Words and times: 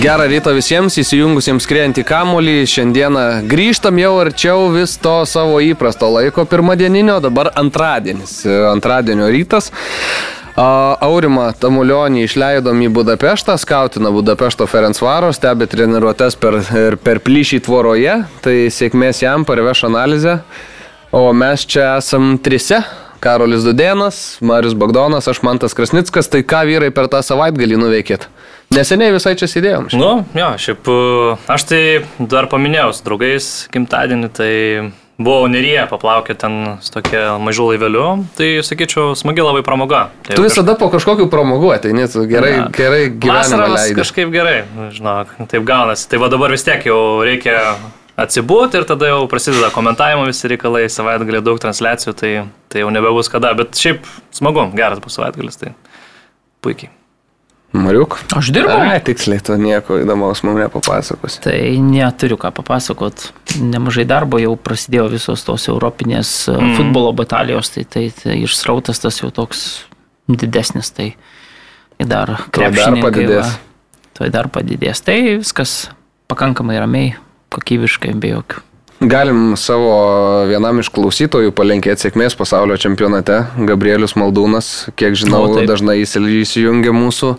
Gerą 0.00 0.24
rytą 0.32 0.54
visiems 0.56 0.94
įsijungusiems 0.96 1.66
skriejant 1.66 1.98
į 2.00 2.06
kamolį. 2.08 2.54
Šiandieną 2.72 3.24
grįžtam 3.50 3.98
jau 4.00 4.14
arčiau 4.22 4.70
vis 4.72 4.94
to 4.96 5.18
savo 5.28 5.58
įprasto 5.60 6.08
laiko 6.08 6.46
pirmadieninio, 6.48 7.18
dabar 7.20 7.50
antradienis, 7.60 8.38
antradienio 8.70 9.28
rytas. 9.28 9.68
Aurimą 10.56 11.50
Tamulionį 11.60 12.24
išleidom 12.24 12.80
į 12.86 12.88
Budapeštą, 12.96 13.58
skautina 13.60 14.08
Budapešto 14.14 14.64
Ferencvaro, 14.72 15.34
stebi 15.36 15.68
treniruotės 15.68 16.38
per, 16.40 16.62
per 17.04 17.20
plyšį 17.20 17.60
tvoroje, 17.68 18.22
tai 18.40 18.56
sėkmės 18.72 19.20
jam 19.20 19.44
parveš 19.44 19.84
analizę. 19.90 20.38
O 21.12 21.26
mes 21.36 21.68
čia 21.68 21.98
esam 21.98 22.38
trise. 22.40 22.80
Karolis 23.20 23.68
Dudėnas, 23.68 24.38
Marius 24.40 24.72
Bagdonas, 24.80 25.28
aš 25.28 25.42
Mantas 25.44 25.76
Krasnickas, 25.76 26.32
tai 26.32 26.40
ką 26.40 26.64
vyrai 26.72 26.88
per 26.88 27.12
tą 27.12 27.20
savaitgalį 27.20 27.76
nuveikėt? 27.84 28.30
Neseniai 28.70 29.10
visai 29.10 29.34
čia 29.34 29.48
sėdėjom. 29.50 29.90
Nu, 29.98 30.10
jo, 30.38 30.48
šiaip 30.62 30.90
aš 31.50 31.64
tai 31.66 31.82
dar 32.22 32.46
paminėjau 32.52 32.92
su 32.94 33.06
draugais 33.06 33.46
gimtadienį, 33.74 34.28
tai 34.36 34.52
Buvau 35.20 35.48
Neryje, 35.52 35.82
paplaukė 35.90 36.32
ten 36.38 36.54
su 36.80 36.94
tokia 36.94 37.34
mažu 37.42 37.66
laiveliu, 37.68 38.04
tai 38.38 38.62
sakyčiau, 38.64 39.12
smagi 39.18 39.42
labai 39.44 39.60
pramoga. 39.66 40.06
Tai 40.24 40.38
tu 40.38 40.44
visada 40.46 40.72
kažkaip... 40.72 40.80
po 40.80 40.88
kažkokiu 40.94 41.26
pramogu 41.32 41.72
ateini, 41.74 42.06
tu 42.08 42.22
gerai, 42.30 42.52
ja. 42.54 42.68
gerai 42.72 43.02
leidai. 43.10 43.96
Kažkaip 43.98 44.30
gerai, 44.32 44.60
žinok, 44.96 45.34
taip 45.50 45.66
gaunasi. 45.68 46.06
Tai 46.08 46.22
va 46.22 46.30
dabar 46.32 46.54
vis 46.54 46.64
tiek 46.64 46.86
jau 46.88 47.00
reikia 47.26 47.58
atsibūti 48.20 48.80
ir 48.80 48.86
tada 48.88 49.10
jau 49.10 49.26
prasideda 49.32 49.68
komentavimo 49.74 50.24
visi 50.30 50.48
reikalai, 50.54 50.86
savaitgalį 50.92 51.42
daug 51.50 51.60
transliacijų, 51.60 52.16
tai, 52.16 52.32
tai 52.72 52.86
jau 52.86 52.94
nebebus 52.94 53.28
kada, 53.34 53.52
bet 53.58 53.76
šiaip 53.76 54.08
smagu, 54.38 54.70
geras 54.78 55.04
bus 55.04 55.20
savaitgalis, 55.20 55.60
tai 55.60 55.74
puikiai. 56.64 56.94
Mariuk. 57.72 58.18
Aš 58.34 58.50
dirbu. 58.50 58.72
Ai, 58.74 58.98
tiksliai, 59.04 59.38
tu 59.46 59.54
nieko 59.60 60.00
įdomaus 60.02 60.42
mums 60.42 60.58
nepapasakos. 60.58 61.38
Tai 61.44 61.58
neturiu 61.84 62.38
ką 62.40 62.50
papasakot. 62.56 63.28
Nemažai 63.62 64.04
darbo 64.10 64.40
jau 64.42 64.56
prasidėjo 64.58 65.06
visos 65.12 65.44
tos 65.46 65.68
europinės 65.70 66.32
mm. 66.50 66.72
futbolo 66.80 67.12
batalijos, 67.14 67.70
tai, 67.76 67.84
tai, 67.86 68.08
tai 68.16 68.40
išsrautas 68.42 68.98
tas 69.02 69.20
jau 69.22 69.30
toks 69.34 69.84
didesnis, 70.26 70.90
tai 70.94 71.12
dar 72.00 72.34
krepšininkai. 72.50 73.04
Dar 73.04 73.06
padidės. 73.06 73.54
Tai 74.18 74.32
dar 74.34 74.50
padidės. 74.52 75.04
Tai 75.06 75.16
viskas 75.38 75.76
pakankamai 76.30 76.80
ramiai, 76.82 77.14
kokybiškai, 77.54 78.16
be 78.18 78.34
jokių. 78.34 78.66
Galim 79.00 79.54
savo 79.56 80.44
vienam 80.44 80.82
iš 80.82 80.90
klausytojų 80.92 81.54
palinkėti 81.56 82.04
sėkmės 82.04 82.36
pasaulio 82.36 82.76
čempionate. 82.80 83.38
Gabrielius 83.56 84.12
Maldūnas, 84.20 84.90
kiek 85.00 85.16
žinau, 85.16 85.46
o, 85.48 85.62
dažnai 85.64 86.02
įsijungia 86.04 86.92
mūsų 86.92 87.32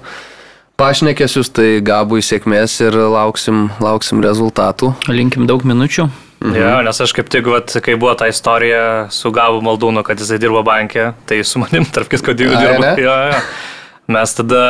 pašnekėsius, 0.82 1.52
tai 1.54 1.68
gabui 1.86 2.24
sėkmės 2.26 2.80
ir 2.82 2.98
lauksim, 3.14 3.68
lauksim 3.78 4.24
rezultatų. 4.26 4.96
Linkim 5.14 5.46
daug 5.50 5.62
minučių. 5.68 6.08
Mhm. 6.42 6.58
Ja, 6.58 6.72
nes 6.82 6.98
aš 7.06 7.14
kaip 7.14 7.30
tik, 7.30 7.46
vat, 7.54 7.76
kai 7.86 7.94
buvo 7.94 8.16
ta 8.18 8.26
istorija 8.32 9.12
su 9.14 9.30
Gabu 9.30 9.62
Maldūnu, 9.62 10.02
kad 10.08 10.18
jisai 10.18 10.40
dirbo 10.42 10.64
bankė, 10.66 11.12
tai 11.30 11.44
su 11.46 11.62
manim, 11.62 11.86
tarp 11.86 12.10
kitko, 12.10 12.34
dirbo. 12.34 12.58
Ja, 12.58 12.98
ja. 12.98 13.44
Mes 14.12 14.34
tada, 14.36 14.62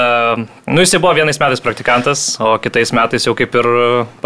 nu 0.68 0.84
jis 0.84 0.96
buvo 1.00 1.14
vienais 1.18 1.40
metais 1.42 1.64
praktikantas, 1.64 2.36
o 2.40 2.58
kitais 2.62 2.92
metais 2.94 3.26
jau 3.26 3.34
kaip 3.38 3.56
ir 3.58 3.70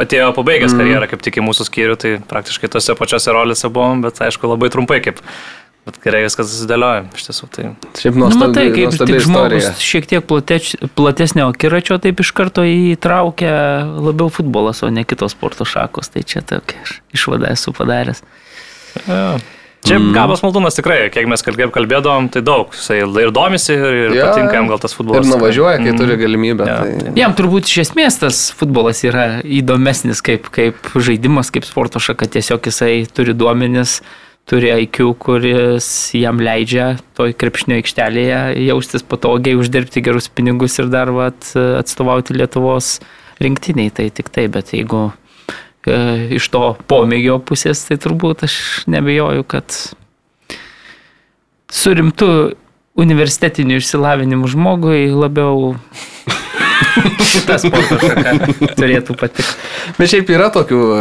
atėjo 0.01 0.31
pabaigęs 0.35 0.73
mm. 0.73 0.81
karjerą 0.81 1.11
kaip 1.11 1.23
tik 1.25 1.39
į 1.39 1.45
mūsų 1.45 1.67
skyrių, 1.69 1.99
tai 2.01 2.15
praktiškai 2.31 2.71
tose 2.73 2.95
pačiose 2.97 3.35
rolėse 3.35 3.69
buvom, 3.71 4.03
bet 4.05 4.19
aišku 4.25 4.49
labai 4.51 4.71
trumpai 4.73 4.99
kaip. 5.05 5.21
Bet 5.85 5.99
gerai 6.01 6.23
viskas 6.23 6.47
susidėlioja, 6.49 7.03
iš 7.13 7.27
tiesų. 7.27 7.47
Tai... 7.53 7.63
Šiaip 8.01 8.15
nuostabi, 8.17 8.39
nu, 8.39 8.47
matai, 8.49 8.63
kaip 8.73 8.95
tik 8.97 9.19
žmogus 9.21 9.67
šiek 9.85 10.07
tiek 10.09 10.25
plateč, 10.25 10.71
platesnio 10.97 11.45
akiračio 11.51 11.99
taip 12.01 12.23
iš 12.23 12.31
karto 12.33 12.63
įtraukia 12.65 13.51
labiau 13.93 14.33
futbolas, 14.33 14.81
o 14.81 14.89
ne 14.89 15.05
kitos 15.05 15.37
sporto 15.37 15.67
šakos. 15.69 16.09
Tai 16.09 16.25
čia 16.25 16.41
tokia 16.41 16.81
išvada 17.13 17.53
esu 17.53 17.75
padaręs. 17.77 18.25
Ja. 19.05 19.35
Čia 19.85 19.99
mm. 19.99 20.13
Gabas 20.15 20.41
Maldūnas 20.41 20.73
tikrai, 20.79 20.97
kiek 21.13 21.27
mes 21.29 21.43
kalbėdavom, 21.45 22.31
tai 22.33 22.41
daug. 22.45 22.73
Jisai 22.73 23.03
ir 23.05 23.31
domisi, 23.35 23.75
ir 23.75 24.15
ja, 24.17 24.31
patinka 24.31 24.57
jam 24.57 24.69
gal 24.71 24.79
tas 24.81 24.95
futbolas. 24.97 25.27
Ir 25.27 25.35
nuvažiuoja, 25.35 25.77
kai 25.77 25.91
mm. 25.91 25.99
turi 26.01 26.15
galimybę. 26.17 26.65
Ja, 26.69 26.77
tai... 26.81 27.11
Jam 27.19 27.35
turbūt 27.37 27.69
iš 27.69 27.83
esmės 27.83 28.17
tas 28.17 28.39
futbolas 28.57 29.03
yra 29.05 29.25
įdomesnis 29.45 30.23
kaip, 30.25 30.49
kaip 30.55 30.89
žaidimas, 30.95 31.53
kaip 31.53 31.67
sporto 31.69 32.01
šaka. 32.01 32.31
Tiesiog 32.33 32.65
jisai 32.65 32.95
turi 33.13 33.35
duomenis, 33.37 33.99
turi 34.49 34.71
IQ, 34.87 35.11
kuris 35.21 35.89
jam 36.17 36.41
leidžia 36.41 36.95
toj 37.17 37.35
krepšinio 37.37 37.77
aikštelėje 37.83 38.39
jaustis 38.65 39.05
patogiai, 39.05 39.59
uždirbti 39.59 40.01
gerus 40.05 40.31
pinigus 40.33 40.79
ir 40.81 40.89
dar 40.89 41.13
vat, 41.13 41.51
atstovauti 41.53 42.33
Lietuvos 42.39 42.95
rinktiniai. 43.37 43.93
Tai 43.93 44.09
tik 44.17 44.33
tai, 44.33 44.49
bet 44.49 44.73
jeigu 44.73 45.11
iš 45.85 46.49
to 46.53 46.75
pomėgio 46.89 47.39
pusės, 47.45 47.83
tai 47.87 47.99
turbūt 48.01 48.45
aš 48.47 48.55
nebejoju, 48.89 49.45
kad 49.47 49.75
su 51.71 51.93
rimtu 51.93 52.29
universitetiniu 52.95 53.77
išsilavinimu 53.81 54.47
žmogui 54.47 55.09
labiau 55.11 55.75
šitą 57.25 57.57
sporto 57.59 57.97
šaką 57.99 58.33
turėtų 58.79 59.15
patikti. 59.19 59.55
Bet 59.97 60.11
šiaip 60.11 60.29
yra 60.31 60.47
tokių 60.53 60.79
uh, 60.85 60.99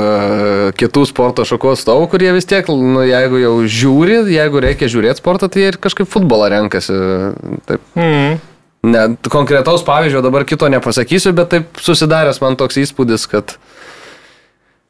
kitų 0.79 1.05
sporto 1.09 1.47
šakų 1.47 1.75
atstovų, 1.75 2.09
kurie 2.13 2.33
vis 2.35 2.49
tiek, 2.51 2.67
nu, 2.69 3.05
jeigu 3.07 3.41
jau 3.43 3.55
žiūri, 3.63 4.19
jeigu 4.35 4.65
reikia 4.65 4.91
žiūrėti 4.91 5.23
sportą, 5.23 5.49
tai 5.49 5.65
jie 5.65 5.71
ir 5.73 5.79
kažkaip 5.83 6.11
futbolą 6.11 6.51
renkasi. 6.53 6.99
Taip. 7.71 7.87
Mm. 7.99 8.43
Ne, 8.85 9.05
konkretaus 9.33 9.87
pavyzdžio 9.87 10.21
dabar 10.27 10.45
kito 10.45 10.69
nepasakysiu, 10.69 11.33
bet 11.37 11.55
taip 11.55 11.81
susidaręs 11.81 12.43
man 12.43 12.59
toks 12.61 12.83
įspūdis, 12.83 13.25
kad 13.31 13.55
uh, 13.55 13.74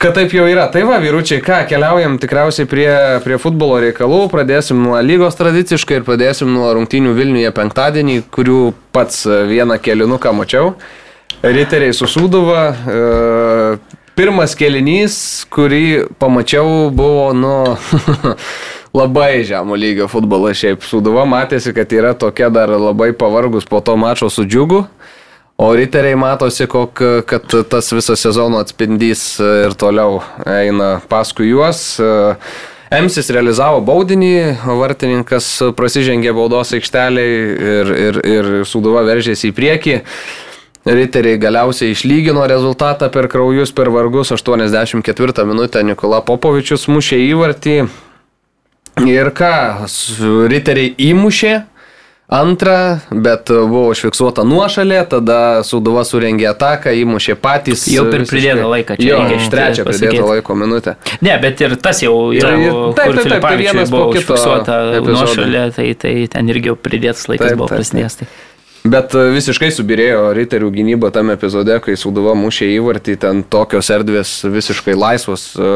Kad 0.05 0.19
taip 0.19 0.35
jau 0.37 0.45
yra. 0.45 0.67
Tai 0.69 0.83
va, 0.85 0.99
vyručiai, 1.01 1.41
ką, 1.41 1.63
keliaujam 1.65 2.19
tikriausiai 2.21 2.69
prie, 2.69 2.89
prie 3.25 3.39
futbolo 3.41 3.79
reikalų. 3.81 4.19
Pradėsim 4.29 4.83
nuo 4.85 4.99
lygos 5.01 5.39
tradiciškai 5.39 5.97
ir 5.97 6.05
pradėsim 6.05 6.51
nuo 6.53 6.67
rungtynių 6.77 7.15
Vilniuje 7.17 7.53
penktadienį, 7.57 8.19
kurių 8.35 8.59
pats 8.93 9.23
vieną 9.25 9.79
kelinuką 9.81 10.35
mačiau. 10.37 10.75
Riteriai 11.41 11.97
susūduva. 11.97 12.67
E, 12.69 13.97
pirmas 14.13 14.53
kelinys, 14.61 15.17
kurį 15.49 16.11
pamačiau, 16.21 16.91
buvo 16.93 17.31
nu 17.33 17.57
labai 19.01 19.39
žemo 19.49 19.73
lygio 19.73 20.11
futbolas 20.13 20.61
šiaip. 20.61 20.85
Sūduva 20.85 21.25
matėsi, 21.25 21.73
kad 21.73 21.97
yra 21.97 22.13
tokia 22.13 22.53
dar 22.53 22.77
labai 22.77 23.15
pavargus 23.17 23.65
po 23.65 23.81
to 23.81 23.97
mačo 23.97 24.29
su 24.29 24.45
džiugu. 24.45 24.85
O 25.57 25.69
riteriai 25.75 26.17
matosi, 26.19 26.67
kok, 26.67 26.99
kad 27.31 27.53
tas 27.71 27.93
visas 27.95 28.19
sezono 28.21 28.59
atspindys 28.59 29.23
ir 29.39 29.77
toliau 29.79 30.19
eina 30.51 30.97
paskui 31.09 31.53
juos. 31.53 32.01
Emsis 32.95 33.31
realizavo 33.33 33.79
baudinį, 33.87 34.35
vartininkas 34.81 35.47
prasižengė 35.79 36.35
baudos 36.35 36.75
aikšteliai 36.77 37.37
ir, 37.71 37.93
ir, 38.07 38.19
ir 38.35 38.51
Suduva 38.67 39.05
veržėsi 39.07 39.51
į 39.51 39.55
priekį. 39.57 40.01
Riteriai 40.85 41.39
galiausiai 41.41 41.95
išlygino 41.95 42.43
rezultatą 42.51 43.09
per 43.15 43.31
kraujus, 43.33 43.73
per 43.73 43.89
vargus. 43.95 44.35
84 44.35 45.47
minutę 45.49 45.81
Nikola 45.87 46.21
Popovičius 46.27 46.91
mušė 46.93 47.23
įvartį. 47.31 47.77
Ir 49.09 49.31
ką, 49.35 49.55
riteriai 50.51 50.93
įmušė, 51.09 51.55
Antra, 52.35 52.99
bet 53.11 53.51
buvo 53.53 53.93
užfiksuota 53.93 54.43
nuošalė, 54.49 54.97
tada 55.13 55.39
Suduva 55.67 56.03
surengė 56.03 56.49
ataką, 56.51 56.91
įmušė 57.05 57.37
patys. 57.39 57.85
Jau 57.93 58.09
per 58.11 58.25
pridėtą 58.27 58.65
laiką 58.73 58.97
čia. 58.99 59.11
Jo, 59.13 59.19
iš 59.37 59.51
trečią 59.53 59.85
pridėtą 59.87 60.25
laiko 60.33 60.57
minutę. 60.59 60.97
Ne, 61.23 61.37
bet 61.43 61.63
ir 61.63 61.77
tas 61.79 62.03
jau 62.03 62.17
yra. 62.35 62.57
Taip, 62.57 62.99
taip, 62.99 63.21
taip, 63.21 63.37
taip 63.37 63.61
vienas 63.61 63.93
buvo 63.95 64.09
užfiksuota 64.11 64.81
nuošalė, 65.07 65.69
tai, 65.77 65.93
tai 65.95 66.17
ten 66.33 66.51
irgi 66.51 66.73
jau 66.73 66.81
pridėtas 66.81 67.29
laikas 67.31 67.53
taip, 67.53 67.61
buvo 67.61 67.71
prasidėjęs. 67.71 68.19
Tai. 68.25 68.29
Bet 68.85 69.15
e, 69.17 69.21
visiškai 69.33 69.71
subirėjo 69.73 70.25
riterių 70.37 70.67
gynyba 70.75 71.09
tame 71.15 71.39
epizode, 71.39 71.77
kai 71.87 71.95
Suduva 71.97 72.35
mušė 72.37 72.67
įvartį, 72.75 73.15
ten 73.23 73.45
tokios 73.49 73.89
erdvės 73.95 74.33
visiškai 74.45 74.97
laisvos. 74.99 75.53
E, 75.57 75.69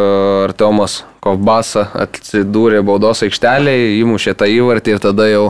Artiomas 0.42 1.04
Kovbasa 1.24 1.86
atsidūrė 2.02 2.82
baudos 2.84 3.22
aikštelėje, 3.24 3.94
įmušė 4.02 4.34
tą 4.42 4.50
įvartį 4.58 4.96
ir 4.96 5.00
tada 5.06 5.30
jau 5.30 5.46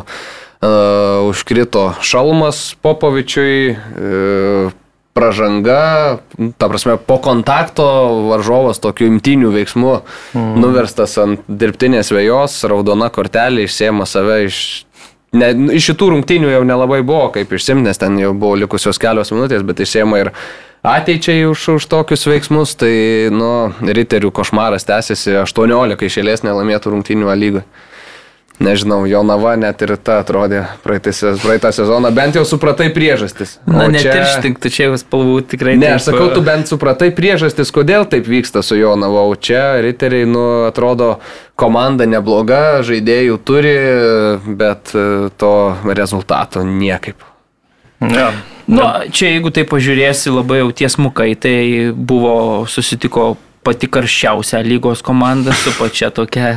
uh, 0.60 1.28
užkrito 1.28 1.93
šalmas 2.00 2.76
Popovičiui, 2.82 3.72
uh, 3.75 4.76
pražanga, 5.19 6.19
ta 6.58 6.69
prasme, 6.69 6.96
po 6.96 7.19
kontakto 7.19 7.84
varžovas 8.28 8.78
tokiu 8.78 9.08
imtiniu 9.10 9.50
veiksmu 9.50 9.96
mm. 9.99 10.52
nuverstas 10.62 11.16
ant 11.19 11.49
dirbtinės 11.49 12.12
vėjos, 12.14 12.60
raudona 12.70 13.10
kortelė 13.14 13.66
išsėma 13.66 14.06
save 14.06 14.44
iš... 14.46 14.60
Ne, 15.37 15.50
iš 15.76 15.90
šitų 15.90 16.06
rungtynių 16.14 16.49
jau 16.55 16.62
nelabai 16.64 17.02
buvo 17.04 17.26
kaip 17.34 17.50
išsimti, 17.52 17.84
nes 17.84 17.99
ten 18.00 18.14
jau 18.16 18.31
buvo 18.32 18.54
likusios 18.62 18.96
kelios 19.02 19.28
minutės, 19.34 19.61
bet 19.66 19.82
išsėma 19.84 20.22
ir 20.22 20.31
ateičiai 20.87 21.43
už, 21.50 21.66
už 21.75 21.88
tokius 21.90 22.25
veiksmus, 22.31 22.72
tai, 22.81 22.94
nu, 23.34 23.50
riterių 23.84 24.31
košmaras 24.32 24.88
tęsiasi 24.88 25.37
18 25.43 26.08
išėlės 26.08 26.46
nelaimėtų 26.46 26.94
rungtynių 26.94 27.34
lygoje. 27.43 27.66
Nežinau, 28.58 29.05
Jonava 29.06 29.52
net 29.55 29.82
ir 29.87 29.93
ta 30.02 30.16
atrodė 30.25 30.64
praeitą, 30.82 31.12
praeitą 31.38 31.70
sezoną, 31.75 32.10
bent 32.14 32.34
jau 32.34 32.43
supratai 32.49 32.88
priežastis. 32.90 33.56
O 33.62 33.76
Na, 33.76 33.87
net 33.87 34.02
čia... 34.02 34.16
ir 34.19 34.26
štink, 34.32 34.58
tu 34.58 34.72
čia 34.75 34.88
jau 34.88 34.99
spalvų 34.99 35.37
tikrai. 35.52 35.76
Ne, 35.78 35.93
taip... 35.93 36.00
aš 36.00 36.08
sakau, 36.10 36.26
tu 36.34 36.43
bent 36.43 36.70
supratai 36.70 37.12
priežastis, 37.14 37.70
kodėl 37.75 38.08
taip 38.10 38.26
vyksta 38.26 38.64
su 38.66 38.81
Jonava, 38.81 39.22
o 39.31 39.38
čia 39.38 39.78
riteriai, 39.84 40.26
nu, 40.26 40.44
atrodo, 40.66 41.20
komanda 41.58 42.08
nebloga, 42.10 42.82
žaidėjų 42.87 43.38
turi, 43.46 43.78
bet 44.58 44.90
e, 44.90 45.08
to 45.38 45.54
rezultato 45.87 46.66
niekaip. 46.66 47.22
Ja. 48.02 48.32
Nu, 48.69 48.84
čia 49.14 49.31
jeigu 49.32 49.54
tai 49.54 49.64
pažiūrėsi 49.70 50.34
labai 50.34 50.64
jau 50.64 50.72
tiesmukai, 50.82 51.31
tai 51.40 51.56
buvo 51.94 52.66
susitiko 52.69 53.37
pati 53.66 53.90
karščiausia 53.90 54.62
lygos 54.66 55.02
komanda 55.05 55.55
su 55.56 55.72
pačia 55.78 56.10
tokia 56.14 56.52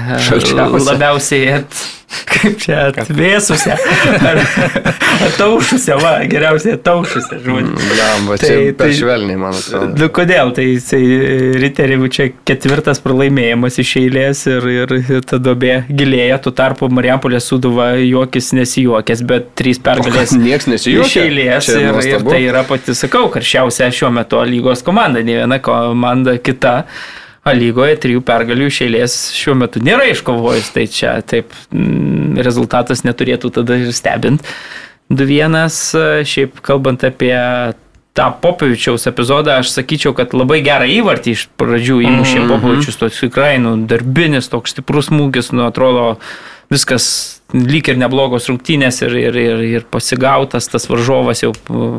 labiausiai 0.81 1.57
at, 1.59 1.81
kaip 2.27 2.57
čia 2.61 2.77
atvėsusią, 2.89 3.75
ar 4.27 4.39
ataušusią, 5.27 5.97
va, 6.01 6.13
geriausiai 6.29 6.75
ataušusią 6.77 7.39
žodį. 7.45 7.87
Jam, 7.97 8.27
va, 8.29 8.37
tai, 8.41 8.55
tai, 8.77 8.89
švelniai, 8.95 9.39
man 9.39 9.55
atrodo. 9.55 9.91
Nu, 9.99 10.09
kodėl? 10.13 10.53
Tai 10.55 10.65
jisai 10.65 11.01
riteriai 11.61 12.11
čia 12.11 12.27
ketvirtas 12.47 13.01
pralaimėjimas 13.03 13.79
iš 13.83 13.93
eilės 14.01 14.43
ir, 14.51 14.67
ir, 14.71 14.95
ta 15.27 15.39
dobė 15.41 15.81
gilėja, 15.89 16.39
tu 16.43 16.53
tarpu 16.55 16.89
Mariampolė 16.91 17.41
suduva 17.43 17.91
juokis 17.99 18.51
nesijuokęs, 18.57 19.23
bet 19.27 19.51
trys 19.59 19.81
pergalės. 19.83 20.35
Niekas 20.35 20.69
nesijuokia. 20.71 21.07
Iš 21.07 21.17
eilės 21.25 21.71
ir, 21.75 22.01
ir 22.15 22.27
tai 22.27 22.41
yra 22.47 22.65
pati, 22.67 22.95
sakau, 22.97 23.27
karščiausia 23.33 23.91
šiuo 23.95 24.11
metu 24.15 24.41
lygos 24.47 24.83
komanda, 24.85 25.23
ne 25.25 25.41
viena 25.41 25.61
komanda 25.63 26.37
kita. 26.41 26.81
A 27.41 27.55
lygoje 27.57 27.95
trijų 27.97 28.21
pergalių 28.21 28.67
iš 28.69 28.83
eilės 28.85 29.13
šiuo 29.33 29.55
metu 29.57 29.81
nėra 29.81 30.05
iškovojus, 30.11 30.67
tai 30.75 30.85
čia 30.85 31.15
taip 31.25 31.55
mm, 31.73 32.37
rezultatas 32.45 33.01
neturėtų 33.01 33.49
tada 33.55 33.79
ir 33.81 33.89
stebint. 33.97 34.45
2-1, 35.11 35.57
šiaip 36.29 36.61
kalbant 36.63 37.01
apie 37.03 37.33
tą 38.13 38.27
Popovičiaus 38.43 39.07
epizodą, 39.07 39.57
aš 39.61 39.71
sakyčiau, 39.73 40.13
kad 40.15 40.35
labai 40.35 40.59
gerą 40.65 40.87
įvartį 40.99 41.35
iš 41.35 41.47
pradžių 41.59 42.01
įmušė 42.03 42.37
mm 42.37 42.45
-hmm. 42.45 42.53
Popovičius, 42.53 42.99
toks 42.99 43.19
tikrai, 43.23 43.55
nu, 43.63 43.75
darbinis, 43.87 44.51
toks 44.51 44.75
stiprus 44.75 45.09
smūgis, 45.09 45.51
nu, 45.55 45.65
atrodo, 45.65 46.17
viskas 46.71 47.05
lyg 47.51 47.89
ir 47.91 47.97
neblogos 47.99 48.47
rungtynės 48.49 49.01
ir, 49.03 49.15
ir, 49.19 49.37
ir, 49.39 49.63
ir 49.79 49.87
pasigautas 49.91 50.69
tas 50.71 50.87
varžovas, 50.87 51.43
jau 51.43 51.51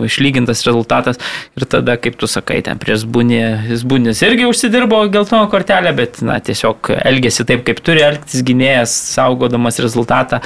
išlygintas 0.07 0.65
rezultatas. 0.67 1.21
Ir 1.59 1.67
tada, 1.69 1.99
kaip 2.01 2.17
tu 2.21 2.29
sakai, 2.31 2.63
ten 2.65 2.81
prieš 2.81 3.05
Zbūnės, 3.05 3.69
Zbūnės 3.83 4.23
irgi 4.25 4.49
užsidirbo 4.49 5.03
geltoną 5.13 5.45
kortelę, 5.53 5.93
bet 5.97 6.23
na, 6.25 6.39
tiesiog 6.45 6.95
elgėsi 7.03 7.47
taip, 7.49 7.67
kaip 7.69 7.83
turi 7.85 8.05
elgtis 8.07 8.45
gynėjas, 8.47 8.97
saugodamas 9.13 9.81
rezultatą. 9.85 10.41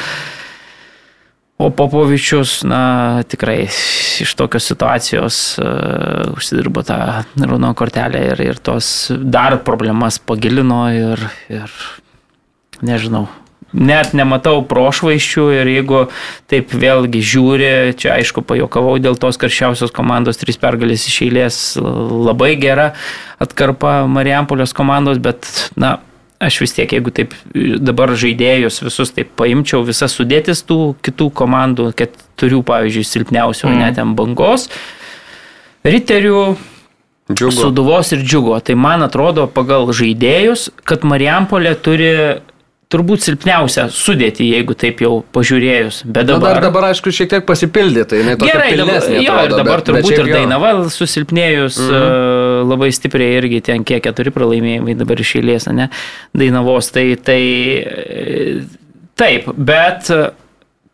O 1.57 1.71
Popovičius, 1.73 2.59
na, 2.69 3.23
tikrai 3.31 3.63
iš 3.65 4.35
tokios 4.37 4.67
situacijos 4.69 5.39
uh, 5.63 6.35
užsidirbo 6.37 6.83
tą 6.85 6.99
raudoną 7.39 7.73
kortelę 7.79 8.27
ir, 8.35 8.43
ir 8.51 8.61
tos 8.61 9.09
dar 9.17 9.57
problemas 9.65 10.19
pagilino 10.21 10.83
ir, 10.93 11.25
ir 11.49 11.73
nežinau, 12.85 13.25
net 13.77 14.15
nematau 14.17 14.63
prošvaiščių 14.67 15.45
ir 15.59 15.71
jeigu 15.71 16.03
taip 16.51 16.73
vėlgi 16.73 17.21
žiūri, 17.21 17.71
čia 18.01 18.17
aišku 18.17 18.43
pajokavau 18.47 18.97
dėl 19.03 19.19
tos 19.21 19.39
karščiausios 19.41 19.95
komandos, 19.95 20.41
trys 20.41 20.59
pergalės 20.61 21.07
iš 21.11 21.21
eilės, 21.29 21.63
labai 21.77 22.55
gera 22.61 22.93
atkarpa 23.43 24.03
Marijampolės 24.11 24.73
komandos, 24.77 25.21
bet 25.23 25.49
na, 25.77 25.99
aš 26.41 26.61
vis 26.65 26.77
tiek, 26.77 26.93
jeigu 26.99 27.13
taip 27.15 27.35
dabar 27.55 28.15
žaidėjus 28.17 28.81
visus 28.87 29.13
taip 29.17 29.35
paimčiau, 29.39 29.85
visas 29.87 30.17
sudėtis 30.17 30.65
tų 30.67 30.97
kitų 31.05 31.31
komandų, 31.37 31.91
keturių, 31.97 32.63
pavyzdžiui, 32.67 33.11
silpniausių, 33.13 33.69
mm. 33.69 33.85
net 33.85 34.01
ant 34.03 34.17
bangos, 34.19 34.71
riterių, 35.87 36.47
Džiugo. 37.27 37.57
Suduvos 37.59 38.13
ir 38.15 38.21
džiugo. 38.23 38.55
Tai 38.63 38.77
man 38.79 39.03
atrodo 39.03 39.49
pagal 39.51 39.89
žaidėjus, 39.91 40.69
kad 40.87 41.03
Marijampolė 41.03 41.73
turi 41.83 42.13
turbūt 42.93 43.25
silpniausia 43.25 43.89
sudėti, 43.91 44.47
jeigu 44.47 44.77
taip 44.79 45.01
jau 45.03 45.19
pažiūrėjus. 45.35 46.05
Bet 46.07 46.29
dabar... 46.29 46.45
Na, 46.45 46.53
dar 46.55 46.67
dabar, 46.69 46.89
aišku, 46.93 47.11
šiek 47.15 47.33
tiek 47.33 47.47
tai 48.07 48.21
tokia 48.39 48.53
Gerai, 48.53 48.69
dabar, 48.79 49.09
jo, 49.11 49.33
atrodo, 49.33 49.49
ir 49.49 49.55
dabar 49.59 49.83
bet, 49.83 49.89
turbūt 49.89 50.13
bet 50.13 50.23
ir 50.23 50.31
Dainava 50.31 50.71
susilpnėjus 50.95 51.81
mm 51.83 51.91
-hmm. 51.91 52.71
labai 52.71 52.93
stipriai 52.95 53.41
irgi 53.41 53.61
ten 53.71 53.85
kiek 53.85 54.05
keturi 54.07 54.31
pralaimėjimai 54.31 54.95
dabar 55.03 55.19
išėlės, 55.19 55.67
ne, 55.75 55.91
Dainavos. 56.35 56.93
Tai, 56.95 57.07
tai 57.27 57.43
taip, 59.19 59.51
bet 59.57 60.07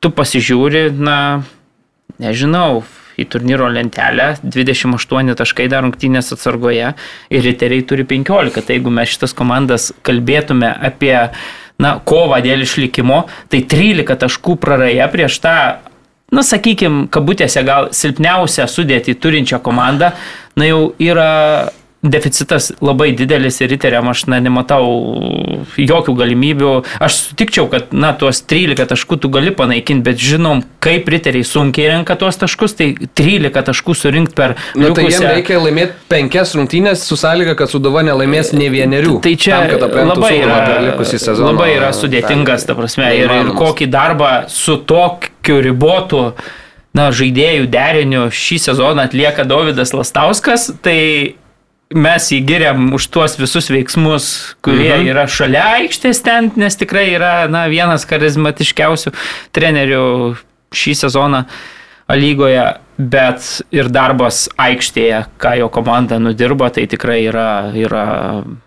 tu 0.00 0.11
pasižiūri, 0.11 0.89
na, 0.97 1.44
nežinau, 2.19 2.85
į 3.21 3.27
turnyro 3.29 3.69
lentelę, 3.69 4.39
28 4.43 5.35
taškai 5.37 5.69
dar 5.69 5.85
rungtynės 5.85 6.33
atsargoje 6.33 6.94
ir 7.29 7.43
riteriai 7.44 7.85
turi 7.85 8.05
15. 8.09 8.62
Tai 8.65 8.73
jeigu 8.73 8.91
mes 8.91 9.12
šitas 9.12 9.37
komandas 9.37 9.93
kalbėtume 10.03 10.73
apie 10.81 11.19
uh, 11.21 11.37
na, 11.82 11.96
kovą 12.06 12.38
dėl 12.44 12.64
išlikimo, 12.64 13.25
tai 13.50 13.64
13 13.69 14.19
taškų 14.25 14.56
praraja 14.62 15.08
prieš 15.12 15.40
tą, 15.43 15.56
na, 16.32 16.44
sakykime, 16.46 17.08
kabutėse 17.12 17.64
gal 17.67 17.90
silpniausią 17.96 18.69
sudėtį 18.70 19.19
turinčią 19.23 19.61
komandą, 19.64 20.12
na, 20.56 20.69
jau 20.69 20.82
yra 21.02 21.31
deficitas 22.03 22.73
labai 22.83 23.13
didelis 23.15 23.61
ir 23.63 23.71
riteriam 23.71 24.09
aš 24.11 24.25
na, 24.27 24.41
nematau 24.43 24.87
jokių 25.79 26.15
galimybių. 26.19 26.71
Aš 27.03 27.19
sutikčiau, 27.29 27.69
kad 27.71 27.93
na, 27.95 28.11
tuos 28.19 28.41
13 28.51 28.89
taškų 28.91 29.21
tu 29.23 29.31
gali 29.33 29.53
panaikinti, 29.55 30.03
bet 30.09 30.19
žinom, 30.19 30.65
kaip 30.83 31.07
riteriai 31.13 31.47
sunkiai 31.47 31.93
renka 31.93 32.17
tuos 32.19 32.41
taškus, 32.41 32.75
tai 32.79 32.89
13 32.99 33.69
taškų 33.71 33.95
surinkti 33.99 34.35
per... 34.39 34.57
Na, 34.75 34.89
nu, 34.89 34.97
tai 34.99 35.07
jiems 35.07 35.29
reikia 35.29 35.61
laimėti 35.63 35.95
penkias 36.11 36.57
rungtynės 36.59 37.05
su 37.07 37.19
sąlyga, 37.21 37.55
kad 37.61 37.71
Suduva 37.71 38.03
nelaimės 38.07 38.51
ne 38.57 38.67
vienerių. 38.73 39.21
Tai 39.23 39.35
čia 39.39 39.61
tam, 39.71 39.95
labai, 40.11 40.33
yra, 40.41 40.59
labai 41.39 41.69
yra 41.77 41.93
sudėtingas, 41.95 42.67
ta 42.67 42.75
prasme, 42.79 43.13
ir, 43.15 43.31
ir 43.45 43.53
kokį 43.59 43.89
darbą 43.93 44.33
su 44.51 44.81
tokiu 44.91 45.61
ribotu 45.63 46.25
na, 46.97 47.07
žaidėjų 47.15 47.71
deriniu 47.73 48.27
šį 48.35 48.59
sezoną 48.67 49.07
atlieka 49.07 49.47
Davidas 49.49 49.95
Lastauskas, 49.97 50.67
tai 50.85 51.39
mes 51.94 52.29
jį 52.33 52.41
giriam 52.47 52.89
už 52.97 53.09
tuos 53.12 53.37
visus 53.41 53.71
veiksmus, 53.73 54.27
kurie 54.65 54.93
mhm. 54.94 55.11
yra 55.13 55.27
šalia 55.31 55.65
aikštės 55.81 56.22
ten, 56.25 56.51
nes 56.61 56.79
tikrai 56.81 57.08
yra 57.15 57.34
na, 57.53 57.67
vienas 57.72 58.06
charizmatiškiausių 58.08 59.15
trenerių 59.56 60.05
šį 60.72 60.96
sezoną 61.05 61.44
lygoje 62.13 62.65
bet 63.11 63.44
ir 63.75 63.89
darbas 63.93 64.47
aikštėje, 64.61 65.25
ką 65.43 65.55
jo 65.61 65.69
komanda 65.73 66.19
nudirba, 66.23 66.69
tai 66.75 66.85
tikrai 66.91 67.21
yra, 67.27 67.73
yra 67.77 68.05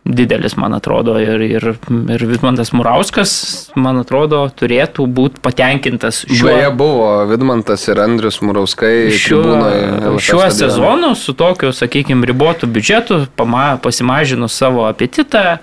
didelis, 0.05 0.57
man 0.59 0.75
atrodo. 0.77 1.17
Ir, 1.21 1.41
ir, 1.45 1.67
ir 2.15 2.25
Vidmantas 2.29 2.73
Murauskas, 2.75 3.31
man 3.79 4.01
atrodo, 4.01 4.43
turėtų 4.49 5.07
būti 5.07 5.41
patenkintas 5.45 6.23
šiuo. 6.27 6.51
Beje, 6.51 6.69
buvo 6.77 7.09
Vidmantas 7.29 7.87
ir 7.91 8.01
Andrius 8.03 8.41
Murauskai 8.45 9.09
šiuo, 9.15 10.19
šiuo 10.19 10.45
sezonu 10.53 11.15
su 11.19 11.35
tokiu, 11.37 11.73
sakykime, 11.75 12.27
ribotu 12.29 12.69
biudžetu, 12.69 13.25
pama, 13.39 13.75
pasimažinus 13.81 14.55
savo 14.57 14.87
apetitą 14.89 15.59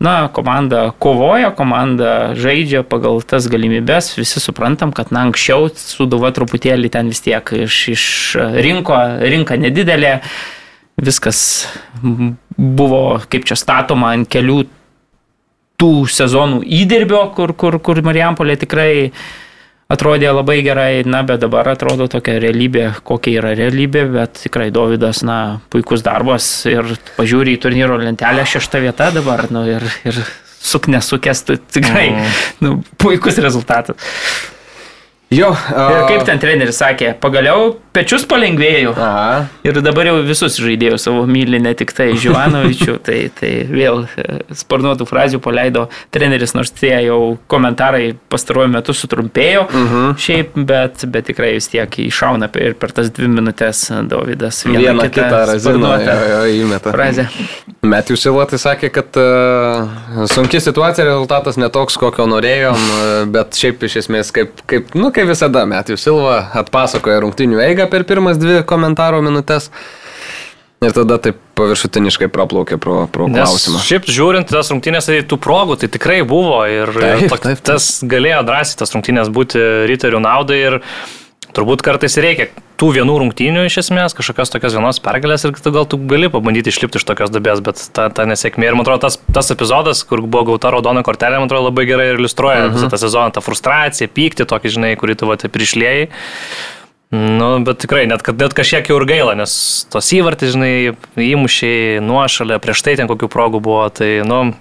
na, 0.00 0.28
komanda 0.32 0.90
kovoja, 0.98 1.50
komanda 1.52 2.32
žaidžia 2.38 2.80
pagal 2.88 3.20
tas 3.20 3.44
galimybės, 3.52 4.14
visi 4.16 4.40
suprantam, 4.40 4.94
kad 4.96 5.12
na, 5.12 5.26
anksčiau 5.28 5.68
suduva 5.76 6.32
truputėlį 6.32 6.90
ten 6.94 7.12
vis 7.12 7.20
tiek 7.24 7.52
iš, 7.66 7.80
iš 7.92 8.04
rinko, 8.64 8.96
rinka 9.20 9.60
nedidelė, 9.60 10.18
viskas 11.00 11.42
buvo 12.56 13.20
kaip 13.28 13.44
čia 13.48 13.58
statoma 13.60 14.14
ant 14.16 14.28
kelių 14.32 14.62
tų 15.80 15.92
sezonų 16.12 16.64
įdirbio, 16.80 17.22
kur, 17.36 17.52
kur, 17.56 17.78
kur 17.84 18.00
Marijampolė 18.04 18.56
tikrai 18.60 18.90
atrodė 19.90 20.30
labai 20.32 20.60
gerai, 20.66 21.02
na, 21.08 21.22
bet 21.26 21.42
dabar 21.42 21.68
atrodo 21.72 22.06
tokia 22.10 22.38
realybė, 22.42 22.86
kokia 23.06 23.40
yra 23.40 23.54
realybė, 23.58 24.04
bet 24.14 24.44
tikrai 24.44 24.70
Davidas, 24.74 25.24
na, 25.26 25.60
puikus 25.72 26.04
darbas 26.06 26.46
ir 26.70 26.94
pažiūri 27.18 27.56
į 27.56 27.62
turnyro 27.64 27.98
lentelę 28.00 28.46
šeštą 28.48 28.84
vietą 28.86 29.10
dabar, 29.16 29.48
nu, 29.54 29.64
ir, 29.68 29.86
ir 30.06 30.22
suk 30.60 30.90
nesukės, 30.92 31.44
tai 31.48 31.58
tikrai, 31.60 32.06
mm. 32.14 32.40
nu, 32.64 32.78
puikus 33.00 33.40
rezultatas. 33.42 33.98
Jo. 35.30 35.52
Uh... 35.54 35.92
Ir 35.94 36.08
kaip 36.10 36.24
ten 36.26 36.40
treneris 36.42 36.80
sakė, 36.82 37.12
pagaliau 37.22 37.76
pečius 37.94 38.26
palengvėjau. 38.30 38.94
Aha. 38.96 39.46
Ir 39.66 39.80
dabar 39.84 40.10
jau 40.10 40.16
visus 40.26 40.58
žaidėjus 40.60 41.06
savo 41.08 41.24
myli, 41.30 41.60
ne 41.62 41.72
tik 41.78 41.92
tai 41.96 42.10
Živanovičių, 42.20 42.96
tai, 43.06 43.18
tai 43.36 43.52
vėl 43.70 44.04
e, 44.06 44.40
sparnuotų 44.62 45.06
frazių 45.08 45.40
paleido 45.42 45.86
treneris, 46.14 46.54
nors 46.58 46.72
tie 46.76 46.94
jau 47.06 47.20
komentarai 47.50 48.12
pastaruoju 48.32 48.72
metu 48.76 48.94
sutrumpėjo 48.96 49.66
uh 49.66 49.74
mhm. 49.74 49.96
-huh. 49.96 50.18
šiaip, 50.26 50.56
bet, 50.70 51.04
bet 51.06 51.30
tikrai 51.30 51.54
vis 51.58 51.70
tiek 51.72 51.98
iššauna 52.06 52.50
ir 52.60 52.74
per 52.80 52.94
tas 52.96 53.10
dvi 53.10 53.28
minutės 53.28 53.88
Davidas 54.10 54.64
vieną, 54.64 54.80
vieną 54.80 55.08
kitą, 55.08 55.24
kitą 55.24 55.44
raziną 55.46 55.94
įmeta. 56.46 56.92
Frazę. 56.92 57.28
Matthew 57.82 58.18
Silva 58.20 58.44
tai 58.44 58.58
sakė, 58.60 58.90
kad 58.92 59.16
uh, 59.16 60.26
sunki 60.28 60.60
situacija, 60.60 61.06
rezultatas 61.08 61.56
netoks, 61.56 61.96
kokio 62.00 62.26
norėjom, 62.28 62.76
uh, 62.76 63.12
bet 63.32 63.56
šiaip 63.56 63.86
iš 63.88 63.96
esmės, 64.02 64.32
kaip, 64.36 64.60
kaip, 64.68 64.92
nu, 64.98 65.08
kaip 65.16 65.30
visada, 65.30 65.62
Matthew 65.68 65.96
Silva 66.00 66.42
atpasakoja 66.60 67.22
rungtinių 67.24 67.62
eigą 67.64 67.79
per 67.90 68.04
pirmas 68.08 68.40
dvi 68.40 68.60
komentaro 68.68 69.22
minutės. 69.24 69.70
Ir 70.80 70.94
tada 70.96 71.18
taip 71.20 71.36
paviršutiniškai 71.60 72.30
praplaukė 72.32 72.78
pro, 72.80 73.02
pro 73.12 73.26
Nes 73.28 73.44
klausimą. 73.44 73.82
Šiaip 73.84 74.08
žiūrint 74.08 74.48
tas 74.48 74.70
rungtynės, 74.72 75.10
tai 75.10 75.18
tų 75.28 75.36
progų 75.44 75.76
tai 75.82 75.90
tikrai 75.92 76.22
buvo 76.24 76.62
ir, 76.64 76.88
Taip, 76.96 77.26
tok, 77.28 77.42
taip, 77.44 77.60
taip. 77.60 77.66
tas 77.74 77.90
galėjo 78.08 78.40
drąsiai 78.48 78.80
tas 78.80 78.96
rungtynės 78.96 79.28
būti 79.28 79.60
riterių 79.90 80.22
naudai 80.24 80.60
ir 80.62 80.78
turbūt 81.52 81.84
kartais 81.84 82.16
reikia 82.22 82.48
tų 82.80 82.94
vienų 82.96 83.18
rungtynių 83.20 83.66
iš 83.68 83.76
esmės, 83.82 84.14
kažkokios 84.16 84.52
tokios 84.54 84.72
vienos 84.78 85.02
pergalės 85.04 85.44
ir 85.44 85.52
tu 85.52 85.72
gal 85.74 85.84
tu 85.84 85.98
gali 86.08 86.30
pabandyti 86.32 86.72
išlipti 86.72 86.96
iš 86.96 87.04
tokios 87.04 87.32
dubės, 87.34 87.60
bet 87.64 87.82
ta, 87.92 88.08
ta 88.08 88.24
nesėkmė 88.30 88.70
ir 88.70 88.78
man 88.78 88.86
atrodo 88.86 89.04
tas, 89.04 89.18
tas 89.36 89.52
epizodas, 89.52 90.00
kur 90.08 90.22
buvo 90.24 90.54
gauta 90.54 90.72
raudona 90.72 91.04
kortelė, 91.04 91.42
man 91.42 91.50
atrodo 91.50 91.68
labai 91.68 91.84
gerai 91.90 92.12
iliustruoja 92.14 92.62
uh 92.62 92.70
-huh. 92.70 92.78
visą 92.78 92.88
tą 92.88 93.00
sezoną, 93.04 93.34
tą 93.36 93.44
frustraciją, 93.44 94.08
pyktį 94.08 94.48
tokį, 94.48 94.76
žinai, 94.78 94.94
kurį 94.96 95.18
tu 95.20 95.28
va 95.28 95.36
taip 95.36 95.56
išliejai. 95.56 96.08
Nu, 97.10 97.58
bet 97.66 97.80
tikrai, 97.82 98.04
net, 98.06 98.22
net 98.22 98.52
kažkiek 98.54 98.86
jau 98.86 99.00
ir 99.00 99.04
gaila, 99.10 99.32
nes 99.34 99.52
tos 99.90 100.12
įvartys, 100.14 100.52
žinai, 100.54 100.92
įmušiai, 101.18 101.98
nuošalė, 102.06 102.60
prieš 102.62 102.84
tai 102.86 102.92
ten 103.00 103.08
kokių 103.10 103.26
progų 103.32 103.58
buvo, 103.66 103.88
tai, 103.90 104.20
nu, 104.22 104.52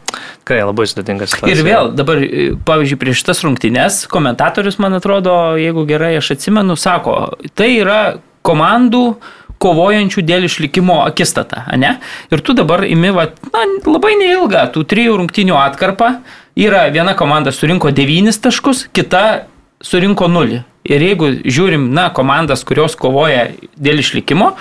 tikrai 0.42 0.64
labai 0.64 0.88
sudėtingas. 0.90 1.36
Ir 1.46 1.62
vėl, 1.62 1.92
dabar, 1.94 2.24
e, 2.26 2.48
pavyzdžiui, 2.66 2.98
prieš 3.04 3.22
tas 3.28 3.44
rungtynes, 3.46 4.00
komentatorius, 4.10 4.80
man 4.82 4.98
atrodo, 4.98 5.36
jeigu 5.62 5.84
gerai 5.92 6.16
aš 6.18 6.32
atsimenu, 6.40 6.74
sako, 6.74 7.20
tai 7.54 7.70
yra 7.84 8.00
komandų 8.42 9.04
kovojančių 9.62 10.26
dėl 10.26 10.48
išlikimo 10.50 11.04
akistata, 11.04 11.68
ne? 11.78 12.00
Ir 12.34 12.42
tu 12.42 12.58
dabar 12.58 12.82
imi, 12.88 13.14
va, 13.14 13.28
na, 13.54 13.68
labai 13.86 14.16
neilgą, 14.24 14.66
tų 14.74 14.88
trijų 14.90 15.20
rungtynių 15.22 15.60
atkarpą, 15.68 16.16
yra 16.58 16.88
viena 16.90 17.14
komanda 17.20 17.54
surinko 17.54 17.94
9 17.94 18.42
taškus, 18.42 18.88
kita 18.90 19.46
surinko 19.86 20.32
0. 20.32 20.64
Ir 20.90 21.04
jeigu 21.06 21.32
žiūrim, 21.46 21.90
na, 21.94 22.10
komandas, 22.14 22.66
kurios 22.68 22.98
kovoja 23.00 23.50
dėl 23.78 24.02
išlikimo, 24.02 24.56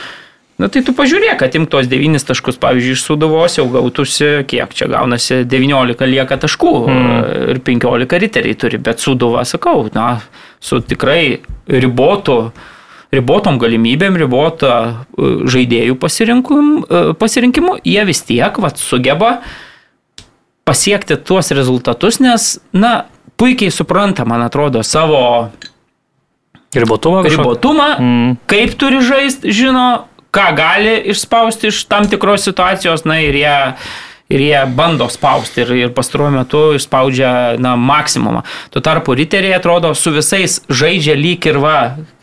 Na 0.59 0.67
tai 0.67 0.81
tu 0.83 0.91
pažiūrėk, 0.91 1.37
kad 1.39 1.55
imk 1.55 1.69
tos 1.71 1.87
9 1.87 2.25
taškus, 2.27 2.57
pavyzdžiui, 2.59 2.97
iš 2.97 3.05
Suduvos 3.07 3.55
jau 3.61 3.69
gautųsi, 3.71 4.43
kiek 4.51 4.73
čia 4.75 4.89
gaunasi, 4.91 5.45
19 5.47 6.09
lieka 6.11 6.39
taškų 6.43 6.73
mm. 6.83 7.13
ir 7.53 7.61
15 7.63 8.19
riteriai 8.25 8.57
turi, 8.59 8.81
bet 8.83 8.99
Suduva, 8.99 9.45
sakau, 9.47 9.85
na, 9.95 10.09
su 10.59 10.81
tikrai 10.83 11.39
ribotu, 11.71 12.51
ribotom 13.15 13.61
galimybėm, 13.63 14.19
ribota 14.19 14.75
žaidėjų 15.15 15.95
pasirinkimu, 16.03 17.15
pasirinkimu 17.23 17.79
jie 17.87 18.03
vis 18.11 18.27
tiek 18.27 18.59
vat, 18.59 18.83
sugeba 18.83 19.37
pasiekti 20.67 21.23
tuos 21.23 21.55
rezultatus, 21.55 22.19
nes, 22.19 22.57
na, 22.75 23.07
puikiai 23.39 23.71
supranta, 23.71 24.27
man 24.27 24.43
atrodo, 24.43 24.83
savo 24.83 25.23
ribotumą, 26.75 27.23
ribotumą 27.23 27.89
mm. 27.99 28.37
kaip 28.51 28.77
turi 28.81 29.01
žaisti, 29.05 29.53
žino, 29.53 29.89
ką 30.35 30.51
gali 30.57 30.99
išspausti 31.13 31.73
iš 31.73 31.87
tam 31.89 32.09
tikros 32.09 32.45
situacijos, 32.45 33.07
na 33.09 33.19
ir 33.25 33.37
jie, 33.39 33.57
ir 34.29 34.43
jie 34.45 34.59
bando 34.77 35.07
spausti 35.09 35.63
ir, 35.65 35.71
ir 35.73 35.95
pastaruoju 35.97 36.35
metu 36.35 36.61
išspaudžia 36.77 37.31
na, 37.63 37.73
maksimumą. 37.81 38.43
Tuo 38.75 38.83
tarpu 38.85 39.17
riteriai 39.17 39.57
atrodo 39.57 39.95
su 39.97 40.13
visais 40.13 40.59
žaidžia 40.69 41.17
lyg 41.17 41.49
ir 41.49 41.57
va, 41.63 41.79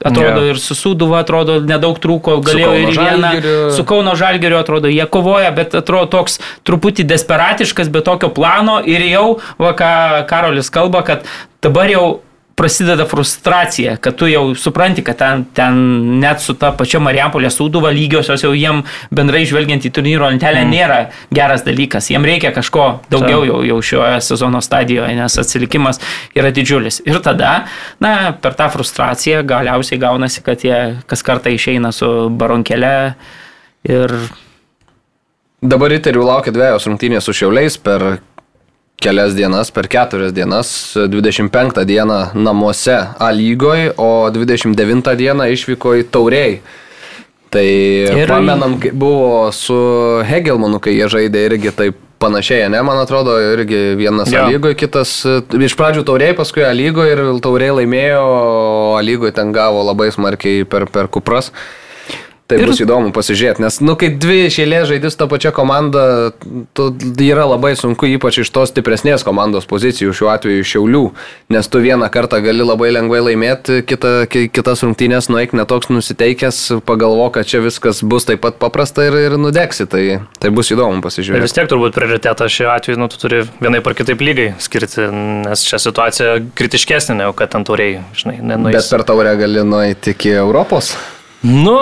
atrodo 0.05 0.43
yeah. 0.43 0.51
ir 0.53 0.61
su 0.61 0.77
Suduva 0.77 1.23
atrodo 1.25 1.57
nedaug 1.65 1.97
trūko, 2.01 2.37
galėjo 2.45 2.75
ir 2.83 2.93
vieną, 2.93 3.33
su 3.73 3.87
Kauno 3.89 4.13
Žalgeriu 4.19 4.61
atrodo, 4.61 4.91
jie 4.93 5.09
kovoja, 5.09 5.49
bet 5.55 5.73
atrodo 5.81 6.11
toks 6.19 6.37
truputį 6.67 7.07
desperatiškas, 7.09 7.89
be 7.89 8.05
tokio 8.05 8.29
plano 8.29 8.77
ir 8.85 9.01
jau, 9.09 9.39
va 9.57 9.73
ką 9.73 9.91
Karolis 10.29 10.69
kalba, 10.69 11.01
kad 11.09 11.25
dabar 11.65 11.89
jau 11.89 12.05
prasideda 12.55 13.05
frustracija, 13.05 13.97
kad 13.97 14.15
tu 14.15 14.27
jau 14.27 14.55
supranti, 14.55 15.03
kad 15.03 15.17
ten, 15.17 15.45
ten 15.53 15.75
net 16.19 16.39
su 16.39 16.55
ta 16.55 16.71
pačia 16.71 17.01
Marijampolė 17.03 17.49
sūduva 17.51 17.91
lygiosios 17.95 18.45
jau 18.45 18.53
jiem 18.55 18.83
bendrai 19.11 19.43
žvelgiant 19.47 19.83
į 19.83 19.91
turnyro 19.91 20.29
lentelę 20.31 20.61
mm. 20.63 20.71
nėra 20.71 20.99
geras 21.35 21.65
dalykas. 21.67 22.07
Jiem 22.13 22.23
reikia 22.25 22.53
kažko 22.55 22.85
daugiau 23.11 23.43
jau, 23.47 23.59
jau 23.67 23.79
šioje 23.89 24.21
sezono 24.23 24.61
stadijoje, 24.63 25.17
nes 25.19 25.35
atsilikimas 25.43 25.99
yra 26.37 26.53
didžiulis. 26.55 27.01
Ir 27.03 27.19
tada, 27.25 27.65
na, 28.03 28.31
per 28.39 28.55
tą 28.55 28.69
frustraciją 28.71 29.43
galiausiai 29.47 29.99
gaunasi, 29.99 30.43
kad 30.45 30.63
jie 30.63 30.79
kas 31.11 31.25
kartą 31.27 31.51
išeina 31.51 31.91
su 31.95 32.29
baronkele 32.31 32.95
ir... 33.83 34.15
Dabar 35.65 35.91
riterių 35.91 36.23
laukia 36.23 36.55
dviejos 36.55 36.87
rungtynės 36.87 37.27
su 37.27 37.35
šiauliais 37.35 37.75
per 37.83 38.19
kelias 39.01 39.35
dienas, 39.35 39.71
per 39.71 39.87
keturias 39.91 40.33
dienas, 40.33 40.69
25 40.95 41.85
dieną 41.85 42.19
namuose 42.33 42.97
A 43.19 43.31
lygoje, 43.31 43.91
o 43.97 44.29
29 44.31 45.15
dieną 45.15 45.49
išvyko 45.53 45.95
į 45.99 46.07
Tauriai. 46.11 46.57
Tai 47.53 47.65
ir... 47.65 48.27
pamenam, 48.27 48.79
buvo 48.93 49.51
su 49.55 49.77
Hegelmanu, 50.27 50.81
kai 50.83 50.97
jie 50.97 51.07
žaidė 51.11 51.45
irgi 51.51 51.71
taip 51.75 52.01
panašiai, 52.19 52.69
ne, 52.71 52.81
man 52.83 52.97
atrodo, 52.99 53.35
irgi 53.53 53.93
vienas 53.99 54.33
A 54.33 54.47
lygoje, 54.49 54.77
kitas 54.79 55.13
iš 55.53 55.77
pradžių 55.77 56.05
Tauriai, 56.07 56.35
paskui 56.37 56.65
lygoje 56.75 57.15
ir 57.15 57.23
Tauriai 57.43 57.75
laimėjo, 57.81 58.25
lygoje 59.05 59.35
ten 59.37 59.53
gavo 59.55 59.83
labai 59.85 60.09
smarkiai 60.15 60.65
per, 60.67 60.87
per 60.91 61.11
kupras. 61.11 61.51
Tai 62.45 62.59
ir... 62.61 62.69
bus 62.69 62.77
įdomu 62.77 63.09
pasižiūrėti, 63.09 63.63
nes, 63.63 63.79
nu, 63.81 63.95
kai 63.97 64.11
dvi 64.21 64.51
šėlė 64.53 64.83
žaidys 64.85 65.15
tą 65.17 65.25
pačią 65.31 65.49
komandą, 65.55 66.01
tu, 66.77 66.91
yra 67.25 67.47
labai 67.49 67.71
sunku, 67.73 68.05
ypač 68.13 68.43
iš 68.43 68.51
tos 68.53 68.69
stipresnės 68.69 69.25
komandos 69.25 69.65
pozicijų, 69.65 70.13
šiuo 70.13 70.29
atveju 70.29 70.67
šiaulių, 70.69 71.01
nes 71.55 71.69
tu 71.73 71.81
vieną 71.81 72.05
kartą 72.13 72.37
gali 72.45 72.61
labai 72.61 72.91
lengvai 72.93 73.23
laimėti, 73.31 73.79
kita, 73.89 74.27
kitas 74.29 74.85
rungtynės 74.85 75.31
nueik 75.33 75.55
netoks 75.57 75.89
nusiteikęs, 75.89 76.59
pagalvo, 76.85 77.31
kad 77.33 77.49
čia 77.49 77.63
viskas 77.65 78.03
bus 78.05 78.29
taip 78.29 78.43
pat 78.45 78.61
paprasta 78.61 79.07
ir, 79.09 79.17
ir 79.23 79.37
nudegsi, 79.41 79.89
tai, 79.89 80.03
tai 80.37 80.53
bus 80.53 80.69
įdomu 80.75 81.01
pasižiūrėti. 81.01 81.41
Ir 81.41 81.47
vis 81.47 81.57
tiek 81.57 81.71
turbūt 81.73 81.97
prioritetą 81.97 82.45
šiuo 82.45 82.69
atveju, 82.75 83.01
nu, 83.01 83.09
tu 83.09 83.17
turi 83.25 83.41
vienai 83.57 83.81
par 83.81 83.97
kitaip 83.97 84.21
lygai 84.21 84.51
skirti, 84.61 85.09
nes 85.47 85.65
čia 85.65 85.81
situacija 85.81 86.37
kritiškesnė, 86.53 87.17
negu 87.23 87.33
kad 87.41 87.57
ant 87.57 87.65
tauriai, 87.73 88.03
žinai, 88.13 88.37
nenuės. 88.37 88.77
Bet 88.77 88.93
per 88.93 89.07
taurę 89.09 89.33
gali 89.41 89.65
nueiti 89.65 90.13
iki 90.13 90.37
Europos? 90.37 90.93
Nu, 91.45 91.77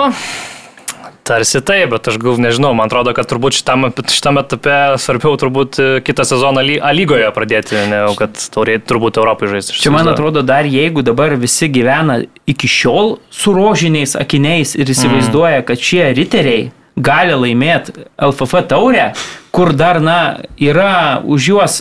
Tarsi 1.24 1.62
taip, 1.64 1.88
bet 1.94 2.08
aš 2.10 2.18
gal 2.20 2.36
nežinau, 2.36 2.74
man 2.76 2.90
atrodo, 2.90 3.14
kad 3.16 3.24
turbūt 3.30 3.56
šitam, 3.56 3.86
šitam 4.12 4.36
etape 4.42 4.74
svarbiau 5.00 5.38
turbūt 5.40 5.78
e, 5.80 5.86
kitą 6.04 6.26
sezoną 6.28 6.60
lygoje 6.92 7.30
pradėti, 7.32 7.78
negu 7.88 8.12
kad 8.18 8.36
tauriai 8.52 8.82
turbūt 8.84 9.22
Europai 9.22 9.48
žaisti. 9.54 9.78
Čia 9.80 9.94
man 9.94 10.10
atrodo 10.12 10.42
dar 10.44 10.68
jeigu 10.68 11.00
dabar 11.06 11.32
visi 11.40 11.70
gyvena 11.72 12.18
iki 12.50 12.68
šiol 12.68 13.16
su 13.32 13.56
rožiniais 13.56 14.12
akiniais 14.20 14.76
ir 14.76 14.92
įsivaizduoja, 14.92 15.62
mm. 15.62 15.68
kad 15.70 15.88
šie 15.88 16.10
riteriai 16.20 16.66
gali 16.94 17.40
laimėti 17.40 18.04
LFF 18.20 18.60
taurę, 18.68 19.08
kur 19.54 19.72
dar, 19.72 20.02
na, 20.04 20.18
yra 20.60 21.22
už 21.24 21.48
juos 21.54 21.80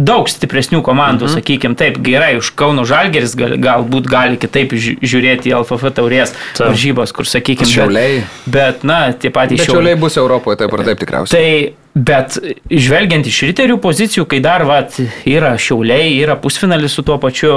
daug 0.00 0.28
stipresnių 0.30 0.80
komandų, 0.86 1.26
mhm. 1.26 1.34
sakykime, 1.36 1.76
taip, 1.78 1.98
gerai, 2.04 2.32
už 2.40 2.52
Kauno 2.58 2.86
Žalgeris 2.88 3.34
gal, 3.38 3.56
galbūt 3.60 4.08
gali 4.10 4.38
kitaip 4.40 4.72
žiūrėti 4.76 5.52
į 5.52 5.58
LFF 5.60 5.92
taurės 5.96 6.32
varžybas, 6.58 7.12
kur, 7.16 7.28
sakykime, 7.28 7.68
šiauliai. 7.68 8.22
Bet, 8.46 8.54
bet, 8.54 8.86
na, 8.88 9.00
tie 9.12 9.32
patys 9.34 9.60
šiauliai. 9.60 9.74
Šiauliai 9.74 10.00
bus 10.00 10.16
Europoje, 10.20 10.60
taip 10.62 10.74
ar 10.76 10.84
taip 10.88 11.02
tikriausiai. 11.02 11.36
Tai, 11.36 12.00
bet 12.10 12.38
žvelgiant 12.70 13.28
iš 13.28 13.42
riterių 13.50 13.76
pozicijų, 13.82 14.26
kai 14.30 14.40
dar, 14.44 14.64
vat, 14.68 14.96
yra 15.28 15.52
šiauliai, 15.60 16.14
yra 16.22 16.38
pusfinalis 16.40 16.96
su 16.96 17.04
tuo 17.06 17.18
pačiu 17.22 17.52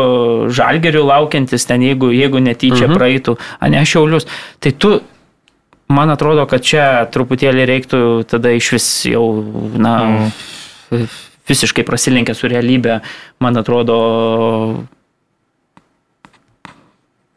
Žalgeriu 0.54 1.06
laukiantis 1.08 1.70
ten, 1.70 1.86
jeigu, 1.86 2.12
jeigu 2.16 2.44
netyčia 2.44 2.88
mhm. 2.90 3.00
praeitų, 3.00 3.38
o 3.40 3.74
ne 3.74 3.84
šiaulius, 3.88 4.28
tai 4.64 4.76
tu 4.76 4.98
man 5.94 6.10
atrodo, 6.10 6.48
kad 6.50 6.66
čia 6.66 6.88
truputėlį 7.14 7.68
reiktų 7.70 8.00
tada 8.28 8.52
iš 8.58 8.74
vis 8.76 8.90
jau, 9.14 9.28
na, 9.78 9.94
mm 10.90 11.14
visiškai 11.50 11.86
prasilenkia 11.88 12.36
su 12.38 12.50
realybė, 12.52 13.00
man 13.44 13.60
atrodo, 13.60 13.98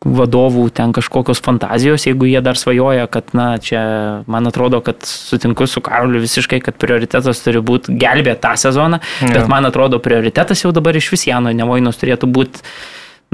vadovų 0.06 0.68
ten 0.74 0.92
kažkokios 0.94 1.40
fantazijos, 1.42 2.06
jeigu 2.06 2.28
jie 2.28 2.40
dar 2.44 2.58
svajoja, 2.58 3.08
kad, 3.10 3.32
na, 3.36 3.48
čia, 3.62 3.80
man 4.30 4.46
atrodo, 4.46 4.80
kad 4.84 5.02
sutinku 5.06 5.66
su 5.70 5.82
Karoliu 5.84 6.22
visiškai, 6.22 6.60
kad 6.62 6.78
prioritetas 6.80 7.42
turi 7.42 7.62
būti 7.64 7.96
gelbėti 7.98 8.42
tą 8.44 8.54
sezoną, 8.60 9.00
ja. 9.02 9.32
bet 9.34 9.50
man 9.50 9.66
atrodo, 9.66 9.98
prioritetas 10.02 10.62
jau 10.62 10.72
dabar 10.76 10.96
iš 10.96 11.10
vis 11.14 11.26
Jano 11.26 11.52
Nevoinos 11.54 11.98
turėtų 11.98 12.30
būti, 12.30 12.62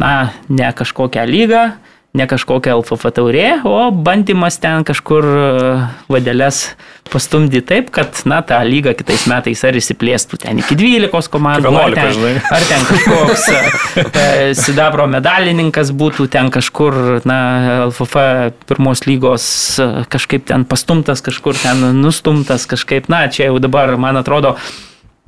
na, 0.00 0.32
ne 0.48 0.70
kažkokią 0.76 1.26
lygą, 1.28 1.64
ne 2.12 2.26
kažkokia 2.28 2.74
LFF 2.76 3.08
taurė, 3.16 3.46
o 3.64 3.88
bandymas 3.90 4.58
ten 4.60 4.84
kažkur 4.84 5.24
e, 5.24 5.70
vadelės 6.12 6.74
pastumdyti 7.12 7.64
taip, 7.70 7.88
kad, 7.92 8.20
na, 8.28 8.42
ta 8.44 8.58
lyga 8.68 8.92
kitais 8.96 9.24
metais 9.30 9.62
ar 9.64 9.76
įsiplėstų 9.80 10.42
ten 10.44 10.60
iki 10.60 10.76
12 10.76 11.32
komandų, 11.32 11.72
ar 11.72 11.96
ten, 11.96 12.36
ar 12.52 12.68
ten 12.68 12.86
kažkoks 12.90 13.48
e, 13.48 14.36
sidabro 14.60 15.08
medalininkas 15.08 15.94
būtų 15.96 16.28
ten 16.36 16.52
kažkur, 16.52 17.24
na, 17.28 17.40
LFF 17.88 18.28
pirmos 18.68 19.06
lygos 19.08 19.48
e, 19.80 19.90
kažkaip 20.12 20.46
ten 20.52 20.68
pastumtas, 20.68 21.24
kažkur 21.24 21.56
ten 21.64 21.80
nustumtas, 22.02 22.68
kažkaip, 22.68 23.08
na, 23.12 23.24
čia 23.32 23.48
jau 23.48 23.56
dabar, 23.62 23.96
man 23.96 24.20
atrodo, 24.20 24.58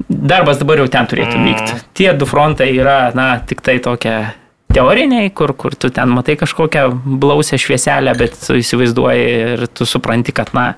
darbas 0.09 0.61
dabar 0.61 0.85
jau 0.85 0.89
ten 0.93 1.09
turėtų 1.09 1.41
vykti. 1.41 1.77
Mm. 1.81 1.85
Tie 1.97 2.13
du 2.13 2.29
frontai 2.29 2.75
yra, 2.77 3.07
na, 3.17 3.39
tik 3.41 3.65
tai 3.65 3.81
tokia 3.81 4.35
teoriniai, 4.75 5.31
kur, 5.35 5.55
kur 5.59 5.77
tu 5.79 5.91
ten 5.95 6.11
matai 6.15 6.37
kažkokią 6.41 6.89
blausę 7.23 7.59
švieselę, 7.61 8.15
bet 8.19 8.37
tu 8.41 8.59
įsivaizduoji 8.59 9.29
ir 9.55 9.67
tu 9.73 9.87
supranti, 9.89 10.35
kad, 10.37 10.53
na, 10.57 10.73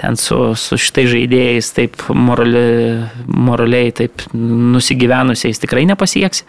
ten 0.00 0.18
su, 0.20 0.38
su 0.58 0.78
šitai 0.80 1.06
žaidėjais 1.10 1.70
taip 1.76 2.06
morali, 2.14 2.64
moraliai, 3.26 3.92
taip 3.94 4.26
nusigyvenusiais 4.34 5.62
tikrai 5.62 5.86
nepasieksi. 5.90 6.46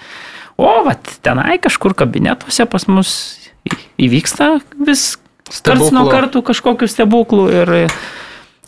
O, 0.56 0.70
vat, 0.86 1.18
tenai 1.26 1.58
kažkur 1.64 1.98
kabinetuose 1.98 2.68
pas 2.72 2.88
mus 2.88 3.12
įvyksta 4.00 4.56
vis 4.88 5.16
karts 5.66 5.92
nuo 5.94 6.06
kartų 6.10 6.42
kažkokių 6.46 6.88
stebuklų 6.90 7.44
ir, 7.54 7.74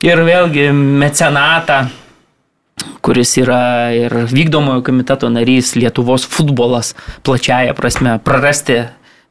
ir 0.05 0.25
vėlgi 0.27 0.67
mecenatą 0.75 1.85
kuris 3.01 3.37
yra 3.41 3.89
ir 3.95 4.13
vykdomojo 4.31 4.83
komiteto 4.85 5.29
narys 5.33 5.75
Lietuvos 5.75 6.27
futbolas 6.29 6.93
plačiaja 7.25 7.73
prasme 7.77 8.19
prarasti 8.23 8.83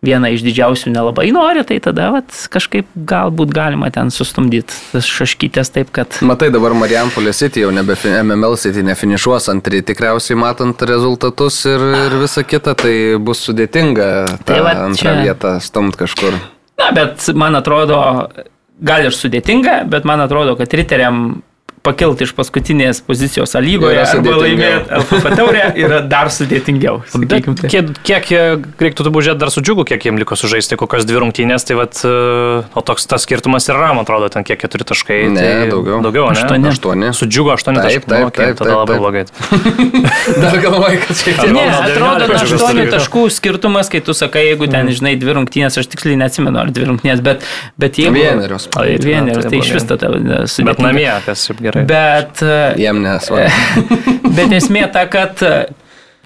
vieną 0.05 0.31
iš 0.35 0.43
didžiausių 0.45 0.93
nelabai 0.93 1.29
nori, 1.35 1.63
tai 1.67 1.79
tada 1.83 2.11
vat, 2.15 2.29
kažkaip 2.53 2.89
galbūt 3.09 3.53
galima 3.55 3.89
ten 3.95 4.13
sustumdyti 4.15 4.75
tas 4.93 5.09
šaškytės 5.09 5.73
taip, 5.75 5.91
kad... 5.95 6.19
Matai, 6.27 6.51
dabar 6.55 6.77
Marijampolė 6.79 7.33
City 7.37 7.65
jau 7.65 7.73
nebe 7.75 7.97
MML 7.97 8.59
City 8.61 8.85
nefinišuos 8.87 9.49
antri, 9.53 9.83
tikriausiai 9.87 10.39
matant 10.39 10.85
rezultatus 10.89 11.63
ir, 11.71 11.87
ir 12.07 12.19
visa 12.23 12.45
kita, 12.47 12.77
tai 12.79 12.95
bus 13.19 13.43
sudėtinga 13.49 14.11
tą 14.37 14.53
tai 14.53 14.61
vat, 14.69 14.85
antrą 14.91 15.17
čia... 15.17 15.25
vietą 15.27 15.57
stumt 15.65 15.99
kažkur. 15.99 16.39
Na, 16.77 16.93
bet 16.97 17.25
man 17.35 17.57
atrodo, 17.59 17.99
gal 18.85 19.09
ir 19.09 19.17
sudėtinga, 19.17 19.83
bet 19.91 20.09
man 20.09 20.23
atrodo, 20.25 20.59
kad 20.61 20.77
riteriam 20.77 21.41
pakilti 21.87 22.27
iš 22.27 22.35
paskutinės 22.37 23.01
pozicijos 23.07 23.55
lygoje 23.63 24.03
arba 24.03 24.37
laimėti 24.43 24.93
LFF 25.01 25.31
taurę 25.39 25.65
yra 25.79 26.01
dar 26.13 26.31
sudėtingiau. 26.35 27.01
Kiek, 27.71 27.93
kiek 28.07 28.31
reiktų 28.83 29.07
turbūt 29.07 29.29
žiūrėti 29.29 29.43
dar 29.43 29.53
su 29.55 29.63
džiugu, 29.65 29.87
kiek 29.89 30.09
jiems 30.09 30.23
liko 30.23 30.39
sužaisti, 30.39 30.79
kokios 30.81 31.07
dvi 31.09 31.23
rungtynės, 31.23 31.67
tai 31.69 31.79
vat, 31.79 32.03
o 32.07 32.85
toks 32.87 33.07
tas 33.11 33.27
skirtumas 33.27 33.69
yra, 33.73 33.93
man 33.97 34.05
atrodo, 34.05 34.31
ten 34.33 34.47
kiek 34.47 34.61
keturi 34.63 34.87
taškai. 34.89 35.21
Ne, 35.33 35.43
tai 35.43 35.71
daugiau. 35.73 36.01
Daugiau, 36.05 36.29
ne? 36.31 36.43
Aštuoni. 36.43 36.71
aštuoni. 36.73 37.13
Su 37.17 37.29
džiugu 37.31 37.55
aštuoni 37.57 37.83
taškai. 37.83 38.03
Taip, 38.07 38.33
taip, 38.35 38.35
taip, 38.37 38.61
tada 38.61 38.79
labai 38.81 38.99
blogai. 39.03 39.25
dar 40.43 40.59
galvoju, 40.63 41.03
kad 41.07 41.23
šiek 41.23 41.41
tiek. 41.43 41.55
Ne, 41.57 41.67
atrodo, 41.75 42.31
aštuoni 42.41 42.87
taškų 42.95 43.27
skirtumas, 43.37 43.91
kai 43.93 44.03
tu 44.07 44.17
sakai, 44.17 44.47
jeigu 44.51 44.69
ten, 44.71 44.87
mm. 44.87 44.99
žinai, 45.01 45.15
dvi 45.21 45.37
rungtynės, 45.41 45.79
aš 45.81 45.91
tiksliai 45.93 46.19
neatsimenu, 46.21 46.61
ar 46.63 46.73
dvi 46.75 46.91
rungtynės, 46.91 47.23
bet, 47.27 47.47
bet 47.81 48.01
jeigu... 48.01 48.17
Vienerios. 48.17 48.69
Vienerios, 48.77 49.49
tai 49.51 49.61
iš 49.61 49.75
vis 49.77 49.89
tada 49.89 50.13
sudėtinga. 50.13 50.71
Bet 50.71 50.83
namie, 50.83 51.09
kas 51.27 51.47
šiaip 51.49 51.63
gerai 51.67 51.76
gerai. 51.77 51.89
Bet, 51.91 52.45
Jiem 52.81 53.03
nesvarbu. 53.05 53.97
bet 54.39 54.55
esmė 54.57 54.87
ta, 54.93 55.07
kad 55.11 55.43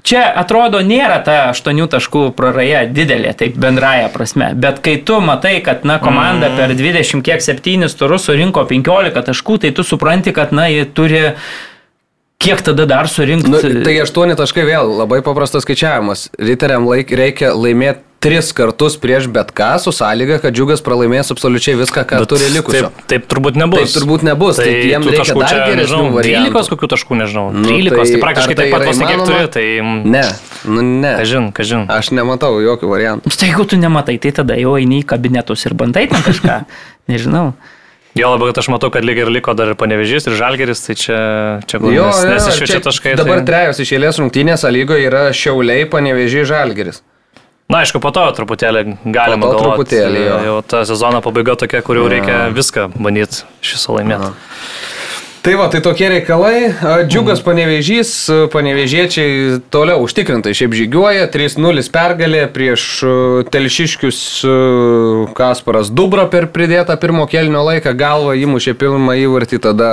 čia 0.06 0.22
atrodo 0.42 0.80
nėra 0.84 1.20
ta 1.24 1.36
aštuonių 1.50 1.88
taškų 1.92 2.24
praraja 2.36 2.84
didelė, 2.88 3.32
taip 3.38 3.58
bendraja 3.60 4.10
prasme. 4.12 4.52
Bet 4.58 4.82
kai 4.84 4.98
tu 5.06 5.20
matai, 5.24 5.58
kad 5.64 5.84
na, 5.88 5.98
komanda 6.02 6.50
mm. 6.50 6.60
per 6.60 6.76
20 6.78 7.26
kiek 7.26 7.44
7 7.44 7.90
turus 7.98 8.28
surinko 8.28 8.64
15 8.70 9.26
taškų, 9.30 9.58
tai 9.64 9.74
tu 9.76 9.86
supranti, 9.86 10.34
kad 10.36 10.54
na, 10.56 10.70
jie 10.72 10.86
turi 10.88 11.26
Kiek 12.40 12.62
tada 12.64 12.86
dar 12.88 13.04
surinkti? 13.04 13.50
Nu, 13.52 13.58
tai 13.84 13.98
8 14.00 14.32
taškai 14.40 14.62
vėl 14.64 14.94
labai 15.02 15.18
paprastas 15.20 15.66
skaičiavimas. 15.66 16.30
Riteriam 16.40 16.86
laik, 16.88 17.12
reikia 17.12 17.50
laimėti 17.52 18.00
tris 18.20 18.52
kartus 18.52 18.98
prieš 19.00 19.26
bet 19.32 19.48
ką 19.56 19.70
su 19.80 19.92
sąlyga, 19.96 20.36
kad 20.42 20.52
džiugas 20.52 20.82
pralaimės 20.84 21.32
absoliučiai 21.32 21.78
viską, 21.80 22.04
ką 22.08 22.20
Bet 22.20 22.28
turi 22.28 22.50
likusio. 22.52 22.90
Taip, 22.92 23.06
taip 23.08 23.24
turbūt 23.32 23.56
nebus. 23.56 23.80
Taip 23.80 23.96
turbūt 23.96 24.26
nebus. 24.28 24.60
Tai, 24.60 24.66
tai 24.68 24.90
jiems 24.90 25.08
reikia 25.08 25.36
dar 25.38 25.48
čia, 25.48 25.62
geresnių 25.64 25.80
nežinau, 25.80 26.12
variantų. 26.18 26.52
13 26.52 26.72
kokių 26.74 26.90
taškų, 26.94 27.18
nežinau. 27.22 27.46
Nu, 27.56 27.64
13, 27.64 27.96
tai, 27.96 28.04
tai 28.12 28.22
praktiškai 28.26 28.58
tai 28.58 28.66
taip 28.66 28.76
pat 28.76 28.86
vos 28.90 29.00
kiek 29.00 29.24
turi. 29.24 29.50
Tai... 29.56 29.66
Ne, 30.04 30.22
nu 30.68 30.84
ne. 30.84 31.16
Kažin, 31.22 31.50
kažin. 31.56 31.88
Aš 31.96 32.12
nematau 32.16 32.60
jokių 32.60 32.92
variantų. 32.92 33.32
Tai 33.32 33.50
jeigu 33.50 33.68
tu 33.72 33.80
nematai, 33.80 34.20
tai 34.20 34.36
tada 34.36 34.60
jau 34.60 34.76
eini 34.76 35.00
į 35.00 35.08
kabinetus 35.14 35.64
ir 35.64 35.76
bandai 35.80 36.04
ten 36.12 36.20
kažką. 36.26 36.62
nežinau. 37.12 37.54
Jo 38.18 38.32
labai, 38.32 38.50
kad 38.50 38.58
aš 38.60 38.68
matau, 38.74 38.90
kad 38.92 39.06
lygiai 39.06 39.22
ir 39.22 39.30
liko 39.32 39.54
dar 39.56 39.70
ir 39.70 39.78
panevežys, 39.78 40.26
ir 40.26 40.34
žalgeris, 40.36 40.82
tai 40.82 40.96
čia, 40.98 41.18
čia 41.70 41.78
gal 41.78 41.94
nes, 41.94 42.24
nesišviečia 42.26 42.80
taškai. 42.82 43.14
Dabar 43.20 43.38
tai... 43.38 43.46
trejos 43.46 43.80
iš 43.84 43.92
eilės 43.94 44.18
rungtynės 44.18 44.66
lygoje 44.66 45.06
yra 45.06 45.28
šiauliai, 45.30 45.86
panevežys, 45.88 46.48
žalgeris. 46.50 46.98
Na, 47.70 47.84
aišku, 47.84 48.00
po 48.02 48.10
to 48.14 48.24
truputėlį 48.34 48.84
galima 49.04 49.46
po 49.46 49.52
to 49.52 49.58
galvot, 49.58 49.76
truputėlį, 49.78 50.22
jo. 50.26 50.38
jau 50.48 50.56
ta 50.66 50.82
sezono 50.88 51.20
pabaiga 51.22 51.54
tokia, 51.60 51.84
kur 51.86 52.00
jau 52.00 52.08
reikia 52.10 52.48
viską 52.54 52.88
bandyti 52.98 53.44
šis 53.62 53.86
laimėti. 53.94 54.32
Tai 55.40 55.54
va, 55.56 55.70
tai 55.72 55.78
tokie 55.80 56.08
reikalai. 56.12 56.56
Džiugas 57.06 57.38
mhm. 57.38 57.44
panevežys, 57.46 58.10
panevežiečiai 58.52 59.60
toliau 59.72 60.02
užtikrintai 60.04 60.52
šiaip 60.56 60.74
žygiuoja. 60.76 61.30
3-0 61.32 61.86
pergalė 61.94 62.42
prieš 62.52 62.88
telšiškius 63.54 64.18
Kasparas 65.38 65.88
Dubra 65.94 66.26
per 66.32 66.50
pridėtą 66.52 66.98
pirmo 67.00 67.24
kelnio 67.30 67.62
laiką. 67.70 67.94
Galva 67.96 68.34
įmušė 68.36 68.76
pirmą 68.82 69.16
įvartį, 69.22 69.62
tada 69.70 69.92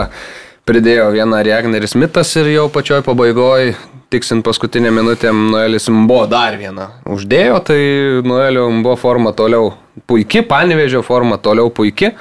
pridėjo 0.68 1.14
vieną 1.16 1.40
Regneris 1.48 1.96
Mitas 1.96 2.34
ir 2.42 2.52
jau 2.52 2.68
pačioj 2.74 3.06
pabaigoje 3.08 3.78
tiksint 4.10 4.46
paskutinę 4.46 4.92
minutę 4.92 5.34
Noelis 5.34 5.90
Mbo 5.90 6.22
dar 6.32 6.58
vieną 6.60 6.88
uždėjo, 7.06 7.60
tai 7.68 7.82
Noelio 8.24 8.70
Mbo 8.72 8.96
forma 9.00 9.34
toliau 9.36 9.74
puikia, 10.08 10.44
panevežio 10.48 11.04
forma 11.04 11.38
toliau 11.38 11.70
puikia. 11.70 12.14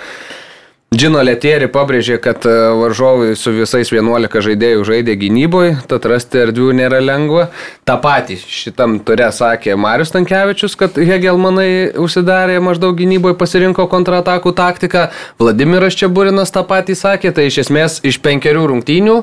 Džino 0.94 1.18
Letieri 1.18 1.66
pabrėžė, 1.66 2.20
kad 2.22 2.44
e, 2.46 2.51
varžovai 2.79 3.33
su 3.35 3.51
visais 3.51 3.88
11 3.90 4.38
žaidėjų 4.46 4.85
žaidė 4.87 5.16
gynyboje, 5.18 5.72
tad 5.90 6.05
rasti 6.07 6.38
erdvių 6.44 6.68
nėra 6.79 7.01
lengva. 7.03 7.49
Ta 7.83 7.96
pati 7.99 8.37
šitam 8.38 9.01
turė 9.03 9.33
sakė 9.35 9.75
Marius 9.75 10.14
Tankievičius, 10.14 10.77
kad 10.79 10.94
Hegelmanai 10.94 11.90
užsidarė 11.99 12.61
maždaug 12.62 12.94
gynyboje, 13.01 13.35
pasirinko 13.40 13.88
kontratakų 13.90 14.53
taktiką. 14.55 15.09
Vladimiras 15.42 15.99
Čiaburinas 15.99 16.55
tą 16.55 16.62
patį 16.70 16.94
sakė, 17.01 17.35
tai 17.35 17.49
iš 17.51 17.64
esmės 17.64 17.99
iš 18.07 18.20
penkerių 18.22 18.68
rungtynių 18.70 19.16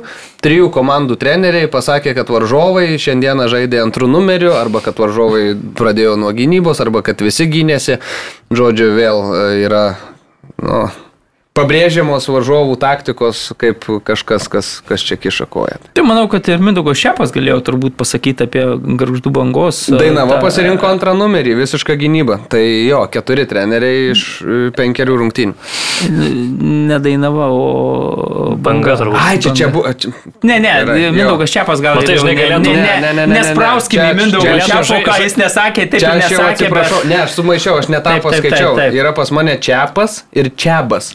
trijų 0.43 0.67
komandų 0.75 1.15
treneriai 1.21 1.71
pasakė, 1.71 2.11
kad 2.19 2.27
varžovai 2.27 2.99
šiandieną 2.99 3.47
žaidė 3.47 3.79
antrų 3.85 4.11
numerių, 4.11 4.51
arba 4.59 4.83
kad 4.83 4.99
varžovai 4.99 5.55
pradėjo 5.79 6.19
nuo 6.19 6.35
gynybos, 6.35 6.83
arba 6.83 7.05
kad 7.07 7.23
visi 7.23 7.47
gynėsi. 7.47 8.01
Žodžiu, 8.51 8.91
vėl 8.99 9.23
e, 9.31 9.47
yra... 9.63 9.85
Nu, 10.59 10.83
pabrėžiamos 11.53 12.25
varžovų 12.33 12.77
taktikos 12.81 13.51
kaip 13.61 13.85
kažkas, 14.05 14.47
kas, 14.49 14.69
kas 14.87 15.05
čia 15.05 15.17
kiša 15.21 15.45
koją. 15.53 15.77
Tai 15.93 16.05
manau, 16.05 16.25
kad 16.31 16.47
ir 16.49 16.61
Mindaugo 16.63 16.95
Šepas 16.97 17.33
galėjo 17.33 17.59
turbūt 17.67 17.97
pasakyti 17.99 18.47
apie 18.47 18.63
garždų 18.99 19.33
bangos. 19.33 19.85
Dainava 19.93 20.39
tą... 20.39 20.47
pasirinko 20.47 20.89
antrą 20.89 21.13
numerį, 21.17 21.53
visišką 21.61 21.97
gynybą. 22.01 22.39
Tai 22.49 22.61
jo, 22.63 23.03
keturi 23.13 23.45
treneriai 23.49 24.09
iš 24.15 24.25
penkerių 24.77 25.19
rungtynių. 25.21 25.53
Nedainava, 26.89 27.51
o 27.53 28.55
banga 28.57 28.97
turbūt. 28.99 29.19
Ai, 29.21 29.37
čia 29.43 29.53
čia 29.57 29.69
buvo. 29.73 29.93
Ne, 30.41 30.57
ne, 30.57 30.73
Mindaugas 31.13 31.53
Šepas 31.53 31.83
gal. 31.85 32.01
Tai 32.01 32.17
žinai, 32.17 32.33
galėtų. 32.39 32.73
Ne, 32.73 32.81
ne, 32.81 33.13
ne, 33.13 33.27
ne, 33.27 33.37
Nesprauskime 33.37 34.09
Mindaugo 34.17 34.57
Šepo, 34.65 34.99
ką 35.05 35.19
jis 35.21 35.37
nesakė, 35.37 35.85
taip 35.93 36.01
čia 36.01 36.15
aš 36.17 36.33
jau 36.33 36.49
atsiprašau. 36.49 37.05
Ne, 37.13 37.21
aš 37.27 37.37
sumaišiau, 37.37 37.77
aš 37.83 37.93
netą 37.93 38.17
paskaičiau. 38.25 38.73
Yra 38.97 39.13
pas 39.13 39.29
mane 39.35 39.59
Čiapas 39.61 40.23
ir 40.33 40.49
Čiabas. 40.57 41.13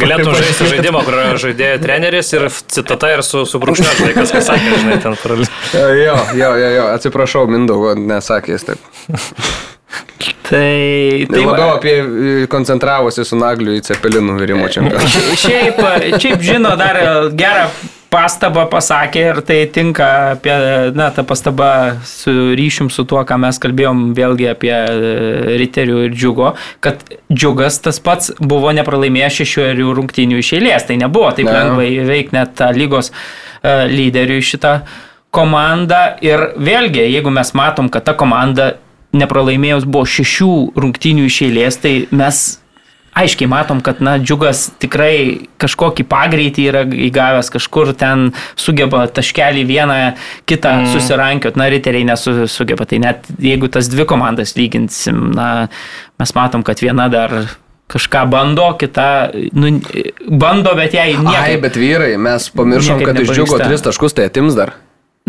Galėtum 0.00 0.34
žaisti 0.36 0.68
žaidimą, 0.70 1.02
kur 1.06 1.16
žaidėjo 1.42 1.80
treneris 1.82 2.30
ir 2.36 2.46
citata 2.70 3.10
ir 3.16 3.24
su, 3.26 3.42
su 3.48 3.58
brūkšniu, 3.62 3.88
žinai, 3.98 4.12
kas 4.14 4.34
kas 4.34 4.46
sakė, 4.46 4.76
žinai, 4.84 4.98
ten 5.02 5.16
paralį. 5.18 5.48
Jo, 5.74 5.88
jo, 6.38 6.50
jo, 6.62 6.70
jo, 6.76 6.84
atsiprašau, 6.94 7.46
Mindaugo, 7.50 7.96
nesakė 7.98 8.54
jis 8.54 8.68
taip. 8.70 8.86
Tai, 10.50 11.26
tai 11.30 11.40
labiau 11.42 11.76
apie 11.76 11.94
koncentravosi 12.50 13.24
su 13.26 13.38
nagliu 13.38 13.76
į 13.78 13.84
cepelinų 13.86 14.34
virimo 14.38 14.66
čempionatą. 14.70 15.34
Šiaip, 15.38 15.78
šiaip 16.18 16.42
žino, 16.42 16.74
dar 16.78 16.98
gerą 17.38 17.68
pastabą 18.10 18.66
pasakė 18.70 19.22
ir 19.32 19.40
tai 19.46 19.58
tinka 19.72 20.06
apie, 20.34 20.54
na, 20.96 21.10
ta 21.14 21.24
pastaba 21.26 21.70
su 22.06 22.32
ryšim 22.58 22.90
su 22.90 23.04
tuo, 23.08 23.22
ką 23.26 23.38
mes 23.40 23.60
kalbėjom 23.62 24.10
vėlgi 24.18 24.48
apie 24.50 24.72
e, 24.74 25.12
Riterių 25.60 26.06
ir 26.08 26.16
Džiugo, 26.16 26.54
kad 26.84 27.04
Džiugas 27.30 27.78
tas 27.84 28.02
pats 28.02 28.34
buvo 28.40 28.72
nepralaimėjęs 28.76 29.40
šešių 29.42 29.94
rungtynių 29.98 30.42
iš 30.42 30.54
eilės, 30.58 30.88
tai 30.88 30.98
nebuvo 31.00 31.30
taip 31.36 31.48
ne. 31.48 31.54
lengvai 31.54 31.88
veikti 32.08 32.36
net 32.36 32.62
lygos 32.76 33.12
uh, 33.12 33.86
lyderių 33.90 34.40
šitą 34.44 34.74
komandą 35.34 36.16
ir 36.24 36.50
vėlgi, 36.58 37.04
jeigu 37.12 37.30
mes 37.30 37.52
matom, 37.54 37.90
kad 37.92 38.06
ta 38.08 38.14
komanda 38.18 38.74
nepralaimėjus 39.16 39.86
buvo 39.86 40.06
šešių 40.06 40.52
rungtynių 40.78 41.26
iš 41.26 41.40
eilės, 41.48 41.78
tai 41.82 41.94
mes 42.14 42.59
aiškiai 43.20 43.48
matom, 43.50 43.80
kad, 43.84 44.02
na, 44.04 44.16
džiugas 44.20 44.66
tikrai 44.82 45.46
kažkokį 45.60 46.06
pagreitį 46.10 46.66
yra 46.72 46.84
įgavęs, 47.08 47.52
kažkur 47.54 47.94
ten 47.98 48.30
sugeba 48.58 49.06
taškelį 49.06 49.64
vieną, 49.68 49.98
kitą 50.50 50.76
mm. 50.80 50.92
susirankiot, 50.94 51.58
na, 51.60 51.70
riteriai 51.72 52.08
nesugeba. 52.08 52.88
Tai 52.88 53.02
net 53.06 53.32
jeigu 53.40 53.70
tas 53.72 53.90
dvi 53.92 54.06
komandas 54.08 54.56
lyginsim, 54.58 55.30
na, 55.36 55.50
mes 56.20 56.36
matom, 56.36 56.66
kad 56.66 56.82
viena 56.82 57.08
dar 57.12 57.34
kažką 57.90 58.26
bando, 58.30 58.68
kita, 58.78 59.30
nu, 59.52 59.72
bando, 60.30 60.74
bet 60.78 60.94
jai 60.94 61.14
nieko. 61.16 61.34
Ai, 61.42 61.56
bet 61.62 61.78
vyrai, 61.78 62.14
mes 62.22 62.46
pamiršom, 62.54 63.02
kad 63.06 63.18
iš 63.18 63.34
džiugo 63.34 63.58
tris 63.62 63.82
taškus 63.86 64.14
tai 64.18 64.30
atims 64.30 64.58
dar. 64.58 64.76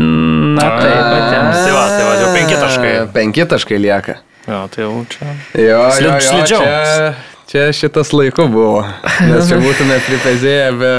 Na, 0.01 0.67
taip, 0.77 1.07
atims. 1.17 1.57
Tai 1.57 1.73
va, 1.75 1.87
tai 1.89 2.03
va, 2.05 2.13
jau 2.21 2.29
penki 2.35 2.59
taškai. 2.61 2.93
Penki 3.15 3.47
taškai 3.55 3.81
lieka. 3.81 4.21
Jo, 4.47 4.63
tai 4.73 4.85
jau 4.85 4.93
čia. 5.09 5.33
Jo, 5.53 5.65
jo, 5.65 6.07
jo, 6.07 6.15
slidžiau. 6.29 7.11
Čia, 7.51 7.67
šitas 7.75 8.13
laiku 8.15 8.45
buvo, 8.47 8.79
nes 9.27 9.49
čia 9.49 9.59
būtume 9.65 9.99
pripezėję 10.07 10.71
be... 10.79 10.95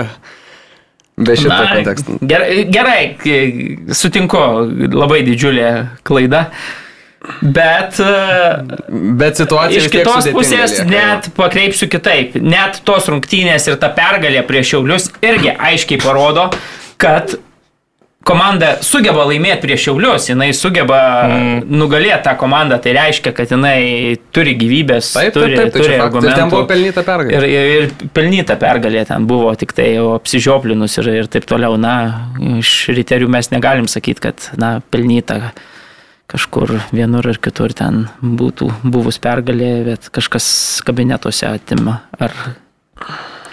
Be 1.22 1.34
šito 1.36 1.52
Na, 1.52 1.66
konteksto. 1.68 2.14
Gerai, 2.24 2.62
gerai, 2.72 3.02
sutinku, 3.94 4.40
labai 4.96 5.20
didžiulė 5.26 5.68
klaida. 6.08 6.46
Bet, 7.40 8.00
bet 9.20 9.38
situacija 9.38 9.84
iš 9.84 9.90
kitos 9.92 10.28
pusės 10.34 10.74
lieka. 10.80 10.88
net 10.90 11.28
pakreipsiu 11.36 11.86
kitaip. 11.92 12.34
Net 12.40 12.80
tos 12.88 13.06
rungtynės 13.12 13.68
ir 13.68 13.76
ta 13.82 13.92
pergalė 13.94 14.42
prieš 14.48 14.72
Šiaulius 14.72 15.10
irgi 15.22 15.52
aiškiai 15.52 16.00
parodo, 16.02 16.48
kad 17.00 17.36
komanda 18.26 18.76
sugeba 18.84 19.24
laimėti 19.28 19.66
prieš 19.66 19.86
Šiaulius, 19.86 20.28
jinai 20.30 20.50
sugeba 20.56 20.98
mm. 21.26 21.72
nugalėti 21.72 22.22
tą 22.26 22.34
komandą, 22.40 22.78
tai 22.82 22.94
reiškia, 22.96 23.32
kad 23.36 23.52
jinai 23.52 24.16
turi 24.34 24.54
gyvybės, 24.60 25.12
taip, 25.16 25.34
turi, 25.36 25.56
taip, 25.56 25.72
taip, 25.72 25.76
turi 25.78 25.90
tai 25.94 25.98
argumentų. 26.04 26.30
Ir 26.32 26.40
ten 26.40 26.52
buvo 26.52 26.62
pelnyta 26.70 27.04
pergalė. 27.06 27.36
Ir, 27.36 27.48
ir, 27.48 27.74
ir 27.74 28.08
pelnyta 28.16 28.56
pergalė 28.60 29.04
ten 29.08 29.26
buvo, 29.30 29.52
tik 29.58 29.74
tai 29.76 29.92
jau 29.96 30.12
apsižioplinus 30.16 30.98
ir, 31.02 31.12
ir 31.22 31.30
taip 31.32 31.46
toliau. 31.50 31.76
Na, 31.82 31.94
iš 32.60 32.92
riterių 32.94 33.30
mes 33.32 33.52
negalim 33.54 33.90
sakyti, 33.90 34.26
kad, 34.28 34.50
na, 34.60 34.76
pelnyta 34.94 35.52
kažkur 36.32 36.78
vienur 36.94 37.26
ir 37.28 37.40
kitur 37.42 37.74
ten 37.76 38.06
būtų 38.22 38.70
buvus 38.86 39.18
pergalė, 39.22 39.72
bet 39.90 40.08
kažkas 40.14 40.46
kabinetuose 40.86 41.50
atima 41.50 42.00
ar 42.22 42.34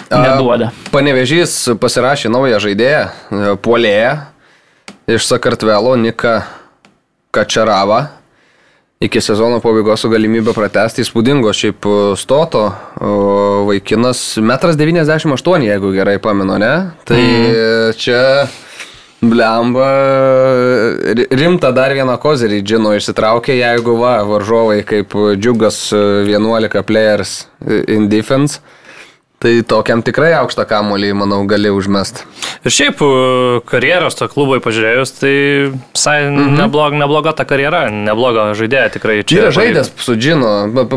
neduoda. 0.09 0.71
Panevežys 0.93 1.55
pasirašė 1.81 2.31
naują 2.31 2.61
žaidėją, 2.63 3.01
puolėją 3.65 4.13
iš 5.15 5.27
Sakartvelo 5.27 5.95
Nika 5.95 6.41
Kačarava. 7.31 8.07
Iki 8.99 9.21
sezono 9.21 9.61
pabaigos 9.63 10.01
su 10.03 10.09
galimybė 10.11 10.51
pratesti 10.51 11.05
įspūdingo 11.05 11.53
šiaip 11.55 11.85
stoto 12.19 12.65
vaikinas 13.69 14.21
1,98 14.41 15.55
m, 15.55 15.63
jeigu 15.63 15.93
gerai 15.95 16.17
pamenu, 16.19 16.57
ne? 16.59 16.73
Tai 17.07 17.21
mm. 17.21 17.93
čia 17.95 18.23
Blemba, 19.19 19.87
rimta 21.35 21.73
dar 21.75 21.91
vieną 21.95 22.13
kozerį 22.23 22.61
džino 22.63 22.93
išsitraukė, 22.95 23.55
jeigu 23.57 23.97
va, 23.99 24.13
varžovai 24.27 24.77
kaip 24.87 25.15
džiugas 25.35 25.89
11 25.91 26.83
players 26.87 27.41
in 27.87 28.07
defense 28.11 28.61
Tai 29.39 29.53
tokiam 29.63 30.01
tikrai 30.03 30.33
aukštą 30.41 30.65
kamolį, 30.67 31.13
manau, 31.15 31.37
gali 31.47 31.69
užmest. 31.71 32.25
Ir 32.67 32.73
šiaip 32.75 32.99
karjeros 33.69 34.17
to 34.19 34.27
klubui 34.27 34.59
pažiūrėjus, 34.59 35.13
tai 35.15 35.31
visai 35.71 36.17
mm 36.25 36.35
-hmm. 36.35 36.57
neblog, 36.59 36.97
nebloga 36.99 37.31
ta 37.31 37.45
karjera, 37.47 37.85
nebloga 37.89 38.49
žaidėja 38.59 38.91
tikrai. 38.97 39.23
Čia 39.23 39.39
yra 39.45 39.51
žaidęs 39.55 39.91
su 39.95 40.15
Džino, 40.15 40.51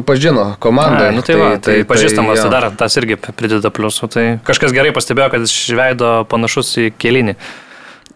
pažino 0.07 0.57
komandą. 0.59 1.13
Nu, 1.15 1.23
tai, 1.23 1.35
tai, 1.35 1.51
tai, 1.51 1.59
tai 1.59 1.85
pažįstamas, 1.85 2.43
tai, 2.43 2.51
tai 2.51 2.61
dar 2.61 2.71
tas 2.77 2.97
irgi 2.97 3.17
prideda 3.17 3.71
pliusų. 3.71 4.09
Tai 4.11 4.25
kažkas 4.43 4.75
gerai 4.75 4.91
pastebėjo, 4.91 5.31
kad 5.31 5.47
iš 5.47 5.71
veido 5.79 6.25
panašus 6.27 6.77
į 6.83 6.93
kelinį. 6.99 7.37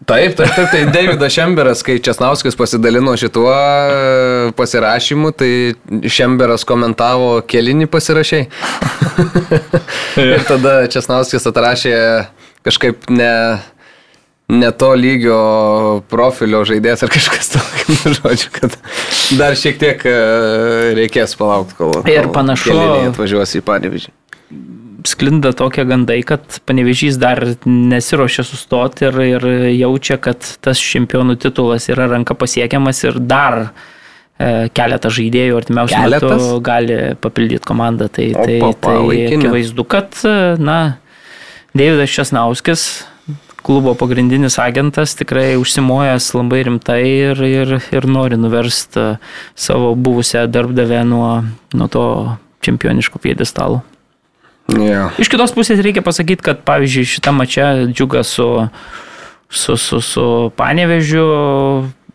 Taip, 0.05 0.35
taip, 0.37 0.51
taip, 0.53 0.67
tai 0.71 0.83
Davidas 0.93 1.33
Šemberas, 1.33 1.81
kai 1.83 1.97
Česnauskas 2.03 2.55
pasidalino 2.55 3.15
šituo 3.17 3.49
e, 3.49 4.51
pasirašymu, 4.57 5.31
tai 5.33 5.49
Šemberas 6.05 6.63
komentavo 6.69 7.39
kelinį 7.49 7.89
pasirašiai. 7.91 8.45
ir 10.21 10.45
tada 10.47 10.75
Česnauskas 10.93 11.49
atrašė 11.49 11.95
kažkaip 12.67 13.09
ne, 13.09 13.33
ne 14.53 14.71
to 14.77 14.93
lygio 14.93 15.41
profilio 16.13 16.61
žaidėjas 16.67 17.07
ar 17.07 17.13
kažkas 17.17 17.51
tokio, 17.57 17.97
žodžiu, 18.21 18.53
kad 18.53 18.77
dar 19.41 19.57
šiek 19.57 19.81
tiek 19.81 20.05
e, 20.05 20.17
reikės 21.01 21.33
palaukti, 21.41 21.79
kol, 21.81 21.97
kol 22.03 22.13
ir 22.13 22.29
panašu 22.37 22.77
atvažiuos 23.09 23.57
į 23.57 23.65
Panevižį 23.65 24.13
sklinda 25.07 25.53
tokie 25.57 25.85
gandai, 25.87 26.19
kad 26.27 26.59
panevežys 26.67 27.17
dar 27.21 27.41
nesiuošia 27.65 28.45
sustoti 28.47 29.07
ir, 29.07 29.19
ir 29.23 29.47
jaučia, 29.77 30.19
kad 30.21 30.45
tas 30.63 30.81
čempionų 30.81 31.37
titulas 31.41 31.87
yra 31.91 32.09
ranka 32.11 32.35
pasiekiamas 32.37 33.03
ir 33.07 33.19
dar 33.23 33.59
e, 33.63 34.67
keletą 34.75 35.11
žaidėjų 35.13 35.59
artimiausių 35.61 36.05
metų 36.05 36.39
gali 36.65 37.01
papildyti 37.23 37.67
komandą. 37.67 38.09
Tai, 38.11 38.29
tai, 38.37 38.61
o, 38.61 38.71
pa, 38.75 38.95
tai 39.01 39.27
akivaizdu, 39.31 39.87
kad, 39.87 40.17
na, 40.61 40.79
Davidas 41.77 42.13
Česnauskis, 42.13 42.87
klubo 43.67 43.93
pagrindinis 43.99 44.55
agentas, 44.63 45.13
tikrai 45.19 45.57
užsimojęs 45.59 46.31
labai 46.37 46.63
rimtai 46.69 47.01
ir, 47.03 47.43
ir, 47.43 47.75
ir 47.91 48.07
nori 48.07 48.39
nuversti 48.39 49.17
savo 49.59 49.91
buvusią 49.95 50.45
darbdavę 50.47 51.03
nuo, 51.05 51.31
nuo 51.75 51.87
to 51.91 52.07
čempioniško 52.63 53.19
piedestalo. 53.21 53.83
Yeah. 54.67 55.15
Iš 55.15 55.31
kitos 55.31 55.53
pusės 55.55 55.79
reikia 55.79 56.03
pasakyti, 56.03 56.43
kad 56.43 56.59
pavyzdžiui 56.67 57.07
šitą 57.07 57.31
mačią 57.31 57.67
džiugą 57.87 58.23
su, 58.27 58.47
su, 59.47 59.77
su, 59.79 60.01
su 60.03 60.25
Panevežiu 60.59 61.23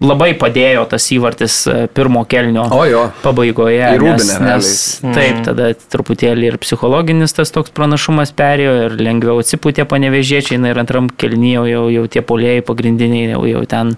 labai 0.02 0.32
padėjo 0.38 0.84
tas 0.90 1.06
įvartis 1.14 1.56
e, 1.70 1.74
pirmo 1.94 2.24
kelnio 2.28 2.64
jo. 2.88 3.04
pabaigoje. 3.22 3.82
Nes, 4.02 4.30
nes 4.42 4.70
mm. 5.02 5.14
taip, 5.16 5.40
tada 5.46 5.70
truputėlį 5.94 6.50
ir 6.50 6.58
psichologinis 6.62 7.34
tas 7.36 7.54
toks 7.54 7.72
pranašumas 7.74 8.34
perėjo 8.36 8.74
ir 8.86 8.96
lengviau 9.00 9.38
atsipūtė 9.42 9.86
panevežėčiai 9.90 10.60
ir 10.72 10.80
antram 10.82 11.08
kelnyje 11.08 11.66
jau, 11.70 11.84
jau 11.92 12.04
tie 12.10 12.24
polėjai 12.26 12.64
pagrindiniai 12.66 13.32
jau, 13.32 13.44
jau 13.48 13.62
ten, 13.70 13.94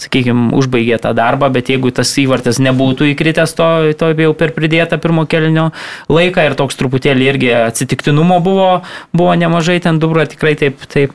sakykime, 0.00 0.50
užbaigė 0.58 1.00
tą 1.02 1.14
darbą, 1.18 1.50
bet 1.52 1.72
jeigu 1.72 1.92
tas 1.94 2.12
įvartis 2.22 2.62
nebūtų 2.62 3.10
įkritęs 3.14 3.56
to, 3.58 3.70
to 3.98 4.12
jau 4.14 4.32
per 4.38 4.54
pridėtą 4.56 5.00
pirmo 5.02 5.26
kelnio 5.30 5.70
laiką 6.12 6.46
ir 6.46 6.56
toks 6.58 6.78
truputėlį 6.80 7.28
irgi 7.34 7.52
atsitiktinumo 7.58 8.40
buvo, 8.44 8.70
buvo 9.16 9.36
nemažai, 9.38 9.80
ten 9.82 10.00
dubra 10.02 10.26
tikrai 10.30 10.56
taip, 10.60 10.82
taip 10.90 11.14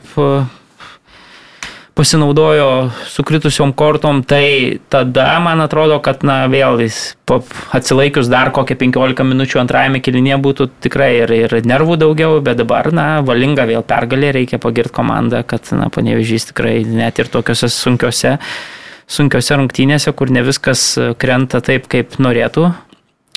pasinaudojo 1.95 2.91
sukritusiom 3.08 3.71
kortom, 3.73 4.21
tai 4.27 4.79
tada 4.91 5.39
man 5.39 5.63
atrodo, 5.63 6.01
kad 6.03 6.25
na, 6.27 6.43
vėl 6.51 6.81
jis 6.84 7.15
atsilaikius 7.75 8.29
dar 8.31 8.51
kokią 8.55 8.77
15 8.84 9.27
minučių 9.31 9.62
antrajame 9.63 10.01
kilinėje 10.03 10.39
būtų 10.43 10.69
tikrai 10.86 11.12
ir, 11.23 11.36
ir 11.47 11.55
nervų 11.63 11.97
daugiau, 12.03 12.39
bet 12.43 12.60
dabar, 12.60 12.91
na, 12.95 13.08
valinga 13.25 13.67
vėl 13.69 13.86
pergalė, 13.88 14.34
reikia 14.36 14.60
pagirti 14.62 14.95
komandą, 14.99 15.45
kad, 15.47 15.71
na, 15.75 15.88
panevežys 15.93 16.51
tikrai 16.51 16.81
net 16.84 17.23
ir 17.23 17.31
tokiuose 17.31 17.71
sunkiuose 17.71 18.36
sunkiose 19.05 19.58
rungtynėse, 19.60 20.12
kur 20.17 20.31
ne 20.34 20.41
viskas 20.45 20.95
krenta 21.21 21.62
taip, 21.62 21.86
kaip 21.91 22.17
norėtų, 22.17 22.71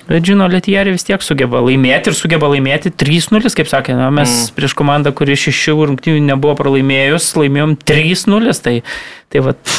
Bet 0.09 0.25
žino, 0.25 0.47
Lietierį 0.49 0.95
vis 0.95 1.05
tiek 1.05 1.25
sugeba 1.25 1.61
laimėti 1.61 2.09
ir 2.09 2.17
sugeba 2.17 2.49
laimėti 2.49 2.93
3-0, 2.97 3.53
kaip 3.59 3.69
sakė, 3.69 3.97
na, 3.99 4.09
mes 4.15 4.31
mm. 4.31 4.55
prieš 4.57 4.75
komandą, 4.79 5.13
kuri 5.17 5.37
šešių 5.37 5.75
rungtynių 5.91 6.23
nebuvo 6.31 6.55
pralaimėjus, 6.57 7.27
laimėjom 7.37 7.77
3-0, 7.85 8.55
tai, 8.65 8.75
tai 9.29 9.43
vat, 9.45 9.75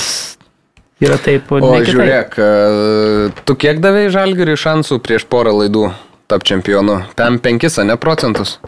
yra 1.01 1.17
taip. 1.25 1.49
O 1.49 1.73
žiūrėk, 1.89 2.37
e, 2.37 3.31
tu 3.41 3.57
kiek 3.57 3.81
davėjai 3.81 4.13
žalgiriui 4.19 4.59
šansų 4.61 5.01
prieš 5.05 5.25
porą 5.29 5.55
laidų 5.63 5.89
tap 6.29 6.45
čempionu? 6.45 7.01
Ten 7.17 7.41
5, 7.41 7.81
ne 7.89 7.97
procentus? 7.97 8.59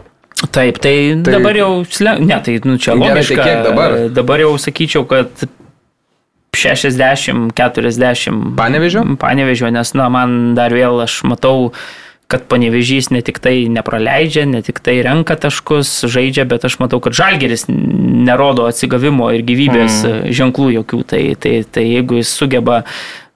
Taip, 0.50 0.82
tai, 0.82 0.96
tai 1.22 1.36
dabar 1.36 1.54
jau, 1.54 1.70
ne, 2.18 2.38
tai 2.42 2.58
nu, 2.66 2.74
čia 2.82 2.96
logiška. 2.98 3.14
Gerai, 3.14 3.26
tai 3.38 3.44
kiek 3.46 3.66
dabar? 3.68 3.98
Dabar 4.10 4.42
jau 4.42 4.56
sakyčiau, 4.58 5.06
kad 5.06 5.44
60-40. 6.56 8.54
Panevežio? 8.56 9.04
Panevežio, 9.18 9.70
nes, 9.72 9.94
na, 9.96 10.08
man 10.12 10.54
dar 10.58 10.74
vėl 10.76 11.00
aš 11.04 11.22
matau, 11.28 11.72
kad 12.32 12.44
panevežys 12.48 13.10
ne 13.12 13.20
tik 13.24 13.40
tai 13.44 13.68
nepraleidžia, 13.72 14.44
ne 14.48 14.62
tik 14.64 14.80
tai 14.84 15.00
renka 15.04 15.36
taškus, 15.36 16.04
žaidžia, 16.08 16.46
bet 16.48 16.64
aš 16.64 16.78
matau, 16.80 17.00
kad 17.04 17.16
žalgeris 17.16 17.66
nerodo 17.68 18.64
atsigavimo 18.68 19.28
ir 19.36 19.44
gyvybės 19.48 19.98
mm. 20.04 20.30
ženklų 20.32 20.70
jokių. 20.78 21.02
Tai, 21.08 21.22
tai, 21.40 21.58
tai 21.68 21.84
jeigu 21.88 22.20
jis 22.22 22.32
sugeba 22.32 22.82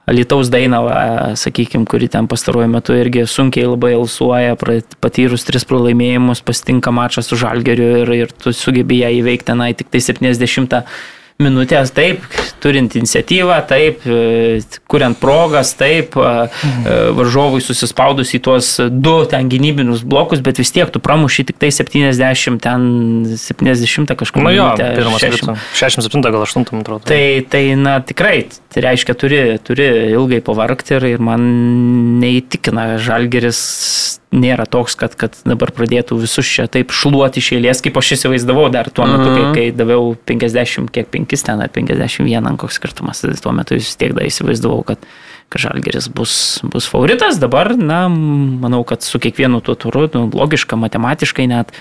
Alitaus 0.06 0.48
Dainava, 0.52 1.34
sakykime, 1.34 1.84
kuri 1.90 2.06
ten 2.12 2.28
pastaruoju 2.30 2.70
metu 2.70 2.94
irgi 2.94 3.24
sunkiai 3.26 3.66
labai 3.66 3.96
alsuoja, 3.96 4.54
patyrus 5.02 5.44
tris 5.48 5.66
pralaimėjimus, 5.66 6.44
pasitinka 6.46 6.92
mačą 6.94 7.24
su 7.26 7.36
Žalgeriu 7.40 7.88
ir, 8.04 8.12
ir 8.14 8.32
tu 8.32 8.54
sugebi 8.54 9.00
ją 9.02 9.10
įveikti, 9.18 9.56
na, 9.58 9.72
tik 9.74 9.90
tai 9.90 10.04
70 10.04 10.84
minutės, 11.42 11.90
taip, 11.92 12.22
turint 12.64 12.94
iniciatyvą, 12.96 13.58
taip, 13.68 14.04
e, 14.08 14.60
kuriant 14.88 15.18
progas, 15.20 15.74
taip, 15.76 16.16
mhm. 16.16 16.86
varžovui 17.18 17.60
susispaudus 17.64 18.32
į 18.36 18.40
tuos 18.46 18.70
du 18.90 19.16
ten 19.28 19.50
gynybinius 19.52 20.04
blokus, 20.06 20.40
bet 20.44 20.60
vis 20.62 20.72
tiek 20.72 20.90
tu 20.92 21.02
pramuši 21.02 21.46
tik 21.50 21.60
tai 21.60 21.70
70, 21.74 22.60
ten 22.64 22.88
70 23.36 24.16
kažkur. 24.16 24.46
Na 24.46 24.54
jo, 24.54 24.70
pirmas 24.80 25.24
60. 25.24 25.66
67 25.76 26.24
gal 26.24 26.46
8, 26.46 26.66
man 26.72 26.86
atrodo. 26.86 27.04
Tai, 27.10 27.22
tai, 27.52 27.64
na, 27.80 27.98
tikrai, 28.00 28.46
tai 28.72 28.86
reiškia, 28.88 29.18
turi, 29.20 29.42
turi 29.66 29.90
ilgai 30.14 30.40
pavarkti 30.44 30.96
ir, 30.96 31.10
ir 31.16 31.24
man 31.24 31.44
neįtikina 32.22 32.94
žalgeris 33.02 33.60
nėra 34.34 34.66
toks, 34.66 34.96
kad, 34.98 35.14
kad 35.18 35.36
dabar 35.46 35.70
pradėtų 35.74 36.18
visus 36.18 36.48
čia 36.48 36.66
taip 36.70 36.90
šluoti 36.94 37.40
iš 37.42 37.52
eilės, 37.56 37.82
kaip 37.84 37.96
aš 37.98 38.16
įsivaizdavau 38.16 38.66
dar 38.74 38.90
tuo 38.90 39.06
metu, 39.08 39.28
kai, 39.30 39.42
mhm. 39.44 39.54
kai 39.54 39.66
daviau 39.76 40.14
50, 40.28 40.90
kiek 40.94 41.08
5 41.12 41.46
ten, 41.46 41.62
51, 41.76 42.58
koks 42.60 42.80
skirtumas, 42.80 43.22
tai 43.22 43.36
tuo 43.40 43.54
metu 43.56 43.78
vis 43.78 43.94
tiek 43.98 44.16
da 44.16 44.26
įsivaizdavau, 44.26 44.82
kad, 44.88 45.06
kad 45.52 45.62
Žalgeris 45.62 46.10
bus, 46.10 46.34
bus 46.66 46.90
favoritas, 46.90 47.38
dabar, 47.42 47.76
na, 47.78 48.06
manau, 48.10 48.82
kad 48.88 49.06
su 49.06 49.22
kiekvienu 49.22 49.62
tuo 49.64 49.78
turu, 49.78 50.08
nu, 50.16 50.26
logiška, 50.34 50.78
matematiškai 50.80 51.48
net, 51.52 51.72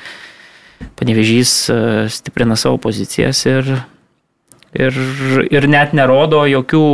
panevežys 0.99 1.57
e, 1.71 1.81
stiprina 2.13 2.57
savo 2.59 2.77
pozicijas 2.83 3.41
ir, 3.49 3.73
ir, 4.75 4.97
ir 5.49 5.69
net 5.71 5.95
nerodo 5.97 6.43
jokių 6.51 6.87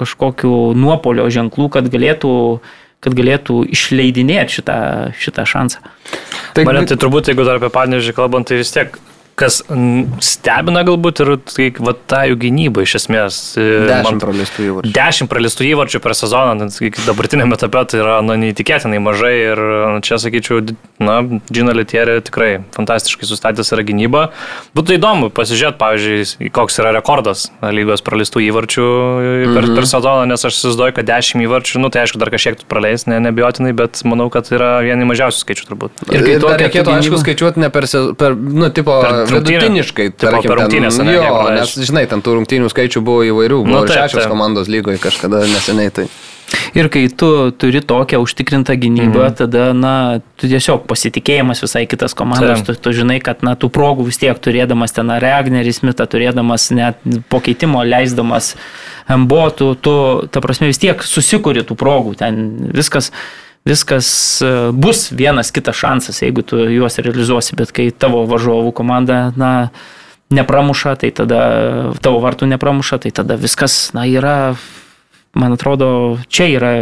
kažkokių 0.00 0.54
nuopolio 0.74 1.28
ženklų, 1.30 1.70
kad 1.76 1.90
galėtų 1.92 2.32
kad 3.02 3.16
galėtų 3.18 3.62
išleidinėti 3.74 4.60
šitą, 4.60 4.76
šitą 5.18 5.46
šansą. 5.48 5.82
Tai, 6.54 6.66
Mane 6.68 6.84
tai 6.86 6.98
turbūt, 7.00 7.32
jeigu 7.32 7.46
dar 7.48 7.58
apie 7.58 7.72
Panežį 7.72 8.14
kalbant, 8.14 8.46
tai 8.48 8.60
vis 8.60 8.70
tiek 8.74 8.94
kas 9.38 9.62
stebina 10.22 10.82
galbūt 10.86 11.22
ir 11.24 11.30
tai, 11.48 11.68
va, 11.80 11.94
ta 11.94 12.22
jų 12.28 12.36
gynyba 12.42 12.84
iš 12.84 12.96
esmės. 13.00 13.38
E, 13.56 13.66
dešimt 13.88 14.22
pralistų 14.22 14.66
įvarčių. 14.68 14.92
Dešimt 14.96 15.30
pralistų 15.32 15.66
įvarčių 15.70 16.00
per 16.04 16.14
sezoną, 16.18 16.68
dabartinėme 17.06 17.56
etape 17.56 17.84
tai 17.88 18.02
yra 18.02 18.18
nu, 18.24 18.36
neįtikėtinai 18.42 19.00
mažai 19.02 19.32
ir 19.52 19.62
nu, 19.94 20.02
čia 20.04 20.18
sakyčiau, 20.22 20.60
na, 21.02 21.20
Džina 21.48 21.74
Litierė 21.76 22.18
tikrai 22.26 22.50
fantastiškai 22.76 23.28
sustatęs 23.28 23.72
yra 23.74 23.86
gynyba. 23.88 24.26
Būtų 24.76 24.98
įdomu 24.98 25.30
pasižiūrėti, 25.34 25.78
pavyzdžiui, 25.80 26.50
koks 26.54 26.78
yra 26.82 26.92
rekordas 26.98 27.48
lygos 27.62 28.04
pralistų 28.04 28.44
įvarčių 28.50 28.86
per, 28.86 29.48
mm 29.48 29.56
-hmm. 29.56 29.74
per 29.80 29.88
sezoną, 29.88 30.28
nes 30.28 30.44
aš 30.44 30.58
įsivaizduoju, 30.58 30.96
kad 30.98 31.08
dešimt 31.08 31.46
įvarčių, 31.46 31.80
nu 31.82 31.90
tai 31.90 32.04
aišku, 32.04 32.20
dar 32.20 32.30
kažkiek 32.30 32.60
tu 32.60 32.68
praleis, 32.68 33.06
ne, 33.08 33.20
nebijotinai, 33.20 33.72
bet 33.72 34.04
manau, 34.04 34.28
kad 34.30 34.52
yra 34.52 34.82
vieni 34.84 35.08
mažiausių 35.08 35.40
skaičių 35.40 35.68
turbūt. 35.70 36.04
Ir 36.12 36.26
kai 36.26 36.38
to 36.38 36.52
reikėtų, 36.52 36.88
gynyba... 36.90 37.00
aišku, 37.00 37.22
skaičiuoti 37.24 37.60
ne 37.62 37.70
per, 37.72 37.88
per 38.18 38.36
nu, 38.36 38.68
tipo, 38.70 39.00
per 39.02 39.21
vidutiniškai, 39.30 40.10
tarkim, 40.18 40.50
per 40.50 40.60
rungtynės. 40.62 40.98
Ten, 41.00 41.12
jo, 41.14 41.38
nes, 41.54 41.76
žinai, 41.88 42.04
ten 42.10 42.24
tų 42.24 42.38
rungtynių 42.40 42.70
skaičių 42.72 43.04
buvo 43.04 43.24
įvairių, 43.30 43.62
buvo 43.66 43.82
nu, 43.82 43.88
taip, 43.88 44.04
šešios 44.04 44.24
taip. 44.24 44.32
komandos 44.34 44.70
lygoje 44.72 45.00
kažkada 45.02 45.44
neseniai. 45.50 45.94
Tai. 45.94 46.06
Ir 46.76 46.88
kai 46.92 47.04
tu 47.08 47.28
turi 47.56 47.82
tokią 47.84 48.20
užtikrintą 48.22 48.76
gynybą, 48.80 49.26
mhm. 49.26 49.36
tada, 49.40 49.64
na, 49.76 49.94
tu 50.40 50.48
tiesiog 50.50 50.86
pasitikėjimas 50.88 51.62
visai 51.64 51.84
kitas 51.90 52.16
komandos, 52.18 52.64
tu, 52.66 52.76
tu 52.76 52.94
žinai, 52.96 53.18
kad, 53.24 53.44
na, 53.46 53.54
tų 53.58 53.70
progų 53.72 54.08
vis 54.08 54.20
tiek 54.20 54.38
turėdamas 54.42 54.96
ten 54.96 55.12
Regnerį 55.22 55.74
Smitą, 55.76 56.08
turėdamas 56.10 56.70
net 56.74 57.00
po 57.32 57.42
keitimo 57.44 57.84
leisdamas 57.86 58.54
MBO, 59.10 59.46
tu, 59.56 59.72
tu, 59.76 59.94
ta 60.32 60.42
prasme, 60.44 60.70
vis 60.72 60.80
tiek 60.82 61.04
susikuri 61.06 61.64
tų 61.66 61.76
progų, 61.78 62.16
ten 62.20 62.42
viskas 62.72 63.12
viskas 63.68 64.42
e, 64.42 64.52
bus 64.72 65.10
vienas 65.14 65.52
kitas 65.54 65.78
šansas, 65.78 66.22
jeigu 66.22 66.42
tu 66.42 66.60
juos 66.72 66.98
realizuosi, 66.98 67.56
bet 67.58 67.72
kai 67.74 67.90
tavo 67.94 68.24
varžovų 68.30 68.74
komanda, 68.74 69.24
na, 69.38 69.70
nepramuša, 70.32 70.96
tai 71.02 71.12
tada 71.14 71.42
tavo 72.02 72.22
vartų 72.24 72.48
nepramuša, 72.54 73.02
tai 73.04 73.12
tada 73.14 73.36
viskas, 73.40 73.92
na, 73.96 74.06
yra 74.08 74.54
man 75.32 75.54
atrodo, 75.54 76.18
čia 76.28 76.46
yra 76.52 76.72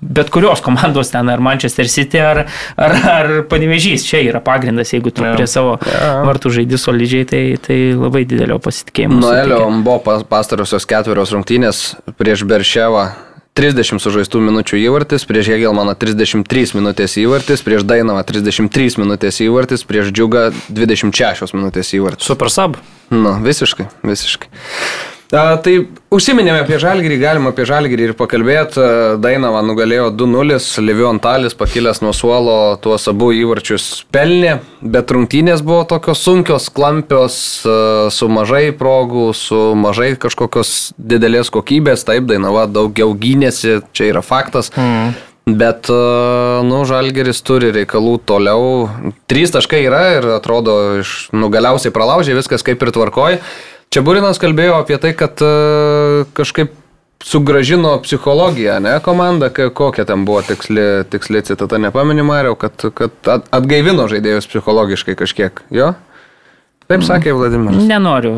bet 0.00 0.30
kurios 0.34 0.58
komandos 0.64 1.12
ten, 1.12 1.28
ar 1.30 1.42
Manchester 1.42 1.86
City, 1.90 2.18
ar, 2.18 2.42
ar, 2.74 2.94
ar 3.10 3.28
Panevežys, 3.50 4.06
čia 4.08 4.24
yra 4.26 4.40
pagrindas, 4.42 4.90
jeigu 4.94 5.12
tu 5.14 5.22
ja. 5.22 5.36
prie 5.36 5.46
savo 5.50 5.76
ja. 5.86 6.24
vartų 6.26 6.50
žaidži 6.58 6.80
solidžiai, 6.82 7.28
tai, 7.30 7.44
tai 7.62 7.78
labai 7.94 8.24
didelio 8.26 8.58
pasitikėjimo. 8.62 9.20
Noelio 9.22 9.60
buvo 9.86 10.18
pastarosios 10.26 10.88
ketverios 10.88 11.34
rungtynės 11.36 11.84
prieš 12.18 12.42
Berševą 12.48 13.06
30 13.56 14.02
sužaistų 14.04 14.42
minučių 14.44 14.76
įvartis, 14.82 15.24
prieš 15.24 15.48
Hegelmaną 15.54 15.94
33 15.96 16.76
minutės 16.76 17.16
įvartis, 17.22 17.64
prieš 17.64 17.86
Dainavą 17.88 18.20
33 18.28 19.00
minutės 19.00 19.40
įvartis, 19.40 19.86
prieš 19.88 20.12
Džiugą 20.12 20.50
26 20.68 21.56
minutės 21.56 21.94
įvartis. 21.96 22.28
Super 22.28 22.52
sub. 22.52 22.76
Nu, 23.08 23.38
visiškai, 23.40 23.88
visiškai. 24.04 24.52
Tai 25.26 25.72
užsiminėme 26.14 26.60
apie 26.62 26.76
Žalgirį, 26.78 27.16
galima 27.18 27.50
apie 27.50 27.64
Žalgirį 27.66 28.04
ir 28.06 28.12
pakalbėti. 28.18 28.78
Dainava 29.18 29.58
nugalėjo 29.66 30.12
2-0, 30.14 30.60
Levion 30.86 31.18
Talis 31.22 31.56
pakilęs 31.58 31.98
nuo 32.04 32.12
suolo 32.14 32.54
tuos 32.78 33.08
abu 33.10 33.32
įvarčius 33.34 34.04
pelnė, 34.14 34.60
bet 34.86 35.10
rungtynės 35.10 35.66
buvo 35.66 35.82
tokios 35.90 36.22
sunkios, 36.22 36.70
klampios, 36.70 37.40
su 38.14 38.30
mažai 38.30 38.70
progų, 38.78 39.32
su 39.34 39.60
mažai 39.74 40.12
kažkokios 40.14 40.92
didelės 40.94 41.50
kokybės. 41.50 42.06
Taip, 42.06 42.30
Dainava 42.30 42.68
daugiau 42.70 43.10
gynėsi, 43.18 43.80
čia 43.90 44.12
yra 44.14 44.22
faktas. 44.22 44.70
Mm. 44.78 45.16
Bet, 45.46 45.86
nu, 46.66 46.80
Žalgeris 46.86 47.38
turi 47.46 47.68
reikalų 47.74 48.16
toliau. 48.26 48.88
Trys 49.30 49.54
taškai 49.54 49.84
yra 49.86 50.02
ir 50.16 50.26
atrodo, 50.34 50.74
iš, 51.02 51.28
nu, 51.34 51.50
galiausiai 51.54 51.94
pralaužė 51.94 52.34
viskas 52.34 52.66
kaip 52.66 52.82
ir 52.82 52.94
tvarkoji. 52.94 53.42
Čia 53.94 54.02
Burinas 54.04 54.40
kalbėjo 54.42 54.80
apie 54.80 54.98
tai, 55.00 55.12
kad 55.16 55.40
uh, 55.44 56.26
kažkaip 56.36 56.74
sugražino 57.26 57.94
psichologiją, 58.04 58.78
ne, 58.80 58.98
komanda, 59.00 59.48
kokia 59.50 60.04
ten 60.06 60.24
buvo 60.28 60.42
tiksli, 60.46 61.04
tiksli 61.10 61.42
citata, 61.42 61.78
nepameni 61.82 62.22
Mariau, 62.26 62.54
kad, 62.60 62.88
kad 62.94 63.30
atgaivino 63.50 64.06
žaidėjus 64.10 64.46
psichologiškai 64.52 65.16
kažkiek, 65.18 65.62
jo? 65.74 65.94
Taip 66.86 67.02
sakė 67.02 67.32
Vladimiras. 67.34 67.82
Nenoriu 67.82 68.32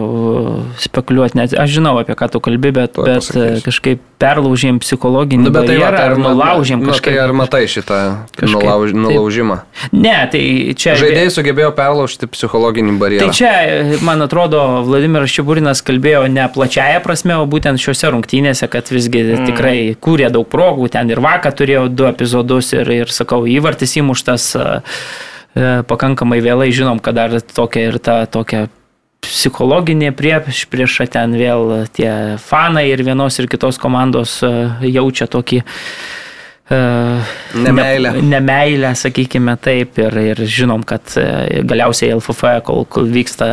spekuliuoti, 0.81 1.37
net 1.37 1.53
aš 1.53 1.75
žinau, 1.75 1.99
apie 2.01 2.15
ką 2.17 2.31
tu 2.33 2.41
kalbi, 2.41 2.71
bet, 2.73 2.95
Tuo 2.97 3.05
bet 3.05 3.21
pasakysiu. 3.21 3.65
kažkaip 3.67 4.07
perlaužėm 4.19 4.79
psichologinį 4.81 5.45
nu, 5.45 5.53
bet 5.53 5.69
tai 5.69 5.77
barjerą, 5.77 6.01
ar 6.07 6.17
nulaužėm 6.23 6.81
nu, 6.81 6.89
kažkaip. 6.89 7.13
Tai 7.13 7.27
ar 7.27 7.35
matai 7.37 7.61
šitą 7.69 8.01
kažkaip, 8.33 8.55
nulauž, 8.57 8.97
nulaužimą? 8.97 9.61
Taip. 9.61 10.01
Ne, 10.01 10.17
tai 10.33 10.43
čia... 10.81 10.97
Žaidėjai 11.03 11.37
sugebėjo 11.37 11.75
perlaužti 11.77 12.31
psichologinį 12.33 12.97
barjerą. 13.05 13.29
Tai 13.29 13.37
čia, 13.37 13.53
man 14.09 14.25
atrodo, 14.25 14.65
Vladimiras 14.89 15.37
Čiaburinas 15.37 15.85
kalbėjo 15.85 16.25
ne 16.33 16.49
plačiaja 16.49 17.05
prasme, 17.05 17.37
o 17.37 17.45
būtent 17.45 17.85
šiuose 17.85 18.17
rungtynėse, 18.17 18.73
kad 18.73 18.89
visgi 18.89 19.27
mm. 19.29 19.49
tikrai 19.53 19.79
kūrė 20.01 20.33
daug 20.33 20.49
progų, 20.49 20.89
ten 20.97 21.13
ir 21.13 21.21
vakar 21.21 21.53
turėjo 21.53 21.91
du 21.93 22.09
epizodus 22.09 22.73
ir, 22.81 22.89
ir 23.05 23.13
sakau, 23.13 23.45
įvartis 23.45 23.99
įmuštas. 24.01 24.55
Uh, 24.57 25.37
pakankamai 25.88 26.40
vėlai 26.44 26.68
žinom, 26.75 27.01
kad 27.03 27.16
dar 27.18 27.38
tokia 27.40 27.88
ir 27.90 27.99
ta 28.03 28.21
tokia 28.31 28.66
psichologinė 29.25 30.12
prieš 30.16 30.66
priešą 30.71 31.09
ten 31.11 31.35
vėl 31.38 31.88
tie 31.94 32.38
fanai 32.42 32.87
ir 32.92 33.03
vienos 33.07 33.38
ir 33.40 33.49
kitos 33.51 33.81
komandos 33.83 34.38
e, 34.47 34.51
jaučia 34.87 35.27
tokį 35.27 35.59
uh, 35.64 35.68
nemailę. 37.55 38.12
Ne, 38.12 38.23
nemailę, 38.23 38.92
sakykime 38.94 39.57
taip, 39.61 39.99
ir, 39.99 40.18
ir 40.33 40.42
žinom, 40.44 40.85
kad 40.87 41.16
galiausiai 41.64 42.14
LFF, 42.14 42.44
kol, 42.66 42.85
kol 42.92 43.09
vyksta 43.12 43.49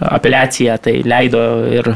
apeliacija, 0.00 0.78
tai 0.82 0.98
leido 1.04 1.42
ir 1.68 1.94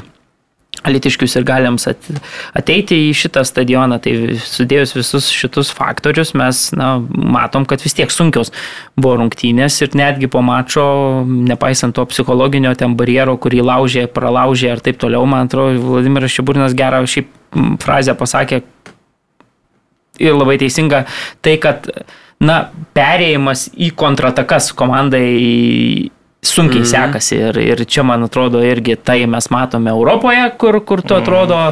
Alitiškius 0.89 1.37
ir 1.39 1.47
galiams 1.49 1.89
ateiti 1.89 2.99
į 3.09 3.15
šitą 3.17 3.45
stadioną, 3.47 4.01
tai 4.03 4.15
sudėjus 4.43 4.95
visus 4.97 5.29
šitus 5.35 5.73
faktorius 5.77 6.35
mes 6.39 6.63
na, 6.77 6.95
matom, 7.09 7.67
kad 7.69 7.83
vis 7.85 7.97
tiek 7.99 8.13
sunkios 8.13 8.53
buvo 8.97 9.19
rungtynės 9.23 9.79
ir 9.85 9.97
netgi 9.99 10.31
po 10.33 10.43
mačo, 10.45 10.87
nepaisant 11.29 11.97
to 11.97 12.07
psichologinio 12.11 12.75
ten 12.79 12.97
barjero, 12.99 13.37
kurį 13.41 13.63
laužė, 13.69 14.07
pralaužė 14.13 14.75
ir 14.75 14.85
taip 14.85 15.01
toliau, 15.01 15.27
man 15.29 15.49
atrodo, 15.49 15.79
Vladimiras 15.85 16.35
Šiburinas 16.35 16.77
gerą 16.79 17.05
šiaip 17.09 17.33
frazę 17.83 18.15
pasakė 18.19 18.63
ir 20.19 20.35
labai 20.35 20.59
teisinga, 20.61 21.05
tai 21.45 21.57
kad 21.63 21.87
na, 22.43 22.61
perėjimas 22.97 23.69
į 23.75 23.93
kontratakas 23.99 24.73
komandai 24.77 26.11
sunkiai 26.43 26.85
mm. 26.85 26.89
sekasi 26.89 27.39
ir, 27.49 27.59
ir 27.59 27.83
čia, 27.85 28.05
man 28.07 28.23
atrodo, 28.29 28.61
irgi 28.63 28.97
tai 29.03 29.25
mes 29.27 29.49
matome 29.51 29.91
Europoje, 29.91 30.45
kur, 30.59 30.81
kur 30.87 31.03
tu 31.03 31.17
mhm. 31.17 31.23
atrodo, 31.23 31.63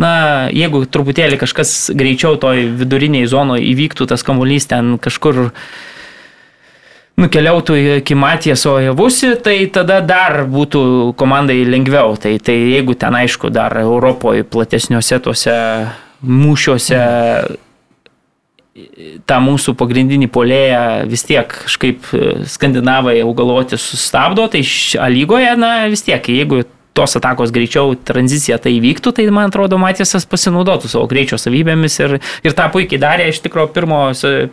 na, 0.00 0.12
jeigu 0.52 0.86
truputėlį 0.88 1.40
kažkas 1.42 1.74
greičiau 1.96 2.38
toj 2.40 2.64
viduriniai 2.80 3.28
zonoje 3.28 3.66
įvyktų, 3.74 4.08
tas 4.08 4.24
kamuolys 4.26 4.68
ten 4.72 4.96
kažkur 5.02 5.50
nukeliautų 7.20 7.76
iki 7.98 8.16
Matijas 8.16 8.64
Ojavusi, 8.68 9.34
tai 9.44 9.58
tada 9.72 10.00
dar 10.04 10.42
būtų 10.48 11.12
komandai 11.16 11.62
lengviau. 11.68 12.16
Tai, 12.20 12.34
tai 12.44 12.56
jeigu 12.74 12.96
ten 12.96 13.16
aišku 13.16 13.52
dar 13.52 13.76
Europoje 13.80 14.44
platesniuose 14.48 15.20
tuose 15.24 15.60
mūšiuose 16.24 17.00
mm 17.00 17.65
tą 19.28 19.38
mūsų 19.40 19.74
pagrindinį 19.78 20.28
polėją 20.32 20.80
vis 21.08 21.24
tiek 21.26 21.48
kažkaip 21.48 22.08
e, 22.12 22.32
skandinavai 22.50 23.18
augaloti 23.24 23.78
sustabdo, 23.80 24.46
tai 24.52 24.64
A 25.00 25.08
lygoje, 25.12 25.52
na 25.58 25.88
vis 25.92 26.04
tiek, 26.04 26.28
jeigu 26.28 26.62
tos 26.96 27.16
atakos 27.18 27.52
greičiau 27.54 27.94
tranzicija 28.08 28.58
tai 28.62 28.76
vyktų, 28.82 29.12
tai 29.16 29.26
man 29.34 29.50
atrodo 29.50 29.78
Matėsas 29.80 30.26
pasinaudotų 30.28 30.90
savo 30.90 31.06
greičio 31.10 31.38
savybėmis 31.40 31.98
ir, 32.02 32.16
ir 32.46 32.56
tą 32.56 32.68
puikiai 32.72 33.00
darė 33.02 33.28
iš 33.30 33.42
tikrųjų 33.44 33.70
pirmo, 33.76 34.00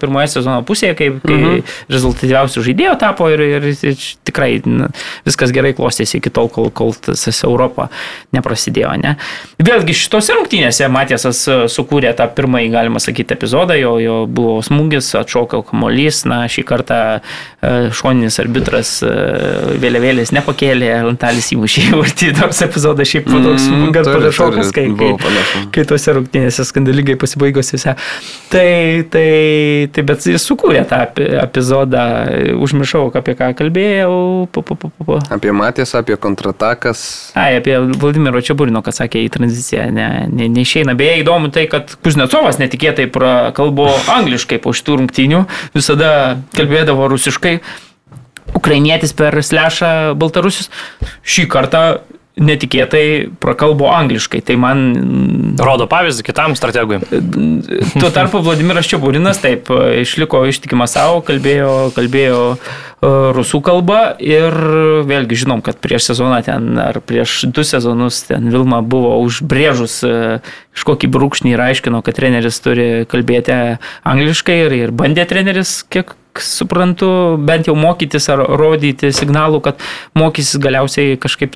pirmoje 0.02 0.34
sezono 0.36 0.60
pusėje, 0.68 0.98
kai, 1.00 1.10
kai 1.24 1.38
mhm. 1.40 1.64
rezultatyviausių 1.94 2.66
žaidėjų 2.68 2.96
tapo 3.02 3.30
ir, 3.32 3.46
ir, 3.60 3.70
ir 3.74 4.08
tikrai 4.28 4.52
na, 4.68 4.90
viskas 5.28 5.54
gerai 5.56 5.74
klostėsi 5.78 6.20
iki 6.20 6.34
tol, 6.34 6.52
kol, 6.52 6.70
kol 6.76 6.94
tas 6.98 7.40
Europą 7.46 7.88
neprasidėjo. 8.36 8.94
Ne? 9.04 9.16
Vėlgi 9.64 9.96
šitose 9.98 10.36
rungtynėse 10.38 10.90
Matėsas 10.92 11.44
sukūrė 11.72 12.14
tą 12.18 12.28
pirmąjį, 12.36 12.70
galima 12.74 13.02
sakyti, 13.04 13.38
epizodą, 13.38 13.78
jo, 13.80 13.96
jo 14.04 14.18
buvo 14.28 14.60
smūgis, 14.66 15.14
atšokau 15.22 15.64
kamolys, 15.70 16.24
na 16.30 16.44
šį 16.52 16.66
kartą 16.68 17.00
e, 17.16 17.74
šoninis 17.96 18.40
arbitras 18.44 18.96
e, 19.06 19.14
vėliavėlės 19.82 20.34
nepakėlė, 20.36 20.92
Lantalis 21.08 21.52
įmušė 21.56 21.88
į 21.90 22.02
vartį 22.02 22.33
nors 22.38 22.62
epizodas 22.66 23.10
šiaip 23.10 23.28
mm, 23.30 23.46
toks 23.48 23.68
gan 23.96 24.08
panašokas, 24.08 24.72
kai, 24.76 24.86
kai, 24.98 25.12
kai 25.76 25.86
tuose 25.90 26.16
rungtynėse 26.18 26.66
skandalingai 26.68 27.16
pasibaigusiuose. 27.22 27.96
Tai, 28.54 28.68
tai, 29.14 29.28
tai 29.94 30.06
bet 30.08 30.28
jis 30.30 30.46
sukūrė 30.50 30.84
tą 30.90 31.02
epizodą, 31.44 32.04
užmiršau, 32.64 33.06
apie 33.20 33.38
ką 33.40 33.52
kalbėjau. 33.60 34.18
Pa, 34.54 34.66
pa, 34.66 34.78
pa, 34.80 34.92
pa. 34.98 35.20
Apie 35.38 35.54
Matės, 35.56 35.96
apie 36.00 36.18
kontratakas. 36.22 37.06
Ai, 37.40 37.58
apie 37.62 37.78
Vladimiro 38.02 38.42
Čiaburino, 38.44 38.84
kad 38.86 38.98
sakė 38.98 39.24
į 39.26 39.32
tranziciją, 39.38 39.88
ne, 39.96 40.10
ne, 40.32 40.50
neišeina. 40.58 40.98
Beje, 41.00 41.22
įdomu 41.24 41.54
tai, 41.54 41.66
kad 41.72 41.96
Kuznecovas 42.04 42.60
netikėtai 42.62 43.10
prakalbo 43.14 43.90
angliškai 44.18 44.62
po 44.64 44.76
šitų 44.76 45.02
rungtynių, 45.04 45.46
visada 45.78 46.14
kalbėdavo 46.58 47.10
rusiškai 47.14 47.58
ukrainietis 48.58 49.14
per 49.18 49.38
slešą 49.44 50.14
baltarusius. 50.20 50.70
Šį 51.24 51.48
kartą 51.52 51.84
netikėtai 52.34 53.30
prakalbo 53.42 53.92
angliškai. 53.94 54.42
Tai 54.46 54.56
man... 54.62 54.80
Rodo 55.54 55.86
pavyzdį 55.90 56.26
kitam 56.26 56.56
strategui. 56.58 56.98
Tuo 57.94 58.10
tarpu 58.14 58.42
Vladimiras 58.42 58.88
Čiaburinas 58.90 59.38
taip 59.44 59.70
išliko 60.02 60.42
ištikimas 60.50 60.96
savo, 60.98 61.20
kalbėjo, 61.26 61.92
kalbėjo 61.94 62.40
e, 62.56 62.58
rusų 63.38 63.62
kalba 63.66 64.00
ir 64.18 64.58
vėlgi 65.06 65.38
žinom, 65.44 65.62
kad 65.66 65.78
prieš 65.84 66.10
sezoną 66.10 66.42
ten 66.48 66.74
ar 66.82 66.98
prieš 67.06 67.44
du 67.54 67.66
sezonus 67.68 68.24
ten 68.32 68.50
Vilma 68.50 68.82
buvo 68.82 69.14
užbrėžus 69.22 70.00
kažkokį 70.02 71.10
e, 71.10 71.14
brūkšnį 71.14 71.54
ir 71.54 71.66
aiškino, 71.70 72.02
kad 72.02 72.18
treneris 72.18 72.58
turi 72.66 72.90
kalbėti 73.10 73.60
angliškai 74.10 74.58
ir, 74.66 74.78
ir 74.88 74.96
bandė 74.98 75.28
treneris, 75.30 75.84
kiek 75.86 76.16
suprantu, 76.42 77.38
bent 77.38 77.70
jau 77.70 77.76
mokytis 77.78 78.26
ar 78.34 78.42
rodyti 78.58 79.14
signalų, 79.14 79.62
kad 79.70 79.86
mokysis 80.18 80.58
galiausiai 80.62 81.20
kažkaip 81.22 81.54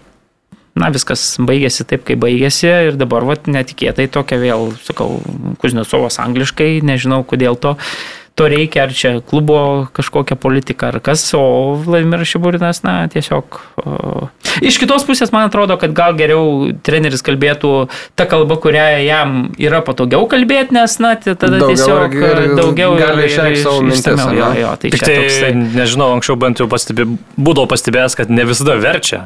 na, 0.78 0.92
viskas 0.94 1.36
baigėsi 1.44 1.88
taip, 1.88 2.06
kaip 2.08 2.22
baigėsi 2.24 2.70
ir 2.92 3.00
dabar, 3.00 3.26
vat, 3.28 3.50
netikėtai 3.52 4.08
tokia 4.12 4.40
vėl, 4.42 4.72
sakau, 4.86 5.18
Kuznecovas 5.62 6.22
angliškai, 6.24 6.78
nežinau 6.86 7.24
kodėl 7.28 7.60
to. 7.60 7.78
To 8.38 8.46
reikia, 8.46 8.84
ar 8.86 8.92
čia 8.94 9.16
klubo 9.26 9.88
kažkokia 9.98 10.36
politika, 10.38 10.92
ar 10.92 11.00
kas, 11.02 11.24
o 11.34 11.74
Vladimiras 11.82 12.30
Šiburinas, 12.30 12.84
na, 12.86 13.08
tiesiog. 13.10 13.58
O... 13.82 14.28
Iš 14.62 14.78
kitos 14.78 15.08
pusės, 15.10 15.32
man 15.34 15.48
atrodo, 15.48 15.74
kad 15.82 15.96
gal 15.98 16.14
geriau 16.20 16.68
treneris 16.86 17.26
kalbėtų 17.26 17.72
tą 18.14 18.28
kalbą, 18.30 18.60
kurią 18.62 18.86
jam 19.08 19.34
yra 19.58 19.82
patogiau 19.82 20.30
kalbėti, 20.30 20.78
nes, 20.78 21.00
na, 21.02 21.16
tada 21.18 21.50
daugiau 21.56 21.72
tiesiog 21.74 22.14
ir, 22.20 22.44
daugiau 22.62 22.94
gali 23.02 23.26
išreikšti 23.26 23.66
savo 23.66 23.82
mintis. 23.90 24.24
Jo, 24.38 24.54
jo, 24.62 24.76
tai 24.84 24.94
Tik 24.94 25.02
tai, 25.02 25.18
toksai... 25.24 25.52
nežinau, 25.82 26.14
anksčiau 26.20 26.38
bent 26.46 26.62
jau 26.62 26.70
pastebė, 26.70 27.10
būdavau 27.42 27.74
pastebėjęs, 27.74 28.22
kad 28.22 28.38
ne 28.38 28.46
visada 28.46 28.78
verčia 28.78 29.26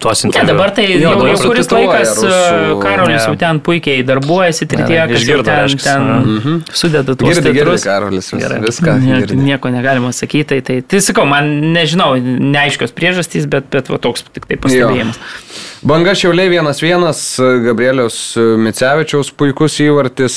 tuos 0.00 0.24
interviu. 0.26 0.46
Ne, 0.46 0.52
dabar 0.52 0.72
tai 0.74 0.86
jo, 0.88 0.98
jau, 1.04 1.28
jau 1.28 1.38
kuris 1.44 1.70
laikas 1.74 2.12
rusų... 2.18 2.78
Karolis 2.82 3.26
jau 3.26 3.34
ten 3.40 3.60
puikiai 3.64 4.04
darbuojasi, 4.08 4.68
tik 4.70 4.82
tiek, 4.84 5.12
kad 5.12 5.28
jau 5.28 5.40
ten, 5.46 5.76
ten 5.84 6.06
mhm. 6.08 6.58
sudeda 6.72 7.14
tuos 7.14 7.38
girdi, 7.38 7.54
girdi, 7.56 7.78
Karolis, 7.84 8.30
vis, 8.32 8.42
Gerai. 8.42 8.60
viską. 8.64 8.96
Ne, 9.04 9.20
nieko 9.44 9.72
negalima 9.72 10.12
sakyti, 10.16 10.48
tai, 10.54 10.60
tai, 10.66 10.78
tai 10.82 11.02
sakau, 11.04 11.26
man 11.28 11.50
nežinau, 11.74 12.14
neaiškios 12.20 12.94
priežastys, 12.96 13.48
bet, 13.50 13.68
bet 13.72 13.92
va, 13.92 14.00
toks 14.02 14.26
tik 14.30 14.48
tai 14.50 14.58
pastebėjimas. 14.60 15.20
Jo. 15.20 15.66
Banga 15.90 16.12
Šiauliai 16.12 16.52
1-1, 16.52 17.08
Gabrieliaus 17.64 18.18
Micevičiaus 18.36 19.30
puikus 19.32 19.78
įvartis 19.80 20.36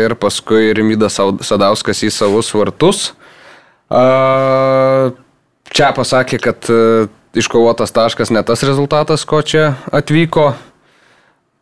ir 0.00 0.14
paskui 0.16 0.72
Rimydas 0.76 1.18
Sadauskas 1.44 2.00
į 2.06 2.12
savus 2.14 2.48
vartus. 2.56 3.10
Čia 5.68 5.92
pasakė, 5.96 6.40
kad 6.40 6.70
iškovotas 7.34 7.92
taškas 7.92 8.30
ne 8.30 8.42
tas 8.42 8.62
rezultatas, 8.62 9.24
ko 9.28 9.42
čia 9.42 9.74
atvyko. 9.92 10.52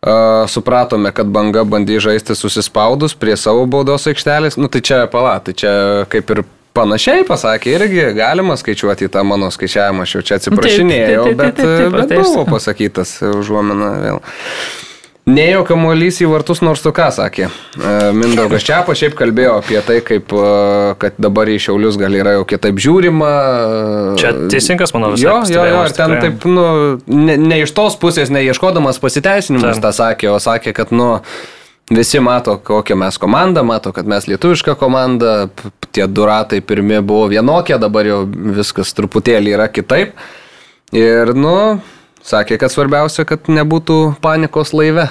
Uh, 0.06 0.44
supratome, 0.46 1.10
kad 1.10 1.26
banga 1.32 1.64
bandė 1.66 1.96
žaisti 2.04 2.36
susispaudus 2.38 3.16
prie 3.18 3.34
savo 3.40 3.64
baudos 3.66 4.04
aikštelės. 4.06 4.58
Nu 4.60 4.68
tai 4.70 4.84
čia 4.84 5.00
pala, 5.10 5.40
tai 5.42 5.56
čia 5.56 5.72
kaip 6.12 6.30
ir 6.30 6.44
panašiai 6.76 7.24
pasakė, 7.26 7.72
irgi 7.78 8.04
galima 8.14 8.54
skaičiuoti 8.60 9.08
tą 9.12 9.24
mano 9.26 9.48
skaičiavimą, 9.50 10.04
aš 10.04 10.18
jau 10.18 10.22
čia 10.28 10.38
atsiprašinėjau, 10.38 11.24
bet, 11.40 11.62
bet 11.96 12.12
buvo 12.20 12.44
pasakytas 12.52 13.16
užuomina 13.32 13.90
vėl. 14.04 14.20
Neėjo 15.26 15.64
kamuolys 15.66 16.20
į 16.22 16.28
vartus, 16.30 16.60
nors 16.62 16.84
tu 16.84 16.92
ką 16.94 17.08
sakė. 17.10 17.48
E, 17.50 17.94
Mindaugas 18.14 18.62
Čiapo 18.62 18.94
šiaip 18.94 19.16
kalbėjo 19.18 19.56
apie 19.58 19.80
tai, 19.82 19.96
kaip, 20.06 20.30
e, 20.30 20.50
kad 21.02 21.16
dabar 21.18 21.50
į 21.50 21.56
Šiaulius 21.64 21.98
gal 21.98 22.14
yra 22.14 22.36
jau 22.36 22.44
kitaip 22.46 22.78
žiūrima. 22.78 23.30
Čia 24.20 24.30
teisingas, 24.52 24.94
manau, 24.94 25.10
visai. 25.16 25.26
Jo, 25.26 25.40
jo, 25.50 25.64
jo, 25.66 25.80
ir 25.82 25.96
ten 25.96 26.14
taip, 26.22 26.46
nu, 26.46 26.66
ne, 27.10 27.34
ne 27.42 27.58
iš 27.64 27.74
tos 27.74 27.98
pusės, 27.98 28.30
neieškodamas 28.30 29.02
pasiteisinimus 29.02 29.82
tą 29.82 29.90
sakė, 29.98 30.30
o 30.30 30.38
sakė, 30.38 30.76
kad, 30.78 30.94
nu, 30.94 31.16
visi 31.90 32.22
mato, 32.22 32.54
kokią 32.62 32.94
mes 33.02 33.18
komandą, 33.18 33.66
mato, 33.66 33.90
kad 33.96 34.06
mes 34.06 34.30
lietuviška 34.30 34.76
komanda, 34.78 35.48
tie 35.90 36.06
du 36.06 36.30
ratai 36.30 36.62
pirmie 36.62 37.02
buvo 37.02 37.26
vienokie, 37.34 37.74
dabar 37.82 38.06
jau 38.06 38.22
viskas 38.30 38.94
truputėlį 38.94 39.58
yra 39.58 39.66
kitaip. 39.74 40.14
Ir, 40.94 41.34
nu, 41.34 41.56
Sakė, 42.26 42.58
kad 42.58 42.72
svarbiausia, 42.74 43.22
kad 43.28 43.46
nebūtų 43.46 44.16
panikos 44.22 44.72
laive. 44.74 45.06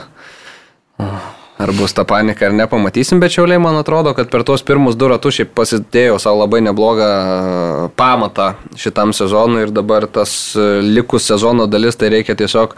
Ar 1.56 1.71
bus 1.71 1.93
ta 1.95 2.04
panika 2.04 2.49
ar 2.49 2.56
nepamatysim, 2.56 3.21
bet 3.23 3.32
šiauliai 3.32 3.62
man 3.63 3.78
atrodo, 3.80 4.12
kad 4.17 4.28
per 4.28 4.43
tuos 4.43 4.63
pirmus 4.67 4.97
du 4.99 5.08
ratus 5.08 5.38
šiaip 5.38 5.54
pasidėjau 5.56 6.17
savo 6.19 6.41
labai 6.41 6.60
neblogą 6.65 7.08
pamatą 7.95 8.49
šitam 8.75 9.15
sezonui 9.15 9.63
ir 9.63 9.71
dabar 9.71 10.10
tas 10.12 10.34
likus 10.84 11.30
sezono 11.32 11.69
dalis 11.71 11.95
tai 11.95 12.12
reikia 12.17 12.36
tiesiog 12.36 12.75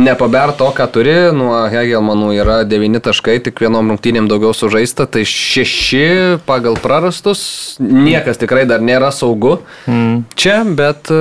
Nepaber 0.00 0.52
to, 0.56 0.70
ką 0.72 0.86
turi, 0.94 1.14
nuo 1.36 1.54
Hegelmanų 1.68 2.30
yra 2.38 2.60
9 2.68 3.02
taškai, 3.04 3.36
tik 3.44 3.60
vienom 3.60 3.92
rungtynėm 3.92 4.30
daugiau 4.30 4.54
sužaista, 4.56 5.04
tai 5.04 5.26
6 5.28 6.40
pagal 6.48 6.78
prarastus, 6.80 7.42
niekas 7.80 8.40
tikrai 8.40 8.64
dar 8.70 8.80
nėra 8.84 9.10
saugu 9.12 9.58
mm. 9.84 10.24
čia, 10.40 10.62
bet, 10.64 11.12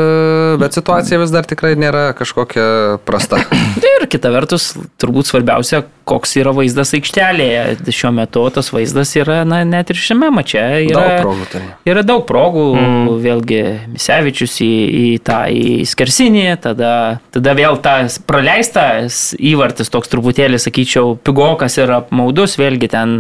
bet 0.62 0.80
situacija 0.80 1.20
vis 1.20 1.34
dar 1.36 1.50
tikrai 1.50 1.74
nėra 1.80 2.10
kažkokia 2.16 3.00
prasta. 3.08 3.42
Ir 4.00 4.08
kita 4.08 4.32
vertus, 4.32 4.72
turbūt 5.02 5.28
svarbiausia, 5.28 5.84
koks 6.10 6.36
yra 6.40 6.54
vaizdas 6.56 6.94
aikštelėje. 6.98 7.92
Šiuo 7.94 8.12
metu 8.16 8.44
tas 8.54 8.72
vaizdas 8.74 9.12
yra, 9.20 9.42
na, 9.48 9.62
net 9.68 9.92
ir 9.94 10.00
šiame 10.00 10.32
mače. 10.34 10.64
Yra 10.90 11.04
daug 11.06 11.24
progų. 11.24 11.48
Tai. 11.54 11.62
Yra 11.90 12.04
daug 12.06 12.24
progų, 12.30 12.66
mm. 12.80 13.10
vėlgi 13.24 13.62
Misevičius 13.94 14.58
į, 14.66 14.72
į 15.04 15.06
tą 15.26 15.40
į 15.54 15.86
skersinį, 15.90 16.46
tada, 16.64 16.94
tada 17.36 17.56
vėl 17.58 17.80
tas 17.84 18.20
praleistas 18.30 19.22
įvartis 19.38 19.92
toks 19.94 20.12
truputėlį, 20.12 20.62
sakyčiau, 20.62 21.16
pigokas 21.26 21.80
ir 21.82 21.94
apmaudus, 22.00 22.58
vėlgi 22.60 22.92
ten, 22.92 23.18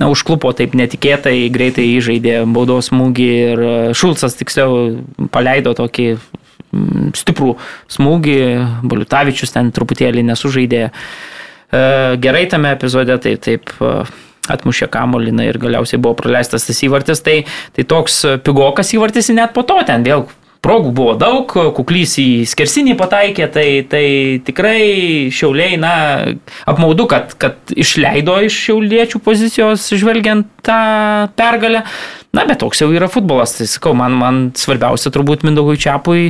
na, 0.00 0.10
užklupo 0.12 0.54
taip 0.56 0.76
netikėtai, 0.78 1.36
greitai 1.52 1.88
įžaidė 1.96 2.42
baudos 2.50 2.90
smūgį 2.90 3.30
ir 3.40 3.64
Šulcas 3.96 4.38
tiksliau 4.38 5.28
paleido 5.34 5.74
tokį 5.78 6.06
mm, 6.16 7.10
stiprų 7.20 7.56
smūgį, 7.92 8.40
Boliutavičius 8.86 9.54
ten 9.56 9.74
truputėlį 9.74 10.24
nesužaidė. 10.30 10.88
E, 10.88 11.38
gerai 11.70 12.46
tame 12.50 12.72
epizode, 12.74 13.16
tai 13.22 13.36
taip 13.42 13.70
e, 13.78 13.94
atmušė 14.50 14.90
kamoliną 14.90 15.46
ir 15.46 15.60
galiausiai 15.62 16.00
buvo 16.02 16.16
praleistas 16.18 16.66
tas 16.66 16.82
įvartis, 16.86 17.22
tai, 17.22 17.42
tai 17.76 17.86
toks 17.86 18.22
pigokas 18.46 18.94
įvartis 18.96 19.30
net 19.36 19.54
po 19.54 19.62
to 19.66 19.78
ten 19.86 20.06
vėl 20.06 20.26
progų 20.64 20.92
buvo 20.92 21.14
daug, 21.16 21.52
kuklys 21.76 22.16
į 22.20 22.28
skersinį 22.48 22.96
pataikė, 23.00 23.48
tai, 23.52 23.66
tai 23.88 24.04
tikrai 24.44 25.30
šiauliai, 25.32 25.78
na, 25.80 25.92
apmaudu, 26.68 27.06
kad, 27.10 27.32
kad 27.40 27.72
išleido 27.72 28.36
iš 28.44 28.58
šiauliečių 28.66 29.22
pozicijos 29.24 29.88
žvelgiant 29.96 30.50
tą 30.66 30.80
pergalę. 31.38 31.84
Na, 32.36 32.44
bet 32.46 32.60
toks 32.62 32.84
jau 32.84 32.90
yra 32.94 33.08
futbolas, 33.10 33.56
tai 33.56 33.66
sakau, 33.70 33.94
man, 33.96 34.14
man 34.20 34.42
svarbiausia 34.58 35.12
turbūt 35.14 35.46
Mindaugui 35.48 35.80
Čiapui 35.80 36.28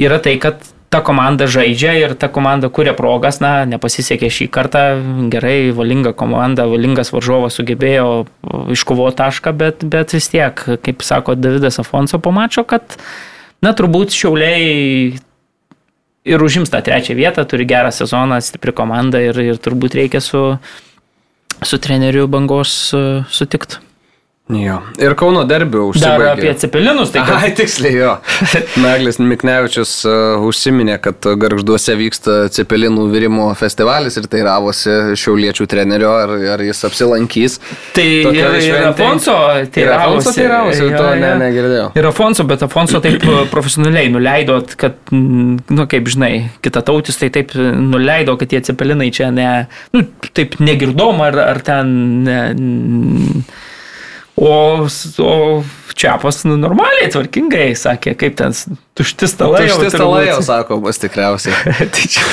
yra 0.00 0.18
tai, 0.24 0.38
kad 0.42 0.64
ta 0.90 1.00
komanda 1.06 1.46
žaidžia 1.46 1.94
ir 2.02 2.14
ta 2.18 2.26
komanda 2.28 2.68
kuria 2.68 2.92
progas, 2.98 3.38
na, 3.38 3.62
nepasisekė 3.70 4.26
šį 4.26 4.46
kartą, 4.50 4.82
gerai, 5.30 5.70
valinga 5.74 6.12
komanda, 6.18 6.66
valingas 6.70 7.12
varžovas 7.14 7.60
sugebėjo 7.60 8.26
iškovoti 8.74 9.20
tašką, 9.22 9.54
bet, 9.54 9.84
bet 9.86 10.14
vis 10.16 10.26
tiek, 10.32 10.64
kaip 10.82 11.04
sako 11.06 11.36
Davidas 11.38 11.78
Afonso 11.82 12.18
po 12.18 12.34
mačo, 12.34 12.66
kad, 12.66 12.98
na, 13.62 13.70
turbūt 13.70 14.16
šiauliai 14.16 15.20
ir 16.26 16.42
užims 16.42 16.74
tą 16.74 16.82
trečią 16.82 17.14
vietą, 17.14 17.46
turi 17.46 17.68
gerą 17.70 17.94
sezoną, 17.94 18.40
stipri 18.42 18.74
komanda 18.74 19.22
ir, 19.22 19.38
ir 19.46 19.62
turbūt 19.62 19.94
reikia 19.94 20.18
su, 20.24 20.42
su 21.62 21.78
treneriu 21.78 22.26
bangos 22.30 22.74
sutikti. 23.30 23.78
Jo. 24.50 24.80
Ir 24.98 25.14
Kauno 25.18 25.42
derbių 25.48 25.84
užsibaigė. 25.92 26.24
Dar 26.24 26.38
apie 26.38 26.52
cepelinus, 26.58 27.12
tai 27.14 27.22
kad... 27.26 27.36
Ai, 27.38 27.50
tiksliai, 27.56 27.94
jo. 27.94 28.14
Naglis 28.82 29.20
Miknevičius 29.22 29.92
uh, 30.08 30.42
užsiminė, 30.48 30.96
kad 31.02 31.28
garžduose 31.40 31.94
vyksta 31.98 32.36
cepelinų 32.54 33.06
virimo 33.12 33.48
festivalis 33.58 34.18
ir 34.20 34.26
tai 34.30 34.42
ravosi 34.46 35.16
šiauliečių 35.20 35.66
trenerio, 35.70 36.10
ar, 36.24 36.34
ar 36.56 36.64
jis 36.64 36.82
apsilankys. 36.88 37.58
Tai 37.96 38.06
ir, 38.06 38.58
ir 38.64 38.88
Afonso 38.90 39.36
tai 39.74 39.86
ravosi. 39.88 40.34
Tai 40.40 40.48
ravosi, 40.50 40.90
to 40.96 41.06
ne, 41.20 41.32
negirdėjau. 41.44 41.86
Ir 42.00 42.10
Afonso, 42.10 42.46
bet 42.50 42.66
Afonso 42.66 43.02
taip 43.04 43.22
profesionaliai 43.52 44.10
nuleido, 44.12 44.60
kad, 44.80 44.98
nu, 45.12 45.86
kaip 45.90 46.10
žinai, 46.10 46.32
kita 46.64 46.82
tautis 46.86 47.20
tai 47.20 47.30
taip 47.34 47.54
nuleido, 47.56 48.36
kad 48.40 48.50
tie 48.50 48.62
cepelinai 48.70 49.10
čia 49.14 49.30
ne, 49.34 49.50
nu, 49.94 50.06
taip 50.36 50.58
negirdom 50.62 51.22
ar, 51.28 51.42
ar 51.50 51.66
ten... 51.66 51.98
Ne, 52.26 52.40
O, 54.40 54.86
o 55.20 55.34
Čiapas 56.00 56.44
nu, 56.48 56.54
normaliai, 56.56 57.10
tvarkingai 57.12 57.74
sakė, 57.76 58.14
kaip 58.16 58.36
ten 58.38 58.54
tušti 58.96 59.28
stalai. 59.28 59.66
Tušti 59.68 59.90
stalai 59.92 60.22
jau 60.30 60.38
sako, 60.46 60.78
bus 60.80 61.00
tikriausiai. 61.02 61.74
tai 61.92 62.06
čia. 62.08 62.24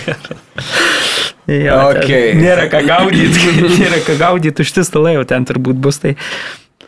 jo, 1.66 1.76
okay. 1.90 2.32
Nėra 2.40 2.70
ką 2.72 2.80
gaudyti, 2.88 3.52
nėra 3.82 4.00
ką 4.06 4.16
gaudyti, 4.22 4.54
tušti 4.62 4.86
stalai 4.88 5.18
jau 5.18 5.26
ten 5.28 5.44
turbūt 5.50 5.82
bus. 5.82 6.00
Tai, 6.00 6.14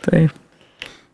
tai. 0.07 0.24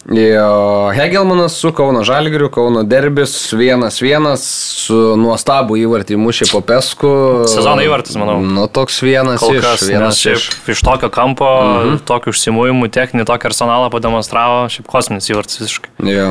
Hegelmanas 0.08 1.52
su 1.52 1.72
Kauno 1.72 2.02
Žalgiriu, 2.04 2.48
Kauno 2.48 2.82
derbis, 2.82 3.52
vienas 3.52 4.00
vienas, 4.00 4.42
su 4.86 4.96
nuostabu 5.20 5.76
įvartį 5.76 6.16
mušė 6.16 6.48
po 6.48 6.62
pesku. 6.64 7.10
Sezono 7.50 7.84
įvartis, 7.84 8.16
manau. 8.16 8.38
Nu, 8.40 8.64
toks 8.72 9.02
vienas 9.04 9.42
Kol 9.42 9.58
kas, 9.60 9.82
iš. 9.82 9.88
Vienas 9.92 10.20
šiaip 10.22 10.40
iš. 10.40 10.46
iš 10.72 10.80
tokio 10.86 11.10
kampo, 11.12 11.44
mhm. 11.44 11.98
tokių 12.08 12.32
užsimūjimų, 12.32 12.88
techninį, 12.94 13.26
tokį 13.28 13.50
arsenalą 13.50 13.90
pademonstravo, 13.92 14.62
šiaip 14.72 14.88
kosminis 14.88 15.28
įvartis 15.28 15.60
visiškai. 15.60 15.92
Jo. 16.08 16.30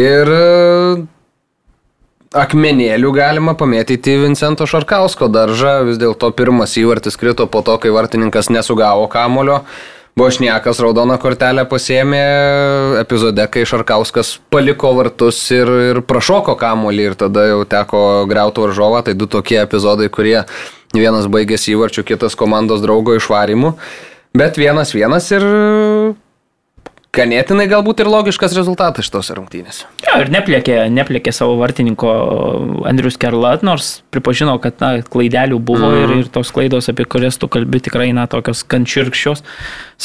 Ir 0.00 0.32
e, 0.32 0.44
akmenėlių 2.40 3.10
galima 3.18 3.52
pamėtyti 3.58 4.16
Vincento 4.22 4.64
Šarkausko 4.70 5.28
daržą, 5.28 5.82
vis 5.90 6.00
dėlto 6.00 6.32
pirmas 6.32 6.72
įvartis 6.80 7.20
krito 7.20 7.44
po 7.52 7.60
to, 7.66 7.76
kai 7.82 7.92
vartininkas 7.92 8.48
nesugavo 8.48 9.10
kamulio. 9.12 9.60
Bošniekas 10.14 10.78
raudoną 10.78 11.16
kortelę 11.18 11.64
pasėmė 11.66 12.20
epizode, 13.00 13.42
kai 13.50 13.64
Šarkauskas 13.66 14.36
paliko 14.54 14.92
vartus 14.94 15.40
ir, 15.50 15.70
ir 15.90 15.98
prašoko 16.06 16.54
kamuolį 16.60 17.08
ir 17.08 17.16
tada 17.18 17.48
jau 17.48 17.64
teko 17.66 18.02
greuti 18.30 18.62
varžovą. 18.62 19.02
Tai 19.08 19.16
du 19.18 19.26
tokie 19.26 19.58
epizodai, 19.64 20.06
kurie 20.14 20.44
vienas 20.94 21.26
baigėsi 21.26 21.74
įvarčių, 21.74 22.06
kitas 22.12 22.38
komandos 22.38 22.84
draugo 22.84 23.16
išvarimu. 23.18 23.74
Bet 24.38 24.58
vienas 24.58 24.94
vienas 24.94 25.26
ir 25.34 25.48
ganėtinai 27.14 27.66
galbūt 27.70 28.02
ir 28.02 28.10
logiškas 28.10 28.56
rezultatas 28.56 29.08
šitos 29.08 29.30
rungtynės. 29.36 29.84
Ja, 30.04 30.18
ir 30.22 30.30
neplėkė, 30.34 30.76
neplėkė 30.92 31.32
savo 31.34 31.56
vartininko 31.60 32.12
Andrius 32.90 33.18
Kerlat, 33.20 33.64
nors 33.66 33.96
pripažino, 34.14 34.56
kad 34.62 34.82
na, 34.82 34.96
klaidelių 35.02 35.60
buvo 35.62 35.90
mm. 35.90 36.02
ir, 36.02 36.06
mhm. 36.08 36.24
ir 36.24 36.30
tos 36.34 36.52
klaidos, 36.54 36.90
apie 36.92 37.06
kurias 37.08 37.40
tu 37.40 37.50
kalbi, 37.52 37.82
tikrai 37.84 38.10
na, 38.16 38.26
tokios 38.30 38.64
kančirkščios, 38.68 39.44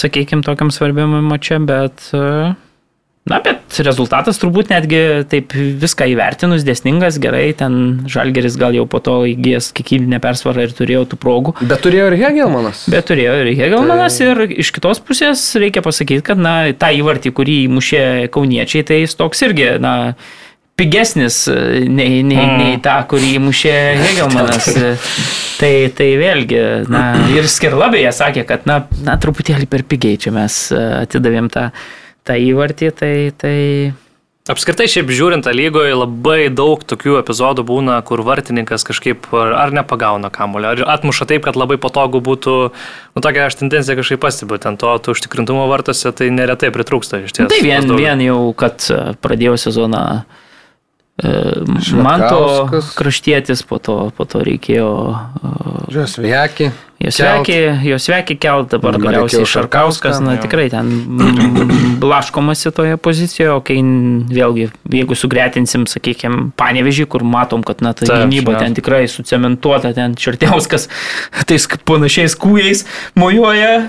sakykime, 0.04 0.46
tokiam 0.46 0.74
svarbiam 0.74 1.18
mačiam, 1.28 1.68
bet 1.70 2.12
uh, 2.14 2.54
Na, 3.28 3.38
bet 3.44 3.78
rezultatas 3.86 4.40
turbūt 4.42 4.72
netgi 4.72 5.00
taip 5.30 5.54
viską 5.54 6.08
įvertinus, 6.14 6.64
dėsningas, 6.66 7.20
gerai, 7.22 7.52
ten 7.58 7.74
Žalgeris 8.10 8.56
gal 8.58 8.74
jau 8.74 8.88
po 8.90 9.02
to 9.04 9.20
įgijęs 9.30 9.70
kiekybinę 9.78 10.22
persvarą 10.24 10.66
ir 10.66 10.74
turėjo 10.74 11.04
tų 11.12 11.20
progų. 11.22 11.54
Bet 11.62 11.84
turėjo 11.86 12.08
ir 12.10 12.18
Hegelmanas. 12.24 12.88
Bet 12.90 13.10
turėjo 13.12 13.36
ir 13.44 13.52
Hegelmanas 13.60 14.18
tai... 14.18 14.32
ir 14.32 14.56
iš 14.64 14.74
kitos 14.74 15.04
pusės 15.06 15.44
reikia 15.62 15.84
pasakyti, 15.86 16.26
kad, 16.32 16.42
na, 16.42 16.72
tą 16.74 16.90
įvartį, 17.02 17.36
kurį 17.38 17.60
įmušė 17.68 18.04
kauniečiai, 18.34 18.88
tai 18.88 19.04
jis 19.04 19.18
toks 19.20 19.46
irgi, 19.46 19.70
na, 19.84 19.94
pigesnis 20.80 21.44
nei, 21.52 22.24
nei, 22.24 22.40
mm. 22.40 22.58
nei 22.64 22.82
tą, 22.82 22.98
kurį 23.12 23.36
įmušė 23.38 23.78
Hegelmanas. 24.00 24.74
tai, 25.62 25.74
tai 25.94 26.12
vėlgi, 26.18 26.66
na, 26.90 27.06
ir 27.36 27.52
Skirlabėje 27.52 28.16
sakė, 28.24 28.50
kad, 28.50 28.66
na, 28.70 28.86
na, 29.06 29.22
truputėlį 29.22 29.70
per 29.70 29.86
pigiai 29.86 30.18
čia 30.18 30.34
mes 30.34 30.64
atidavėm 30.74 31.54
tą 31.54 31.70
tą 32.30 32.38
įvartį, 32.38 32.94
tai... 32.96 33.16
tai... 33.38 33.58
Apskritai, 34.50 34.88
šiaip 34.90 35.12
žiūrint 35.14 35.46
lygoje, 35.54 35.92
labai 35.94 36.48
daug 36.50 36.82
tokių 36.82 37.20
epizodų 37.20 37.62
būna, 37.70 38.00
kur 38.08 38.24
vartininkas 38.26 38.82
kažkaip 38.88 39.28
ar 39.38 39.70
nepagauna 39.76 40.32
kamulio, 40.34 40.72
ar 40.74 40.82
atmuša 40.96 41.28
taip, 41.30 41.44
kad 41.46 41.60
labai 41.60 41.78
patogu 41.82 42.18
būtų, 42.26 42.56
nu 43.14 43.22
tokia 43.22 43.46
aš 43.46 43.60
tendencija 43.60 43.94
kažkaip 44.00 44.24
pastebiu, 44.24 44.58
ten 44.64 44.80
to, 44.82 44.96
to 45.06 45.14
užtikrintumo 45.14 45.68
vartose, 45.70 46.10
tai 46.18 46.32
neretai 46.34 46.74
pritrūksta 46.74 47.22
iš 47.28 47.38
tiesų. 47.38 47.52
Tai 47.54 47.62
vien, 47.62 47.94
vien 47.94 48.26
jau, 48.26 48.40
kad 48.58 48.90
pradėjau 49.22 49.60
sezoną 49.68 50.04
Manto 52.00 52.70
kraštietis, 52.96 53.64
po 53.68 53.80
to, 53.84 54.12
po 54.16 54.26
to 54.30 54.44
reikėjo... 54.46 54.92
Jos 55.92 56.16
vekį. 56.22 56.70
Jos 57.00 57.16
vekį, 57.24 57.58
jos 57.88 58.06
vekį 58.12 58.36
kelt, 58.44 58.74
dabar 58.74 58.98
galiausiai 59.00 59.48
Šarkauskas, 59.48 60.20
na 60.20 60.36
tikrai 60.40 60.68
ten 60.72 60.90
blaškomasi 62.04 62.74
toje 62.76 62.98
pozicijoje, 63.00 63.54
o 63.56 63.62
kai 63.64 63.78
vėlgi, 63.80 64.68
jeigu 64.92 65.16
sugretinsim, 65.16 65.88
sakykime, 65.88 66.50
panevežį, 66.60 67.08
kur 67.12 67.24
matom, 67.24 67.64
kad 67.68 67.84
na 67.86 67.96
ta 67.96 68.08
gynyba 68.08 68.58
ten 68.60 68.76
tikrai 68.76 69.06
sucementuota, 69.12 69.94
ten 69.96 70.18
Čertiauskas 70.20 70.90
tais 71.50 71.70
panašiais 71.88 72.36
kūjais 72.40 72.84
mojuoja, 73.20 73.88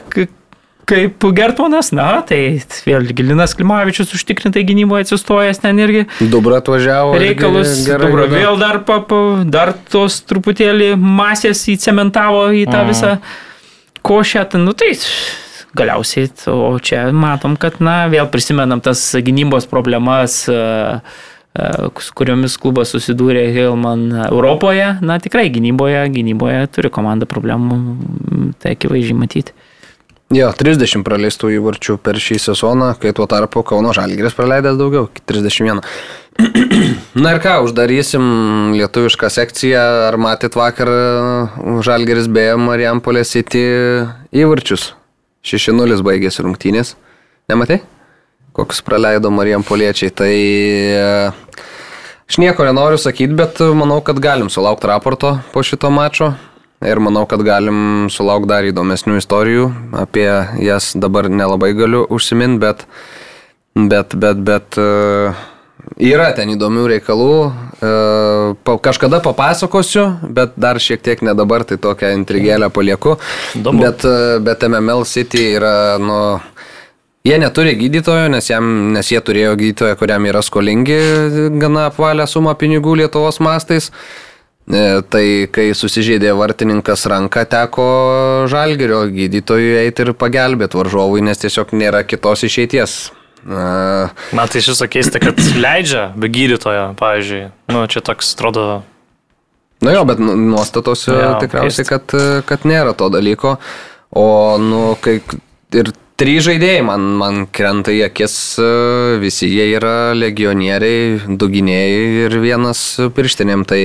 kaip 0.91 1.26
Gertmanas, 1.36 1.93
na, 1.97 2.09
tai 2.26 2.61
vėl 2.86 3.11
Gilinas 3.16 3.55
Klimavičius 3.59 4.14
užtikrintai 4.16 4.64
gynyboje 4.68 5.07
atsistojęs 5.07 5.62
ten 5.62 5.78
irgi. 5.82 6.07
Dubra 6.32 6.61
atvažiavo. 6.61 7.14
Reikalus. 7.20 7.84
Gerai, 7.86 8.11
Dubra 8.11 8.26
vėl 8.30 8.59
dar, 8.61 8.82
pap, 8.88 9.12
dar 9.47 9.74
tos 9.93 10.20
truputėlį 10.28 10.93
masės 10.99 11.62
įcementavo 11.70 12.49
į 12.57 12.66
tą 12.70 12.82
mm. 12.82 12.91
visą 12.91 13.14
košę. 14.07 14.49
Nu 14.59 14.74
tai 14.74 14.95
galiausiai, 15.78 16.30
o 16.51 16.72
čia 16.82 17.07
matom, 17.14 17.55
kad, 17.61 17.78
na, 17.84 18.03
vėl 18.11 18.26
prisimenam 18.32 18.82
tas 18.82 19.03
gynybos 19.14 19.70
problemas 19.70 20.43
su 21.51 22.14
kuriomis 22.14 22.55
klubas 22.62 22.93
susidūrė 22.95 23.49
Hilman 23.55 24.07
Europoje, 24.28 24.93
na 25.03 25.18
tikrai 25.22 25.49
gynyboje, 25.51 26.05
gynyboje 26.14 26.68
turi 26.74 26.91
komanda 26.95 27.26
problemų, 27.26 27.78
tai 28.62 28.76
akivaizdžiai 28.76 29.18
matyti. 29.18 29.57
Jo, 30.31 30.53
30 30.55 31.03
praleistų 31.03 31.49
įvarčių 31.57 31.97
per 31.99 32.14
šį 32.22 32.37
sezoną, 32.39 32.93
kai 33.03 33.11
tuo 33.11 33.24
tarpu 33.26 33.64
Kauno 33.66 33.91
Žalgiris 33.91 34.37
praleidęs 34.39 34.76
daugiau, 34.78 35.09
31. 35.26 35.81
Na 37.24 37.33
ir 37.35 37.41
ką, 37.43 37.57
uždarysim 37.66 38.22
lietuvišką 38.78 39.26
sekciją. 39.26 39.81
Ar 40.07 40.14
matyt 40.22 40.55
vakar 40.55 40.91
Žalgiris 41.83 42.28
beje 42.31 42.55
Marijampolės 42.62 43.35
įti 43.43 43.64
įvarčius? 44.31 44.93
6-0 45.43 45.99
baigėsi 46.07 46.47
rungtynės. 46.47 46.95
Nematai? 47.51 47.81
Kokius 48.55 48.85
praleido 48.87 49.33
Marijampoliečiai. 49.35 50.14
Tai 50.14 50.31
aš 52.31 52.39
nieko 52.39 52.68
nenoriu 52.70 53.03
sakyti, 53.03 53.35
bet 53.35 53.59
manau, 53.74 53.99
kad 53.99 54.22
galim 54.22 54.47
sulaukti 54.47 54.93
raporto 54.95 55.41
po 55.51 55.66
šito 55.66 55.91
mačo. 55.91 56.37
Ir 56.81 56.97
manau, 56.97 57.26
kad 57.28 57.43
galim 57.45 58.09
sulaukti 58.09 58.49
dar 58.49 58.64
įdomesnių 58.64 59.18
istorijų. 59.20 59.66
Apie 60.01 60.28
jas 60.64 60.95
dabar 60.97 61.26
nelabai 61.28 61.74
galiu 61.76 62.07
užsiminti, 62.09 62.57
bet, 62.62 62.87
bet, 63.76 64.14
bet, 64.16 64.41
bet 64.47 64.78
uh, 64.81 65.43
yra 66.01 66.31
ten 66.39 66.55
įdomių 66.55 66.87
reikalų. 66.95 67.35
Uh, 67.85 68.78
kažkada 68.81 69.20
papasakosiu, 69.24 70.07
bet 70.33 70.57
dar 70.57 70.81
šiek 70.81 71.05
tiek 71.05 71.20
ne 71.20 71.35
dabar, 71.37 71.66
tai 71.68 71.76
tokią 71.76 72.14
intrigėlę 72.16 72.70
palieku. 72.72 73.18
Domu. 73.53 73.85
Bet, 73.85 74.09
uh, 74.09 74.39
bet 74.41 74.64
MML 74.64 75.05
City 75.09 75.51
yra, 75.59 75.74
nu, 76.01 76.22
Jie 77.20 77.37
neturi 77.37 77.74
gydytojo, 77.76 78.31
nes, 78.33 78.47
jam, 78.49 78.64
nes 78.95 79.11
jie 79.12 79.18
turėjo 79.20 79.51
gydytoją, 79.61 79.99
kuriam 80.01 80.24
yra 80.24 80.41
skolingi 80.41 80.97
gana 81.61 81.91
apvalę 81.91 82.24
sumą 82.24 82.55
pinigų 82.57 82.95
Lietuvos 83.03 83.37
mastais. 83.45 83.91
Uh, 83.91 84.30
E, 84.30 84.30
tai 85.11 85.25
kai 85.53 85.71
susižeidė 85.77 86.33
vartininkas 86.39 87.07
ranką, 87.11 87.45
teko 87.51 87.87
žalgerio 88.51 89.05
gydytojui 89.11 89.79
eiti 89.85 90.07
ir 90.07 90.12
pagelbėti 90.18 90.79
varžovui, 90.79 91.25
nes 91.27 91.41
tiesiog 91.43 91.75
nėra 91.77 92.05
kitos 92.09 92.45
išeities. 92.49 92.99
E, 93.41 93.64
Man 94.37 94.53
tai 94.53 94.61
iš 94.61 94.73
viso 94.75 94.89
keista, 94.91 95.23
kad 95.23 95.41
leidžia 95.57 96.11
be 96.16 96.31
gydytojo, 96.33 96.91
pavyzdžiui. 97.01 97.43
Nu, 97.73 97.87
čia 97.91 98.05
toks 98.05 98.35
atrodo. 98.37 98.83
Na 99.81 99.95
jo, 99.97 100.05
bet 100.05 100.21
nu, 100.21 100.37
nuostatos 100.37 101.07
ja, 101.09 101.39
tikriausiai, 101.41 101.89
kad, 101.89 102.14
kad 102.47 102.68
nėra 102.68 102.93
to 102.97 103.09
dalyko. 103.12 103.57
O, 104.11 104.25
nu, 104.61 104.83
kai 105.01 105.21
ir 105.73 105.93
trys 106.21 106.45
žaidėjai 106.45 106.83
man, 106.85 107.07
man 107.16 107.45
krenta 107.49 107.95
į 107.95 108.03
akis, 108.11 108.35
visi 109.23 109.49
jie 109.49 109.71
yra 109.79 110.12
legionieriai, 110.12 111.37
duginėjai 111.41 112.27
ir 112.27 112.37
vienas 112.43 112.83
pirštinėm. 113.16 113.64
Tai 113.68 113.81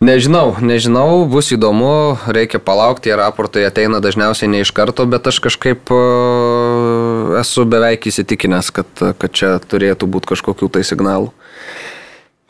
nežinau, 0.00 0.56
nežinau, 0.60 1.24
bus 1.28 1.52
įdomu, 1.52 2.18
reikia 2.26 2.58
palaukti, 2.58 3.12
raportai 3.12 3.66
ateina 3.68 4.00
dažniausiai 4.00 4.50
ne 4.50 4.64
iš 4.64 4.72
karto, 4.74 5.06
bet 5.06 5.28
aš 5.28 5.40
kažkaip 5.44 5.92
esu 7.40 7.66
beveik 7.68 8.08
įsitikinęs, 8.10 8.72
kad, 8.74 8.90
kad 9.20 9.30
čia 9.36 9.58
turėtų 9.60 10.08
būti 10.10 10.32
kažkokių 10.32 10.72
tai 10.72 10.84
signalų. 10.88 11.30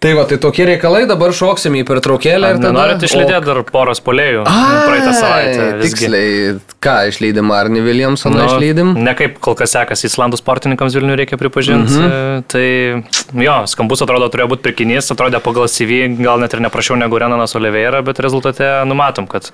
Tai 0.00 0.14
va, 0.16 0.22
tai 0.24 0.38
tokie 0.40 0.64
reikalai, 0.64 1.02
dabar 1.04 1.34
šoksim 1.36 1.74
į 1.76 1.82
pertraukėlę 1.84 2.54
ir 2.54 2.60
tada... 2.62 2.70
Norit 2.72 3.02
išlydėti 3.04 3.44
dar 3.44 3.58
poros 3.68 3.98
polėjų 4.00 4.46
praeitą 4.46 5.10
savaitę. 5.12 5.66
Tiksliai, 5.82 6.54
ką 6.80 6.94
išleidim, 7.10 7.50
Arni 7.52 7.82
Williamsoną 7.84 8.38
nu, 8.38 8.46
išleidim? 8.46 8.94
Ne 8.96 9.12
kaip 9.18 9.36
kol 9.44 9.58
kas 9.58 9.74
sekasi 9.76 10.08
Islandų 10.08 10.40
sportininkams 10.40 10.96
Vilnių 10.96 11.18
reikia 11.20 11.36
pripažinti. 11.40 11.92
Mm 11.98 12.06
-hmm. 12.14 12.46
Tai 12.48 13.44
jo, 13.44 13.58
skambus 13.74 14.00
atrodo 14.06 14.30
turėjo 14.32 14.48
būti 14.54 14.64
pirkinys, 14.70 15.12
atrodė 15.12 15.42
pagal 15.44 15.68
CV, 15.68 16.00
gal 16.16 16.40
net 16.40 16.56
ir 16.56 16.64
neprašiau 16.64 16.96
negu 16.96 17.20
Renanas 17.20 17.54
Oliveira, 17.60 18.00
bet 18.00 18.24
rezultate 18.24 18.72
numatom, 18.88 19.28
kad 19.28 19.52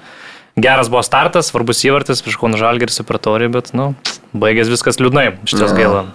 geras 0.57 0.89
buvo 0.89 1.03
startas, 1.03 1.51
svarbus 1.51 1.83
įvartis 1.83 2.23
prieš 2.23 2.39
Kauno 2.39 2.57
Žalgirį 2.57 2.95
Supertorį, 2.95 3.51
bet, 3.51 3.75
nu, 3.75 3.95
baigės 4.31 4.71
viskas 4.71 5.03
liūdnai, 5.03 5.33
šitas 5.43 5.75
gaila. 5.75 6.07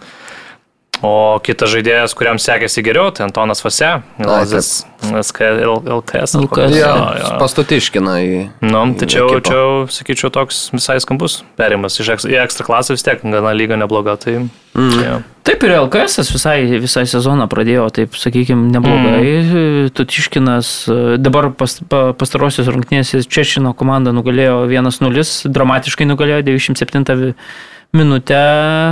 O 1.02 1.40
kitas 1.42 1.72
žaidėjas, 1.74 2.14
kuriam 2.14 2.38
sekėsi 2.38 2.84
geriau, 2.86 3.10
tai 3.10 3.26
Antonas 3.26 3.64
Vase, 3.66 3.90
LKS. 4.22 4.70
LKS. 5.02 6.36
LKS. 6.38 7.32
Pastutiškina 7.42 8.18
į... 8.22 8.36
Nu, 8.62 8.84
tačiau, 9.00 9.40
čia, 9.42 9.62
sakyčiau, 9.90 10.30
toks 10.34 10.68
visai 10.76 11.00
skambus 11.02 11.40
perimas 11.58 11.98
iš 11.98 12.14
į 12.30 12.38
ekstra 12.44 12.68
klasę 12.68 12.94
vis 12.94 13.06
tiek, 13.08 13.24
gana 13.26 13.54
lyga 13.58 13.80
nebloga. 13.82 14.14
Tai, 14.22 14.44
mm. 14.78 15.02
ja. 15.02 15.18
Taip 15.48 15.66
ir 15.66 15.74
LKS 15.80 16.22
visai, 16.36 16.60
visai 16.84 17.08
sezoną 17.10 17.50
pradėjo, 17.50 17.88
taip 17.98 18.14
sakykime, 18.22 18.70
neblogai. 18.76 19.18
Mm. 19.26 19.92
Tutiškinas 19.98 20.72
dabar 21.18 21.50
pas, 21.58 21.80
pa, 21.82 22.04
pastarosios 22.14 22.70
rungtynės 22.70 23.26
Češino 23.26 23.74
komanda 23.78 24.14
nugalėjo 24.14 24.68
1-0, 24.70 25.26
dramatiškai 25.50 26.06
nugalėjo 26.14 26.46
97 26.54 27.34
minutę 27.96 28.42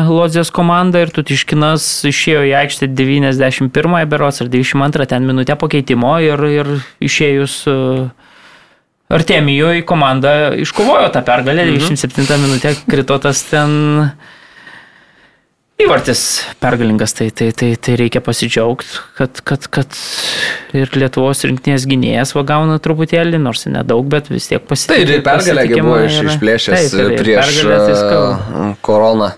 Lozės 0.10 0.52
komanda 0.52 1.02
ir 1.04 1.12
Tutiškinas 1.16 1.86
išėjo 2.10 2.43
į 2.50 2.54
aikštę 2.64 2.89
91 2.91 4.00
beros 4.12 4.41
ar 4.43 4.52
92 4.52 5.08
ten 5.10 5.28
minutę 5.28 5.56
pakeitimo 5.60 6.18
ir, 6.24 6.43
ir 6.52 6.72
išėjus 7.04 7.56
e, 7.72 7.76
Artemijoje 9.10 9.86
komanda 9.89 10.54
iškovojo 10.54 11.08
tą 11.16 11.24
pergalę, 11.26 11.64
mhm. 11.66 11.80
97 11.80 12.43
minutę 12.43 12.76
krito 12.86 13.18
tas 13.24 13.41
ten 13.50 14.12
įvartis 15.80 16.22
pergalingas, 16.60 17.14
tai, 17.16 17.30
tai, 17.32 17.50
tai, 17.56 17.72
tai 17.80 17.96
reikia 18.00 18.22
pasidžiaugti, 18.24 19.00
kad, 19.18 19.40
kad, 19.48 19.68
kad 19.72 20.00
ir 20.76 20.92
Lietuvos 21.00 21.44
rinktinės 21.48 21.88
gynėjas 21.90 22.36
va 22.36 22.44
gauna 22.48 22.80
truputėlį, 22.84 23.40
nors 23.42 23.66
nedaug, 23.72 24.06
bet 24.12 24.30
vis 24.32 24.50
tiek 24.52 24.66
pasitikė. 24.68 25.06
Tai 25.06 25.20
ir 25.20 25.26
pergalė 25.26 25.68
buvo 25.80 26.00
iš, 26.06 26.22
išplėšęs 26.34 26.96
taip, 26.96 27.06
ir 27.06 27.24
prieš 27.24 27.62
uh, 27.66 28.74
koroną 28.86 29.34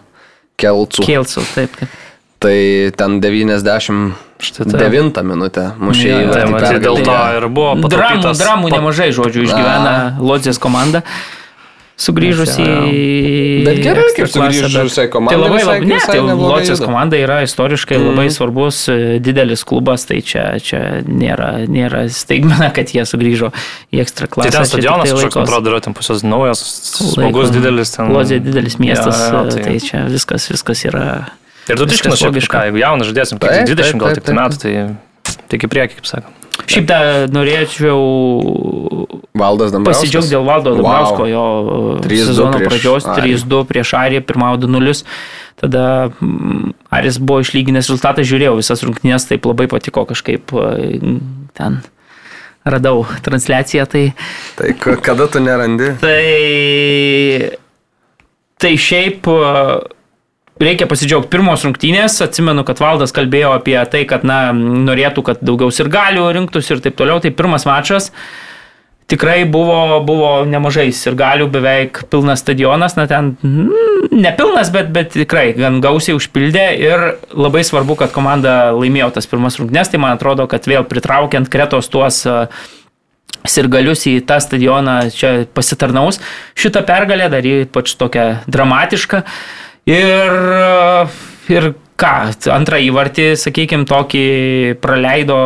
Kelcų. 0.61 1.05
Kelcų, 1.05 1.45
taip. 1.55 1.77
taip. 1.79 1.99
Tai 2.41 2.57
ten 2.97 3.19
99 3.21 5.21
minutę 5.29 5.67
mušė 5.77 6.07
į 6.09 6.31
tai, 6.31 6.45
tai 6.57 6.79
dėl 6.81 6.97
to 7.05 7.17
ir 7.37 7.45
buvo 7.53 7.75
dramų, 7.85 8.33
dramų 8.39 8.71
nemažai 8.73 9.11
žodžių 9.13 9.45
išgyvena 9.45 9.93
Lodzės 10.17 10.57
komanda 10.61 11.03
sugrįžus 12.01 12.55
į... 12.61 12.67
Bet 13.67 13.79
gerai, 13.83 14.05
kaip 14.15 14.29
sugrįžusiai 14.31 15.09
komandai. 15.11 15.37
Tai 15.37 15.41
labai, 15.43 15.61
labai, 15.67 15.89
ne, 15.89 15.99
tai 16.01 16.17
Locijos 16.21 16.81
komanda 16.81 17.19
yra 17.19 17.41
istoriškai 17.45 17.97
mm. 17.99 18.07
labai 18.09 18.25
svarbus, 18.33 18.79
e, 18.91 19.19
didelis 19.23 19.63
klubas, 19.67 20.07
tai 20.09 20.21
čia, 20.25 20.45
čia 20.63 20.81
nėra, 21.05 21.51
nėra 21.71 22.07
staigmena, 22.13 22.71
kad 22.75 22.93
jie 22.95 23.05
sugrįžo 23.07 23.51
į 23.93 24.01
ekstra 24.05 24.29
klasę. 24.31 24.49
Tai 24.49 24.63
ten 24.63 24.71
stadionas, 24.71 25.13
kažkoks, 25.13 25.39
man 25.39 25.47
atrodo, 25.47 25.73
yra 25.73 25.83
ten 25.85 25.97
pusios 25.97 26.25
naujas, 26.25 26.63
smagus, 26.97 27.53
didelis 27.53 27.93
ten. 27.95 28.11
Lozė 28.15 28.41
didelis 28.43 28.79
miestas, 28.81 29.21
ja, 29.21 29.31
ja, 29.37 29.45
tai... 29.53 29.63
tai 29.69 29.77
čia 29.85 30.03
viskas, 30.09 30.49
viskas 30.51 30.85
yra... 30.89 31.07
Ir 31.69 31.77
tu 31.77 31.85
tiškinas 31.87 32.17
šiaip 32.17 32.37
kažką, 32.41 32.67
jeigu 32.71 32.81
jaunas 32.81 33.11
žadėsim, 33.11 33.41
tai 33.41 33.61
20 33.69 34.01
gal 34.01 34.17
tik 34.17 34.25
tai 34.27 34.37
metų, 34.41 34.61
tai 34.65 35.35
tik 35.53 35.69
į 35.69 35.75
priekį, 35.75 36.01
kaip 36.01 36.15
sakoma. 36.15 36.40
Šiaip 36.51 36.87
dar 36.87 37.31
norėčiau. 37.31 37.99
Pasidžiaugti 39.35 40.33
dėl 40.33 40.43
Valdo 40.45 40.73
Dambrausko, 40.75 41.23
wow. 41.25 41.31
jo 41.31 42.25
sezono 42.27 42.59
pradžios 42.61 43.07
3-2 43.07 43.61
prieš 43.69 43.93
Ariją, 43.97 44.23
pirmavo 44.27 44.59
2-0. 44.61 45.05
Tada 45.61 45.85
mm, 46.09 46.73
Aris 46.93 47.19
buvo 47.21 47.41
išlyginęs 47.43 47.87
rezultatą, 47.87 48.25
žiūrėjau 48.27 48.57
visas 48.59 48.83
rungtynės, 48.85 49.27
taip 49.29 49.45
labai 49.49 49.67
patiko 49.71 50.03
kažkaip 50.09 50.53
uh, 50.57 50.75
ten. 51.57 51.81
Radau 52.61 53.07
transliaciją, 53.25 53.87
tai... 53.89 54.03
Tai 54.59 54.75
kada 55.01 55.25
tu 55.31 55.41
nerandi? 55.41 55.95
Tai... 56.01 56.21
Tai 58.61 58.73
šiaip 58.77 59.25
uh, 59.31 59.79
reikia 60.65 60.87
pasidžiaugti 60.89 61.31
pirmos 61.33 61.65
rungtynės. 61.65 62.19
Atsimenu, 62.23 62.63
kad 62.67 62.81
Valdas 62.81 63.13
kalbėjo 63.15 63.55
apie 63.57 63.77
tai, 63.91 64.05
kad 64.09 64.25
na, 64.27 64.51
norėtų, 64.53 65.25
kad 65.25 65.43
daugiau 65.43 65.73
ir 65.73 65.91
galių 65.91 66.29
rinktųsi 66.37 66.75
ir 66.75 66.81
taip 66.85 66.97
toliau. 66.99 67.21
Tai 67.23 67.33
pirmas 67.35 67.67
mačas. 67.69 68.11
Tikrai 69.11 69.41
buvo, 69.43 69.99
buvo 70.07 70.29
nemažai 70.47 70.85
ir 70.93 71.15
galių, 71.19 71.49
beveik 71.51 72.05
pilnas 72.13 72.39
stadionas, 72.45 72.93
na 72.95 73.09
ten 73.11 73.33
mm, 73.43 74.13
nepilnas, 74.15 74.69
bet, 74.71 74.87
bet 74.95 75.09
tikrai 75.17 75.49
gan 75.57 75.81
gausiai 75.83 76.15
užpildė 76.15 76.63
ir 76.79 77.03
labai 77.35 77.65
svarbu, 77.67 77.97
kad 77.99 78.13
komanda 78.15 78.69
laimėjo 78.71 79.09
tas 79.17 79.27
pirmas 79.27 79.59
rungtynes, 79.59 79.91
tai 79.91 79.99
man 79.99 80.15
atrodo, 80.15 80.45
kad 80.47 80.69
vėl 80.69 80.87
pritraukiant 80.87 81.51
kretos 81.51 81.91
tuos 81.91 82.21
uh, 82.23 82.45
sirgalius 83.43 84.05
į 84.07 84.21
tą 84.29 84.37
stadioną 84.39 84.95
čia 85.11 85.33
pasitarnaus. 85.59 86.21
Šitą 86.55 86.85
pergalę 86.87 87.27
dar 87.33 87.43
ypač 87.43 87.97
tokią 87.99 88.29
dramatišką. 88.47 89.25
Uh, 89.25 89.67
Ir, 89.89 90.35
ir 91.49 91.71
ką, 92.01 92.13
antrą 92.53 92.79
įvartį, 92.85 93.27
sakykime, 93.39 93.87
tokį 93.89 94.25
praleido 94.81 95.37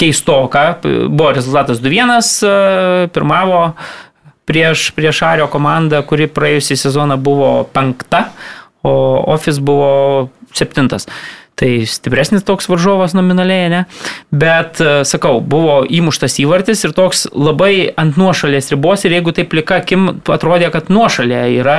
keistoką. 0.00 0.64
Buvo 1.10 1.32
rezultatas 1.34 1.82
2-1, 1.82 3.10
pirmavo 3.14 3.62
prieš, 4.46 4.90
prieš 4.96 5.22
Ario 5.26 5.48
komandą, 5.52 6.02
kuri 6.06 6.28
praėjusį 6.30 6.78
sezoną 6.84 7.18
buvo 7.18 7.52
penkta, 7.74 8.28
o 8.84 8.94
Office 9.34 9.62
buvo 9.64 10.28
septintas. 10.54 11.08
Tai 11.54 11.68
stipresnis 11.86 12.42
toks 12.42 12.66
varžovas 12.66 13.12
nominaliai, 13.14 13.68
ne? 13.70 13.80
Bet, 14.34 14.80
e, 14.82 15.04
sakau, 15.06 15.38
buvo 15.38 15.84
įmuštas 15.86 16.40
įvartis 16.42 16.82
ir 16.82 16.94
toks 16.96 17.28
labai 17.30 17.92
ant 18.00 18.18
nuošalės 18.18 18.72
ribos 18.72 19.06
ir 19.06 19.14
jeigu 19.14 19.34
taip 19.36 19.52
plika 19.52 19.78
akim 19.84 20.08
atrodė, 20.18 20.72
kad 20.74 20.90
nuošalė 20.90 21.44
yra 21.60 21.76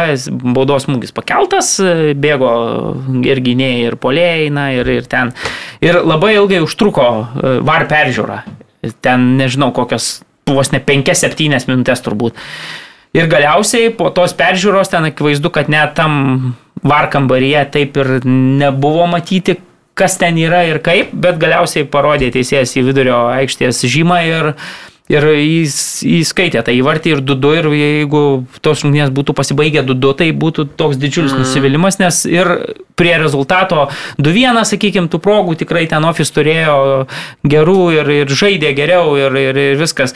baudos 0.56 0.88
smūgis 0.88 1.12
pakeltas, 1.16 1.74
e, 1.84 2.14
bėgo 2.16 2.54
ir 3.28 3.44
gynėjai, 3.44 3.84
ir 3.90 4.00
polėjai, 4.00 4.48
na, 4.56 4.70
ir, 4.78 4.94
ir 4.96 5.12
ten. 5.12 5.36
Ir 5.84 6.00
labai 6.08 6.38
ilgai 6.38 6.64
užtruko 6.64 7.10
e, 7.12 7.58
var 7.68 7.90
peržiūra. 7.92 8.46
Ten 9.04 9.34
nežinau, 9.36 9.74
kokios 9.76 10.22
vos 10.48 10.72
ne 10.72 10.80
5-7 10.80 11.68
minutės 11.68 12.06
turbūt. 12.06 12.40
Ir 13.16 13.28
galiausiai 13.32 13.92
po 13.96 14.08
tos 14.16 14.32
peržiūros 14.40 14.92
ten 14.92 15.08
akivaizdu, 15.12 15.52
kad 15.52 15.68
net 15.72 15.98
tam 16.00 16.56
varkambaryje 16.86 17.64
taip 17.74 17.98
ir 18.02 18.12
nebuvo 18.26 19.08
matyti, 19.10 19.58
kas 19.96 20.18
ten 20.22 20.38
yra 20.40 20.64
ir 20.68 20.82
kaip, 20.86 21.14
bet 21.14 21.40
galiausiai 21.42 21.88
parodė 21.90 22.32
teisėjas 22.36 22.76
į 22.78 22.86
vidurio 22.90 23.22
aikštės 23.36 23.86
žymą 23.90 24.20
ir 24.28 24.52
Ir 25.06 25.22
jis 25.38 25.76
įskaitė 26.02 26.64
tą 26.66 26.74
įvartį 26.74 27.12
ir 27.14 27.20
2-2 27.22 27.50
ir 27.60 27.68
jeigu 27.78 28.22
tos 28.66 28.82
rungtynės 28.82 29.12
būtų 29.14 29.36
pasibaigę 29.38 29.84
2-2, 29.86 30.14
tai 30.18 30.30
būtų 30.34 30.66
toks 30.80 30.98
didžiulis 30.98 31.36
mm. 31.36 31.44
nusivylimas, 31.44 32.00
nes 32.02 32.24
ir 32.26 32.50
prie 32.98 33.12
rezultato 33.22 33.84
2-1, 34.18 34.64
sakykime, 34.66 35.12
tų 35.14 35.20
progų 35.22 35.60
tikrai 35.60 35.84
ten 35.92 36.08
ofis 36.10 36.34
turėjo 36.34 36.78
gerų 37.46 37.84
ir, 38.00 38.10
ir 38.24 38.34
žaidė 38.34 38.72
geriau 38.74 39.14
ir, 39.20 39.38
ir, 39.44 39.60
ir 39.76 39.78
viskas. 39.78 40.16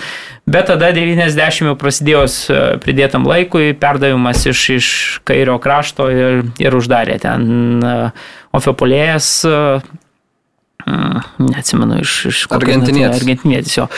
Bet 0.49 0.71
tada 0.71 0.89
90 0.95 1.75
prasidėjus 1.77 2.39
e, 2.49 2.57
pridėtam 2.81 3.29
laikui, 3.29 3.75
perdavimas 3.77 4.41
iš, 4.49 4.63
iš 4.79 4.89
kairio 5.29 5.59
krašto 5.61 6.09
ir, 6.09 6.41
ir 6.57 6.79
uždarė 6.79 7.19
ten 7.21 7.45
e, 7.77 7.93
ofiopolėjas 8.57 9.29
e, 9.45 9.55
neatsimenu, 10.89 12.01
iš, 12.01 12.19
iš 12.33 12.43
Argentinietis. 12.57 13.21
Argentinietis 13.21 13.77
jo. 13.77 13.89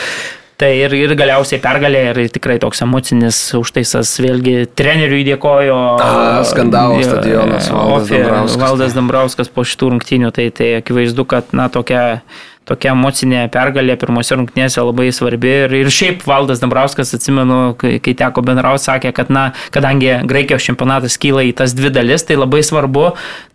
Tai 0.62 0.70
ir, 0.78 0.92
ir 0.94 1.12
galiausiai 1.18 1.58
pergalė 1.58 2.00
ir 2.12 2.18
tikrai 2.30 2.54
toks 2.62 2.84
emocinis 2.84 3.38
užtaisas 3.58 4.12
vėlgi 4.22 4.68
treneriui 4.78 5.24
dėkojo. 5.26 5.78
A, 5.98 6.44
skandavo 6.46 7.00
stadionas 7.02 7.66
Valdas 7.72 8.12
Dambrauskas. 8.12 8.60
Valdas 8.62 8.94
Dambrauskas 8.94 9.50
po 9.50 9.64
šitų 9.66 9.88
rungtynių, 9.96 10.30
tai, 10.36 10.46
tai 10.54 10.68
akivaizdu, 10.78 11.26
kad 11.26 11.50
na 11.50 11.66
tokia 11.72 12.04
tokia 12.68 12.92
emocinė 12.94 13.46
pergalė 13.52 13.96
pirmose 14.00 14.36
rungtynėse 14.38 14.82
labai 14.82 15.08
svarbi. 15.14 15.50
Ir, 15.64 15.74
ir 15.82 15.90
šiaip 15.92 16.24
Valdas 16.28 16.62
Dambrauskas, 16.62 17.12
atsimenu, 17.16 17.74
kai, 17.78 17.96
kai 18.02 18.14
teko 18.18 18.44
bendrauti, 18.46 18.84
sakė, 18.86 19.12
kad, 19.16 19.32
na, 19.34 19.44
kadangi 19.74 20.14
Graikijos 20.28 20.66
čempionatas 20.68 21.18
kyla 21.22 21.44
į 21.48 21.54
tas 21.58 21.74
dvi 21.76 21.92
dalis, 21.94 22.26
tai 22.28 22.38
labai 22.38 22.62
svarbu, 22.66 23.06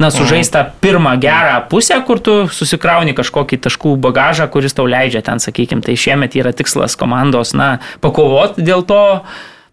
na, 0.04 0.12
sužaista 0.14 0.66
pirmą 0.84 1.16
gerą 1.24 1.60
pusę, 1.72 2.00
kur 2.08 2.22
tu 2.24 2.40
susikrauni 2.54 3.16
kažkokį 3.18 3.62
taškų 3.68 3.98
bagažą, 4.04 4.50
kuris 4.54 4.76
tau 4.78 4.88
leidžia 4.90 5.24
ten, 5.26 5.44
sakykime, 5.44 5.86
tai 5.86 5.98
šiemet 6.00 6.36
yra 6.40 6.56
tikslas 6.56 7.00
komandos, 7.00 7.56
na, 7.58 7.78
pakovoti 8.04 8.66
dėl 8.68 8.84
to 8.88 9.04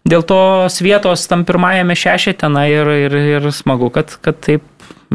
dėl 0.04 0.20
tos 0.28 0.82
vietos 0.84 1.24
tam 1.30 1.46
pirmajame 1.48 1.96
šešete, 1.96 2.50
na 2.52 2.66
ir, 2.68 2.90
ir, 3.06 3.14
ir 3.38 3.48
smagu, 3.56 3.88
kad, 3.92 4.12
kad 4.24 4.36
taip 4.44 4.66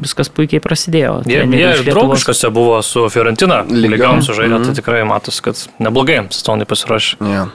viskas 0.04 0.32
puikiai 0.34 0.64
prasidėjo. 0.64 1.20
Jie, 1.30 1.44
jie 1.44 1.70
ir 1.76 1.84
draugiškose 1.88 2.52
buvo 2.56 2.80
su 2.86 3.06
Fiorentina, 3.14 3.62
lygiom 3.68 4.24
sužaidė, 4.26 4.54
mm 4.54 4.58
-hmm. 4.58 4.66
tai 4.66 4.82
tikrai 4.82 5.04
matos, 5.08 5.42
kad 5.42 5.62
neblogai 5.80 6.22
sezonai 6.30 6.66
pasiruošė. 6.70 7.18
Yeah. 7.22 7.54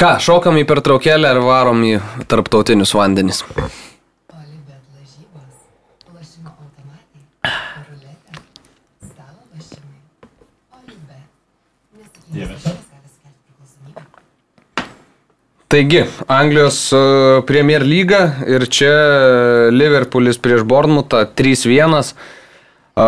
Ką, 0.00 0.16
šokam 0.18 0.56
į 0.56 0.64
pertraukėlę 0.64 1.28
ar 1.28 1.40
varom 1.44 1.82
į 1.84 2.00
tarptautinius 2.28 2.94
vandenis? 2.94 3.44
Taigi, 15.70 16.04
Anglijos 16.26 16.92
e, 16.92 16.98
Premier 17.46 17.84
lyga 17.86 18.24
ir 18.50 18.64
čia 18.66 18.90
Liverpoolis 19.70 20.40
prieš 20.42 20.64
Bornmutą 20.66 21.20
3-1. 21.38 21.94
E, 22.10 23.04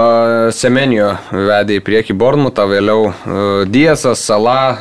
Semenijo 0.54 1.08
vedė 1.34 1.80
į 1.80 1.82
priekį 1.82 2.14
Bornmutą, 2.20 2.68
vėliau 2.70 3.08
e, 3.10 3.40
Diesas, 3.66 4.22
Sala 4.22 4.76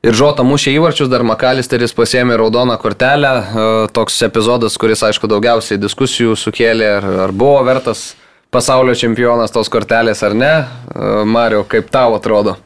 ir 0.00 0.16
Žota 0.16 0.46
mušė 0.48 0.72
įvarčius, 0.78 1.10
dar 1.12 1.20
Makalisteris 1.28 1.92
pasėmė 1.92 2.40
raudoną 2.40 2.78
kortelę. 2.80 3.34
Toks 3.92 4.16
epizodas, 4.24 4.80
kuris 4.80 5.04
aišku 5.10 5.28
daugiausiai 5.28 5.76
diskusijų 5.76 6.40
sukėlė, 6.40 6.88
ar 7.26 7.36
buvo 7.36 7.60
vertas 7.68 8.14
pasaulio 8.48 8.96
čempionas 8.96 9.52
tos 9.52 9.68
kortelės 9.68 10.24
ar 10.24 10.32
ne. 10.32 10.54
Mario, 11.28 11.66
kaip 11.68 11.92
tau 11.92 12.16
atrodo? 12.16 12.56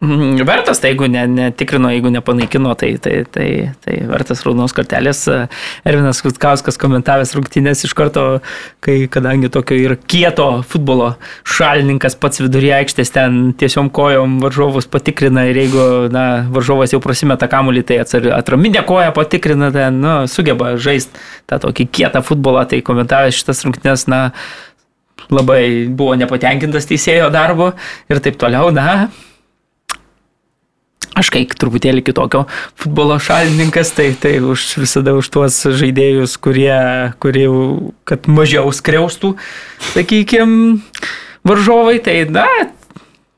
Mhm, 0.00 0.44
vertas, 0.46 0.78
tai 0.78 0.92
jeigu 0.92 1.08
ne, 1.10 1.24
netikrino, 1.26 1.88
jeigu 1.90 2.12
nepanaikino, 2.14 2.70
tai, 2.78 2.92
tai, 3.02 3.24
tai, 3.34 3.48
tai 3.82 3.96
vertas 4.06 4.44
raudonos 4.46 4.70
kortelės. 4.76 5.24
Ervinas 5.82 6.22
Kutkauskas 6.22 6.78
komentavęs 6.78 7.34
rungtynės 7.34 7.82
iš 7.88 7.96
karto, 7.98 8.26
kai, 8.84 9.08
kadangi 9.10 9.50
tokio 9.50 9.74
ir 9.74 9.96
kieto 9.98 10.46
futbolo 10.70 11.10
šalininkas 11.42 12.14
pats 12.22 12.44
viduryje 12.44 12.76
aikštės 12.78 13.14
ten 13.18 13.42
tiesiom 13.58 13.90
kojom 13.90 14.38
varžovus 14.46 14.86
patikrina 14.86 15.48
ir 15.50 15.58
jeigu 15.64 15.90
na, 16.14 16.46
varžovas 16.54 16.94
jau 16.94 17.02
prasimeta 17.02 17.50
kamuolį, 17.50 17.82
tai 17.90 17.98
atraminę 18.38 18.86
koją 18.86 19.10
patikrina, 19.18 19.74
ten 19.74 19.98
nu, 19.98 20.16
sugeba 20.30 20.76
žaisti 20.78 21.26
tą 21.50 21.58
tokį 21.66 21.90
kietą 21.90 22.22
futbolą, 22.22 22.68
tai 22.70 22.84
komentavęs 22.86 23.42
šitas 23.42 23.66
rungtynės, 23.66 24.06
na, 24.06 24.28
labai 25.26 25.88
buvo 25.90 26.14
nepatenkintas 26.14 26.86
teisėjo 26.86 27.32
darbu 27.34 27.72
ir 28.06 28.22
taip 28.22 28.38
toliau, 28.38 28.70
na, 28.70 29.08
Aš 31.18 31.32
kaip 31.34 31.54
truputėlį 31.58 32.04
kitokio 32.06 32.44
futbolo 32.78 33.16
šalininkas, 33.22 33.90
tai, 33.96 34.12
tai 34.14 34.36
už, 34.44 34.76
visada 34.84 35.16
už 35.18 35.30
tuos 35.34 35.56
žaidėjus, 35.66 36.36
kurie, 36.38 36.78
kurie 37.18 37.48
kad 38.06 38.28
mažiau 38.30 38.70
skriaustų, 38.74 39.34
sakykime, 39.96 40.78
varžovai, 41.48 41.98
tai 42.04 42.20
na, 42.30 42.46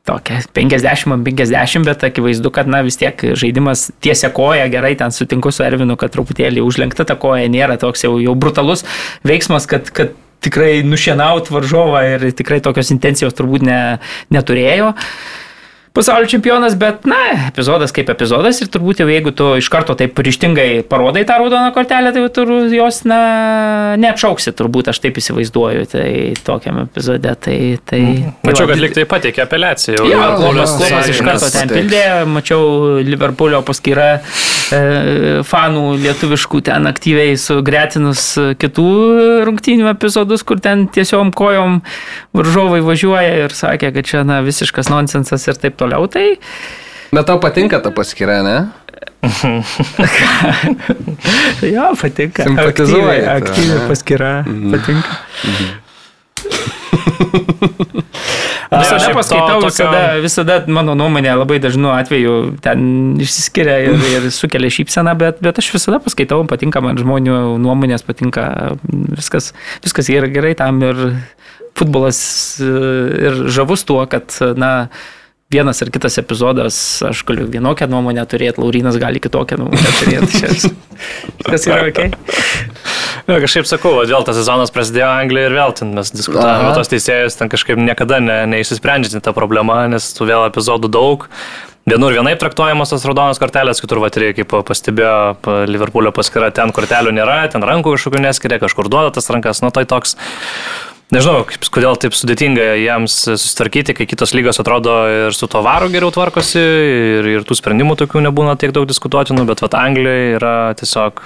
tokia 0.09 0.43
50-50, 0.57 1.89
bet 1.89 2.05
akivaizdu, 2.11 2.53
kad 2.53 2.68
na 2.68 2.83
vis 2.85 3.01
tiek 3.01 3.16
žaidimas 3.16 3.89
tiesia 4.05 4.33
koja, 4.35 4.68
gerai 4.72 4.93
ten 5.01 5.14
sutinku 5.14 5.53
su 5.55 5.64
Ervinu, 5.64 5.97
kad 6.01 6.12
truputėlį 6.12 6.64
užlenkta 6.66 7.09
ta 7.09 7.16
koja 7.20 7.49
nėra 7.49 7.81
toks 7.81 8.05
jau, 8.05 8.18
jau 8.20 8.37
brutalus 8.37 8.85
veiksmas, 9.24 9.68
kad, 9.70 9.89
kad 9.95 10.16
tikrai 10.45 10.81
nušienaut 10.85 11.49
varžovą 11.53 12.01
ir 12.16 12.31
tikrai 12.37 12.61
tokios 12.64 12.93
intencijos 12.93 13.37
turbūt 13.37 13.64
ne, 13.64 13.81
neturėjo. 14.33 14.95
Uh, 14.97 15.39
pasaulio 15.93 16.28
čempionas, 16.30 16.76
bet, 16.78 17.05
na, 17.09 17.18
epizodas 17.49 17.91
kaip 17.95 18.11
epizodas 18.12 18.61
ir 18.62 18.68
turbūt 18.70 19.03
jau 19.03 19.09
jeigu 19.11 19.32
tu 19.34 19.49
iš 19.59 19.66
karto 19.72 19.97
taip 19.99 20.18
ryštingai 20.22 20.84
parodai 20.91 21.24
tą 21.26 21.41
raudoną 21.41 21.72
kortelę, 21.74 22.12
tai 22.14 22.22
tu 22.34 22.45
jos, 22.70 23.01
na, 23.11 23.18
neapšauksi, 23.99 24.55
turbūt 24.55 24.93
aš 24.93 25.01
taip 25.03 25.18
įsivaizduoju, 25.18 25.88
tai 25.91 26.11
tokiam 26.47 26.84
epizode. 26.84 27.34
Tai, 27.41 27.57
tai, 27.86 28.01
mm. 28.01 28.30
tai 28.43 28.53
mačiau, 28.53 28.68
kad 28.70 28.82
liktai 28.82 29.07
pateikė 29.11 29.43
apeliaciją. 29.47 30.05
Jo, 30.07 30.20
Liverpoolis 30.20 31.11
iš 31.11 31.22
karto 31.26 31.51
ten 31.55 31.72
pildė, 31.72 32.05
mačiau 32.30 33.01
Liverpoolio 33.07 33.62
paskyrą 33.66 34.09
e, 34.14 34.80
fanų 35.47 35.84
lietuviškų 36.05 36.62
ten 36.70 36.86
aktyviai 36.91 37.34
sugretinus 37.41 38.28
kitų 38.62 38.88
rungtynių 39.49 39.91
epizodus, 39.91 40.47
kur 40.47 40.62
ten 40.62 40.86
tiesiog 40.93 41.34
kojom 41.36 41.80
varžovai 42.36 42.80
važiuoja 42.84 43.45
ir 43.45 43.55
sakė, 43.57 43.91
kad 43.97 44.07
čia, 44.07 44.22
na, 44.28 44.41
visiškas 44.47 44.91
nonsensas 44.93 45.47
ir 45.51 45.59
taip 45.61 45.80
toliau, 45.81 46.07
tai... 46.12 46.26
Bet 47.11 47.26
tau 47.26 47.41
patinka 47.43 47.81
ta 47.83 47.91
paskyra, 47.95 48.41
ne? 48.47 48.57
jo, 51.74 51.87
patinka. 52.01 52.47
Simpatizuoja. 52.47 53.37
Aktyvi, 53.37 53.37
aktyvi 53.37 53.76
paskyra. 53.91 54.33
Mhm. 54.47 54.76
Patinka. 54.76 55.12
Mhm. 55.45 55.78
Visada 58.70 59.03
ja, 59.03 59.14
paskaitau, 59.14 59.59
tokio... 59.59 59.66
visada, 59.66 60.03
visada, 60.22 60.57
mano 60.70 60.95
nuomonė, 60.95 61.33
labai 61.41 61.57
dažnu 61.62 61.91
atveju 61.91 62.35
ten 62.62 62.85
išsiskiria 63.18 63.81
ir, 63.89 64.05
ir 64.14 64.28
sukelia 64.35 64.70
šypseną, 64.70 65.16
bet, 65.18 65.41
bet 65.43 65.59
aš 65.59 65.72
visada 65.74 65.99
paskaitau, 66.03 66.45
patinka 66.51 66.83
man 66.85 66.99
žmonių 67.01 67.59
nuomonės, 67.64 68.07
patinka 68.07 68.45
viskas, 68.87 69.51
viskas 69.83 70.11
yra 70.14 70.31
gerai 70.31 70.55
tam 70.59 70.78
ir 70.87 71.03
futbolas 71.78 72.20
e, 72.62 72.70
ir 73.26 73.43
žavus 73.51 73.83
tuo, 73.89 74.05
kad, 74.11 74.31
na, 74.55 74.72
vienas 75.51 75.82
ar 75.82 75.90
kitas 75.90 76.14
epizodas, 76.20 76.76
aš 77.03 77.24
galiu 77.26 77.48
vienokią 77.51 77.88
nuomonę 77.90 78.22
turėti, 78.30 78.62
Laurinas 78.62 78.94
gali 79.03 79.18
kitokią 79.22 79.57
nuomonę 79.59 79.94
turėti. 79.98 80.70
Kas 81.51 81.66
yra 81.66 81.88
ok? 81.88 81.98
Na, 83.26 83.38
kažkaip 83.42 83.66
sakau, 83.66 83.96
vėl 83.98 84.22
tas 84.26 84.38
sezonas 84.38 84.70
prasidėjo 84.74 85.09
Anglijoje 85.11 85.48
ir 85.51 85.57
vėl 85.57 85.74
ten 85.80 85.90
mes 85.96 86.12
diskutavome, 86.14 86.70
tos 86.76 86.90
teisėjus 86.92 87.38
ten 87.40 87.51
kažkaip 87.51 87.80
niekada 87.82 88.20
ne, 88.22 88.36
neįsisprendžiate 88.53 89.22
tą 89.26 89.34
problemą, 89.34 89.82
nes 89.90 90.07
tų 90.14 90.28
vėl 90.30 90.46
epizodų 90.46 90.90
daug. 90.92 91.26
Vienur 91.90 92.14
vienaip 92.14 92.38
traktuojamos 92.38 92.92
tos 92.92 93.07
raudonos 93.09 93.40
kortelės, 93.42 93.80
kitur 93.82 93.98
vatiriai, 94.05 94.36
kaip 94.36 94.53
pastebėjo 94.68 95.64
Liverpoolio 95.66 96.12
paskira, 96.14 96.53
ten 96.55 96.70
kortelių 96.76 97.16
nėra, 97.16 97.40
ten 97.51 97.64
rankų 97.66 97.96
kažkokių 97.96 98.22
neskiria, 98.22 98.61
kažkur 98.62 98.90
duoda 98.92 99.11
tas 99.16 99.26
rankas, 99.32 99.64
nu 99.64 99.72
tai 99.74 99.82
toks 99.90 100.14
Nežinau, 101.11 101.42
kaip, 101.48 101.66
kodėl 101.74 101.98
taip 101.98 102.14
sudėtinga 102.14 102.68
jiems 102.78 103.16
susitvarkyti, 103.26 103.96
kai 103.98 104.06
kitos 104.06 104.30
lygos 104.36 104.62
atrodo 104.62 104.94
ir 105.11 105.34
su 105.34 105.48
to 105.50 105.62
varu 105.66 105.90
geriau 105.90 106.12
tvarkosi, 106.14 106.62
ir, 107.18 107.30
ir 107.34 107.46
tų 107.46 107.58
sprendimų 107.58 107.98
tokių 108.04 108.22
nebūna 108.28 108.54
tiek 108.61 108.74
daug 108.76 108.86
diskutuotinų, 108.86 109.48
bet 109.50 109.62
vat 109.64 109.74
Anglijoje 109.80 110.36
yra 110.38 110.56
tiesiog, 110.78 111.22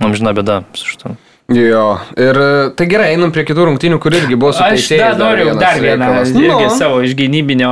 mums 0.00 0.20
žinoma, 0.20 0.36
bėda 0.40 0.62
su 0.72 0.94
šitu. 0.94 1.16
Jo, 1.48 1.94
ir 2.20 2.36
tai 2.76 2.84
gerai, 2.90 3.14
einam 3.14 3.30
prie 3.32 3.40
kitų 3.48 3.70
rungtynių, 3.70 3.96
kur 4.04 4.12
irgi 4.12 4.36
buvo 4.36 4.50
su 4.52 4.60
Aš 4.60 4.90
dar 4.92 5.14
noriu 5.16 5.54
dar 5.56 5.78
vieną, 5.80 6.10
irgi 6.28 6.66
no. 6.66 6.74
savo 6.76 6.98
iš 7.00 7.14
gynybinio 7.16 7.70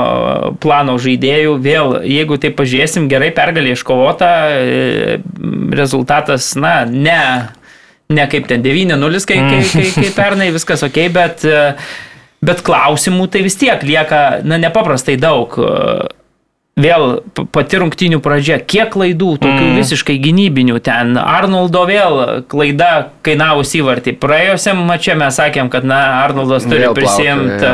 plano 0.64 0.94
žaidėjų. 0.96 1.58
Vėl, 1.60 1.92
jeigu 2.08 2.38
tai 2.40 2.54
pažiūrėsim, 2.56 3.04
gerai 3.12 3.28
pergalė 3.36 3.74
iškovota, 3.76 4.30
e, 4.56 5.18
rezultatas, 5.76 6.54
na, 6.56 6.78
ne 6.88 7.20
ne 8.12 8.26
kaip 8.30 8.46
ten 8.50 8.62
9-0, 8.64 9.22
kai, 9.26 9.38
kai, 9.50 9.62
kai, 9.72 9.86
kai 9.96 10.10
pernai 10.14 10.50
viskas 10.54 10.84
ok, 10.86 11.00
bet, 11.14 11.46
bet 12.44 12.62
klausimų 12.66 13.26
tai 13.32 13.42
vis 13.46 13.58
tiek 13.58 13.82
lieka, 13.86 14.22
na, 14.46 14.60
nepaprastai 14.62 15.18
daug 15.20 15.56
vėl 16.76 17.22
pati 17.56 17.78
rungtinių 17.80 18.18
pradžia, 18.20 18.58
kiek 18.60 18.90
klaidų, 18.92 19.30
tokių 19.40 19.64
mm. 19.64 19.78
visiškai 19.80 20.18
gynybinių 20.20 20.76
ten. 20.84 21.14
Arnoldo 21.16 21.86
vėl 21.88 22.18
klaida 22.52 22.90
kainavus 23.24 23.72
įvartį. 23.78 24.12
Praėjusiam 24.20 24.82
mačiam 24.84 25.22
mes 25.24 25.38
sakėm, 25.40 25.70
kad 25.72 25.88
na, 25.88 26.02
Arnoldas 26.20 26.68
turi 26.68 26.90
prisimti. 26.96 27.70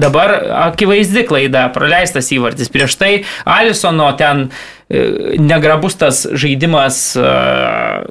Dabar 0.00 0.32
akivaizdi 0.70 1.26
klaida, 1.28 1.66
praleistas 1.74 2.32
įvartis. 2.32 2.72
Prieš 2.72 2.96
tai 2.96 3.10
Alisono 3.44 4.08
ten 4.16 4.46
e, 4.88 5.36
negrabus 5.36 6.00
tas 6.00 6.24
žaidimas 6.32 7.02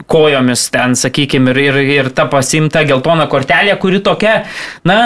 kojomis 0.06 0.70
ten, 0.70 0.94
sakykime, 0.94 1.58
ir, 1.58 1.64
ir, 1.66 1.82
ir 1.98 2.14
ta 2.14 2.30
pasimta 2.30 2.86
geltona 2.86 3.26
kortelė, 3.34 3.80
kuri 3.82 4.06
tokia, 4.06 4.44
na, 4.86 5.00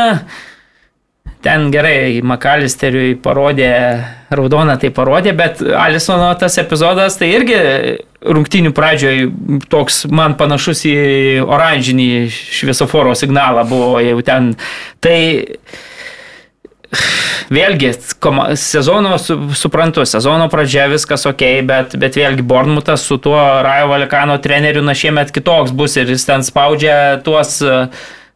ten 1.46 1.70
gerai 1.72 2.20
Makalisteriui 2.26 3.16
parodė, 3.24 3.72
raudoną 4.36 4.76
tai 4.82 4.92
parodė, 4.96 5.34
bet 5.38 5.62
Alisono 5.64 6.30
tas 6.40 6.58
epizodas 6.62 7.18
tai 7.20 7.32
irgi 7.38 7.60
rungtinių 8.20 8.74
pradžioj 8.76 9.30
toks 9.72 10.04
man 10.12 10.36
panašus 10.40 10.84
į 10.90 10.96
oranžinį 11.46 12.10
šviesoforo 12.32 13.16
signalą 13.16 13.64
buvo 13.70 14.02
jau 14.04 14.20
ten. 14.28 14.52
Tai 15.00 15.20
vėlgi, 17.54 17.94
sezono, 18.60 19.16
su, 19.22 19.38
suprantu, 19.56 20.04
sezono 20.10 20.50
pradžia 20.52 20.90
viskas 20.92 21.24
ok, 21.30 21.44
bet, 21.70 21.96
bet 22.02 22.18
vėlgi 22.20 22.46
Bornmutas 22.46 23.06
su 23.08 23.20
tuo 23.22 23.40
Rajo 23.64 23.92
Valikano 23.94 24.36
treneriu 24.44 24.84
na 24.86 24.98
šiemet 24.98 25.32
kitoks 25.36 25.72
bus 25.72 25.96
ir 26.02 26.10
jis 26.12 26.26
ten 26.28 26.44
spaudžia 26.46 26.98
tuos 27.26 27.60
uh, 27.64 27.88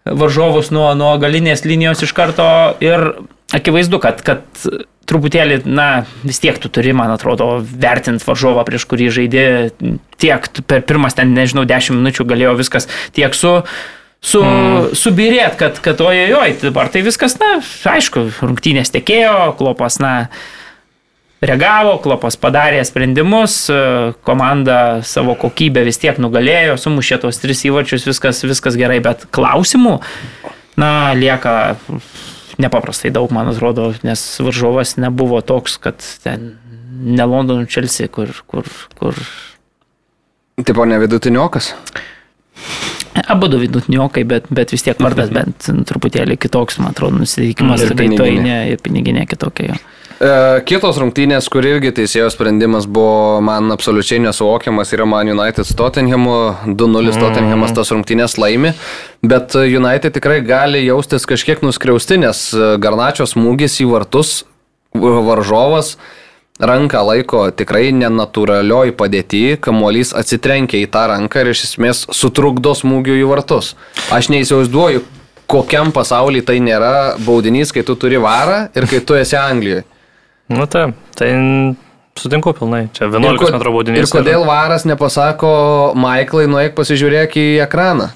varžovus 0.06 0.72
nuo, 0.76 0.90
nuo 1.00 1.14
galinės 1.22 1.64
linijos 1.68 2.04
iš 2.04 2.14
karto 2.16 2.46
ir 2.84 3.14
akivaizdu, 3.54 4.00
kad, 4.04 4.22
kad 4.26 4.44
truputėlį, 5.08 5.62
na, 5.68 6.06
vis 6.24 6.40
tiek 6.44 6.58
tu 6.60 6.72
turi, 6.74 6.94
man 6.96 7.12
atrodo, 7.14 7.58
vertinti 7.62 8.26
varžovą, 8.26 8.64
prieš 8.68 8.88
kurį 8.90 9.10
žaidė 9.18 9.46
tiek 10.22 10.48
per 10.68 10.86
pirmas 10.88 11.18
ten, 11.18 11.36
nežinau, 11.36 11.66
10 11.70 12.00
minučių 12.00 12.26
galėjo 12.30 12.56
viskas 12.60 12.90
tiek 13.16 13.36
su 13.38 13.60
su, 14.24 14.40
mm. 14.40 14.94
subirėt, 14.96 15.58
kad, 15.60 15.80
kad 15.84 16.00
ojojoj, 16.00 16.56
dabar 16.62 16.88
tai 16.92 17.04
viskas, 17.04 17.36
na, 17.42 17.58
aišku, 17.92 18.30
rungtynės 18.40 18.94
tekėjo, 18.94 19.52
klopas, 19.60 20.00
na, 20.00 20.14
reagavo, 21.44 21.98
klopas 22.04 22.38
padarė 22.40 22.82
sprendimus, 22.88 23.58
komanda 24.28 24.78
savo 25.08 25.36
kokybę 25.40 25.84
vis 25.88 26.00
tiek 26.02 26.20
nugalėjo, 26.22 26.78
sumušė 26.82 27.20
tos 27.24 27.42
tris 27.44 27.64
įvačius, 27.68 28.08
viskas, 28.10 28.44
viskas 28.48 28.78
gerai, 28.80 29.00
bet 29.04 29.28
klausimų, 29.34 30.00
na, 30.80 30.92
lieka 31.18 31.76
nepaprastai 32.62 33.12
daug, 33.14 33.32
man 33.34 33.50
atrodo, 33.52 33.92
nes 34.06 34.24
varžovas 34.44 34.96
nebuvo 35.02 35.42
toks, 35.46 35.80
kad 35.82 36.04
ten 36.24 36.54
ne 37.04 37.26
Londono 37.28 37.66
Chelsea, 37.66 38.08
kur... 38.08 38.32
kur, 38.48 38.70
kur... 39.00 39.18
Tipo 40.64 40.86
ne 40.86 41.00
vidutiniokas? 41.02 41.74
Abu 43.30 43.48
du 43.50 43.58
vidutiniokai, 43.62 44.24
bet, 44.30 44.48
bet 44.54 44.72
vis 44.74 44.86
tiek 44.86 45.00
vardas 45.02 45.32
bent 45.34 45.66
truputėlį 45.90 46.38
kitoks, 46.42 46.80
man 46.82 46.94
atrodo, 46.94 47.20
nusiteikimas, 47.22 47.84
kai 47.90 48.08
to 48.14 48.30
ne, 48.42 48.58
ir 48.74 48.82
piniginė 48.82 49.26
kitokia. 49.30 49.74
Jo. 49.74 49.82
E, 50.24 50.30
kitos 50.70 50.96
rungtynės, 51.02 51.50
kur 51.52 51.66
irgi 51.68 51.92
teisėjo 51.98 52.30
sprendimas 52.32 52.86
buvo 52.88 53.42
man 53.44 53.74
absoliučiai 53.74 54.22
nesuvokiamas, 54.24 54.94
yra 54.96 55.08
Man 55.10 55.28
United 55.34 55.68
su 55.68 55.76
Tottenhamu, 55.76 56.36
2-0 56.70 57.10
mm. 57.10 57.20
Tottenhamas 57.20 57.74
tas 57.76 57.92
rungtynės 57.92 58.38
laimi, 58.40 58.72
bet 59.26 59.58
United 59.60 60.16
tikrai 60.16 60.40
gali 60.48 60.86
jaustis 60.86 61.28
kažkiek 61.28 61.64
nuskriausti, 61.66 62.22
nes 62.24 62.46
Garnačios 62.80 63.36
smūgis 63.36 63.82
į 63.84 63.90
vartus 63.92 64.34
varžovas 64.94 65.98
ranką 66.62 67.02
laiko 67.04 67.48
tikrai 67.52 67.90
nenatūralioj 67.98 68.94
padėti, 68.96 69.58
kamuolys 69.60 70.14
atsitrenkia 70.16 70.86
į 70.86 70.92
tą 70.94 71.08
ranką 71.12 71.44
ir 71.44 71.52
iš 71.52 71.66
esmės 71.68 72.06
sutrukdo 72.16 72.78
smūgių 72.80 73.18
į 73.20 73.28
vartus. 73.28 73.74
Aš 74.14 74.32
neįsivaizduoju, 74.32 75.04
kokiam 75.52 75.92
pasaulyje 75.92 76.48
tai 76.48 76.62
nėra 76.64 77.18
baudinys, 77.26 77.74
kai 77.76 77.84
tu 77.84 77.98
turi 78.00 78.22
varą 78.22 78.70
ir 78.72 78.88
kai 78.88 79.04
tu 79.04 79.20
esi 79.20 79.36
Anglijoje. 79.36 79.90
Nu 80.54 80.68
taip, 80.70 80.98
tai 81.18 81.30
sutinku 82.20 82.54
pilnai, 82.58 82.88
čia 82.94 83.08
11 83.10 83.58
m 83.58 83.64
baudinys. 83.64 84.04
Ir 84.06 84.12
kodėl 84.12 84.46
varas 84.48 84.86
nepasako, 84.90 85.54
Maiklai, 85.98 86.46
nueik 86.52 86.78
pasižiūrėk 86.78 87.40
į 87.42 87.48
ekraną? 87.66 88.12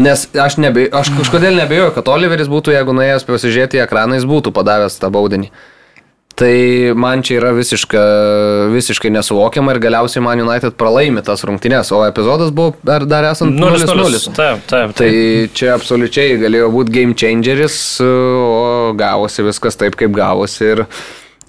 Nes 0.00 0.24
aš, 0.32 0.56
nebe, 0.56 0.86
aš 0.96 1.10
kažkodėl 1.12 1.58
nebejoju, 1.60 1.92
kad 1.92 2.08
Oliveris 2.08 2.48
būtų, 2.48 2.72
jeigu 2.72 2.94
nuėjęs 2.96 3.26
pasižiūrėti 3.28 3.80
į 3.80 3.84
ekraną, 3.84 4.16
jis 4.16 4.24
būtų 4.28 4.54
padavęs 4.56 4.96
tą 5.02 5.10
baudinį. 5.12 5.50
Tai 6.40 6.54
man 6.96 7.20
čia 7.26 7.34
yra 7.36 7.50
visiška, 7.52 8.00
visiškai 8.72 9.10
nesuvokiama 9.12 9.74
ir 9.74 9.80
galiausiai 9.82 10.22
Man 10.24 10.40
United 10.40 10.72
pralaimi 10.80 11.20
tas 11.26 11.42
rungtynės, 11.44 11.90
o 11.92 12.00
epizodas 12.06 12.52
buvo 12.54 12.78
dar, 12.86 13.04
dar 13.04 13.26
esant 13.28 13.58
0-0. 13.60 14.22
Taip, 14.38 14.62
taip. 14.70 14.94
Tai 14.96 15.10
čia 15.52 15.74
absoliučiai 15.74 16.38
galėjo 16.40 16.70
būti 16.72 16.94
game 16.94 17.18
changeris, 17.18 17.76
o 18.00 18.94
gavosi 18.96 19.44
viskas 19.44 19.76
taip, 19.76 19.98
kaip 20.00 20.14
gavosi. 20.16 20.70
Ir, 20.70 20.86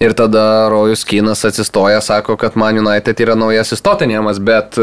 ir 0.02 0.16
tada 0.18 0.70
Rojus 0.74 1.06
Kynas 1.08 1.45
atsistoja, 1.47 2.02
sako, 2.02 2.38
kad 2.41 2.58
Man 2.60 2.82
United 2.82 3.22
yra 3.22 3.38
naujasis 3.38 3.84
Tottenhamas, 3.86 4.41
bet, 4.41 4.80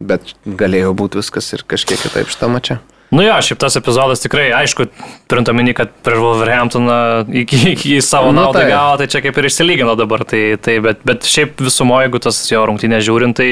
bet 0.00 0.32
galėjo 0.46 0.94
būti 0.96 1.20
viskas 1.20 1.52
ir 1.56 1.66
kažkiek 1.68 2.00
kitaip 2.00 2.32
šitą 2.32 2.48
mačią. 2.52 2.80
Nu 3.10 3.24
jo, 3.24 3.34
šiaip 3.42 3.58
tas 3.58 3.74
epizodas 3.74 4.22
tikrai, 4.22 4.52
aišku, 4.54 4.86
turint 5.30 5.48
omeny, 5.50 5.72
kad 5.74 5.90
prieš 6.06 6.20
Wolverhamptoną 6.22 6.98
iki, 7.42 7.58
iki 7.72 7.96
savo 8.06 8.30
nu, 8.30 8.38
naudą 8.38 8.62
tai. 8.62 8.68
gavo, 8.70 9.00
tai 9.00 9.08
čia 9.10 9.22
kaip 9.24 9.40
ir 9.40 9.48
išsilygino 9.48 9.96
dabar, 9.98 10.22
tai, 10.30 10.44
tai 10.62 10.76
bet, 10.84 11.02
bet 11.06 11.26
šiaip 11.26 11.58
visumoje, 11.58 12.06
jeigu 12.06 12.20
tas 12.22 12.38
jo 12.52 12.62
rungtynės 12.70 13.02
žiūrint, 13.08 13.34
tai 13.40 13.48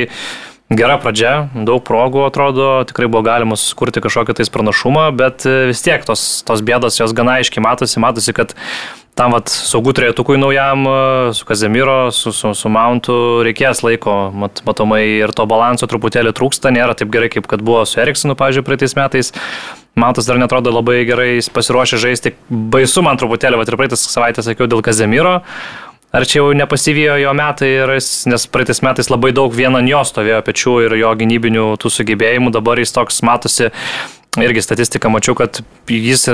gera 0.68 0.98
pradžia, 1.00 1.48
daug 1.54 1.80
progų 1.84 2.26
atrodo, 2.28 2.68
tikrai 2.88 3.08
buvo 3.08 3.24
galima 3.26 3.56
susikurti 3.56 4.02
kažkokią 4.04 4.36
tais 4.38 4.52
pranašumą, 4.52 5.08
bet 5.16 5.48
vis 5.70 5.84
tiek 5.84 6.04
tos, 6.04 6.44
tos 6.44 6.64
bėdos 6.64 7.00
jos 7.00 7.14
gana 7.16 7.38
aiškiai 7.40 7.64
matosi, 7.64 8.00
matosi, 8.02 8.36
kad 8.36 8.52
tam 9.18 9.34
vat, 9.34 9.50
saugų 9.50 9.94
trejetukui 9.98 10.38
naujam, 10.38 10.84
e, 10.86 11.32
su 11.34 11.46
Kazemiro, 11.48 11.96
su, 12.14 12.30
su, 12.34 12.52
su 12.54 12.70
Mountu 12.70 13.16
reikės 13.46 13.82
laiko, 13.82 14.14
mat, 14.44 14.62
matomai 14.68 15.02
ir 15.24 15.34
to 15.34 15.46
balanso 15.50 15.88
truputėlį 15.90 16.34
trūksta, 16.38 16.70
nėra 16.74 16.94
taip 16.98 17.10
gerai, 17.14 17.30
kaip 17.32 17.48
kad 17.50 17.64
buvo 17.64 17.82
su 17.88 17.98
Eriksonu, 18.02 18.38
pažiūrėjau, 18.38 18.68
praeitais 18.68 18.94
metais. 18.98 19.32
Mountas 19.98 20.28
dar 20.30 20.38
netrodo 20.38 20.70
labai 20.70 21.00
gerai 21.08 21.30
pasiruošę 21.54 21.98
žaisti, 21.98 22.36
baisu 22.48 23.02
man 23.02 23.18
truputėlį, 23.18 23.58
vat, 23.58 23.72
ir 23.72 23.80
praeitais 23.80 24.06
savaitę 24.06 24.44
sakiau 24.46 24.70
dėl 24.70 24.84
Kazemiro. 24.86 25.40
Ar 26.09 26.24
čia 26.24 26.40
jau 26.40 26.52
nepasivijo 26.56 27.18
jo 27.20 27.32
metai, 27.36 27.72
nes 28.32 28.46
praeitais 28.48 28.80
metais 28.84 29.11
labai 29.12 29.34
daug 29.36 29.52
vien 29.52 29.76
ant 29.76 29.90
jo 29.90 30.00
stovėjo 30.09 30.38
pečių 30.46 30.76
ir 30.86 30.98
jo 31.02 31.11
gynybinių 31.20 31.66
tų 31.82 31.92
sugebėjimų, 31.92 32.52
dabar 32.56 32.80
jis 32.80 32.94
toks 32.96 33.20
matosi, 33.26 33.68
irgi 34.40 34.64
statistiką 34.64 35.12
mačiau, 35.12 35.36
kad 35.36 35.61
jis 35.88 36.30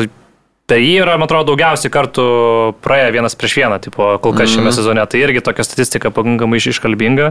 Per 0.64 0.80
jį 0.80 0.94
yra, 1.02 1.18
man 1.20 1.28
atrodo, 1.28 1.50
daugiausiai 1.52 1.92
kartų 1.92 2.22
praėję 2.80 3.10
vienas 3.12 3.34
prieš 3.36 3.58
vieną, 3.58 3.76
tipo, 3.84 4.06
kol 4.24 4.32
kas 4.32 4.48
šiame 4.48 4.70
mm. 4.70 4.76
sezone. 4.78 5.02
Tai 5.12 5.18
irgi 5.20 5.42
tokia 5.44 5.66
statistika 5.66 6.08
pakankamai 6.08 6.56
iškalbinga. 6.56 7.26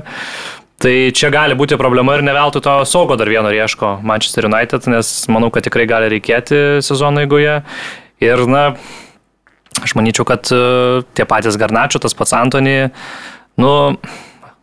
Tai 0.83 0.93
čia 1.17 1.31
gali 1.33 1.57
būti 1.57 1.79
problema 1.81 2.13
ir 2.13 2.21
neveltui 2.27 2.61
to 2.61 2.75
saugo 2.85 3.17
dar 3.17 3.31
vieno 3.33 3.49
ieško 3.49 3.95
Manchester 4.05 4.45
United, 4.51 4.85
nes 4.93 5.09
manau, 5.33 5.49
kad 5.53 5.65
tikrai 5.65 5.87
gali 5.89 6.11
reikėti 6.13 6.83
sezono 6.85 7.23
eigoje. 7.25 7.63
Ir, 8.21 8.45
na, 8.45 8.67
aš 9.81 9.95
manyčiau, 9.97 10.27
kad 10.27 10.51
uh, 10.53 11.01
tie 11.15 11.25
patys 11.29 11.57
Garnačio, 11.57 12.01
tas 12.03 12.13
pats 12.17 12.35
Antony, 12.37 12.91
nu, 13.57 13.73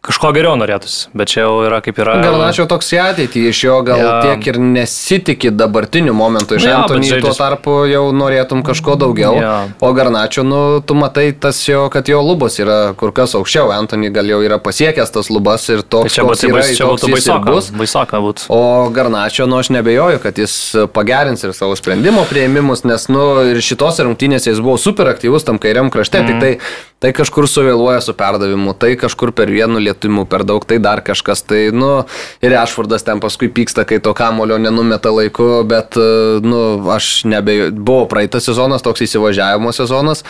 Kažko 0.00 0.30
geriau 0.32 0.54
norėtųsi, 0.56 1.10
bet 1.12 1.28
čia 1.28 1.42
jau 1.42 1.58
yra 1.66 1.82
kaip 1.84 1.98
yra. 2.00 2.14
Gal 2.24 2.40
aš 2.46 2.62
jau 2.62 2.64
toks 2.70 2.86
į 2.96 2.98
ateitį, 3.02 3.42
iš 3.50 3.58
jo 3.66 3.74
gal 3.84 3.98
ja. 4.00 4.12
tiek 4.24 4.46
ir 4.48 4.56
nesitikė 4.56 5.50
dabartiniu 5.52 6.14
momentu. 6.16 6.56
Iš 6.56 6.64
ja, 6.64 6.78
Antony 6.80 7.10
žaidžias... 7.10 7.26
tuo 7.26 7.34
tarpu 7.36 7.74
jau 7.84 8.06
norėtum 8.16 8.62
kažko 8.64 8.94
daugiau. 9.02 9.34
Ja. 9.36 9.52
O 9.84 9.90
Garnačio, 9.92 10.40
nu, 10.48 10.80
tu 10.80 10.96
matai 10.96 11.26
tas 11.36 11.60
jo, 11.68 11.82
kad 11.92 12.08
jo 12.08 12.22
lubos 12.24 12.56
yra 12.64 12.78
kur 12.96 13.12
kas 13.12 13.36
aukščiau. 13.36 13.68
Antony 13.76 14.08
gal 14.14 14.30
jau 14.32 14.40
yra 14.46 14.56
pasiekęs 14.64 15.12
tas 15.12 15.28
lubas 15.28 15.68
ir 15.68 15.84
toks, 15.84 16.08
tai 16.08 16.14
čia 16.16 16.24
koks 16.30 16.46
yra, 16.48 16.64
čia 16.80 16.88
būtų 16.88 17.10
baisoka, 17.18 17.52
bus. 17.52 17.68
Baisoka 17.82 18.22
būtų. 18.24 18.48
O 18.56 18.62
Garnačio, 18.96 19.44
nu, 19.52 19.60
aš 19.60 19.68
nebejoju, 19.76 20.22
kad 20.24 20.40
jis 20.40 20.54
pagerins 20.96 21.44
ir 21.44 21.52
savo 21.52 21.76
sprendimo 21.76 22.24
prieimimus, 22.30 22.86
nes, 22.88 23.04
nu, 23.12 23.26
ir 23.52 23.60
šitose 23.60 24.08
rungtynėse 24.08 24.48
jis 24.48 24.64
buvo 24.64 24.80
super 24.80 25.12
aktyvus 25.12 25.44
tam 25.44 25.60
kairiam 25.60 25.92
krašte, 25.92 26.24
mm. 26.24 26.32
tik 26.32 26.40
tai 26.40 26.88
tai 27.00 27.12
kažkur 27.16 27.48
suvėluoja 27.48 28.02
su 28.04 28.14
perdavimu, 28.16 28.74
tai 28.78 28.92
kažkur 29.00 29.32
per 29.36 29.50
vienu 29.52 29.80
lietimu 29.80 30.26
per 30.30 30.44
daug, 30.48 30.64
tai 30.68 30.78
dar 30.82 31.02
kažkas, 31.04 31.42
tai, 31.48 31.62
nu, 31.72 32.04
ir 32.44 32.56
Ešvardas 32.60 33.06
ten 33.06 33.22
paskui 33.24 33.48
pyksta, 33.52 33.86
kai 33.88 34.02
to 34.04 34.12
kamulio 34.16 34.60
nenumeta 34.60 35.12
laiku, 35.14 35.62
bet, 35.68 35.96
nu, 36.44 36.62
aš 36.92 37.12
nebejoju, 37.30 37.72
buvo 37.80 38.04
praeitas 38.10 38.48
sezonas, 38.50 38.84
toks 38.84 39.06
įsivažiavimo 39.08 39.72
sezonas, 39.76 40.26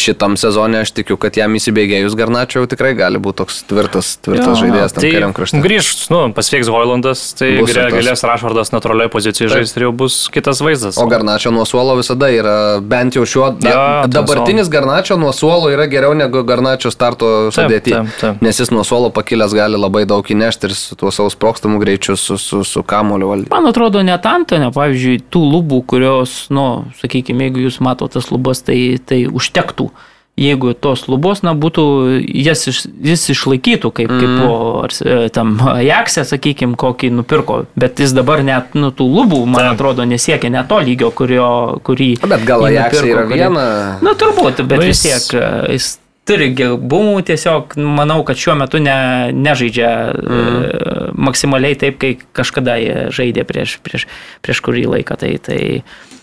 šitam 0.00 0.36
sezonė 0.40 0.82
aš 0.84 0.92
tikiu, 0.96 1.16
kad 1.20 1.36
jam 1.36 1.54
įsibėgėjus 1.58 2.14
Garnačio 2.18 2.62
jau 2.62 2.68
tikrai 2.70 2.92
gali 2.98 3.20
būti 3.22 3.40
toks 3.42 3.62
tvirtas, 3.68 4.14
tvirtas 4.22 4.54
jo, 4.54 4.58
žaidėjas 4.62 4.94
tam 4.94 5.04
tai 5.04 5.10
kariam 5.16 5.34
krašte. 5.36 5.60
Grįž, 5.64 5.90
nu, 6.12 6.20
pasveiks 6.36 6.70
Hoilandas, 6.72 7.24
tai 7.38 7.50
galės 7.66 8.24
Rašvardas 8.28 8.72
natūraliai 8.74 9.10
pozicijoje 9.12 9.50
žaisti 9.56 9.80
ir 9.80 9.86
jau 9.88 9.92
bus 10.04 10.18
kitas 10.32 10.62
vaizdas. 10.64 11.00
O 11.02 11.06
Garnačio 11.10 11.52
nuo 11.54 11.66
suolo 11.68 11.96
visada 11.98 12.30
yra, 12.32 12.54
bent 12.78 13.18
jau 13.18 13.26
šiuo, 13.28 13.50
da, 13.58 13.74
jo, 13.74 13.82
dabartinis 14.14 14.68
so. 14.68 14.74
Garnačio 14.76 15.18
nuo 15.20 15.32
suolo 15.36 15.72
yra 15.72 15.88
geriau 15.90 16.14
negu 16.18 16.44
Garnačio 16.46 16.92
starto 16.94 17.50
sudėti. 17.54 17.96
Nes 18.44 18.62
jis 18.62 18.72
nuo 18.74 18.86
suolo 18.86 19.10
pakilęs 19.14 19.56
gali 19.56 19.80
labai 19.80 20.04
daug 20.08 20.24
įnešti 20.24 20.70
ir 20.70 20.76
su 20.78 20.98
tuo 21.00 21.10
savo 21.14 21.32
sprokstamų 21.32 21.82
greičiu, 21.82 22.16
su, 22.20 22.38
su, 22.40 22.62
su 22.68 22.84
kamulio 22.86 23.32
valdyti. 23.32 23.52
Man 23.52 23.68
atrodo, 23.70 24.04
net 24.06 24.26
Antonio, 24.28 24.70
pavyzdžiui, 24.74 25.24
tų 25.32 25.42
lubų, 25.56 25.82
kurios, 25.90 26.36
nu, 26.54 26.86
sakykime, 27.02 27.48
jeigu 27.48 27.66
jūs 27.66 27.80
matote 27.84 28.12
tas 28.12 28.28
lubas, 28.32 28.60
tai, 28.66 28.98
tai 29.08 29.24
užtektų 29.26 29.81
metų, 29.82 30.10
jeigu 30.36 30.72
tos 30.72 31.04
lubos, 31.08 31.42
na, 31.44 31.52
būtų, 31.52 31.84
jas 32.24 32.64
iš, 32.70 32.86
jis 33.04 33.24
išlaikytų, 33.34 33.90
kaip, 33.92 34.10
mm. 34.10 34.20
kaip 34.20 34.38
po, 34.40 34.54
ar, 34.86 34.94
e, 35.04 35.28
tam 35.34 35.58
Ajaxe, 35.74 36.24
sakykime, 36.24 36.76
kokį 36.80 37.12
nupirko, 37.12 37.66
bet 37.76 38.00
jis 38.00 38.14
dabar 38.16 38.42
net, 38.46 38.72
nu, 38.78 38.90
tų 38.96 39.08
lubų, 39.12 39.42
man 39.44 39.66
Taip. 39.66 39.74
atrodo, 39.76 40.06
nesiekia 40.08 40.50
net 40.52 40.70
to 40.72 40.80
lygio, 40.80 41.12
kurio, 41.12 41.80
kurį... 41.84 42.14
Bet 42.24 42.46
gal 42.48 42.64
Ajaxe 42.64 43.04
yra 43.10 43.26
viena. 43.28 43.66
Na, 44.00 44.14
turbūt, 44.16 44.64
bet 44.64 44.80
nu, 44.80 44.88
vis 44.88 45.04
tiek 45.04 45.36
e, 45.36 45.50
jis 45.76 45.98
turi 46.28 46.52
gebumų, 46.54 47.16
tiesiog 47.26 47.74
manau, 47.82 48.20
kad 48.26 48.38
šiuo 48.38 48.54
metu 48.60 48.78
ne, 48.82 48.94
nežaidžia 49.34 49.90
mm. 50.14 51.18
maksimaliai 51.18 51.78
taip, 51.78 51.98
kai 52.02 52.14
kažkada 52.36 52.76
jie 52.78 52.96
žaidė 53.14 53.44
prieš, 53.48 53.76
prieš, 53.82 54.06
prieš 54.44 54.62
kurį 54.62 54.84
laiką. 54.92 55.16
Tai, 55.18 55.32
tai, 55.42 55.60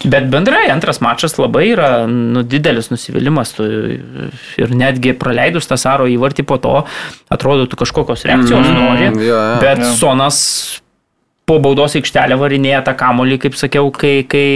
bet 0.07 0.29
bendrai 0.31 0.69
antras 0.71 1.01
mačas 1.03 1.35
labai 1.39 1.65
yra 1.73 1.91
nu, 2.07 2.45
didelis 2.47 2.91
nusivylimas 2.93 3.51
tu, 3.57 3.67
ir 4.61 4.75
netgi 4.75 5.15
praleidus 5.19 5.67
tą 5.67 5.79
Saro 5.79 6.07
įvartį 6.07 6.47
po 6.47 6.59
to, 6.63 6.77
atrodo, 7.27 7.67
tu 7.67 7.79
kažkokios 7.79 8.23
reakcijos 8.29 8.69
mm. 8.69 8.77
nori, 8.79 9.09
yeah, 9.09 9.25
yeah, 9.27 9.57
bet 9.63 9.83
yeah. 9.83 9.97
Sonas 9.99 10.39
po 11.49 11.57
baudos 11.59 11.97
aikštelę 11.97 12.37
varinėja 12.39 12.85
tą 12.87 12.95
kamolį, 12.95 13.41
kaip 13.43 13.59
sakiau, 13.59 13.91
kai, 13.91 14.21
kai 14.29 14.47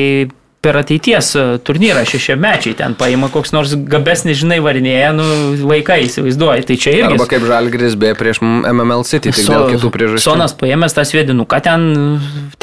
per 0.63 0.77
ateities 0.79 1.33
e, 1.35 1.43
turnyrą 1.67 2.05
šešiamečiai 2.07 2.77
ten 2.79 2.95
paima 2.99 3.27
koks 3.31 3.51
nors 3.55 3.73
gabesnis, 3.75 4.39
žinai, 4.39 4.61
varinėja, 4.63 5.11
nu, 5.17 5.25
vaikai 5.67 6.05
įsivaizduoja. 6.05 6.63
Tai 6.69 6.77
čia 6.79 6.93
irgi. 6.95 7.09
Arba 7.17 7.27
kaip 7.29 7.47
Žalgris 7.49 7.97
B 7.99 8.13
prieš 8.17 8.39
MML 8.43 9.03
City, 9.07 9.33
tik 9.33 9.41
so, 9.43 9.51
dėl 9.51 9.73
kitų 9.75 9.91
priežasčių. 9.93 10.23
Sonas 10.23 10.55
paėmęs 10.59 10.95
tą 10.95 11.03
sviedinuką 11.09 11.59
ten 11.65 11.89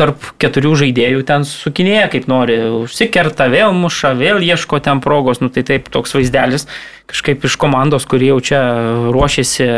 tarp 0.00 0.30
keturių 0.40 0.76
žaidėjų 0.84 1.26
ten 1.28 1.44
sukinėja 1.48 2.06
kaip 2.14 2.30
nori, 2.30 2.56
užsikerta, 2.80 3.50
vėl 3.52 3.76
muša, 3.76 4.14
vėl 4.16 4.40
ieško 4.48 4.80
ten 4.84 5.04
progos, 5.04 5.42
nu 5.44 5.52
tai 5.52 5.66
taip 5.68 5.92
toks 5.92 6.16
vaizdelis 6.16 6.66
kažkaip 7.10 7.44
iš 7.44 7.58
komandos, 7.60 8.06
kurie 8.08 8.30
jau 8.30 8.38
čia 8.40 8.62
ruošiasi 9.10 9.68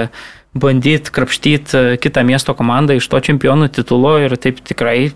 bandyti 0.53 1.11
krapštyti 1.11 1.97
kitą 2.03 2.23
miesto 2.29 2.55
komandą 2.55 2.99
iš 2.99 3.09
to 3.09 3.21
čempionų 3.25 3.71
titulo 3.73 4.19
ir 4.21 4.37
taip 4.37 4.61
tikrai 4.61 5.15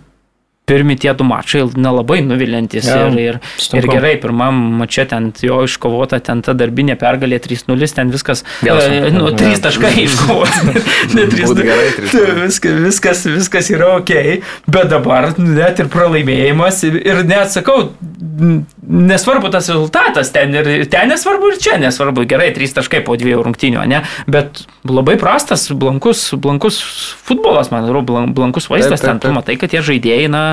pirmi 0.67 0.97
tie 0.99 1.13
du 1.15 1.23
mačai 1.23 1.61
nelabai 1.79 2.19
nuvilintis. 2.27 2.89
Ja, 2.91 3.07
ir, 3.07 3.37
ir, 3.39 3.77
ir 3.79 3.87
gerai, 3.87 4.13
pirmam 4.19 4.57
mače 4.81 5.05
ten 5.07 5.29
jo 5.43 5.61
iškovota, 5.67 6.19
ten 6.23 6.41
ta 6.43 6.55
darbinė 6.57 6.97
pergalė 6.99 7.39
3-0, 7.43 7.87
ten 7.95 8.11
viskas. 8.11 8.43
E, 8.65 9.11
nu, 9.15 9.29
3 9.31 9.53
ja. 9.53 9.61
taškai 9.63 9.93
iškovota. 10.03 10.75
ne 11.15 11.27
3-0. 11.31 11.67
Viskas, 12.47 12.75
viskas, 12.83 13.21
viskas 13.29 13.69
yra 13.71 13.93
ok, 13.97 14.11
bet 14.69 14.89
dabar 14.91 15.29
net 15.39 15.79
ir 15.81 15.89
pralaimėjimas 15.91 16.81
ir, 16.87 16.99
ir 17.05 17.21
net 17.27 17.51
sakau, 17.53 17.91
nesvarbu 18.87 19.51
tas 19.51 19.67
rezultatas, 19.69 20.31
ten 20.31 20.55
ir 20.55 20.87
ten 20.91 21.11
nesvarbu 21.11 21.51
ir 21.51 21.59
čia 21.61 21.77
nesvarbu. 21.81 22.25
Gerai, 22.29 22.49
3 22.55 22.77
taškai 22.79 23.03
po 23.07 23.17
dviejų 23.19 23.43
rungtynių, 23.47 23.83
ne? 23.91 24.03
Bet 24.31 24.63
labai 24.87 25.17
prastas, 25.21 25.67
blankus, 25.71 26.29
blankus 26.39 26.79
futbolas, 27.27 27.71
man 27.73 27.87
atrodo, 27.87 28.23
blankus 28.31 28.69
vaizdas, 28.71 29.01
taip, 29.01 29.03
taip, 29.03 29.11
taip. 29.11 29.21
ten 29.21 29.23
tu 29.27 29.35
matai, 29.35 29.57
kad 29.59 29.73
tie 29.73 29.83
žaidėjai, 29.85 30.31
na, 30.31 30.43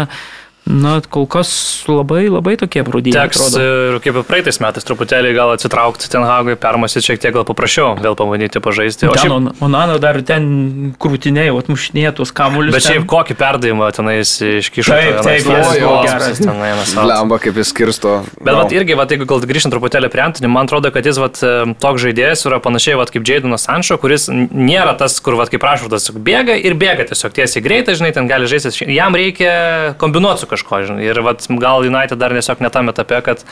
Na, 0.64 0.96
kol 1.04 1.26
kas 1.28 1.50
labai, 1.84 2.22
labai 2.32 2.54
tokie 2.56 2.80
brūdiniai. 2.86 3.26
Teks 3.26 3.40
atrodo. 3.50 3.64
ir 3.92 3.98
kaip 4.00 4.16
ir 4.16 4.24
praeitais 4.24 4.58
metais 4.64 4.86
truputėlį 4.88 5.34
gal 5.36 5.52
atsitraukti 5.52 6.08
ten 6.08 6.24
Hagui, 6.24 6.54
permastyti 6.56 7.10
šiek 7.10 7.20
tiek 7.20 7.34
gal 7.36 7.44
paprasčiau, 7.44 7.90
vėl 8.00 8.16
pabandyti 8.16 8.62
pažaisti. 8.64 9.10
O 9.12 9.16
šiaip... 9.18 9.60
Onana 9.64 9.98
dar 10.00 10.16
ten 10.24 10.94
krūtiniai, 10.96 11.52
atmušinėja 11.52 12.14
tuos 12.16 12.32
kamuolius. 12.32 12.72
Bet 12.78 12.86
šiaip 12.86 13.02
ten... 13.02 13.08
kokį 13.12 13.36
perdavimą 13.42 13.90
tenais 13.92 14.32
iškišo. 14.40 14.88
Taip, 14.88 15.18
taip, 15.26 15.50
jis 15.52 15.82
buvo 15.84 15.98
geras. 16.08 16.94
Lemba 17.12 17.38
kaip 17.44 17.60
jis 17.60 17.68
skirsto. 17.74 18.14
Bet 18.40 18.54
no. 18.54 18.62
vat, 18.62 18.72
irgi, 18.72 18.96
vat, 18.96 19.12
jeigu 19.12 19.28
gal 19.28 19.44
grįžtant 19.44 19.76
truputėlį 19.76 20.08
prie 20.16 20.24
Antonį, 20.24 20.48
man 20.48 20.64
atrodo, 20.64 20.88
kad 20.96 21.04
jis 21.04 21.20
vat, 21.20 21.44
toks 21.84 22.06
žaidėjas 22.06 22.46
yra 22.48 22.62
panašiai 22.64 22.96
vat, 23.02 23.12
kaip 23.12 23.28
Jaidonas 23.28 23.68
Sančio, 23.68 24.00
kuris 24.00 24.30
nėra 24.32 24.96
tas, 24.96 25.20
kur 25.20 25.36
vat, 25.36 25.52
kaip 25.52 25.68
Rašvardas 25.68 26.08
bėga 26.16 26.56
ir 26.56 26.78
bėga 26.80 27.04
tiesiog 27.12 27.36
tiesiai 27.36 27.64
greitai, 27.64 27.98
žinai, 28.00 28.14
ten 28.16 28.32
gali 28.32 28.48
žaisti. 28.48 28.88
Jam 28.94 29.16
reikia 29.18 29.52
kombinuoti 30.00 30.44
su 30.44 30.53
kažko, 30.55 30.84
žinai. 30.88 31.09
Ir 31.11 31.20
vat, 31.26 31.46
gal 31.61 31.86
United 31.86 32.20
dar 32.20 32.34
tiesiog 32.34 32.62
netame 32.64 32.94
etape, 32.94 33.20
kad 33.26 33.44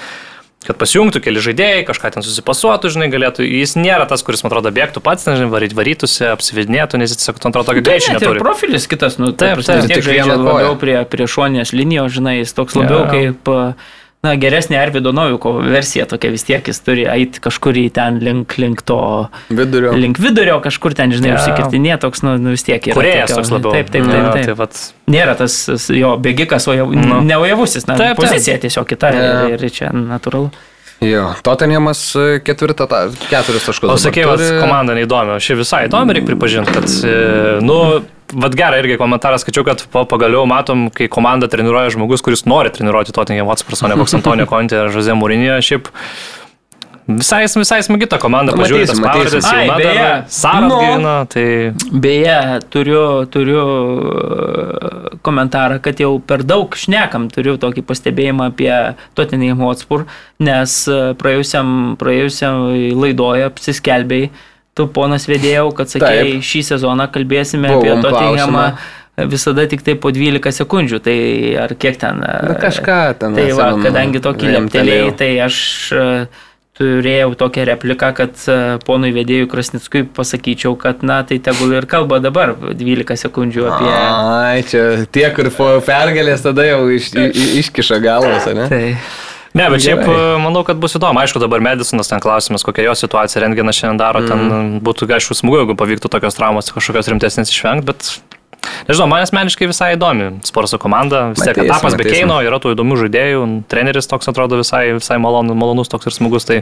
kad 0.62 0.78
pasijungtų 0.78 1.22
keli 1.24 1.42
žaidėjai, 1.42 1.82
kažką 1.88 2.12
ten 2.14 2.22
susipasuotų, 2.22 2.92
žinai, 2.94 3.09
galėtų. 3.11 3.42
Jis 3.42 3.74
nėra 3.78 4.07
tas, 4.11 4.22
kuris, 4.22 4.44
man 4.44 4.53
atrodo, 4.53 4.70
bėgtų 4.74 5.03
pats, 5.05 5.26
nežinai, 5.26 5.50
varyt, 5.50 5.74
varytųsi, 5.74 6.28
apsividinėtų, 6.30 7.00
nes 7.03 7.11
jis 7.11 7.18
tiesiog, 7.18 7.40
man 7.42 7.55
atrodo, 7.55 7.66
tokį 7.72 7.82
greičio 7.88 8.14
neturi. 8.14 8.38
Ir 8.38 8.46
profilis 8.46 8.86
kitas, 8.90 9.18
nu, 9.18 9.32
taip, 9.34 9.59
taip, 9.59 9.66
taip, 9.66 9.90
taip, 9.90 10.05
žaidžia 10.07 10.36
labiau 10.38 10.76
prie, 10.78 10.94
prie 11.11 11.26
šonės 11.30 11.74
linijos, 11.74 12.14
žinai, 12.14 12.36
jis 12.44 12.55
toks 12.59 12.78
labiau 12.78 13.03
yeah. 13.03 13.11
kaip... 13.16 13.50
Uh, 13.50 13.90
na, 14.23 14.37
geresnė 14.39 14.79
Arvido 14.79 15.11
Noviko 15.14 15.57
versija 15.59 16.07
tokia 16.07 16.31
vis 16.31 16.45
tiek, 16.47 16.68
jis 16.70 16.79
turi 16.87 17.07
eiti 17.11 17.43
kažkur 17.43 17.79
į 17.81 17.89
ten 17.97 18.20
link, 18.23 18.55
link 18.62 18.85
to 18.87 18.99
vidurio. 19.51 19.95
Link 19.99 20.20
vidurio 20.23 20.61
kažkur 20.62 20.95
ten, 20.99 21.14
žinai, 21.14 21.33
ja. 21.33 21.41
užsikirtinė, 21.41 21.97
toks, 22.03 22.23
nu, 22.27 22.37
nu, 22.39 22.55
vis 22.55 22.62
tiek 22.66 22.87
yra. 22.87 22.99
Kuriejas 22.99 23.35
toks 23.35 23.51
labiau. 23.51 23.75
Taip, 23.75 23.91
taip, 23.91 24.07
taip. 24.07 24.14
taip. 24.14 24.39
Ja, 24.39 24.45
tai 24.47 24.59
vat... 24.62 24.83
Nėra 25.12 25.35
tas 25.39 25.57
jo 25.91 26.14
bėgikas, 26.23 26.68
o 26.70 26.77
jau 26.79 26.87
nu. 26.95 27.18
neujavusis, 27.27 27.89
na, 27.91 27.99
taip, 27.99 28.20
pozicija 28.20 28.61
taip. 28.61 28.68
tiesiog 28.68 28.93
kita 28.95 29.11
ja. 29.16 29.33
ir, 29.51 29.59
ir 29.59 29.75
čia 29.75 29.91
natūralu. 29.97 30.53
Jo, 31.03 31.33
Tottenhamas 31.43 32.01
e, 32.14 32.27
ketvirtą, 32.47 32.87
keturis 33.27 33.64
taškus. 33.66 33.91
O 33.91 33.99
sakė, 33.99 34.23
turi... 34.23 34.51
komanda 34.62 34.95
neįdomi, 34.95 35.35
o 35.35 35.43
ši 35.43 35.59
visai 35.59 35.81
įdomi, 35.89 36.14
reikia 36.14 36.31
pripažinti, 36.31 36.75
kad, 36.77 36.87
e, 36.87 37.16
nu, 37.66 37.79
vad 38.33 38.55
gerai 38.57 38.83
irgi 38.83 38.99
komentaras, 39.01 39.45
skaičiau, 39.45 39.64
kad 39.66 39.85
pagaliau 40.11 40.45
matom, 40.49 40.87
kai 40.95 41.09
komanda 41.12 41.49
treniruoja 41.53 41.93
žmogus, 41.95 42.24
kuris 42.24 42.47
nori 42.49 42.72
treniruoti 42.74 43.14
Tottenham 43.14 43.51
Hotspurs, 43.53 43.83
o 43.83 43.91
ne 43.91 43.99
koks 44.01 44.16
Antonio 44.18 44.47
ar 44.49 44.95
Jose 44.95 45.16
Mourinho. 45.18 45.59
Šiaip 45.62 45.91
visai, 47.07 47.45
visai 47.47 47.80
smagi 47.85 48.09
ta 48.11 48.18
komanda, 48.22 48.55
pažiūrėjau, 48.57 48.91
tas 48.93 49.01
pavardės 49.03 49.49
jau 49.49 49.76
beje, 49.78 50.11
Sara 50.33 50.68
no, 50.68 50.78
gina, 50.83 51.14
tai... 51.30 51.47
Beje, 52.05 52.39
turiu, 52.72 53.03
turiu 53.33 53.64
uh, 53.64 55.18
komentarą, 55.26 55.80
kad 55.85 56.01
jau 56.03 56.14
per 56.24 56.47
daug 56.47 56.76
šnekam, 56.78 57.28
turiu 57.33 57.59
tokį 57.62 57.85
pastebėjimą 57.89 58.53
apie 58.53 58.72
Tottenham 59.18 59.64
Hotspur, 59.66 60.07
nes 60.43 60.78
uh, 60.91 61.12
praėjusiam, 61.18 61.99
praėjusiam 62.01 62.70
laidoje 63.03 63.51
apsiskelbėjai 63.51 64.33
tu 64.79 64.89
ponas 64.89 65.29
vedėjau, 65.29 65.68
kad 65.77 65.93
sakėjai, 65.93 66.35
Taip. 66.37 66.49
šį 66.49 66.64
sezoną 66.73 67.09
kalbėsime 67.12 67.70
Buvom 67.73 68.01
apie 68.01 68.07
Tottenhamą 68.07 68.66
visada 69.16 69.66
tik 69.68 69.83
tai 69.85 69.95
po 70.01 70.12
12 70.12 70.55
sekundžių, 70.62 71.03
tai 71.05 71.16
ar 71.61 71.75
kiek 71.77 71.99
ten. 72.01 72.23
Na 72.23 72.57
kažką 72.61 73.03
ten. 73.20 73.37
Tai 73.37 73.51
va, 73.59 73.68
kadangi 73.83 74.23
tokį 74.25 74.55
leptelėjai, 74.57 75.11
tai 75.20 75.29
aš 75.45 75.59
e, 75.93 76.07
turėjau 76.81 77.35
tokią 77.43 77.66
repliką, 77.68 78.09
kad 78.16 78.47
e, 78.49 78.57
ponui 78.87 79.12
vedėjui 79.12 79.51
Krasnickui 79.53 80.07
pasakyčiau, 80.16 80.79
kad 80.81 81.05
na 81.05 81.20
tai 81.29 81.39
tegul 81.45 81.77
ir 81.77 81.87
kalba 81.91 82.23
dabar 82.25 82.55
12 82.57 83.20
sekundžių 83.27 83.68
apie... 83.68 83.91
Ai, 83.93 84.64
čia 84.68 85.05
tie, 85.12 85.29
kur 85.37 85.53
po 85.53 85.68
pergalės 85.85 86.45
tada 86.47 86.64
jau 86.70 86.87
iš, 86.89 87.12
iš, 87.12 87.53
iškiša 87.66 88.01
galvas, 88.05 88.49
ne? 88.57 88.70
Tai. 88.73 88.83
Ne, 89.53 89.68
bet 89.68 89.84
šiaip 89.84 90.00
Gerai. 90.00 90.34
E, 90.34 90.36
manau, 90.40 90.62
kad 90.64 90.78
bus 90.80 90.96
įdomu. 90.96 91.20
Aišku, 91.20 91.40
dabar 91.42 91.61
Medisonas 91.64 92.09
ten 92.09 92.22
klausimas, 92.24 92.64
kokia 92.64 92.86
jo 92.86 92.94
situacija 92.96 93.42
rengina 93.44 93.74
šiandien 93.76 94.00
daro. 94.00 94.22
Mm. 94.22 94.30
Ten 94.30 94.44
mhm. 94.44 94.70
būtų, 94.86 95.09
aišku, 95.18 95.36
smagu, 95.36 95.61
jeigu 95.61 95.76
pavyktų 95.78 96.11
tokios 96.12 96.38
traumos 96.38 96.72
kažkokios 96.72 97.12
rimtesnės 97.12 97.53
išvengti, 97.53 97.92
bet 97.92 98.14
Nežinau, 98.86 99.09
man 99.11 99.24
asmeniškai 99.24 99.66
visai 99.66 99.88
įdomi 99.96 100.28
sporto 100.46 100.78
komanda, 100.78 101.24
vis 101.32 101.42
tiek 101.42 101.57
etapas 101.64 101.96
be 101.98 102.07
Keino, 102.07 102.36
yra 102.46 102.61
tų 102.62 102.76
įdomių 102.76 102.98
žaidėjų, 103.00 103.40
treneris 103.70 104.07
toks 104.07 104.30
atrodo 104.30 104.61
visai, 104.61 104.84
visai 105.00 105.18
malonus, 105.18 105.59
malonus 105.59 105.90
toks 105.90 106.07
ir 106.07 106.14
smagus, 106.14 106.46
tai... 106.46 106.61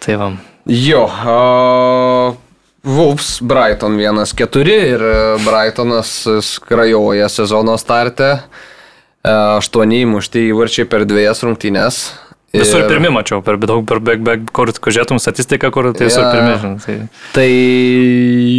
Tai 0.00 0.16
va. 0.16 0.30
Jo. 0.64 1.04
Uh... 1.04 2.40
Vulfs 2.80 3.42
Brighton 3.44 3.98
1-4 4.00 4.76
ir 4.94 5.02
Brightonas 5.44 6.14
skrajoja 6.48 7.28
sezono 7.28 7.76
starte. 7.76 8.30
Uh, 8.40 8.70
E, 9.20 9.32
8 9.60 9.94
įmušti 10.00 10.48
įvarčiai 10.50 10.88
per 10.88 11.04
dviejas 11.08 11.44
rungtynes. 11.44 12.00
Ir... 12.50 12.64
Visur 12.64 12.82
pirmi 12.90 13.12
mačiau, 13.14 13.44
per 13.46 13.60
daug, 13.62 13.84
per 13.86 14.00
beg, 14.02 14.24
beg, 14.26 14.48
kur, 14.56 14.72
kur 14.74 14.94
žiūrėtum 14.94 15.20
statistiką, 15.22 15.68
kur 15.70 15.92
tai 15.94 16.08
visur 16.08 16.24
ja, 16.24 16.30
pirmi. 16.34 16.56
Žinai, 16.58 16.80
tai, 16.82 16.96
tai 17.36 17.50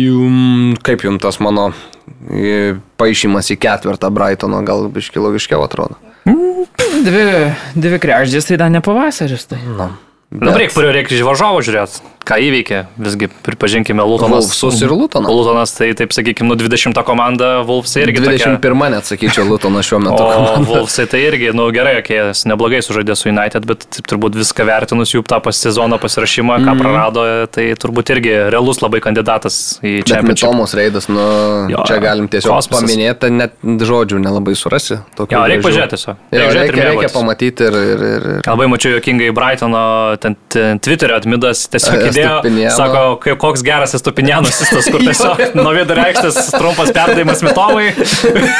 jum, 0.05 0.77
kaip 0.85 1.03
jums 1.03 1.19
tas 1.25 1.41
mano 1.43 1.71
e, 2.29 2.77
paaišymas 3.01 3.51
į 3.51 3.57
ketvirtą 3.65 4.13
Brightono, 4.15 4.61
gal 4.63 4.87
biški 4.93 5.19
logiškiau 5.19 5.65
atrodo? 5.65 5.99
Mm, 6.29 6.69
dvi, 7.03 7.25
dvi 7.75 7.99
kreždės, 8.05 8.47
tai 8.47 8.61
dar 8.61 8.71
ne 8.71 8.79
pavasaris. 8.85 9.43
Tai. 9.51 9.59
Na, 9.65 9.89
nu, 9.91 10.37
bet... 10.37 10.45
Dabar 10.45 10.63
reikia, 10.63 10.75
kurio 10.77 10.95
reikia 10.95 11.19
žvaržovo 11.25 11.65
žiūrėti 11.67 12.05
ką 12.27 12.37
įveikė, 12.37 12.81
visgi 13.01 13.29
pripažinkime, 13.45 14.03
Lutonas. 14.05 14.45
Wolfsus 14.45 14.81
ir 14.85 14.93
Lutonas. 14.93 15.31
Lutonas, 15.33 15.73
tai 15.75 15.89
taip 15.97 16.13
sakykime, 16.13 16.51
nu 16.51 16.57
20 16.59 17.01
komanda, 17.07 17.49
Wolfsai 17.67 18.05
irgi. 18.05 18.21
21 18.21 18.61
tokia... 18.61 18.89
net 18.93 19.09
sakyčiau, 19.09 19.45
Lutonas 19.49 19.87
šiuo 19.89 19.99
metu. 20.03 20.21
O 20.21 20.61
Wolfsai 20.69 21.07
tai 21.09 21.23
irgi, 21.25 21.51
nu 21.57 21.65
gerai, 21.73 21.97
okay, 22.01 22.31
neblogai 22.49 22.83
sužaidė 22.85 23.15
su 23.17 23.29
United, 23.31 23.65
bet 23.69 23.87
taip, 23.87 24.07
turbūt 24.11 24.37
viską 24.37 24.67
vertinus 24.69 25.15
jų 25.15 25.23
tą 25.27 25.41
sezono 25.51 25.97
pasirašymą, 26.01 26.59
mm 26.59 26.65
-hmm. 26.65 26.69
ką 26.69 26.83
prarado, 26.83 27.25
tai 27.51 27.65
turbūt 27.81 28.13
irgi 28.15 28.35
realus 28.53 28.81
labai 28.85 29.01
kandidatas 29.01 29.79
į 29.81 30.03
čia. 30.05 30.21
Tomos 30.41 30.73
Reidas, 30.73 31.09
nu 31.09 31.21
jo, 31.69 31.83
čia 31.87 31.97
galim 32.01 32.27
tiesiog 32.31 32.53
kosmosas. 32.55 32.85
paminėti, 32.85 33.29
net 33.29 33.57
žodžių 33.61 34.21
nelabai 34.21 34.55
surasi. 34.55 34.99
Jo, 35.17 35.43
reikia 35.45 35.65
pažiūrėti 35.65 35.95
tiesiog. 35.97 36.21
Reikia, 36.31 36.53
reikia, 36.61 36.85
reikia 36.89 37.09
pamatyti 37.13 37.67
ir, 37.67 37.77
ir, 37.93 38.05
ir... 38.11 38.25
Labai 38.47 38.67
mačiau 38.71 38.95
jokingai 38.95 39.31
Brightono, 39.35 39.83
ten 40.21 40.37
Twitterio 40.81 41.19
admidas 41.19 41.67
tiesiog 41.71 42.10
įdėjo, 42.17 42.73
sako, 42.75 43.35
koks 43.41 43.63
geras 43.65 43.95
Estupinianas, 43.97 44.59
tas, 44.67 44.89
kur 44.91 45.03
tiesiog 45.07 45.55
nuo 45.57 45.73
vidurio 45.75 46.03
reikštas 46.03 46.51
trumpas 46.55 46.91
perdavimas 46.95 47.43
Mitomai. 47.45 47.89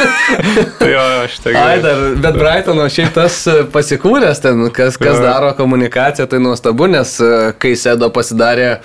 tai 0.79 0.89
jo, 0.93 1.05
aš 1.25 1.37
tai. 1.43 1.55
Ai, 1.59 1.77
dar, 1.83 2.03
bet 2.23 2.39
Brightono 2.39 2.87
šiaip 2.91 3.13
tas 3.17 3.43
pasikūręs 3.73 4.43
ten, 4.43 4.65
kas, 4.75 4.99
kas 5.01 5.21
daro 5.23 5.53
komunikaciją, 5.57 6.29
tai 6.31 6.41
nuostabu, 6.43 6.89
nes 6.91 7.17
kai 7.61 7.75
Sedo 7.79 8.11
pasidarė 8.13 8.75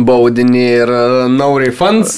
baudinį 0.00 0.62
ir 0.62 0.90
uh, 0.90 1.26
no 1.30 1.50
refunds. 1.60 2.14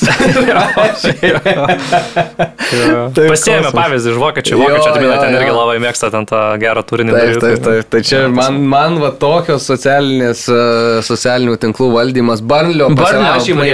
Pasėmė 3.15 3.73
pavyzdį 3.75 4.13
iš 4.13 4.19
vokiečių. 4.21 4.59
Vokiečių 4.61 4.91
atmina 4.93 5.17
ten 5.19 5.37
irgi 5.39 5.55
labai 5.55 5.77
mėgsta 5.83 6.11
ten 6.15 6.29
tą 6.31 6.43
gerą 6.63 6.85
turinį. 6.87 7.17
Taip, 7.17 7.41
taip, 7.43 7.65
taip. 7.65 7.89
Tai 7.93 8.03
čia 8.07 8.21
man, 8.33 8.61
man 8.71 8.99
va 9.03 9.11
tokios 9.21 9.67
socialinės, 9.71 10.45
uh, 10.53 11.01
socialinių 11.07 11.57
tinklų 11.65 11.91
valdymas, 11.97 12.45
Barnlio 12.45 12.91
pasirašymai. 12.95 13.73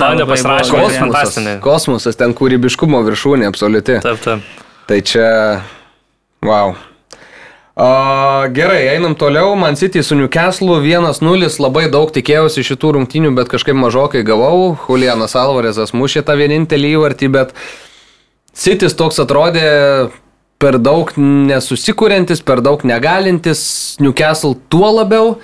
Barnlio 0.00 0.28
pasirašymai 0.30 0.86
kosmosas, 0.88 1.50
kosmosas, 1.64 2.20
ten 2.20 2.36
kūrybiškumo 2.38 3.04
viršūnė 3.10 3.52
absoliuti. 3.52 4.00
Taip, 4.04 4.24
taip. 4.24 4.64
Tai 4.88 4.98
čia, 5.06 5.28
wow. 6.44 6.74
A, 7.74 8.48
gerai, 8.52 8.88
einam 8.88 9.14
toliau. 9.14 9.54
Man 9.56 9.74
City 9.74 10.02
su 10.02 10.14
Newcastle 10.14 10.68
1-0 10.68 11.60
labai 11.60 11.86
daug 11.88 12.10
tikėjausi 12.12 12.64
šitų 12.68 12.90
rungtynių, 12.98 13.30
bet 13.38 13.48
kažkaip 13.48 13.76
mažokai 13.78 14.20
gavau. 14.28 14.74
Julianas 14.90 15.32
Alvarezas 15.40 15.94
mušė 15.96 16.20
tą 16.28 16.36
vienintelį 16.36 16.90
įvartį, 16.98 17.30
bet 17.32 17.54
Citys 18.52 18.92
toks 18.92 19.22
atrodė 19.24 20.10
per 20.60 20.76
daug 20.76 21.14
nesusikūrintis, 21.16 22.42
per 22.44 22.60
daug 22.60 22.84
negalintis, 22.84 23.62
Newcastle 24.04 24.58
tuo 24.68 24.92
labiau. 24.92 25.38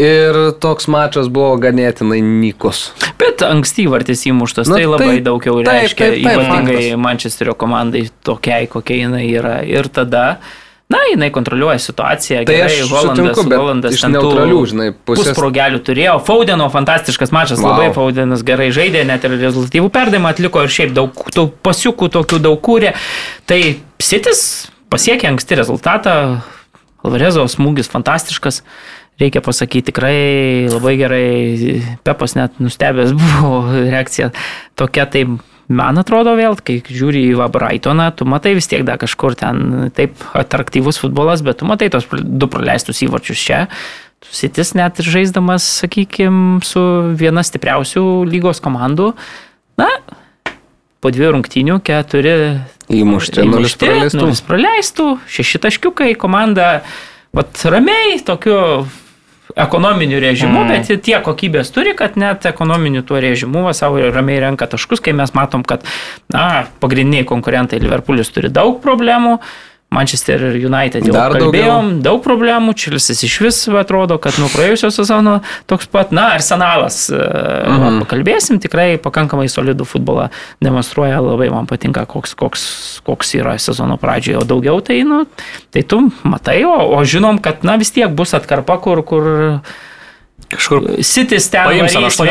Ir 0.00 0.36
toks 0.62 0.86
mačas 0.90 1.28
buvo 1.30 1.56
ganėtinai 1.60 2.20
nykus. 2.22 2.92
Bet 3.18 3.42
ankstyvartis 3.46 4.22
įmuštas, 4.30 4.70
Na, 4.70 4.78
tai 4.78 4.86
labai 4.86 5.08
taip, 5.16 5.24
daug 5.26 5.46
jau 5.46 5.56
reiškia, 5.58 6.12
taip, 6.14 6.18
taip, 6.18 6.26
taip, 6.26 6.42
ypatingai 6.46 6.98
Manchesterio 6.98 7.54
komandai 7.58 8.04
tokiai, 8.26 8.68
kokia 8.70 9.00
jinai 9.02 9.24
yra. 9.34 9.56
Ir 9.66 9.90
tada 9.92 10.24
uh, 10.38 10.54
Na, 10.90 10.98
jinai 11.06 11.28
kontroliuoja 11.30 11.78
situaciją. 11.78 12.40
Tai 12.48 12.54
gerai, 12.56 12.80
aš 12.82 12.90
Holandas, 12.90 13.36
sutinku, 13.38 13.58
Holandas 13.60 13.94
iš 13.94 14.04
neutralių, 14.10 14.60
žinai, 14.72 14.88
pusės. 15.06 15.28
Pusprogelių 15.30 15.78
turėjo. 15.86 16.16
Faudeno 16.26 16.66
fantastiškas 16.72 17.30
mačas, 17.34 17.62
wow. 17.62 17.76
labai 17.76 17.92
Faudenas 17.94 18.42
gerai 18.46 18.72
žaidė, 18.74 19.04
net 19.06 19.22
ir 19.28 19.36
rezultatyvų 19.38 19.90
perdavimą 19.94 20.32
atliko 20.34 20.64
ir 20.66 20.74
šiaip 20.74 20.96
daug 20.96 21.22
tų 21.36 21.46
pasiukų 21.62 22.10
tokių 22.16 22.40
daug 22.42 22.58
kūrė. 22.66 22.96
Tai 23.46 23.60
Sitis 24.02 24.42
pasiekė 24.90 25.30
anksti 25.30 25.60
rezultatą, 25.60 26.16
Alvarezo 27.04 27.46
smūgis 27.48 27.88
fantastiškas. 27.92 28.64
Reikia 29.20 29.44
pasakyti, 29.44 29.92
tikrai 29.92 30.66
labai 30.72 30.96
gerai, 30.98 31.24
Pepas 32.02 32.34
net 32.34 32.58
nustebęs 32.58 33.14
buvo 33.20 33.62
reakcija 33.76 34.32
tokia, 34.80 35.06
tai 35.06 35.26
Man 35.70 36.00
atrodo 36.02 36.32
vėl, 36.34 36.56
kai 36.58 36.80
žiūri 36.82 37.28
į 37.30 37.48
Brightoną, 37.54 38.08
tu 38.18 38.26
matai 38.26 38.56
vis 38.58 38.66
tiek 38.66 38.82
dar 38.86 38.98
kažkur 38.98 39.36
ten 39.38 39.90
taip 39.94 40.18
atraktyvus 40.34 40.98
futbolas, 40.98 41.44
bet 41.46 41.60
tu 41.60 41.68
matai 41.68 41.86
tos 41.94 42.08
du 42.10 42.48
praleistus 42.50 43.04
įvarčius 43.06 43.44
čia. 43.46 43.60
Sitis 44.20 44.74
net 44.74 44.98
ir 45.00 45.06
žaisdamas, 45.08 45.64
sakykime, 45.84 46.58
su 46.66 46.82
viena 47.16 47.44
stipriausių 47.46 48.02
lygos 48.28 48.58
komandų. 48.64 49.12
Na, 49.80 49.88
po 51.00 51.12
dviejų 51.14 51.36
rungtynių 51.38 51.78
keturi 51.86 52.34
įmušti, 52.90 53.46
nulis 53.46 53.78
praleistų. 53.80 54.24
Nulis 54.24 54.42
praleistų, 54.44 55.06
šeši 55.30 55.62
taškiukai, 55.68 56.10
komanda, 56.18 56.80
vat 57.36 57.62
ramiai, 57.70 58.18
tokiu 58.26 58.58
ekonominiu 59.56 60.20
režimu, 60.22 60.64
mm. 60.64 60.68
bet 60.68 61.04
tie 61.06 61.16
kokybės 61.24 61.72
turi, 61.74 61.94
kad 61.98 62.18
net 62.20 62.46
ekonominiu 62.50 63.02
tuo 63.06 63.20
režimu 63.22 63.68
savo 63.76 64.02
ramiai 64.12 64.42
renka 64.46 64.68
taškus, 64.70 65.02
kai 65.04 65.14
mes 65.16 65.34
matom, 65.36 65.64
kad 65.66 65.86
na, 66.32 66.66
pagrindiniai 66.82 67.28
konkurentai 67.28 67.80
Liverpoolis 67.82 68.32
turi 68.34 68.52
daug 68.52 68.80
problemų. 68.84 69.38
Manchester 69.90 70.54
United 70.54 71.02
jau 71.02 71.14
Dar 71.16 71.34
kalbėjom, 71.34 71.88
daugiau. 71.96 72.02
daug 72.04 72.20
problemų, 72.22 72.76
Čilsis 72.78 73.24
iš 73.26 73.36
vis 73.42 73.58
atrodo, 73.74 74.20
kad 74.22 74.38
nuo 74.38 74.46
praėjusio 74.52 74.92
sezono 74.94 75.40
toks 75.70 75.90
pat, 75.90 76.14
na, 76.14 76.28
arsenalas, 76.36 77.08
e. 77.10 77.18
Mhm. 77.18 77.98
pakalbėsim, 78.04 78.60
tikrai 78.62 78.94
pakankamai 79.02 79.48
solidų 79.50 79.88
futbolą 79.90 80.28
demonstruoja, 80.62 81.18
labai 81.18 81.50
man 81.50 81.66
patinka, 81.66 82.06
koks, 82.06 82.36
koks, 82.38 82.64
koks 83.02 83.34
yra 83.40 83.56
sezono 83.58 83.98
pradžioje, 83.98 84.38
o 84.38 84.46
daugiau 84.46 84.78
tai, 84.78 85.02
nu, 85.02 85.24
tai 85.74 85.82
tu 85.82 86.04
matai, 86.22 86.60
o, 86.68 86.76
o 86.94 87.02
žinom, 87.02 87.42
kad, 87.42 87.66
na, 87.66 87.74
vis 87.80 87.90
tiek 87.90 88.14
bus 88.14 88.36
atkarpa, 88.38 88.78
kur, 88.78 89.02
kur 89.02 89.26
Kažkur 90.50 90.82
Sitis 91.06 91.46
ten 91.52 91.68
varys 91.68 91.94
18, 91.94 92.24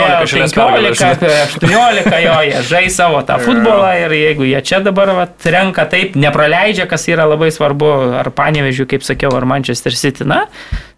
18 0.43 2.19
jo, 2.25 2.33
jie 2.43 2.63
žais 2.71 2.97
savo 2.99 3.21
tą 3.23 3.37
futbolą 3.39 3.93
ir 4.01 4.15
jeigu 4.17 4.47
jie 4.49 4.59
čia 4.65 4.81
dabar 4.83 5.13
vat, 5.15 5.37
renka 5.47 5.85
taip, 5.87 6.17
nepraleidžia, 6.19 6.89
kas 6.89 7.07
yra 7.11 7.29
labai 7.29 7.47
svarbu, 7.55 7.93
ar 8.19 8.31
panevežiu, 8.35 8.89
kaip 8.91 9.07
sakiau, 9.07 9.31
ar 9.39 9.47
Manchester 9.47 9.95
City, 9.95 10.27
na, 10.27 10.45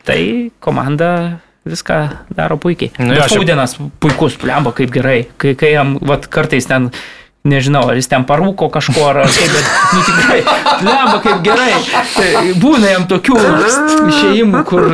tai 0.08 0.50
komanda 0.64 1.12
viską 1.70 2.02
daro 2.34 2.58
puikiai. 2.58 2.90
Nu, 2.98 3.16
Faudenas 3.30 3.78
puikus, 4.02 4.38
plemba 4.42 4.74
kaip 4.74 4.94
gerai, 4.94 5.20
kai, 5.38 5.54
kai 5.60 5.76
jam 5.76 6.00
vat, 6.02 6.26
kartais 6.32 6.66
ten 6.70 6.90
Nežinau, 7.42 7.88
ar 7.90 7.98
jis 7.98 8.06
ten 8.06 8.22
parūko 8.30 8.68
kažko, 8.70 9.02
ar 9.10 9.24
kaip, 9.26 9.50
bet, 9.50 9.70
nu 9.96 10.02
tikrai, 10.06 10.42
lemba 10.86 11.16
kaip 11.24 11.40
gerai. 11.42 11.72
Tai 12.14 12.44
būna 12.62 12.92
jam 12.92 13.08
tokių 13.10 13.40
išėjimų, 14.12 14.62
kur... 14.70 14.92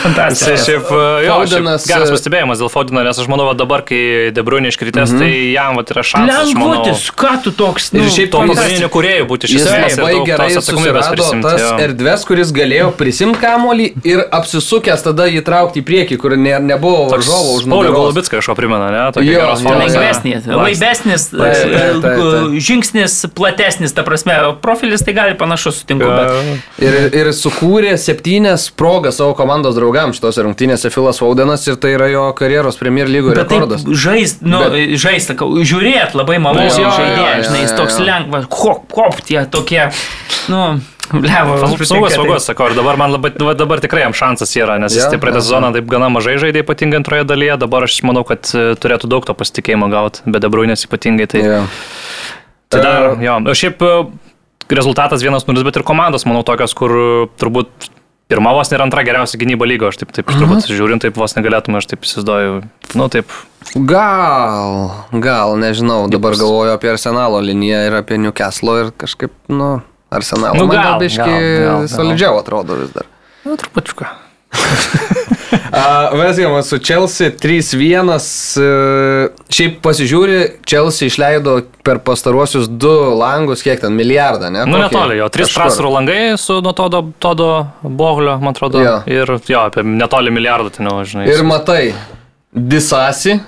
Fantastiškas. 0.00 0.64
Šiaip, 0.64 0.90
jo, 1.24 1.32
Faudinas, 1.34 1.84
šiaip 1.84 1.92
geras 1.92 2.12
pastebėjimas 2.14 2.60
dėl 2.60 2.70
Faudino, 2.72 3.02
nes 3.04 3.18
aš 3.20 3.28
manau, 3.32 3.46
va, 3.48 3.54
dabar, 3.56 3.82
kai 3.88 4.28
Debrunė 4.36 4.70
iškritęs, 4.72 5.12
mm 5.12 5.16
-hmm. 5.16 5.24
tai 5.24 5.52
jam 5.52 5.76
va, 5.76 5.84
yra 5.94 6.04
šansas. 6.10 6.52
Lengvutis, 6.52 7.06
ką 7.22 7.32
tu 7.44 7.52
toks, 7.56 7.90
nu, 7.96 8.04
ir 8.04 8.12
šiaip 8.14 8.32
to 8.32 8.44
pagrindinio 8.50 8.88
kuriejų 8.92 9.26
būti 9.28 9.48
iš 9.48 9.56
esmės. 9.60 9.90
Jis 9.90 9.98
labai 10.00 10.22
gerai 10.28 10.48
susirado 10.56 11.28
tas 11.44 11.60
jo. 11.60 11.72
erdves, 11.86 12.24
kuris 12.28 12.52
galėjo 12.60 12.90
prisimti 13.00 13.40
kamolį 13.40 13.90
ir 14.04 14.24
apsisukęs 14.40 15.04
tada 15.08 15.28
jį 15.28 15.44
traukti 15.48 15.80
į 15.80 15.86
priekį, 15.88 16.20
kur 16.20 16.36
ne, 16.36 16.56
nebuvo 16.60 17.08
varžovo 17.12 17.56
už 17.58 17.64
nugaros. 17.64 17.76
Paulius 17.76 17.96
Golubitskas 18.00 18.40
kažko 18.40 18.56
primena, 18.56 18.90
ne? 18.92 19.04
Tokia 19.12 19.52
lengvesnė, 19.84 20.40
laibesnė 20.48 20.89
didesnis, 20.90 21.30
taip, 21.30 22.02
taip, 22.02 22.02
taip. 22.02 22.60
žingsnis 22.60 23.26
platesnis, 23.34 23.94
ta 23.94 24.02
prasme, 24.06 24.34
profilis 24.62 25.04
tai 25.04 25.14
gali 25.14 25.36
panašus 25.38 25.80
sutinku. 25.80 26.06
Bet... 26.06 26.62
Ir, 26.82 26.98
ir 27.14 27.32
sukūrė 27.36 27.96
septynias 28.00 28.68
progas 28.70 29.20
savo 29.20 29.34
komandos 29.38 29.76
draugams 29.78 30.18
šitose 30.18 30.44
rungtynėse 30.46 30.90
Filas 30.92 31.20
Vaudenas 31.22 31.66
ir 31.68 31.78
tai 31.80 31.94
yra 31.96 32.10
jo 32.10 32.26
karjeros 32.36 32.78
Premier 32.80 33.10
lygų 33.10 33.34
rekordas. 33.38 33.84
Žais, 33.86 34.38
nu, 34.42 34.62
bet... 34.66 34.96
žais, 35.00 35.28
sakau, 35.30 35.52
žiūrėt 35.58 36.16
labai 36.18 36.40
malonu 36.42 36.70
žaidėjas, 36.70 37.48
žinai, 37.48 37.66
jis 37.66 37.76
toks 37.78 38.00
lengvas, 38.02 38.48
hop, 38.62 38.88
hop, 38.96 39.20
tie 39.26 39.44
tokie, 39.50 39.84
nu. 40.50 40.64
Blevo, 41.10 41.56
saugas, 41.82 42.14
saugas, 42.14 42.46
sakau, 42.46 42.68
ir 42.70 42.76
dabar 42.78 42.98
man 43.00 43.10
labai, 43.16 43.32
dabar 43.58 43.82
tikrai 43.82 44.04
jam 44.04 44.14
šansas 44.14 44.52
yra, 44.58 44.78
nes 44.82 44.94
jis 44.94 45.04
ja, 45.04 45.10
taip 45.10 45.22
praeitą 45.24 45.42
sezoną 45.42 45.72
taip 45.74 45.88
gana 45.90 46.10
mažai 46.12 46.36
žaidė, 46.38 46.62
ypatingai 46.62 47.00
antroje 47.00 47.26
dalyje, 47.26 47.56
dabar 47.64 47.86
aš 47.88 47.98
manau, 48.06 48.22
kad 48.28 48.46
e, 48.54 48.76
turėtų 48.78 49.10
daug 49.10 49.26
to 49.26 49.34
pasitikėjimo 49.34 49.90
gauti, 49.90 50.22
be 50.30 50.42
Debrunės 50.42 50.86
ypatingai. 50.86 51.26
Tai, 51.32 51.42
ja. 51.42 51.62
tai 52.70 52.84
dar, 52.86 53.08
e, 53.16 53.24
jo, 53.26 53.38
o 53.42 53.56
šiaip 53.62 53.82
e, 53.82 53.94
rezultatas 54.70 55.26
1-0, 55.26 55.66
bet 55.66 55.80
ir 55.80 55.86
komandos, 55.86 56.28
manau, 56.30 56.44
tokios, 56.46 56.76
kur 56.78 56.94
turbūt 57.42 57.90
pirma 58.30 58.54
vos 58.54 58.70
ir 58.70 58.82
antra 58.84 59.02
geriausia 59.02 59.38
gynyba 59.40 59.66
lygo, 59.66 59.90
aš 59.90 60.04
taip, 60.04 60.14
taip 60.14 60.30
turbūt 60.30 60.62
mhm. 60.62 60.78
žiūrint, 60.78 61.02
taip 61.02 61.18
vos 61.18 61.34
negalėtume, 61.34 61.82
aš 61.82 61.90
taip 61.90 62.06
įsivaizduoju, 62.06 62.60
nu 62.94 63.10
taip. 63.10 63.34
Gal, 63.74 64.76
gal, 65.10 65.58
nežinau, 65.58 66.04
dabar 66.12 66.38
galvoju 66.38 66.76
apie 66.76 66.94
Arsenalo 66.94 67.42
liniją 67.42 67.82
ir 67.88 67.98
apie 67.98 68.22
Newcastle 68.22 68.76
ir 68.84 68.92
kažkaip, 69.02 69.34
nu, 69.50 69.80
Arsenalą. 70.10 70.58
Nu, 70.58 70.66
gal, 70.70 70.82
gal 70.82 70.98
biški 71.02 71.88
solidžiau 71.94 72.40
atrodo 72.40 72.80
vis 72.82 72.90
dar. 72.94 73.06
Nu, 73.46 73.56
trupučiuką. 73.60 74.10
Vesgama 76.12 76.62
su 76.62 76.78
Chelsea 76.78 77.30
3-1. 77.30 78.10
E, 78.60 79.28
šiaip 79.54 79.78
pasižiūri, 79.84 80.38
Chelsea 80.66 81.10
išleido 81.10 81.60
per 81.86 82.00
pastaruosius 82.04 82.68
du 82.68 82.90
langus, 83.18 83.62
kiek 83.62 83.80
ten 83.82 83.94
milijardą, 83.94 84.50
ne? 84.50 84.64
Nu, 84.66 84.80
netoli 84.82 85.20
jo, 85.20 85.28
trys 85.32 85.52
prasarų 85.54 85.92
langai 85.94 86.20
su 86.40 86.58
nuo 86.64 86.74
todo, 86.76 87.04
todo 87.22 87.50
boglio, 87.82 88.38
man 88.42 88.54
atrodo. 88.54 88.82
Jo. 88.82 88.96
Ir 89.10 89.36
jo, 89.46 89.62
apie 89.62 89.84
netoli 89.86 90.34
milijardą 90.34 90.74
ten, 90.74 90.90
žinai. 91.06 91.28
Ir 91.30 91.44
matai, 91.46 91.92
Disasi, 92.50 93.38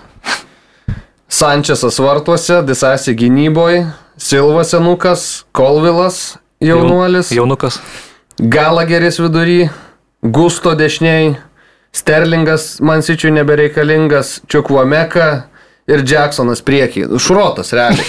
Sančesas 1.32 1.98
vartuose, 1.98 2.60
Disasi 2.66 3.16
gynyboje, 3.18 3.88
Silva 4.20 4.62
senukas, 4.68 5.42
Kolvilas 5.56 6.36
jaunuolis. 6.62 7.32
Jaunukas. 7.34 7.80
Galageris 8.38 9.20
vidury, 9.20 9.70
Gusto 10.22 10.74
dešiniai, 10.78 11.34
Sterlingas 11.92 12.78
Mansičiui 12.80 13.34
nebereikalingas, 13.36 14.40
Čiukvameka 14.48 15.28
ir 15.90 16.04
Jacksonas 16.08 16.62
priekį. 16.64 17.08
Šrotas, 17.20 17.74
realiai. 17.76 18.06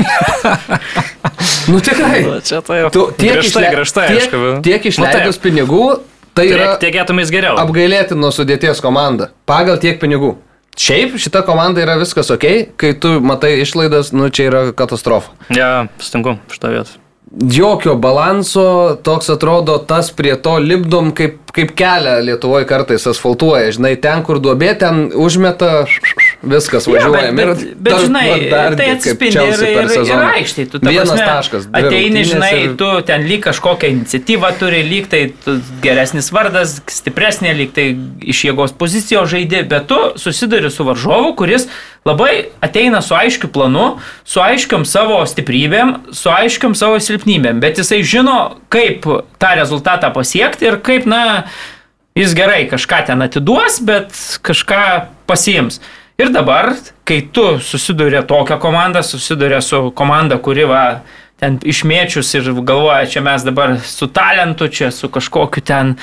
nu 1.72 1.82
tikrai. 1.84 2.24
Nu, 2.24 2.40
čia 2.46 2.62
tai 2.64 2.84
jau. 2.84 2.94
Tu, 2.94 3.06
tiek, 3.20 3.36
grįžtai, 3.42 3.68
išle... 3.68 3.76
grįžtai, 3.76 4.08
tiek, 4.14 4.40
tiek 4.70 4.90
išleidus 4.94 5.42
pinigų, 5.44 5.86
Tai 6.34 6.48
yra 6.50 6.72
Tiekėtumės 6.82 7.30
geriau. 7.30 7.60
apgailėtino 7.62 8.32
sudėties 8.34 8.82
komanda. 8.82 9.30
Pagal 9.50 9.78
tiek 9.82 10.00
pinigų. 10.02 10.34
Šiaip 10.74 11.20
šita 11.22 11.44
komanda 11.46 11.84
yra 11.84 12.00
viskas 12.02 12.32
ok, 12.34 12.48
kai 12.82 12.96
tu 12.98 13.20
matai 13.22 13.60
išlaidas, 13.62 14.10
nu 14.18 14.32
čia 14.34 14.48
yra 14.50 14.62
katastrofa. 14.74 15.36
Ja, 15.54 15.86
sutinku, 16.02 16.40
šitą 16.50 16.74
vietą. 16.74 17.03
Jokio 17.32 17.96
balanso, 17.98 18.98
toks 19.04 19.30
atrodo, 19.34 19.80
tas 19.82 20.12
prie 20.14 20.36
to 20.38 20.58
lipdom, 20.62 21.10
kaip, 21.18 21.40
kaip 21.56 21.72
kelią 21.78 22.20
Lietuvoje 22.28 22.68
kartais 22.70 23.08
asfaltuoja. 23.10 23.72
Žinai, 23.74 23.96
ten, 24.04 24.22
kur 24.28 24.38
duobė, 24.44 24.74
ten 24.78 25.08
užmeta, 25.18 25.88
viskas 26.44 26.88
važiuoja. 26.88 27.32
bet, 27.32 27.48
bet, 27.48 27.62
bet 27.80 28.00
žinai, 28.04 28.26
tai 28.78 28.88
atsispindi 28.94 29.44
ir, 29.48 29.64
ir, 29.64 29.94
ir 30.04 30.24
aikštai. 30.28 30.66
Tu, 30.72 30.82
Vienas 30.84 31.10
prasme, 31.10 31.28
taškas, 31.30 31.68
Ateini, 31.80 32.24
žinai, 32.28 32.52
ir- 32.66 32.76
tu 32.80 32.90
ten 33.08 33.24
lyg 33.28 33.44
kažkokią 33.46 33.90
iniciatyvą 33.96 34.52
turi, 34.60 34.82
lyg 34.88 35.08
tai 35.12 35.22
geresnis 35.84 36.30
vardas, 36.36 36.76
stipresnė, 36.92 37.54
lyg 37.58 37.74
tai 37.76 37.88
iš 38.22 38.44
jėgos 38.50 38.76
pozicijos 38.78 39.32
žaidži, 39.32 39.64
bet 39.72 39.88
tu 39.92 40.00
susiduri 40.20 40.72
su 40.72 40.84
varžovu, 40.88 41.36
kuris 41.40 41.68
labai 42.06 42.50
ateina 42.62 43.02
su 43.02 43.16
aiškiu 43.16 43.48
planu, 43.54 43.98
su 44.28 44.42
aiškiam 44.44 44.84
savo 44.86 45.22
stiprybėm, 45.30 46.12
su 46.12 46.30
aiškiam 46.30 46.76
savo 46.76 47.00
silpnybėm, 47.00 47.64
bet 47.64 47.80
jisai 47.80 48.04
žino, 48.04 48.58
kaip 48.74 49.08
tą 49.40 49.56
rezultatą 49.56 50.12
pasiekti 50.14 50.68
ir 50.68 50.82
kaip, 50.84 51.08
na, 51.08 51.46
jis 52.20 52.36
gerai 52.38 52.68
kažką 52.70 53.06
ten 53.08 53.24
atiduos, 53.26 53.80
bet 53.82 54.12
kažką 54.46 54.84
pasiims. 55.26 55.80
Ir 56.18 56.30
dabar, 56.30 56.76
kai 57.04 57.22
tu 57.34 57.58
susiduri 57.60 58.22
tokią 58.28 58.60
komandą, 58.62 59.02
susiduri 59.04 59.62
su 59.62 59.92
komanda, 59.98 60.38
kuri 60.38 60.68
va 60.70 60.84
ten 61.42 61.58
išmėčius 61.58 62.30
ir 62.38 62.52
galvoja, 62.62 63.08
čia 63.10 63.24
mes 63.26 63.44
dabar 63.44 63.80
su 63.82 64.08
talentu, 64.08 64.70
čia 64.70 64.92
su 64.94 65.10
kažkokiu 65.10 65.66
ten... 65.66 65.98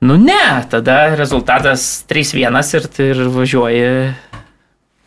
Nu 0.00 0.18
ne, 0.20 0.60
tada 0.70 1.14
rezultatas 1.16 2.04
3-1 2.10 2.74
ir, 2.76 2.88
ir 3.00 3.22
važiuoji 3.32 3.86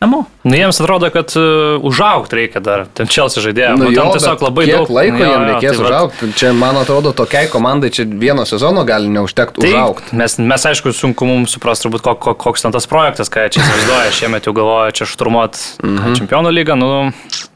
namo. 0.00 0.24
Nu, 0.42 0.56
jiems 0.56 0.80
atrodo, 0.80 1.10
kad 1.12 1.32
uh, 1.36 1.84
užaugti 1.84 2.36
reikia 2.36 2.60
dar. 2.64 2.86
Ten 2.96 3.08
Čelsi 3.10 3.42
žaidėjo. 3.44 3.74
Nu, 3.76 3.90
jo, 3.92 4.00
ten 4.00 4.14
tiesiog 4.16 4.44
labai 4.46 4.64
daug 4.70 4.88
laiko 4.88 5.20
Jo, 5.20 5.26
jam 5.26 5.44
jo, 5.44 5.48
reikės 5.50 5.76
tai 5.76 5.84
užaugti. 5.84 6.30
Čia, 6.40 6.52
man 6.56 6.78
atrodo, 6.80 7.12
tokiai 7.16 7.50
komandai 7.52 7.92
čia 7.92 8.06
vieno 8.08 8.46
sezono 8.48 8.86
gali 8.88 9.12
neužtekti 9.12 9.60
Tai 9.60 9.74
užaugti. 9.74 10.16
mes, 10.16 10.38
mes, 10.40 10.66
aišku, 10.72 10.94
sunku 10.96 11.28
mums 11.28 11.52
suprasti, 11.56 11.84
turbūt, 11.84 12.04
kok, 12.06 12.22
kok, 12.24 12.40
koks 12.40 12.64
ten 12.64 12.72
tas 12.72 12.88
projektas, 12.88 13.28
ką 13.28 13.50
čia 13.52 13.60
įsivaizduoja. 13.60 14.14
Šiemet 14.22 14.48
jau 14.48 14.56
galvoja 14.56 14.96
čia 14.96 15.10
šturmuot 15.12 15.60
mhm. 15.84 16.16
čempionų 16.22 16.56
lygą. 16.56 16.80
Nu, 16.80 16.90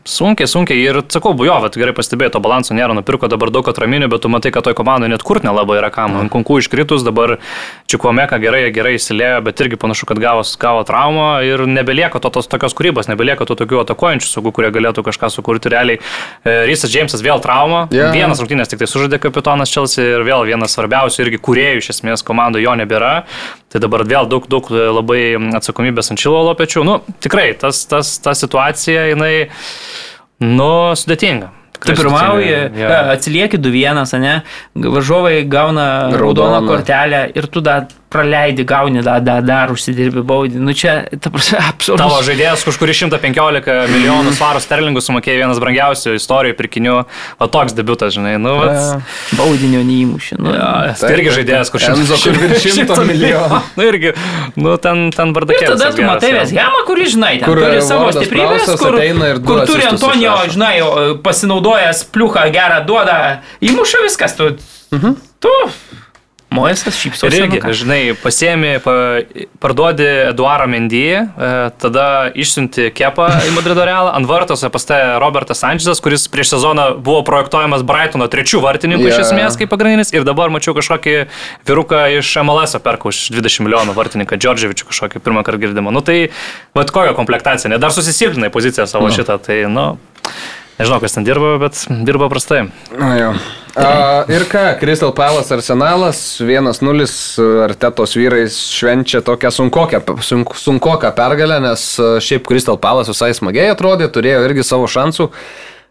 sunkiai, 0.05 0.49
sunkiai. 0.49 0.85
Ir 0.85 1.01
sakau, 1.09 1.33
jo, 1.41 1.57
bet 1.65 1.79
gerai 1.81 1.95
pastebėjai, 1.97 2.35
to 2.37 2.45
balanso 2.45 2.77
nėra. 2.77 2.93
Nupirko 2.97 3.29
dabar 3.33 3.51
daug 3.55 3.69
atraminių, 3.73 4.11
bet 4.13 4.25
tu 4.25 4.31
matai, 4.33 4.53
kad 4.55 4.67
toj 4.69 4.77
komandai 4.77 5.09
net 5.09 5.25
kur 5.25 5.41
nelabai 5.45 5.79
yra 5.81 5.91
kam. 5.95 6.19
Ant 6.21 6.33
kunkų 6.33 6.61
iškritus, 6.61 7.07
dabar 7.07 7.39
Čikuomeka 7.91 8.39
gerai, 8.43 8.67
gerai 8.75 8.95
įsilėjo, 8.99 9.41
bet 9.49 9.65
irgi 9.65 9.81
panašu, 9.81 10.09
kad 10.11 10.21
gavo, 10.21 10.45
gavo 10.61 10.85
traumą 10.87 11.31
ir 11.47 11.65
nebelieka 11.69 12.21
to, 12.21 12.34
tos 12.35 12.51
tokios 12.51 12.75
kūrybos, 12.77 13.09
nebelieka 13.11 13.47
tų 13.49 13.57
tokių 13.63 13.81
atakuojančių 13.85 14.31
saugų, 14.31 14.53
kurie 14.59 14.71
galėtų 14.75 15.05
kažką 15.07 15.31
sukurti 15.33 15.73
realiai. 15.73 16.01
E, 16.43 16.57
Rysas 16.69 16.93
Džeimsas 16.93 17.25
vėl 17.25 17.43
trauma. 17.45 17.87
Jo. 17.95 18.11
Vienas 18.15 18.43
rungtynės 18.43 18.73
tik 18.73 18.83
tai 18.83 18.91
sužaidė 18.91 19.21
kapitonas 19.23 19.73
Čelsi 19.73 20.03
ir 20.03 20.27
vėl 20.27 20.47
vienas 20.49 20.75
svarbiausių 20.77 21.27
irgi 21.27 21.43
kuriejų 21.47 21.83
iš 21.83 21.93
esmės 21.97 22.27
komandoje 22.27 22.67
jo 22.67 22.77
nebėra. 22.79 23.15
Tai 23.73 23.83
dabar 23.83 24.05
vėl 24.07 24.29
daug, 24.31 24.47
daug 24.51 24.69
labai 24.71 25.35
atsakomybės 25.59 26.13
ant 26.13 26.23
Čilo 26.23 26.45
lopečių. 26.51 26.85
Nu, 26.87 27.01
tikrai, 27.25 27.53
tas, 27.59 27.83
tas, 27.91 28.17
ta 28.23 28.37
situacija, 28.39 29.09
jinai, 29.15 29.35
nu, 30.43 30.73
sudėtinga. 30.99 31.51
Tu 31.85 31.93
pirmauji, 31.99 32.53
ja. 32.79 33.01
atsilieki 33.13 33.59
2-1, 33.61 34.15
ne? 34.23 34.39
Varžovai 34.79 35.43
gauna 35.45 35.87
raudoną 36.15 36.61
Raudoną. 36.61 36.69
kortelę 36.71 37.27
ir 37.35 37.49
tu 37.53 37.61
dar 37.61 37.89
praleidi, 38.15 38.65
gauni 38.69 39.03
dar, 39.05 39.21
dar, 39.25 39.43
dar 39.45 39.73
užsidirbi 39.75 40.23
baudį. 40.27 40.63
Nu 40.63 40.75
čia, 40.77 41.01
ta 41.21 41.33
prasme, 41.35 41.59
absurdas. 41.73 42.05
Tavo 42.07 42.23
žaidėjas, 42.27 42.65
už 42.71 42.79
kurį 42.81 42.95
115 43.03 43.91
milijonų 43.91 44.35
svarų 44.39 44.63
sterlingų 44.63 45.03
sumokėjo 45.05 45.43
vienas 45.43 45.61
brangiausių 45.63 46.15
istorijoje 46.21 46.57
pirkinių, 46.61 46.97
o 47.43 47.49
toks 47.51 47.75
debutas, 47.77 48.15
žinai, 48.17 48.37
nu, 48.43 48.55
vat, 48.63 49.03
Baudinio 49.39 49.83
neįmušė. 49.87 50.39
Nu, 50.41 50.55
Ja, 50.55 50.71
Taip, 50.95 51.01
tai 51.03 51.11
irgi 51.17 51.33
žaidėjas, 51.41 51.73
kur 51.73 51.83
Enzo, 51.89 52.19
kur 52.23 52.37
virš 52.39 52.67
100 52.79 53.07
milijonų. 53.09 53.61
Nu 53.79 53.87
irgi, 53.89 54.13
nu 54.61 54.77
ten, 54.79 55.09
ten 55.15 55.33
Ir 55.33 55.37
bardakėlis. 55.37 55.75
tada 55.75 55.91
tu 55.97 56.05
matai 56.07 56.31
Vesgemą, 56.37 56.85
kuris, 56.87 57.15
žinai, 57.17 57.33
ten 57.41 57.49
Kur, 57.49 57.61
turi 57.65 57.81
savo 57.83 58.13
stiprybės, 58.15 58.69
kur, 58.79 58.99
ir 59.03 59.41
kur 59.45 59.65
turi 59.67 59.89
Antonijo, 59.89 60.37
žinai, 60.55 60.75
pasinaudojęs 61.25 62.05
pliuką 62.15 62.47
gerą 62.55 62.81
duodą, 62.87 63.19
įmuša 63.65 64.05
viskas, 64.07 64.37
tu. 64.39 64.53
Mhm. 64.95 65.19
Tu. 65.43 65.55
Mojesas 66.55 66.99
šypsosi. 67.01 67.29
Ir 67.29 67.45
irgi, 67.45 67.59
nu 67.59 67.63
ką. 67.65 67.73
žinai, 67.77 68.01
pasiemi, 68.23 68.73
pa, 68.85 68.95
parduodi 69.63 70.07
Eduarą 70.31 70.69
Mendy, 70.71 71.03
e, 71.19 71.27
tada 71.83 72.07
išsiunti 72.31 72.89
kepą 72.95 73.27
į 73.49 73.53
Madrido 73.57 73.87
realą, 73.87 74.13
ant 74.15 74.29
vartos 74.31 74.65
pastatė 74.75 75.19
Robertas 75.23 75.63
Sančezas, 75.65 76.03
kuris 76.05 76.27
prieš 76.33 76.55
sezoną 76.55 76.87
buvo 77.05 77.25
projektuojamas 77.27 77.85
Brightono 77.87 78.29
trečių 78.31 78.63
vartininkų 78.65 79.09
Jo, 79.09 79.13
iš 79.13 79.27
esmės 79.27 79.59
kaip 79.61 79.73
pagrindinis 79.75 80.15
ir 80.15 80.27
dabar 80.27 80.53
mačiau 80.55 80.77
kažkokį 80.79 81.17
vyruką 81.69 82.05
iš 82.21 82.35
MLS 82.47 82.79
perka 82.85 83.11
už 83.11 83.29
20 83.35 83.67
milijonų 83.67 83.97
vartininką, 83.97 84.39
Džordževičių 84.39 84.91
kažkokį 84.91 85.25
pirmą 85.25 85.45
kartą 85.47 85.67
girdimą. 85.67 85.95
Nu 85.95 86.03
tai, 86.05 86.29
vad 86.77 86.93
kokia 86.95 87.15
komplektacija, 87.17 87.73
ne, 87.73 87.81
dar 87.83 87.95
susisilpinai 87.95 88.53
poziciją 88.55 88.87
savo 88.91 89.11
no. 89.11 89.15
šitą, 89.15 89.39
tai, 89.43 89.65
nu, 89.71 89.95
nežinau, 90.79 91.01
kas 91.03 91.15
ten 91.17 91.27
dirba, 91.27 91.57
bet 91.63 91.79
dirba 92.07 92.29
prastai. 92.33 92.67
Na 92.99 93.13
jo. 93.19 93.35
A, 93.75 94.23
ir 94.31 94.45
ką, 94.47 94.63
Crystal 94.79 95.11
Palace 95.17 95.51
arsenalas 95.57 96.19
1-0 96.39 97.07
Artetos 97.65 98.15
vyrai 98.15 98.45
švenčia 98.47 99.19
tokią 99.27 99.51
sunkoką, 99.51 100.03
sunk, 100.23 100.55
sunkoką 100.55 101.11
pergalę, 101.17 101.59
nes 101.65 101.87
šiaip 102.23 102.47
Crystal 102.47 102.79
Palace 102.79 103.11
visai 103.11 103.33
smagiai 103.35 103.73
atrodė, 103.75 104.07
turėjo 104.15 104.45
irgi 104.47 104.67
savo 104.67 104.87
šansų. 104.91 105.31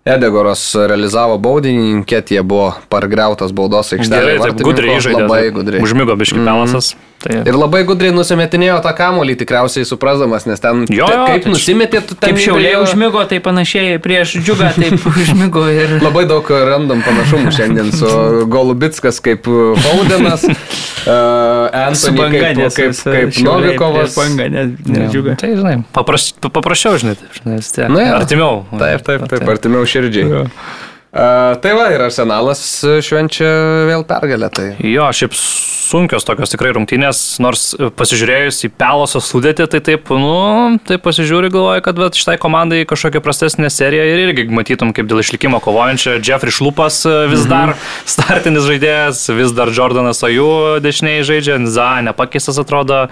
Edegoras 0.03 0.61
realizavo 0.75 1.37
baudinį, 1.39 2.01
Ketija 2.07 2.41
buvo 2.43 2.73
pargriautas 2.91 3.53
baudos 3.55 3.91
Gerai, 3.91 4.01
aikštelėje. 4.03 4.39
taip 4.43 4.63
gudriai 4.67 4.97
žaidė. 4.99 5.21
Labai 5.23 5.43
gudriai. 5.55 5.83
Užmigo 5.83 6.15
biški 6.19 6.43
pelasas. 6.43 6.93
Tai... 7.23 7.37
Ir 7.47 7.55
labai 7.55 7.85
gudriai 7.87 8.11
nusimetinėjo 8.11 8.81
tą 8.83 8.91
kamolį, 8.97 9.37
tikriausiai 9.39 9.85
suprasdamas, 9.87 10.43
nes 10.49 10.59
ten 10.59 10.81
Jo, 10.91 11.05
jo, 11.07 11.19
kaip 11.29 11.37
tai 11.37 11.37
čia- 11.45 11.53
nusimetė, 11.53 12.01
tu 12.09 12.17
ten 12.19 12.33
Kaip 12.33 12.41
šiauliai 12.43 12.73
galėjo- 12.73 12.81
užmigo, 12.89 13.21
tai 13.31 13.39
panašiai 13.45 13.97
prieš 14.03 14.33
džiugą, 14.43 14.73
taip 14.75 15.05
užmigo 15.23 15.63
ir... 15.71 15.93
Labai 16.03 16.25
daug 16.27 16.51
randam 16.67 16.99
panašumų 17.05 17.53
šiandien 17.55 17.93
su 17.95 18.09
Golubitskas 18.51 19.21
kaip 19.23 19.47
Faudenas, 19.47 20.43
uh, 20.43 21.71
Anthony 21.87 22.27
kaip, 22.33 22.61
kaip, 22.75 22.99
kaip 23.07 23.39
Novikovas. 23.47 24.15
Panga, 24.19 24.49
ne, 24.51 24.65
ne 24.83 25.07
džiugą. 25.07 25.37
Tai, 25.39 25.53
žinai, 25.57 25.77
papraš, 25.95 26.33
pa- 26.43 26.51
paprasčiau, 26.59 26.99
žinai, 27.01 27.15
taip, 27.23 27.39
žinai, 27.39 27.59
tiek. 27.63 27.87
Na 27.93 28.03
jo. 28.09 28.15
artimiau. 28.19 28.63
Taip, 28.75 29.07
taip, 29.07 29.23
taip, 29.31 29.47
artimiau 29.55 29.87
širdžiai. 29.87 30.43
Uh, 31.13 31.53
tai 31.61 31.75
va, 31.77 31.87
ir 31.93 32.01
Arsenalas 32.01 32.61
švenčia 33.05 33.47
vėl 33.91 34.03
pergalę. 34.09 34.47
Tai. 34.49 34.71
Jo, 34.81 35.07
šiaip 35.13 35.35
sunkios 35.93 36.25
tokios 36.25 36.53
tikrai 36.53 36.71
rungtynės, 36.73 37.19
nors 37.43 37.71
e, 37.77 37.89
pasižiūrėjus 37.93 38.63
į 38.65 38.71
Peloso 38.81 39.21
sudėtį, 39.21 39.67
tai 39.69 39.81
taip, 39.85 40.09
nu, 40.17 40.79
tai 40.87 40.97
pasižiūri, 41.01 41.51
galvoju, 41.53 41.83
kad 41.85 41.99
vat, 42.01 42.17
šitai 42.17 42.37
komandai 42.41 42.81
kažkokia 42.89 43.21
prastesnė 43.23 43.69
serija 43.73 44.05
ir 44.09 44.23
irgi 44.25 44.47
matytum, 44.53 44.93
kaip 44.95 45.09
dėl 45.09 45.21
išlikimo 45.21 45.59
kovojančia 45.63 46.17
Jeffrey 46.17 46.53
Šlupas 46.53 47.03
e, 47.05 47.13
vis 47.31 47.45
dar 47.49 47.75
startinis 48.09 48.65
žaidėjas, 48.69 49.25
vis 49.37 49.53
dar 49.55 49.71
Jordanas 49.73 50.23
Aju 50.25 50.79
dešiniai 50.83 51.25
žaidžia, 51.27 51.59
Za 51.73 52.01
nepakeistas 52.05 52.57
atrodo, 52.59 53.05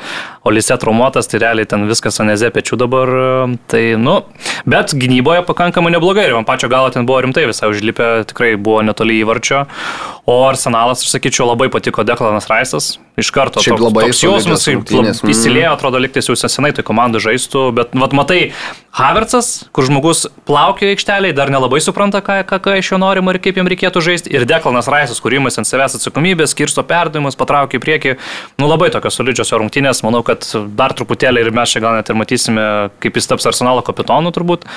Olise 0.48 0.76
traumuotas, 0.82 1.30
tai 1.30 1.40
realiai 1.44 1.70
ten 1.70 1.86
viskas 1.90 2.20
aneze 2.24 2.50
pečių 2.54 2.80
dabar, 2.82 3.14
e, 3.14 3.60
tai, 3.72 3.84
nu, 4.02 4.22
bet 4.70 4.96
gynyboje 4.98 5.46
pakankamai 5.48 5.94
neblogai 5.94 6.28
ir 6.30 6.38
man 6.40 6.50
pačio 6.50 6.72
galo 6.72 6.90
ten 6.94 7.06
buvo 7.10 7.22
rimtai 7.26 7.46
visai 7.50 7.70
užlipę, 7.72 8.12
tikrai 8.32 8.56
buvo 8.58 8.82
netoli 8.86 9.22
įvarčio, 9.22 9.66
o 10.26 10.42
Arsenalas, 10.48 11.04
aš 11.06 11.14
sakyčiau, 11.16 11.50
labai 11.52 11.70
patiko 11.74 12.06
Deklanas 12.08 12.50
Raisas, 12.72 13.00
iš 13.20 13.30
karto 13.32 13.62
Šiaip 13.62 13.76
toks, 13.76 13.84
labai 13.84 14.04
toks 14.08 14.22
jausmas, 14.24 14.64
mhm. 14.68 15.32
įsilėjo, 15.32 15.74
atrodo, 15.76 16.00
liktais 16.00 16.30
jau 16.30 16.36
senai 16.40 16.72
tai 16.76 16.84
komandų 16.88 17.20
žaistų, 17.24 17.64
bet 17.76 17.96
vat, 17.98 18.16
matai, 18.16 18.40
Havertzas, 18.96 19.70
kur 19.72 19.86
žmogus 19.88 20.26
plaukia 20.48 20.90
aikšteliai, 20.92 21.36
dar 21.36 21.52
nelabai 21.52 21.80
supranta, 21.84 22.20
ką, 22.24 22.42
ką, 22.48 22.60
ką 22.64 22.78
iš 22.80 22.94
jo 22.94 23.00
norima 23.00 23.32
ir 23.32 23.40
kaip 23.44 23.60
jam 23.60 23.70
reikėtų 23.72 24.04
žaisti, 24.04 24.34
ir 24.36 24.48
Deklanas 24.48 24.90
Raisas, 24.92 25.22
kur 25.24 25.36
įmas 25.36 25.60
ant 25.60 25.70
savęs 25.70 25.96
atsakomybės, 26.00 26.52
skirsto 26.56 26.84
perdavimus, 26.88 27.40
patraukia 27.40 27.80
į 27.80 27.84
priekį, 27.86 28.18
nu 28.60 28.68
labai 28.68 28.92
tokios 28.92 29.20
solidžios 29.20 29.54
rungtynės, 29.56 30.04
manau, 30.08 30.24
kad 30.28 30.48
dar 30.76 30.96
truputėlį 30.98 31.46
ir 31.46 31.56
mes 31.56 31.72
čia 31.72 31.84
gal 31.84 31.96
net 32.00 32.12
ir 32.12 32.20
matysime, 32.20 32.68
kaip 33.04 33.20
jis 33.20 33.32
taps 33.32 33.48
arsenalo 33.52 33.84
kapitonu 33.88 34.36
turbūt. 34.36 34.68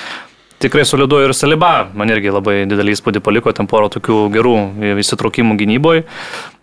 Tikrai 0.63 0.85
solidu 0.87 1.19
ir 1.25 1.33
Saliba, 1.35 1.87
man 1.97 2.11
irgi 2.13 2.33
labai 2.33 2.57
didelį 2.69 2.95
įspūdį 2.95 3.21
paliko, 3.25 3.53
ten 3.55 3.69
poro 3.69 3.89
tokių 3.91 4.25
gerų 4.33 4.57
įsitraukimų 5.03 5.57
gynyboje. 5.59 6.05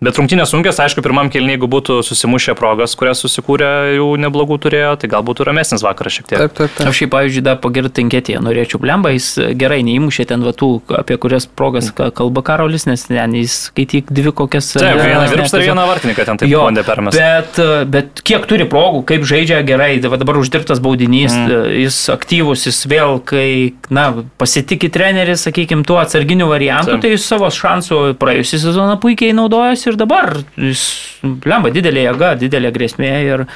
Bet 0.03 0.17
rungtynės 0.19 0.51
sunkios, 0.51 0.81
aišku, 0.83 0.99
pirmam 1.05 1.29
kelniui, 1.31 1.53
jeigu 1.55 1.69
būtų 1.71 2.01
susimušę 2.03 2.57
progas, 2.59 2.97
kurias 2.99 3.21
susikūrė, 3.23 3.69
jau 4.01 4.09
neblogų 4.19 4.57
turėjo, 4.65 4.97
tai 4.99 5.11
gal 5.13 5.23
būtų 5.23 5.47
ramesnis 5.47 5.85
vakaras 5.87 6.17
šiek 6.17 6.27
tiek. 6.27 6.41
Taip, 6.41 6.57
taip, 6.59 6.73
taip. 6.75 6.89
Aš 6.91 6.99
šiaip, 6.99 7.13
pavyzdžiui, 7.13 7.45
dar 7.47 7.61
pagirti 7.63 8.01
Tinketėje 8.01 8.41
norėčiau. 8.43 8.81
Blemba, 8.83 9.13
jis 9.15 9.29
gerai 9.61 9.79
neįmušė 9.87 10.27
ten 10.33 10.43
vatų, 10.43 10.71
apie 10.99 11.21
kurias 11.23 11.47
progas 11.47 11.93
kalba 11.95 12.43
Karolis, 12.43 12.89
nes 12.91 13.07
ten 13.07 13.37
jis 13.39 13.55
skaityk 13.69 14.11
dvi 14.11 14.33
kokias. 14.43 14.73
Taip, 14.75 14.99
vieną 14.99 15.29
virpstą 15.37 15.61
ir 15.63 15.69
vieną 15.71 15.87
vartininką 15.93 16.27
ten 16.27 16.43
taip 16.43 16.51
jo, 16.51 16.65
bandė 16.67 16.83
permesti. 16.89 17.23
Bet, 17.23 17.63
bet 17.95 18.25
kiek 18.27 18.51
turi 18.51 18.67
progų, 18.67 19.05
kaip 19.07 19.29
žaidžia 19.29 19.63
gerai, 19.69 19.93
dabar 20.03 20.43
uždirbtas 20.43 20.83
baudinys, 20.83 21.31
mm. 21.31 21.71
jis 21.85 22.03
aktyvus, 22.11 22.67
jis 22.67 22.83
vėl, 22.91 23.21
kai, 23.23 23.71
na, 23.91 24.07
pasitikė 24.39 24.91
treneris, 24.93 25.47
sakykime, 25.49 25.87
tuo 25.89 25.99
atsarginiu 26.03 26.47
variantu, 26.51 26.99
tai 27.03 27.15
jis 27.15 27.27
savo 27.27 27.51
šansų 27.53 28.01
praėjusią 28.21 28.63
sezoną 28.67 28.99
puikiai 29.03 29.35
naudojosi 29.37 29.91
ir 29.91 29.99
dabar 30.01 30.37
jis, 30.61 30.85
lemba, 31.23 31.73
didelė 31.75 32.07
jėga, 32.09 32.35
didelė 32.45 32.73
grėsmė 32.75 33.13
ir, 33.27 33.47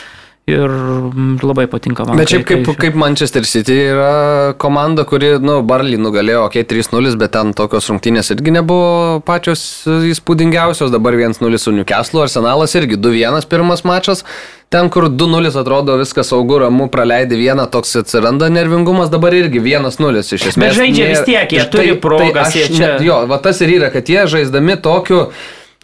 ir 0.46 0.70
labai 1.42 1.66
patinka 1.66 2.04
man. 2.06 2.20
Bet 2.20 2.30
šiaip 2.30 2.44
kaip, 2.46 2.68
kaip 2.78 2.94
Manchester 2.98 3.46
City 3.50 3.74
yra 3.90 4.52
komanda, 4.62 5.02
kuri, 5.08 5.32
nu, 5.42 5.58
Barley 5.66 5.98
nugalėjo, 5.98 6.44
okei, 6.46 6.62
okay, 6.62 6.82
3-0, 6.86 7.16
bet 7.18 7.34
ten 7.34 7.50
tokios 7.58 7.90
rungtynės 7.90 8.30
irgi 8.30 8.54
nebuvo 8.54 9.18
pačios 9.26 9.64
įspūdingiausios, 10.12 10.94
dabar 10.94 11.18
1-0 11.18 11.58
su 11.58 11.74
Newcastle, 11.74 12.22
Arsenalas 12.28 12.78
irgi 12.78 12.94
2-1 12.94 13.50
pirmas 13.50 13.82
mačas. 13.88 14.22
Ten, 14.70 14.86
kur 14.90 15.08
2-0 15.10 15.50
atrodo 15.58 15.98
viskas 15.98 16.30
saugu, 16.30 16.60
ramu, 16.62 16.86
praleidi 16.94 17.38
vieną, 17.42 17.66
toks 17.70 17.98
atsiranda 18.04 18.46
nervingumas, 18.50 19.10
dabar 19.10 19.34
irgi 19.34 19.62
1-0 19.62 20.22
iš 20.22 20.48
esmės. 20.52 20.62
Bet 20.62 20.78
žaidžia 20.78 21.10
vis 21.10 21.26
tiek, 21.26 21.58
jie 21.58 21.62
tai, 21.64 21.70
turi 21.74 22.00
progas. 22.02 22.54
Tai 22.54 22.66
čia... 22.70 22.94
ne, 22.94 23.06
jo, 23.06 23.20
va 23.30 23.42
tas 23.42 23.62
ir 23.66 23.78
yra, 23.80 23.90
kad 23.94 24.06
jie 24.10 24.28
žaisdami 24.30 24.78
tokiu 24.82 25.26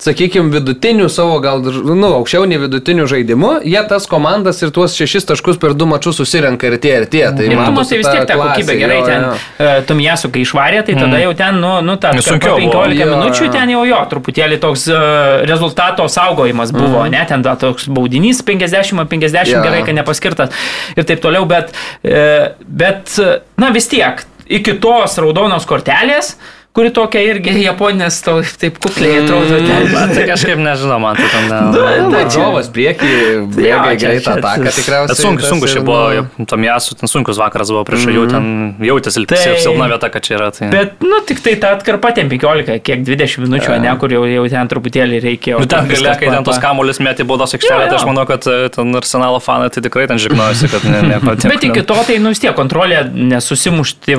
sakykime, 0.03 0.51
vidutinių 0.53 1.07
savo, 1.13 1.37
gal, 1.43 1.63
nu, 1.63 2.09
aukščiau 2.19 2.47
nei 2.51 2.59
vidutinių 2.61 3.07
žaidimų, 3.11 3.53
jie 3.69 3.83
tas 3.91 4.09
komandas 4.11 4.63
ir 4.65 4.73
tuos 4.75 4.97
šešis 4.99 5.29
taškus 5.29 5.61
per 5.63 5.77
du 5.79 5.87
mačius 5.91 6.19
susirenka 6.19 6.71
ir 6.71 6.79
tie, 6.83 6.95
ir 7.01 7.07
tie. 7.13 7.25
Tai 7.37 7.47
ir 7.47 7.55
tu 7.55 7.75
matai 7.77 7.99
vis 8.01 8.09
tiek 8.09 8.27
tą 8.29 8.39
kokybę 8.41 8.77
gerai 8.81 8.99
jo, 8.99 9.05
ten. 9.09 9.27
Uh, 9.29 9.75
Tumiesu, 9.89 10.31
kai 10.35 10.45
išvarė, 10.47 10.81
tai 10.87 10.97
tada 10.99 11.13
mm. 11.13 11.23
jau 11.27 11.35
ten, 11.39 11.61
nu, 11.63 11.75
nu 11.87 11.97
ta, 12.03 12.15
sunkiau. 12.19 12.59
15 12.63 12.99
jo, 12.99 13.11
minučių 13.13 13.47
jo. 13.47 13.53
ten 13.55 13.75
jau 13.75 13.85
jo, 13.89 14.01
truputėlį 14.15 14.59
toks 14.63 14.89
uh, 14.91 15.03
rezultato 15.49 16.09
saugojimas 16.11 16.75
buvo, 16.75 17.05
mm. 17.05 17.13
ne, 17.15 17.23
ten 17.31 17.47
da, 17.47 17.55
toks 17.61 17.87
baudinys 17.93 18.43
50-50 18.47 19.55
ja. 19.55 19.63
gerai, 19.63 19.85
kad 19.87 19.99
nepaskirtas 20.01 20.65
ir 20.97 21.07
taip 21.09 21.23
toliau, 21.23 21.47
bet, 21.51 21.71
uh, 22.09 22.51
bet 22.67 23.15
na 23.61 23.71
vis 23.75 23.87
tiek, 23.93 24.27
iki 24.51 24.75
tos 24.83 25.15
raudonos 25.23 25.69
kortelės, 25.69 26.35
uh, 26.35 26.59
kuri 26.73 26.89
tokia 26.95 27.21
irgi 27.29 27.53
japonės, 27.61 28.19
to, 28.25 28.39
taip 28.61 28.79
kukliai 28.81 29.21
atrodo. 29.21 29.59
Mm, 29.61 29.91
ten. 29.93 30.13
tai 30.17 30.23
kažkaip 30.33 30.61
nežinau, 30.63 30.97
man 31.03 31.19
tai 31.19 31.27
ten 31.29 31.49
ne. 31.51 31.59
Tai 31.75 31.97
Varžovas 32.15 32.71
prieki, 32.73 33.11
bėga 33.53 33.93
greitą 34.01 34.37
ataką 34.39 34.73
tikriausiai. 34.79 35.19
Sunku, 35.21 35.45
sunku 35.45 35.69
čia 35.69 35.83
buvo, 35.85 36.25
nu... 36.39 36.47
tam 36.49 36.65
jasų, 36.65 36.97
ten 37.03 37.13
sunkus 37.13 37.41
vakaras 37.41 37.73
buvo 37.75 37.85
prieš 37.89 38.07
jų, 38.09 38.25
ten 38.33 38.41
mhm. 38.41 38.87
jautėsi 38.89 39.25
tai, 39.29 39.41
silpna 39.61 39.91
vieta, 39.93 40.09
kad 40.15 40.25
čia 40.25 40.39
yra. 40.39 40.49
Tai... 40.57 40.71
Bet, 40.73 40.97
nu, 41.05 41.21
tik 41.29 41.43
tai 41.45 41.55
ta 41.61 41.75
atkarpa 41.77 42.15
ten 42.17 42.33
15, 42.33 42.79
kiek 42.87 43.05
20 43.05 43.45
minučių, 43.45 43.77
ne, 43.85 43.93
kur 44.01 44.17
jau, 44.17 44.25
jau 44.31 44.47
ten 44.55 44.73
truputėlį 44.73 45.21
reikėjo. 45.27 45.61
Nu, 45.61 45.69
ten 45.69 45.93
galia, 45.93 46.17
kai 46.21 46.33
ten 46.33 46.49
tos 46.49 46.61
kamuolis 46.63 47.03
metė 47.05 47.29
baudos 47.29 47.53
aikštelę, 47.59 47.91
tai 47.93 48.01
aš 48.01 48.09
manau, 48.09 48.25
kad 48.29 48.49
e, 48.49 48.73
ten 48.73 48.97
arsenalo 48.97 49.43
fanai 49.45 49.69
tai 49.75 49.85
tikrai 49.85 50.09
ten 50.09 50.21
žignojosi, 50.23 50.73
kad 50.73 50.89
ne, 50.89 51.05
nepatiko. 51.13 51.53
Bet 51.53 51.69
iki 51.69 51.85
to 51.85 52.01
tai, 52.09 52.17
nu, 52.23 52.33
vis 52.33 52.41
tiek 52.41 52.57
kontrolė, 52.57 53.05
nesusimušti 53.13 54.17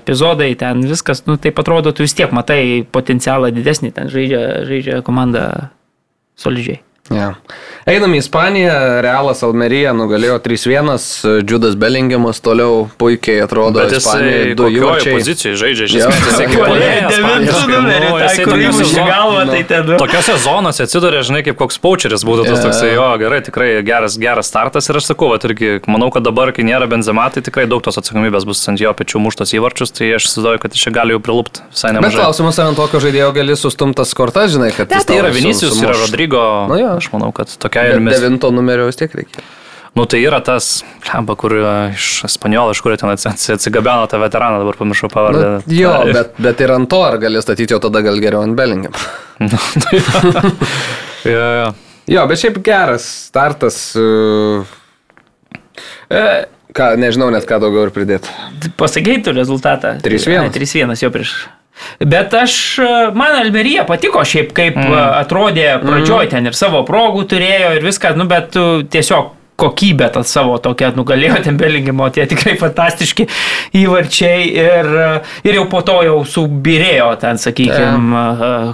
epizodai, 0.00 0.52
ten 0.58 0.84
viskas, 0.88 1.24
nu, 1.28 1.36
taip 1.40 1.60
atrodo 1.60 1.73
atrodo, 1.74 1.92
tu 1.92 2.06
vis 2.06 2.14
tiek 2.14 2.30
matai 2.30 2.86
potencialą 2.86 3.50
didesnį, 3.54 3.90
ten 3.96 4.10
žaidžia, 4.12 4.62
žaidžia 4.68 5.00
komanda 5.06 5.74
solidžiai. 6.38 6.80
Yeah. 7.12 7.36
Einam 7.84 8.14
į 8.16 8.22
Ispaniją, 8.22 8.74
Realas 9.04 9.42
Almerija 9.44 9.90
nugalėjo 9.92 10.38
3-1, 10.40 11.42
Džudas 11.44 11.74
Bellingiamas 11.76 12.38
toliau 12.40 12.86
puikiai 12.96 13.42
atrodo. 13.44 13.82
Bet 13.82 13.92
jis 13.92 14.06
du 14.56 14.70
įvarčiai 14.72 15.18
pozicijoje 15.18 15.58
žaidžia, 15.60 15.84
iš 15.84 15.96
esmės. 16.00 16.22
Jis 16.24 16.38
kaip 16.40 16.62
devintų 17.12 17.58
numerį, 17.68 18.08
tai 18.24 18.46
tai 19.52 19.60
ten. 19.68 19.92
Tokiose 20.00 20.38
zonose 20.46 20.86
atsiduria, 20.86 21.20
žinai, 21.28 21.42
kaip 21.44 21.58
koks 21.60 21.76
paučeris 21.84 22.24
būtų 22.24 22.46
tas 22.48 22.64
toksai, 22.64 22.94
jo, 22.94 23.10
gerai, 23.20 23.42
tikrai 23.44 23.68
geras, 23.84 24.16
geras 24.24 24.48
startas 24.48 24.88
ir 24.88 24.96
aš 25.02 25.10
sakau, 25.12 25.28
va, 25.34 25.36
irgi, 25.44 25.74
manau, 25.84 26.08
kad 26.14 26.24
dabar, 26.24 26.54
kai 26.56 26.64
nėra 26.64 26.88
benzema, 26.88 27.28
tai 27.36 27.44
tikrai 27.44 27.68
daug 27.68 27.84
tos 27.84 28.00
atsakomybės 28.00 28.48
bus 28.48 28.64
ant 28.72 28.80
jo 28.80 28.94
pečių 28.96 29.20
muštos 29.26 29.52
įvarčius, 29.60 29.92
tai 29.92 30.08
aš 30.16 30.30
įsivaizduoju, 30.30 30.64
kad 30.64 30.80
čia 30.80 30.94
gali 30.96 31.12
jau 31.12 31.20
prilupti 31.20 31.60
visai 31.68 31.92
nemažai. 31.98 32.16
Bet 32.16 32.22
klausimas, 32.22 32.64
ant 32.64 32.80
tokio 32.80 33.04
žaidėjo 33.04 33.28
gali 33.36 33.60
sustumtas 33.60 34.16
kortas, 34.16 34.56
žinai, 34.56 34.72
kad... 34.72 34.88
Ne, 34.88 35.04
tai 35.04 35.20
yra 35.20 35.34
Vinicius, 35.34 35.76
yra 35.84 35.96
Rodrygo, 36.00 36.44
nu, 36.72 36.80
jo. 36.80 36.93
Aš 37.00 37.10
manau, 37.12 37.30
kad 37.34 37.52
tokia 37.60 37.86
ir 37.92 38.02
mes. 38.02 38.16
Devinto 38.18 38.50
numerio 38.54 38.88
vis 38.88 38.98
tiek 39.00 39.14
reikia. 39.14 39.44
Nu 39.94 40.04
tai 40.10 40.24
yra 40.26 40.40
tas, 40.42 40.80
lemba, 41.06 41.36
kur 41.38 41.52
iš 41.54 42.24
Spanijolo, 42.26 42.72
iš 42.74 42.80
kur 42.82 42.96
ten 42.98 43.12
atsigabeno 43.14 44.08
tą 44.10 44.18
veteraną, 44.18 44.58
dabar 44.64 44.78
pamiršau 44.80 45.10
pavardę. 45.12 45.50
Nu, 45.62 45.74
jo, 45.76 45.92
ta, 45.94 46.16
bet, 46.16 46.32
bet 46.42 46.62
ir 46.66 46.72
ant 46.74 46.90
to 46.90 46.98
ar 47.06 47.20
gali 47.22 47.42
statyti, 47.42 47.76
jau 47.76 47.78
tada 47.84 48.02
gal 48.02 48.18
geriau 48.22 48.42
ant 48.42 48.58
Bellingham. 48.58 48.96
nu, 49.44 49.60
tai, 49.84 50.00
jo, 51.34 51.44
jo. 51.60 51.68
jo, 52.16 52.26
bet 52.32 52.42
šiaip 52.42 52.58
geras 52.66 53.06
startas. 53.28 53.78
Uh, 53.94 54.66
e, 56.10 56.26
ką, 56.74 56.90
nežinau 56.98 57.30
net 57.30 57.46
ką 57.46 57.62
daugiau 57.62 57.86
ir 57.86 57.94
pridėti. 57.94 58.34
Pasakėjai 58.80 59.36
rezultatą. 59.38 59.94
3-1. 60.02 60.50
3-1 60.58 61.06
jo 61.06 61.14
prieš 61.14 61.38
Bet 62.00 62.34
aš, 62.38 62.56
man 63.18 63.38
Almerija 63.40 63.84
patiko 63.88 64.22
šiaip, 64.24 64.52
kaip 64.56 64.76
mm. 64.78 64.98
atrodė 65.20 65.70
pradžioj 65.82 66.26
mm. 66.26 66.30
ten 66.32 66.50
ir 66.50 66.58
savo 66.58 66.84
progų 66.86 67.24
turėjo 67.34 67.72
ir 67.78 67.86
viską, 67.86 68.14
nu 68.18 68.28
bet 68.30 68.54
tiesiog 68.94 69.32
kokybę 69.56 70.08
tą 70.14 70.22
savo 70.26 70.58
tokią 70.58 70.92
nugalėjo 70.96 71.38
ten 71.44 71.58
Belingimo, 71.58 72.08
tie 72.14 72.26
tikrai 72.30 72.56
fantastiški 72.58 73.26
įvarčiai 73.78 74.48
ir, 74.50 74.90
ir 75.46 75.58
jau 75.60 75.66
po 75.70 75.82
to 75.86 76.00
jau 76.06 76.18
subirėjo 76.26 77.12
ten, 77.22 77.38
sakykime, 77.42 78.24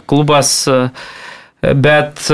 klubas, 0.09 0.55
bet 1.61 2.25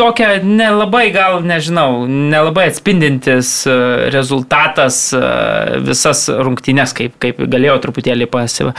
tokia 0.00 0.40
nelabai, 0.42 1.10
gal 1.12 1.42
nežinau, 1.44 2.06
nelabai 2.08 2.68
atspindintis 2.70 3.52
e, 3.68 3.74
rezultatas 4.14 5.02
e, 5.12 5.20
visas 5.84 6.24
rungtynės, 6.30 6.94
kaip, 6.96 7.18
kaip 7.22 7.42
galėjo 7.52 7.76
truputėlį 7.84 8.28
pasi, 8.32 8.70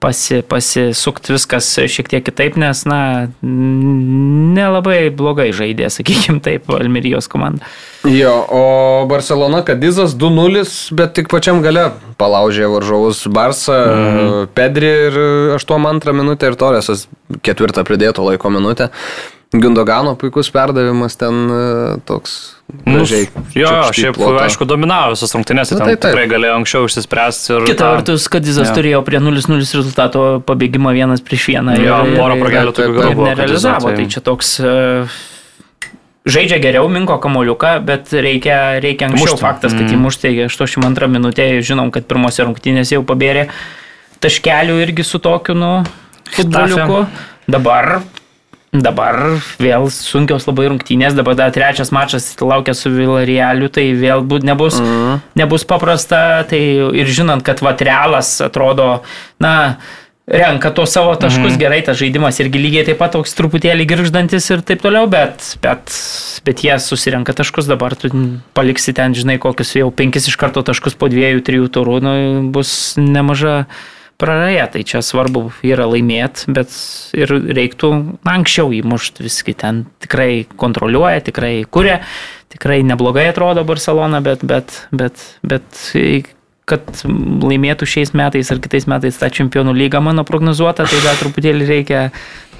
pasi, 0.00 0.40
pasisukti 0.48 1.34
viskas 1.36 1.68
šiek 1.92 2.08
tiek 2.12 2.24
kitaip, 2.24 2.56
nes, 2.60 2.84
na, 2.88 3.00
nelabai 3.44 5.02
blogai 5.12 5.50
žaidė, 5.56 5.90
sakykime 5.92 6.40
taip, 6.44 6.70
Almerijos 6.72 7.28
komanda. 7.30 7.68
Jo, 8.08 8.32
o 8.48 8.62
Barcelona 9.10 9.60
Kadizas 9.66 10.14
2-0, 10.16 10.64
bet 10.96 11.12
tik 11.18 11.28
pačiam 11.32 11.60
gale 11.60 11.90
palaužė 12.20 12.70
varžovus 12.72 13.26
Barsą, 13.28 13.76
mm. 13.76 14.48
Pedri 14.56 14.88
ir 15.10 15.20
8-2 15.58 16.16
minutę 16.16 16.48
ir 16.48 16.56
Torresas 16.60 17.04
ketvirtą 17.44 17.84
pridėto 17.84 18.24
laiko 18.24 18.52
minutę. 18.52 18.88
Gundogano 19.50 20.14
puikus 20.14 20.50
perdavimas 20.54 21.16
ten 21.18 21.50
e, 21.50 21.62
toks. 22.06 22.36
Nu, 22.84 23.00
gražiai, 23.00 23.24
jo, 23.50 23.70
šiaip, 23.90 24.14
plotą. 24.14 24.44
aišku, 24.44 24.66
dominavo 24.68 25.16
visas 25.16 25.34
rungtynės, 25.34 25.72
ten 25.72 25.80
taip, 25.80 25.96
taip. 25.96 26.12
tikrai 26.12 26.28
galėjo 26.30 26.58
anksčiau 26.60 26.86
išsispręsti. 26.86 27.56
Kita 27.66 27.80
tą... 27.80 27.88
vertus, 27.96 28.28
kad 28.30 28.46
Dizas 28.46 28.70
ja. 28.70 28.76
turėjo 28.76 29.00
prie 29.02 29.18
0-0 29.18 29.58
rezultato 29.58 30.22
pabėgimą 30.46 30.92
vienas 30.94 31.24
prieš 31.26 31.48
vieną. 31.50 31.74
Jo, 31.82 31.98
porą 32.14 32.36
pragelių 32.38 32.74
tokių 32.76 32.94
gal 32.94 33.16
buvo. 33.18 33.26
Nerealizavo, 33.32 33.90
tai 33.96 34.06
čia 34.14 34.22
toks... 34.22 34.52
Uh, 34.62 35.18
žaidžia 36.30 36.60
geriau 36.62 36.86
Minko 36.92 37.18
kamoliuką, 37.18 37.74
bet 37.90 38.14
reikia, 38.14 38.78
reikia 38.78 39.08
anksčiau 39.10 39.34
Mušti. 39.34 39.42
faktas, 39.42 39.74
kad 39.74 39.88
mm. 39.88 39.98
įmušti 39.98 40.32
82 40.46 41.10
minutė, 41.10 41.48
žinom, 41.64 41.90
kad 41.90 42.06
pirmose 42.06 42.46
rungtynėse 42.46 42.94
jau 42.94 43.02
pabėrė 43.08 43.48
taškelių 44.22 44.78
irgi 44.84 45.06
su 45.10 45.18
tokiu, 45.18 45.58
nu, 45.58 45.72
futboliuku. 46.36 47.02
Dabar 47.50 47.96
Dabar 48.70 49.40
vėl 49.58 49.88
sunkios 49.90 50.44
labai 50.46 50.68
rungtynės, 50.70 51.16
dabar 51.18 51.34
dar 51.34 51.50
trečias 51.50 51.90
mačas 51.90 52.28
laukia 52.38 52.70
su 52.78 52.92
Vilarialiu, 52.94 53.66
tai 53.66 53.88
vėl 53.98 54.22
būt, 54.22 54.46
nebus, 54.46 54.78
mm. 54.78 55.24
nebus 55.40 55.66
paprasta. 55.66 56.44
Tai 56.46 56.60
ir 56.94 57.10
žinant, 57.10 57.42
kad 57.42 57.64
Vatrealas 57.66 58.36
atrodo, 58.46 59.00
na, 59.42 59.80
renka 60.30 60.70
tos 60.70 60.94
savo 60.94 61.16
taškus, 61.18 61.56
mm. 61.56 61.58
gerai, 61.58 61.80
tas 61.82 61.98
žaidimas 61.98 62.38
irgi 62.42 62.62
lygiai 62.62 62.86
taip 62.86 63.00
pat 63.02 63.16
toks 63.16 63.34
truputėlį 63.34 63.88
girždantis 63.90 64.46
ir 64.54 64.62
taip 64.62 64.84
toliau, 64.84 65.10
bet, 65.10 65.56
bet, 65.64 65.90
bet 66.46 66.62
jie 66.62 66.76
susirenka 66.78 67.34
taškus, 67.34 67.66
dabar 67.70 67.98
tu 67.98 68.12
paliksi 68.54 68.94
ten, 68.94 69.16
žinai, 69.18 69.40
kokius 69.42 69.74
jau 69.80 69.90
penkis 69.90 70.30
iš 70.30 70.38
karto 70.38 70.62
taškus 70.62 70.94
po 70.94 71.10
dviejų, 71.10 71.42
trijų 71.46 71.72
turų, 71.74 71.98
nu, 72.06 72.14
bus 72.54 72.94
nemaža 73.02 73.64
praraja, 74.20 74.66
tai 74.74 74.84
čia 74.86 75.02
svarbu 75.04 75.46
yra 75.66 75.88
laimėti, 75.90 76.50
bet 76.52 76.74
ir 77.16 77.32
reiktų 77.32 77.92
anksčiau 78.28 78.74
įmušti 78.76 79.26
viskai 79.26 79.56
ten. 79.58 79.84
Tikrai 80.04 80.44
kontroliuoja, 80.60 81.24
tikrai 81.30 81.54
kuria, 81.72 82.00
tikrai 82.52 82.82
neblogai 82.86 83.28
atrodo 83.30 83.64
Barcelona, 83.68 84.22
bet, 84.24 84.44
bet, 84.46 84.84
bet, 84.92 85.24
bet 85.46 85.88
kad 86.70 87.02
laimėtų 87.04 87.88
šiais 87.88 88.14
metais 88.16 88.50
ar 88.52 88.60
kitais 88.62 88.86
metais 88.90 89.18
tą 89.20 89.30
čempionų 89.40 89.74
lygą 89.76 90.02
mano 90.04 90.24
prognozuota, 90.28 90.86
tai 90.88 91.02
dar 91.04 91.18
truputėlį 91.20 91.66
reikia 91.68 92.04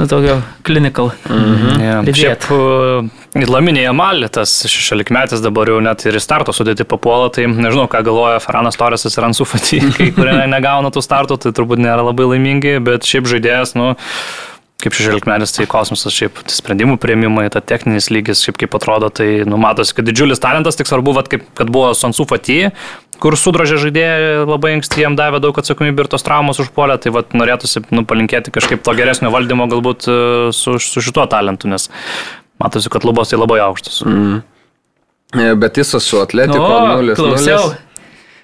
nu, 0.01 0.09
tokio 0.11 0.41
clinical. 0.67 1.13
Mhm. 1.29 1.81
Yeah. 1.81 2.13
Šiaip 2.21 2.47
uh, 2.55 3.47
Laminėje 3.51 3.93
Malė, 3.95 4.31
tas 4.33 4.53
šešiolikmetis 4.67 5.43
dabar 5.45 5.71
jau 5.71 5.81
net 5.85 6.05
ir 6.09 6.19
į 6.19 6.23
starto 6.25 6.55
sudėti 6.57 6.87
papuola, 6.89 7.31
tai 7.35 7.47
nežinau, 7.47 7.87
ką 7.91 8.03
galvoja 8.07 8.43
Feranas 8.43 8.79
Torresas 8.81 9.17
ir 9.17 9.29
Ansufati, 9.29 9.83
kai 9.97 10.11
kurie 10.17 10.35
negauna 10.51 10.93
tų 10.95 11.05
startų, 11.07 11.41
tai 11.45 11.55
turbūt 11.57 11.83
nėra 11.83 12.07
labai 12.07 12.33
laimingi, 12.35 12.79
bet 12.85 13.07
šiaip 13.07 13.29
žaidėjas, 13.31 13.77
nu, 13.79 13.93
kaip 14.81 14.97
šešiolikmetis, 14.97 15.53
tai 15.57 15.67
kosmosas, 15.71 16.15
šiaip 16.17 16.41
tai 16.43 16.57
sprendimų 16.57 16.97
prieimimai, 17.01 17.47
ta 17.53 17.63
techninis 17.65 18.11
lygis, 18.13 18.43
šiaip 18.47 18.59
kaip 18.63 18.77
atrodo, 18.79 19.11
tai 19.13 19.43
numatosi, 19.49 19.95
kad 19.97 20.09
didžiulis 20.09 20.41
talentas, 20.43 20.79
tik 20.79 20.89
svarbu, 20.89 21.15
vat, 21.17 21.29
kaip, 21.33 21.45
kad 21.59 21.73
buvo 21.73 21.93
Sonsu 21.97 22.27
Fati, 22.29 22.63
kur 23.21 23.37
sudrožė 23.39 23.79
žaidėjai 23.83 24.45
labai 24.49 24.75
anksti, 24.79 25.03
jam 25.05 25.17
davė 25.19 25.43
daug 25.45 25.57
atsakomybės 25.61 26.07
ir 26.07 26.13
tos 26.15 26.25
traumos 26.27 26.61
užpuolė, 26.63 26.97
tai 27.03 27.13
vat, 27.15 27.35
norėtųsi 27.37 27.85
nu, 27.95 28.05
palinkėti 28.09 28.55
kažkaip 28.55 28.83
to 28.87 28.95
geresnio 28.99 29.33
valdymo 29.35 29.69
galbūt 29.71 30.09
e, 30.09 30.17
su, 30.57 30.79
su 30.83 31.05
šituo 31.05 31.27
talentu, 31.31 31.71
nes 31.71 31.91
matosi, 32.61 32.93
kad 32.93 33.07
lubos 33.09 33.33
tai 33.33 33.41
labai 33.41 33.61
aukštas. 33.67 34.03
Mm. 34.07 34.41
Bet 35.63 35.79
jis 35.79 35.95
su 36.03 36.19
atletiko 36.19 36.67
0-0 36.67 37.90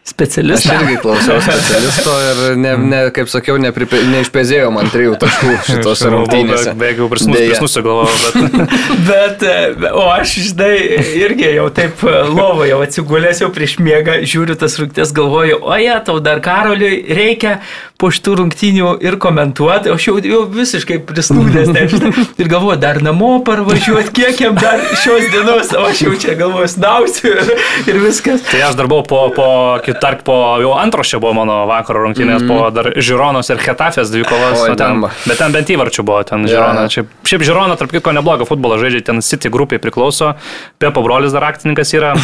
specialistą. 0.07 0.71
Aš 0.71 0.83
irgi 0.83 0.97
klausiau 1.03 1.41
specialisto 1.43 2.13
ir, 2.23 2.43
ne, 2.61 2.75
ne, 2.79 3.01
kaip 3.15 3.31
sakiau, 3.31 3.57
nepripe, 3.61 3.99
neišpezėjo 4.13 4.69
man 4.75 4.91
trijų 4.93 5.17
taškų 5.23 5.55
šitos 5.71 6.05
rungtynės. 6.13 6.69
Beveik 6.79 7.03
jau 7.03 7.09
prisnusiu 7.11 7.83
galvojau, 7.87 8.15
bet... 8.37 8.77
bet, 9.11 9.43
e, 9.43 9.91
o 9.91 10.07
aš, 10.15 10.37
žinai, 10.51 10.77
irgi 11.25 11.51
jau 11.57 11.67
taip 11.75 12.05
e, 12.07 12.15
lovo, 12.31 12.63
jau 12.69 12.79
atsigulęs 12.87 13.43
jau 13.43 13.51
prieš 13.55 13.79
miegą, 13.83 14.21
žiūriu 14.23 14.59
tas 14.61 14.79
rungtynės, 14.81 15.15
galvoju, 15.17 15.59
o 15.67 15.81
jie, 15.83 15.93
tau 16.07 16.21
dar 16.23 16.43
karoliui 16.45 17.03
reikia 17.19 17.59
po 17.99 18.13
šitų 18.13 18.37
rungtynių 18.43 18.95
ir 19.03 19.17
komentuoti, 19.21 19.91
aš 19.91 20.09
jau, 20.11 20.17
jau 20.21 20.43
visiškai 20.53 21.01
prisnūdęs, 21.09 21.73
taip, 21.75 22.19
ir 22.39 22.53
galvoju, 22.53 22.79
dar 22.83 23.01
namo 23.03 23.39
parvažiuoti, 23.47 24.13
kiek 24.15 24.43
jam 24.45 24.59
dar 24.61 24.85
šios 25.01 25.31
dienos, 25.33 25.73
o 25.75 25.87
aš 25.89 26.05
jau 26.05 26.15
čia 26.21 26.37
galvoju, 26.39 26.69
snausiu 26.77 27.33
ir, 27.33 27.55
ir 27.89 28.01
viskas. 28.05 28.45
Tai 28.53 28.61
aš 28.69 28.77
dar 28.79 28.91
buvau 28.93 29.07
po, 29.09 29.23
po 29.35 29.49
kitų 29.83 29.96
tarp 30.03 30.23
po 30.27 30.37
jau 30.63 30.75
antros 30.79 31.11
čia 31.11 31.21
buvo 31.23 31.35
mano 31.39 31.63
vakaro 31.71 32.05
rungtynės, 32.07 32.43
mm 32.43 32.51
po 32.51 32.71
dar 32.75 32.91
Žironos 32.95 33.51
ir 33.53 33.63
Hetafės 33.63 34.13
dvikovos. 34.13 34.63
O, 34.63 34.77
ten, 34.79 35.03
bet 35.27 35.41
ten 35.41 35.55
bent 35.55 35.73
įvarčių 35.73 36.05
buvo, 36.07 36.23
ten 36.29 36.47
Žirona. 36.49 36.87
Yeah. 36.87 36.95
Šiaip, 36.95 37.17
šiaip 37.27 37.47
Žirona, 37.49 37.79
tarp 37.81 37.95
kitko, 37.95 38.15
neblogą 38.17 38.47
futbolą 38.49 38.79
žaidžia, 38.83 39.05
ten 39.11 39.25
City 39.25 39.53
grupiai 39.53 39.83
priklauso, 39.83 40.35
Pepo 40.83 41.03
brolis 41.07 41.35
dar 41.37 41.49
akcininkas 41.51 41.95
yra. 41.97 42.15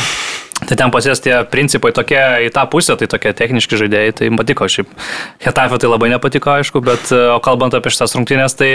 Tai 0.63 0.77
ten 0.79 0.93
pas 0.95 1.03
jas 1.03 1.19
tie 1.19 1.41
principai 1.51 1.91
tokie 1.91 2.21
į 2.47 2.51
tą 2.55 2.63
pusę, 2.71 2.95
tai 2.95 3.09
tokie 3.11 3.33
techniški 3.35 3.79
žaidėjai, 3.81 4.13
tai 4.15 4.29
patiko 4.39 4.69
šiaip. 4.71 4.93
Hetafė 5.43 5.81
tai 5.83 5.91
labai 5.91 6.13
nepatiko, 6.13 6.53
aišku, 6.61 6.83
bet 6.87 7.11
o 7.11 7.41
kalbant 7.43 7.75
apie 7.75 7.91
šitas 7.91 8.15
rungtynės, 8.15 8.55
tai 8.55 8.69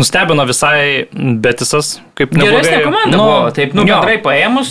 Nustebino 0.00 0.44
visai 0.48 1.06
Betisas, 1.12 1.98
kaip 2.16 2.30
neblogai. 2.32 2.62
Geresnė 2.62 2.84
komanda 2.86 3.12
nu, 3.12 3.24
buvo, 3.28 3.50
taip, 3.52 3.74
nu, 3.76 3.84
jo. 3.84 3.98
bendrai 4.00 4.14
paėmus. 4.24 4.70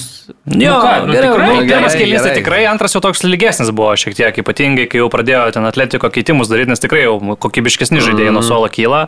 Jo, 0.49 0.55
nu, 0.55 0.79
ką, 0.81 0.93
nu, 1.05 1.13
geriau, 1.13 1.35
tikrai, 1.35 1.49
nu, 1.51 1.67
pirmas 1.69 1.97
kėlinys 1.99 2.25
tai 2.25 2.31
tikrai, 2.39 2.61
antras 2.71 2.95
jau 2.95 3.03
toks 3.05 3.21
lygesnis 3.27 3.69
buvo 3.75 3.91
šiek 4.01 4.17
tiek, 4.17 4.39
ypatingai, 4.41 4.87
kai 4.89 5.03
jau 5.03 5.11
pradėjo 5.13 5.43
ten 5.53 5.67
atletiko 5.69 6.09
keitimus 6.13 6.49
daryti, 6.49 6.73
nes 6.73 6.81
tikrai 6.81 7.03
jau 7.03 7.19
kokybiškesni 7.37 8.01
žaidėjai 8.01 8.31
mm. 8.31 8.39
nuo 8.39 8.43
suolo 8.47 8.71
kyla. 8.73 9.03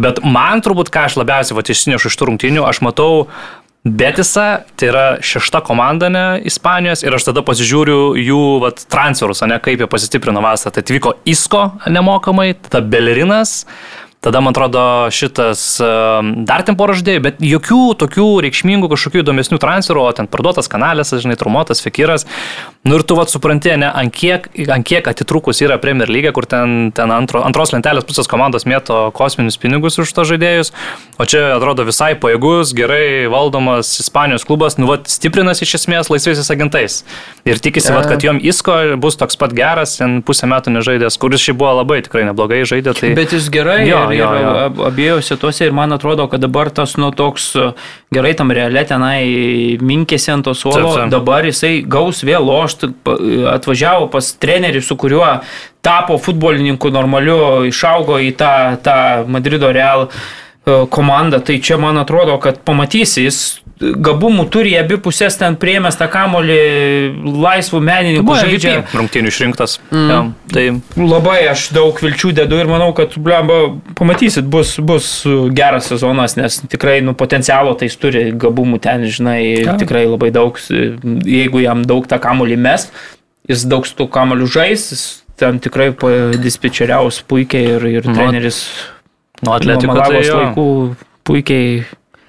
Bet 0.00 0.18
man 0.26 0.64
turbūt, 0.66 0.90
ką 0.90 1.06
aš 1.06 1.20
labiausiai 1.20 1.58
va, 1.60 1.62
išsinešu 1.62 2.10
iš 2.10 2.18
tų 2.18 2.30
rungtynių, 2.32 2.66
aš 2.66 2.82
matau 2.82 3.26
Betisa, 3.80 4.66
tai 4.76 4.90
yra 4.90 5.04
šešta 5.24 5.62
komanda 5.64 6.10
ne 6.12 6.24
Ispanijos 6.44 7.00
ir 7.00 7.14
aš 7.16 7.30
tada 7.30 7.40
pasižiūriu 7.46 8.12
jų 8.20 8.42
vat, 8.60 8.82
transferus, 8.92 9.40
ne 9.48 9.56
kaip 9.62 9.80
jie 9.80 9.88
pasistiprino 9.88 10.42
vasarą. 10.44 10.74
Tai 10.76 10.84
atvyko 10.84 11.14
Isko 11.24 11.62
nemokamai, 11.88 12.50
tada 12.66 12.82
Belerinas, 12.84 13.62
Tada, 14.20 14.42
man 14.44 14.52
atrodo, 14.52 14.82
šitas 15.08 15.60
dar 16.44 16.64
ten 16.68 16.76
porą 16.76 16.92
žaidėjų, 16.98 17.20
bet 17.24 17.38
jokių 17.40 17.80
tokių 18.02 18.26
reikšmingų 18.44 18.90
kažkokių 18.92 19.22
įdomesnių 19.22 19.58
transferų, 19.62 20.02
o 20.04 20.10
ten 20.16 20.28
parduotas 20.28 20.68
kanalės, 20.68 21.14
žinai, 21.24 21.38
trumotas, 21.40 21.80
fekiras. 21.80 22.26
Nu 22.82 22.96
ir 22.96 23.02
tu 23.04 23.12
vat 23.12 23.28
supranti, 23.28 23.74
ne, 23.76 23.90
ant 23.92 24.08
kiek, 24.08 24.46
ant 24.72 24.86
kiek 24.88 25.04
atitrukus 25.10 25.58
yra 25.60 25.76
Premier 25.78 26.08
lyga, 26.08 26.30
kur 26.32 26.46
ten, 26.48 26.88
ten 26.96 27.10
antro, 27.12 27.42
antros 27.44 27.74
lentelės 27.74 28.06
pusės 28.08 28.28
komandos 28.30 28.64
mėto 28.64 29.10
kosminius 29.12 29.58
pinigus 29.60 29.98
už 30.00 30.08
to 30.16 30.24
žaidėjus, 30.24 30.72
o 31.20 31.26
čia 31.28 31.42
atrodo 31.58 31.84
visai 31.84 32.14
pajėgus, 32.16 32.72
gerai 32.72 33.28
valdomas 33.28 33.90
Ispanijos 34.00 34.46
klubas, 34.48 34.78
nu 34.80 34.88
vat 34.88 35.12
stiprinasi 35.12 35.66
iš 35.66 35.74
esmės 35.82 36.08
laisvaisiais 36.08 36.48
agentais. 36.54 36.96
Ir 37.44 37.60
tikisi, 37.60 37.92
vat, 37.92 38.08
kad 38.08 38.24
jom 38.24 38.40
Isko 38.40 38.78
bus 39.00 39.20
toks 39.20 39.36
pat 39.36 39.52
geras, 39.52 39.98
ten 40.00 40.22
pusę 40.24 40.48
metų 40.48 40.72
nežaidęs, 40.78 41.20
kuris 41.20 41.44
šiaip 41.44 41.60
buvo 41.60 41.74
labai 41.82 42.00
tikrai 42.08 42.24
neblogai 42.30 42.62
žaidė. 42.64 42.96
Tai... 42.96 43.12
Bet 43.20 43.36
jis 43.36 43.52
gerai. 43.52 43.82
Jo, 43.90 44.06
jo, 44.16 44.32
jo. 44.40 44.56
abiejose 44.88 45.36
tuose 45.36 45.68
ir 45.68 45.76
man 45.76 45.92
atrodo, 45.92 46.30
kad 46.32 46.40
dabar 46.40 46.72
tas 46.72 46.96
nu 46.96 47.12
toks 47.12 47.52
gerai 48.14 48.32
tam 48.40 48.56
realė 48.56 48.86
tenai 48.88 49.20
minkėsi 49.84 50.32
ant 50.32 50.48
to 50.48 50.56
suolo, 50.56 50.80
taip, 50.80 51.04
taip. 51.04 51.12
dabar 51.12 51.44
jisai 51.44 51.74
gaus 51.84 52.24
vėl 52.24 52.48
lošti, 52.70 52.90
atvažiavo 53.50 54.08
pas 54.10 54.32
trenerį, 54.38 54.82
su 54.82 54.96
kuriuo 54.96 55.40
tapo 55.82 56.18
futbolininku 56.18 56.90
normaliu, 56.90 57.64
išaugo 57.68 58.18
į 58.20 58.34
tą, 58.36 58.76
tą 58.84 59.26
Madrido 59.28 59.72
Real 59.72 60.08
e, 60.08 60.86
komandą, 60.90 61.40
tai 61.40 61.60
čia 61.60 61.78
man 61.78 61.98
atrodo, 61.98 62.38
kad 62.38 62.60
pamatysi, 62.64 63.24
jis 63.24 63.60
gabumų 63.80 64.44
turi 64.52 64.74
abi 64.76 64.98
pusės 65.00 65.38
ten 65.40 65.56
priemęs 65.60 65.96
tą 65.96 66.06
kamolį 66.12 66.56
laisvų 67.40 67.80
menininkų 67.84 68.36
žaidžia. 68.42 68.74
Rungtinių 68.92 69.32
išrinktas. 69.32 69.78
Mm. 69.88 70.10
Ja, 70.10 70.18
tai 70.52 70.64
labai 71.00 71.38
aš 71.48 71.70
daug 71.76 72.00
vilčių 72.04 72.34
dedu 72.42 72.58
ir 72.60 72.68
manau, 72.68 72.90
kad 72.96 73.16
blemba, 73.16 73.60
pamatysit, 73.98 74.48
bus, 74.52 74.74
bus 74.84 75.08
geras 75.56 75.88
sezonas, 75.88 76.36
nes 76.36 76.60
tikrai 76.68 76.98
nu, 77.04 77.16
potencialo 77.16 77.72
tai 77.78 77.88
jis 77.88 77.96
turi 78.00 78.26
gabumų 78.40 78.82
ten, 78.84 79.06
žinai, 79.08 79.40
ja. 79.64 79.78
tikrai 79.80 80.04
labai 80.10 80.28
daug. 80.34 80.60
Jeigu 80.60 81.64
jam 81.64 81.86
daug 81.88 82.08
tą 82.10 82.20
kamolį 82.20 82.60
mes, 82.60 82.90
jis 83.48 83.64
daug 83.70 83.88
su 83.88 83.96
tų 83.96 84.10
kamolių 84.12 84.50
žais, 84.50 84.90
jis 84.92 85.06
ten 85.40 85.56
tikrai 85.62 85.88
dispečeriaus 86.36 87.22
puikiai 87.24 87.78
ir, 87.78 87.86
ir 88.00 88.10
nu, 88.10 88.16
treneris. 88.18 88.60
Nuo 89.40 89.56
atletikų 89.56 89.96
tai 89.96 90.20
laikų 90.20 90.68
puikiai 91.24 91.80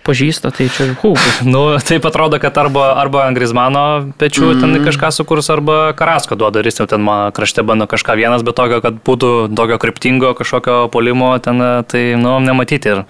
pažįsta, 0.06 0.52
tai 0.56 0.68
čia 0.73 0.91
hū. 1.02 1.14
nu, 1.53 1.64
taip 1.86 2.06
atrodo, 2.10 2.40
kad 2.41 2.57
arba, 2.61 2.91
arba 3.02 3.26
ant 3.28 3.38
Grismano 3.38 3.84
pečių 4.22 4.53
mm. 4.53 4.61
ten 4.64 4.88
kažką 4.88 5.11
sukurs, 5.15 5.49
arba 5.53 5.91
Karasko 5.98 6.38
duoda, 6.40 6.61
ir 6.61 6.72
jis 6.72 6.82
jau 6.84 6.88
ten 6.91 7.03
mano 7.06 7.34
krašte 7.36 7.65
bando 7.68 7.88
kažką 7.90 8.18
vienas, 8.19 8.45
bet 8.48 8.57
tokio, 8.57 8.82
kad 8.84 9.02
būtų 9.06 9.52
tokio 9.57 9.78
kryptingo 9.82 10.34
kažkokio 10.38 10.86
polimo 10.94 11.34
ten, 11.44 11.61
tai, 11.90 12.03
nu, 12.19 12.38
nematyti. 12.44 12.95
Ir 12.95 13.03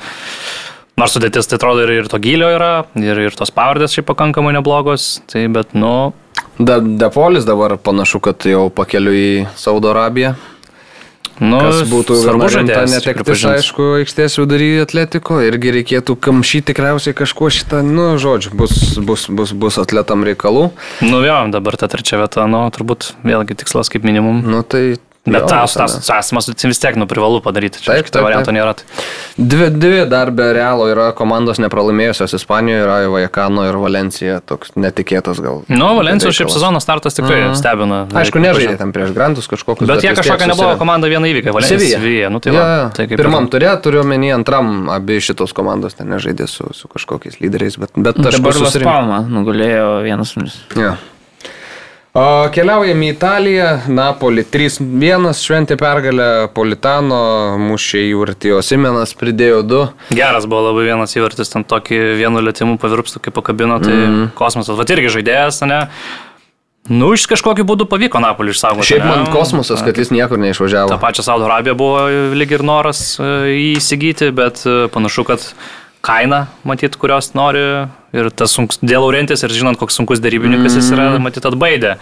nors 1.00 1.16
sudėtis, 1.16 1.48
tai 1.50 1.58
atrodo, 1.58 1.86
ir, 1.86 2.04
ir 2.04 2.12
to 2.12 2.20
gilio 2.22 2.52
yra, 2.54 2.74
ir, 3.00 3.26
ir 3.28 3.38
tos 3.38 3.54
pavardės 3.56 3.96
šiaip 3.96 4.10
pakankamai 4.12 4.54
neblogos, 4.58 5.22
tai, 5.32 5.48
bet, 5.52 5.76
nu. 5.78 6.12
De, 6.62 6.78
Depolis 7.02 7.48
dabar 7.48 7.78
panašu, 7.82 8.22
kad 8.24 8.46
jau 8.46 8.68
pakeliu 8.74 9.14
į 9.16 9.30
Saudo 9.60 9.94
Arabiją. 9.96 10.36
Nu, 11.40 11.60
Kas 11.62 11.84
būtų 11.90 12.18
svarbu 12.22 12.50
žadėti. 12.54 12.92
Netektis, 12.92 13.46
aišku, 13.50 13.86
aikštės 14.02 14.38
vidury 14.42 14.70
atletiko, 14.84 15.40
irgi 15.46 15.76
reikėtų 15.78 16.18
kamšyti 16.22 16.72
tikriausiai 16.72 17.16
kažkuo 17.18 17.52
šitą, 17.54 17.82
nu, 17.86 18.16
žodžiu, 18.22 18.54
bus, 18.58 18.76
bus, 19.00 19.28
bus, 19.32 19.54
bus 19.54 19.80
atletam 19.82 20.26
reikalų. 20.28 20.70
Nu, 21.06 21.22
jo, 21.26 21.38
dabar 21.54 21.80
ta 21.82 21.90
trečia 21.92 22.22
vieta, 22.22 22.46
nu, 22.52 22.66
turbūt 22.74 23.14
vėlgi 23.26 23.58
tikslas 23.64 23.90
kaip 23.94 24.06
minimum. 24.08 24.44
Nu, 24.46 24.62
tai 24.62 25.00
Bet 25.26 25.44
tas, 25.46 25.74
tas, 25.78 25.94
tas, 26.02 26.30
tas 26.34 26.64
vis 26.66 26.80
tiek 26.82 26.96
nu 26.98 27.06
privalu 27.06 27.44
padaryti. 27.46 27.78
Čia 27.84 27.94
taip, 27.94 28.08
taip, 28.10 28.24
varianto 28.26 28.50
nėra. 28.56 28.72
Dvi, 29.38 29.68
dvi 29.70 30.00
dar 30.10 30.32
be 30.34 30.48
realo 30.58 30.88
yra 30.90 31.12
komandos 31.14 31.60
nepralaimėjusios 31.62 32.34
Ispanijoje, 32.40 32.82
yra 32.88 32.96
Vajakano 33.14 33.68
ir 33.70 33.78
Valencija, 33.78 34.40
toks 34.42 34.74
netikėtas 34.74 35.38
gal. 35.46 35.62
Nu, 35.70 35.92
Valencijos 36.00 36.40
šiaip 36.40 36.50
sezono 36.50 36.82
startas 36.82 37.20
tikrai 37.20 37.38
mm. 37.44 37.60
stebina. 37.60 38.00
Aišku, 38.24 38.42
nežaidė 38.42 38.80
tam 38.82 38.96
prieš 38.96 39.14
Grantus 39.14 39.52
kažkokius. 39.52 39.86
Bet, 39.86 40.02
bet 40.02 40.08
jie 40.10 40.16
kažkokia 40.18 40.50
nebuvo 40.56 40.74
komanda 40.82 41.14
viena 41.14 41.30
įvykai, 41.30 41.54
Valencija. 41.54 42.34
Nu, 42.34 42.42
tai 42.42 42.58
ja, 42.58 42.66
va, 42.66 42.82
tai 42.98 43.06
Pirmam 43.14 43.46
ir... 43.46 43.54
turė, 43.54 43.70
turiu 43.86 44.02
menį 44.08 44.34
antram, 44.40 44.90
abi 44.90 45.22
šitos 45.22 45.54
komandos 45.54 46.02
ten 46.02 46.10
nežaidė 46.10 46.50
su, 46.50 46.66
su 46.74 46.90
kažkokiais 46.90 47.38
lyderiais, 47.44 47.78
bet, 47.78 47.94
bet 47.94 48.18
aš 48.26 48.42
dabar 48.42 48.58
Las 48.66 48.82
Palma 48.82 49.22
nugalėjo 49.30 50.00
vienas 50.02 50.34
minus. 50.40 50.58
Ja. 50.74 50.96
Keliaujame 52.12 53.08
į 53.08 53.12
Italiją, 53.14 53.68
Napoli 53.96 54.44
3-1, 54.44 55.30
šventė 55.40 55.78
pergalę 55.80 56.50
Politano, 56.52 57.20
mušė 57.56 58.02
įvartį, 58.10 58.52
o 58.58 58.60
Simenas 58.60 59.14
pridėjo 59.16 59.62
2. 59.64 59.86
Geras 60.20 60.48
buvo 60.52 60.66
labai 60.66 60.90
vienas 60.90 61.16
įvartis, 61.16 61.54
ten 61.54 61.64
tokį 61.64 62.02
vienu 62.20 62.44
lėtimu 62.44 62.76
pavirpstų, 62.84 63.24
kaip 63.24 63.38
pakabino, 63.40 63.80
tai 63.80 63.96
mm. 63.96 64.28
kosmosas, 64.36 64.76
va 64.76 64.88
irgi 64.92 65.14
žaidėjas, 65.16 65.62
ne? 65.72 65.80
Nu, 66.92 67.14
iš 67.16 67.30
kažkokiu 67.32 67.64
būdu 67.70 67.88
pavyko 67.88 68.20
Napolį 68.20 68.58
išsaugoti. 68.58 68.90
Šiaip 68.90 69.08
man 69.08 69.24
ne? 69.24 69.32
kosmosas, 69.32 69.80
kad 69.86 69.96
jis 69.96 70.12
niekur 70.12 70.42
neišvažiavo. 70.42 70.92
Ta 70.92 71.00
pačia 71.00 71.24
Saudo 71.24 71.48
Arabija 71.48 71.78
buvo 71.80 72.10
lyg 72.36 72.52
ir 72.58 72.66
noras 72.68 73.14
e, 73.22 73.30
įsigyti, 73.78 74.34
bet 74.36 74.66
e, 74.66 74.90
panašu, 74.92 75.24
kad 75.30 75.46
kaina, 76.06 76.46
matyt, 76.68 76.98
kurios 77.00 77.32
nori 77.38 77.64
ir 78.18 78.30
tas 78.36 78.54
sunkus, 78.58 78.82
dėl 78.82 79.06
Laurentės 79.06 79.46
ir 79.46 79.54
žinant, 79.56 79.80
koks 79.80 79.98
sunkus 80.00 80.22
darybininkas 80.24 80.78
jis 80.80 80.92
yra, 80.94 81.14
mm. 81.16 81.28
matyt, 81.28 81.48
atbaidė. 81.48 81.98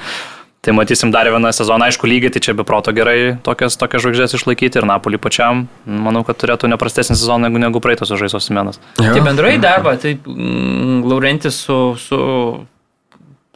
Tai 0.59 0.73
matysim 0.75 1.11
dar 1.11 1.29
vieną 1.31 1.53
sezoną, 1.55 1.87
aišku, 1.87 2.07
lygiai, 2.09 2.33
tai 2.35 2.41
čia 2.43 2.53
be 2.57 2.65
proto 2.67 2.91
gerai 2.91 3.37
tokias, 3.45 3.77
tokias 3.79 4.03
žvaigždės 4.03 4.35
išlaikyti 4.35 4.81
ir 4.81 4.87
Napolį 4.89 5.19
pačiam, 5.23 5.61
manau, 5.87 6.25
kad 6.27 6.35
turėtų 6.41 6.67
neprastesnį 6.73 7.15
sezoną 7.15 7.47
negu, 7.47 7.61
negu 7.63 7.79
praeitos 7.83 8.11
žaisos 8.11 8.49
menas. 8.51 8.81
Tai 8.99 9.21
bendrai 9.23 9.53
darbą, 9.63 9.95
tai 10.03 10.17
mm, 10.19 11.05
Laurentis 11.07 11.61
su, 11.63 11.77
su 12.03 12.19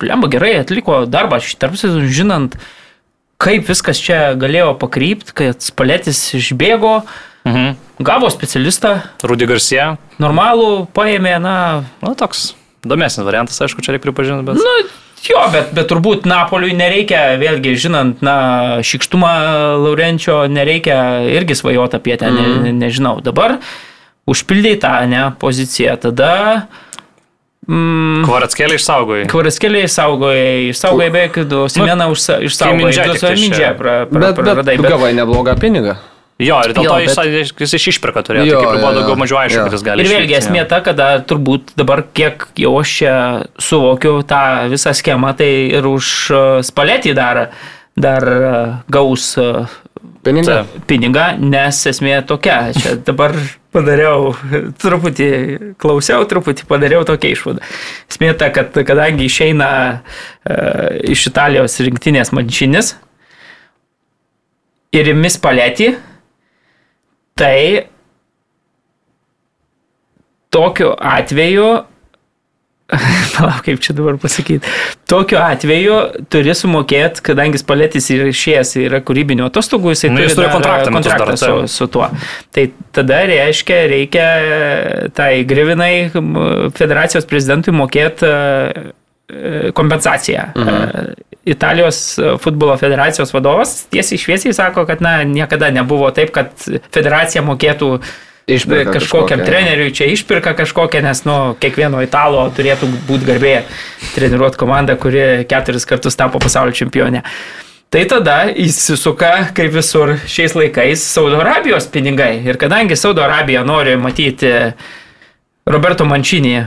Lemba 0.03 0.29
gerai 0.31 0.55
atliko 0.61 1.03
darbą, 1.11 1.41
tarp 1.59 1.75
sezonų 1.79 2.07
žinant, 2.07 2.55
kaip 3.43 3.67
viskas 3.67 3.99
čia 3.99 4.21
galėjo 4.39 4.71
pakrypti, 4.79 5.35
kad 5.43 5.63
Spalėtis 5.63 6.23
išbėgo, 6.39 7.01
mhm. 7.49 7.75
Gavo 7.99 8.29
specialistą. 8.33 8.97
Rudy 9.23 9.47
Garcia. 9.49 9.93
Normalų 10.23 10.87
paėmė, 10.95 11.37
na. 11.43 11.55
Na, 12.01 12.13
toks 12.17 12.53
įdomesnis 12.83 13.25
variantas, 13.25 13.61
aišku, 13.63 13.83
čia 13.83 13.95
reikia 13.95 14.09
pripažinti, 14.09 14.45
bet... 14.47 14.59
Nu, 14.59 14.99
Jo, 15.23 15.39
bet, 15.53 15.69
bet 15.71 15.87
turbūt 15.87 16.25
Napoliui 16.27 16.73
nereikia, 16.75 17.37
vėlgi, 17.39 17.77
žinant, 17.79 18.19
na, 18.25 18.35
šikštumą 18.83 19.31
Laurenčio, 19.79 20.41
nereikia 20.51 20.97
irgi 21.31 21.55
svajoti 21.55 21.95
apie 21.95 22.17
ten, 22.19 22.35
mm. 22.35 22.57
ne, 22.65 22.73
nežinau. 22.81 23.21
Dabar 23.23 23.55
užpildai 24.27 24.75
tą, 24.83 24.97
ne, 25.07 25.23
poziciją, 25.39 25.95
tada... 26.03 26.33
Mm, 27.63 28.25
Kvaratskėlė 28.27 28.75
išsaugojai. 28.75 29.29
Kvaratskėlė 29.31 29.85
išsaugojai, 29.87 30.55
išsaugojai 30.73 31.13
beveik, 31.15 31.39
du, 31.47 31.63
Simeną 31.71 32.09
nu, 32.11 32.19
išsaugojai, 32.19 32.91
du 32.91 34.33
praradai. 34.35 34.75
Bet, 34.75 34.83
bet, 34.83 34.83
bet 34.83 34.91
gavai 34.91 35.13
neblogą 35.15 35.55
pinigą. 35.61 36.01
Jo, 36.43 36.59
ir 36.65 36.75
dėl 36.75 36.87
jo, 36.87 36.93
to 36.93 37.21
bet... 37.23 37.61
jis 37.63 37.75
iš 37.79 37.87
išpirka 37.95 38.23
turėjo, 38.25 38.47
jo, 38.49 38.57
tai 38.57 38.65
kaip 38.65 38.77
ir 38.77 38.81
buvo 38.83 38.93
daugiau 38.97 39.19
mažiau 39.19 39.39
aišku, 39.43 39.67
kad 39.67 39.77
jis 39.77 39.85
gali. 39.85 40.05
Ir 40.05 40.15
vėlgi 40.17 40.37
esmė 40.39 40.65
ta, 40.69 40.81
kad 40.85 40.99
turbūt 41.29 41.75
dabar 41.79 42.05
kiek 42.15 42.47
jau 42.59 42.73
aš 42.81 42.97
čia 42.99 43.15
suvokiu 43.61 44.17
tą 44.27 44.43
visą 44.73 44.93
schemą, 44.97 45.33
tai 45.39 45.51
ir 45.79 45.87
už 45.89 46.11
spaletį 46.67 47.15
dar, 47.17 47.45
dar 47.95 48.27
gaus 48.91 49.33
pinigą. 50.23 50.63
pinigą, 50.87 51.25
nes 51.39 51.83
esmė 51.89 52.21
tokia. 52.27 52.57
Čia 52.77 52.95
dabar 53.09 53.35
padariau, 53.73 54.33
truputį 54.81 55.29
klausiau, 55.81 56.25
truputį 56.29 56.67
padariau 56.69 57.05
tokią 57.07 57.33
išvadą. 57.33 57.65
Esmė 58.11 58.33
ta, 58.39 58.49
kad 58.53 58.75
kadangi 58.87 59.27
išeina 59.29 59.69
uh, 59.93 60.87
iš 61.13 61.27
Italijos 61.31 61.79
rinktinės 61.83 62.33
mančinis 62.35 62.95
ir 64.93 65.09
imis 65.13 65.39
paletį, 65.41 65.93
Tai 67.39 67.57
tokiu 70.53 70.93
atveju, 70.93 71.69
palauk, 73.33 73.63
kaip 73.65 73.81
čia 73.81 73.95
dabar 73.97 74.19
pasakyti, 74.21 74.69
tokiu 75.09 75.39
atveju 75.41 75.97
turi 76.29 76.53
sumokėti, 76.57 77.23
kadangi 77.25 77.61
spalėtis 77.61 78.11
ir 78.13 78.27
išėjęs 78.29 78.75
yra 78.83 79.01
kūrybinio 79.05 79.47
atostogų, 79.49 79.95
jisai 79.95 80.11
nu, 80.13 80.21
turi, 80.21 80.35
turi 80.37 80.51
kontraktą, 80.53 80.93
kontraktą 80.93 81.37
su, 81.41 81.55
su 81.73 81.89
tuo. 81.95 82.11
Tai 82.53 82.67
tada 82.93 83.23
reiškia, 83.31 83.79
reikia 83.89 84.27
tai 85.17 85.31
grivinai 85.49 85.93
federacijos 86.77 87.25
prezidentui 87.29 87.73
mokėti 87.73 88.29
e, 88.29 88.91
kompensaciją. 89.75 90.49
Mhm. 90.55 91.13
Italijos 91.43 92.19
futbolo 92.39 92.77
federacijos 92.79 93.33
vadovas 93.35 93.81
tiesiai 93.91 94.21
šviesiai 94.21 94.53
sako, 94.55 94.85
kad 94.87 95.01
na, 95.03 95.17
niekada 95.27 95.67
nebuvo 95.75 96.07
taip, 96.15 96.31
kad 96.31 96.53
federacija 96.95 97.43
mokėtų 97.43 97.97
Išpirka 98.47 98.91
kažkokiam 98.91 99.39
kažkokią, 99.39 99.45
treneriui 99.47 99.91
čia 99.95 100.05
išpirka 100.11 100.51
kažkokią, 100.57 100.99
nes 101.05 101.21
nu, 101.23 101.35
kiekvieno 101.63 102.01
italo 102.03 102.41
turėtų 102.51 102.89
būti 103.07 103.27
garbė 103.29 103.53
treniruoti 104.17 104.59
komandą, 104.59 104.97
kuri 104.99 105.45
keturis 105.47 105.87
kartus 105.87 106.19
tapo 106.19 106.41
pasaulio 106.43 106.75
čempionė. 106.75 107.21
Tai 107.93 108.01
tada 108.11 108.35
įsisuka, 108.51 109.53
kaip 109.55 109.71
visur 109.71 110.17
šiais 110.27 110.57
laikais, 110.59 111.05
Saudo 111.07 111.39
Arabijos 111.39 111.87
pinigai. 111.93 112.41
Ir 112.43 112.59
kadangi 112.59 112.97
Saudo 112.99 113.23
Arabija 113.23 113.63
nori 113.63 113.95
matyti 114.01 114.51
Roberto 115.69 116.03
Mančinį 116.03 116.57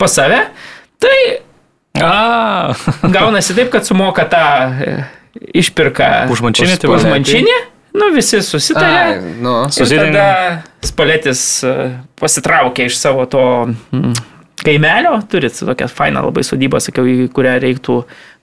pas 0.00 0.16
save, 0.16 0.40
tai 1.02 1.16
A. 2.02 2.74
Gaunasi 3.16 3.56
taip, 3.56 3.70
kad 3.72 3.86
sumoka 3.88 4.26
tą 4.30 4.44
e, 4.82 4.98
išpirką 5.62 6.28
už 6.32 6.44
mančinį. 6.44 6.78
Tai 6.82 6.92
už 6.96 7.08
mančinį. 7.10 7.56
Nu, 7.96 8.10
visi 8.12 8.42
susitarė. 8.44 9.02
Ai, 9.16 9.34
nu. 9.40 9.58
Ir 9.72 9.92
tada 9.92 10.28
Spalėtis 10.84 11.42
e, 11.64 11.74
pasitraukė 12.20 12.90
iš 12.90 12.98
savo 13.00 13.24
to 13.30 13.42
mm, 13.72 14.12
kaimelio, 14.60 15.14
turit 15.32 15.56
tokią 15.56 15.88
fainą 15.88 16.26
labai 16.26 16.44
sodybą, 16.46 16.80
sakiau, 16.84 17.08
į 17.08 17.30
kurią 17.34 17.56
reiktų 17.64 17.96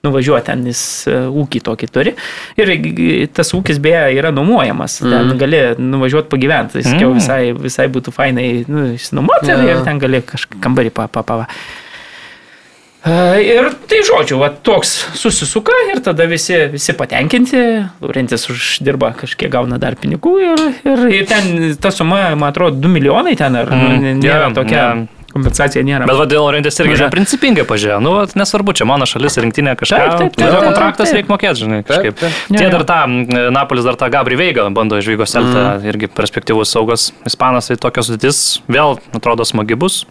nuvažiuoti, 0.04 0.48
ten 0.50 0.66
jis 0.68 0.82
e, 1.06 1.20
ūkį 1.30 1.62
tokį 1.68 1.90
turi. 1.94 2.16
Ir 2.58 2.74
tas 3.36 3.54
ūkis 3.56 3.78
beje 3.84 4.02
yra 4.18 4.34
nuomojamas, 4.34 4.98
mm. 5.04 5.14
ten 5.14 5.40
gali 5.44 5.62
nuvažiuoti 5.94 6.32
pagyventi, 6.34 6.80
tai 6.80 6.84
sakiau, 6.88 7.14
mm. 7.14 7.22
visai, 7.22 7.40
visai 7.54 7.88
būtų 7.94 8.14
fainai 8.16 8.48
nu, 8.66 8.90
išsinuomoti 8.98 9.54
ja. 9.54 9.62
ir 9.70 9.86
ten 9.86 10.02
gali 10.02 10.24
kažką 10.26 10.60
kambarį 10.66 10.94
papapa. 10.98 11.22
Pa, 11.22 11.44
pa. 11.46 11.82
Ir 13.04 13.66
tai 13.84 13.98
žodžiu, 14.00 14.38
va, 14.40 14.48
toks 14.48 14.94
susisuka 15.20 15.74
ir 15.92 15.98
tada 16.04 16.24
visi, 16.28 16.56
visi 16.72 16.94
patenkinti, 16.96 17.58
Laurentis 18.00 18.48
uždirba 18.48 19.10
kažkiek 19.18 19.50
gauna 19.52 19.76
dar 19.80 19.98
pinigų 20.00 20.32
ir, 20.40 20.62
ir, 20.88 21.02
ir 21.18 21.26
ten 21.28 21.74
ta 21.76 21.92
suma, 21.92 22.30
man 22.32 22.48
atrodo, 22.48 22.80
2 22.80 22.94
milijonai 22.94 23.34
ten 23.36 23.60
ar 23.60 23.68
mm, 23.68 24.22
nėra 24.22 24.48
yeah, 24.48 24.56
tokia. 24.56 24.80
Yeah. 24.80 25.04
Kompensacija 25.34 25.82
nėra. 25.82 26.06
Bet 26.06 26.14
vadėl 26.14 26.44
Laurentės 26.44 26.76
irgi 26.78 26.92
Maža. 26.92 27.08
principingai 27.10 27.64
pažiūrėjo, 27.66 27.96
nu, 28.04 28.12
nesvarbu, 28.38 28.70
čia 28.78 28.86
mano 28.86 29.02
šalis 29.10 29.34
rinktinė 29.42 29.72
kažką. 29.80 29.98
Taip, 29.98 30.12
taip, 30.14 30.36
taip, 30.36 30.44
taip, 30.46 30.66
kontraktas 30.68 31.10
reikia 31.10 31.32
mokėti, 31.32 31.60
žinai, 31.64 31.80
kažkaip. 31.88 32.20
Taip, 32.20 32.36
taip. 32.46 32.60
Tie 32.60 32.68
dar 32.70 32.84
tą, 32.86 33.00
Napolis 33.50 33.88
dar 33.88 33.98
tą 33.98 34.06
Gabri 34.14 34.38
Veigą 34.38 34.68
bando 34.76 35.00
iš 35.02 35.10
Vygos 35.10 35.34
Eltą, 35.34 35.64
mm. 35.64 35.88
irgi 35.90 36.10
perspektyvus 36.14 36.70
saugas 36.76 37.08
Ispanas, 37.26 37.66
tai 37.66 37.80
tokios 37.82 38.12
sudėtis 38.12 38.44
vėl 38.70 38.94
atrodo 39.18 39.48
smagi 39.48 39.74
bus. 39.74 40.04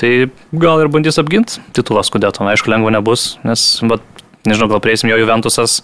Tai 0.00 0.10
gal 0.58 0.82
ir 0.82 0.90
bandys 0.90 1.20
apginti 1.22 1.62
titulą 1.76 2.02
skudėto, 2.06 2.42
aišku, 2.50 2.70
lengva 2.72 2.90
nebus, 2.96 3.36
nes, 3.46 3.62
bet, 3.86 4.02
nežinau, 4.48 4.66
gal 4.72 4.82
prieisim 4.82 5.12
jo 5.12 5.20
Juventusas 5.20 5.82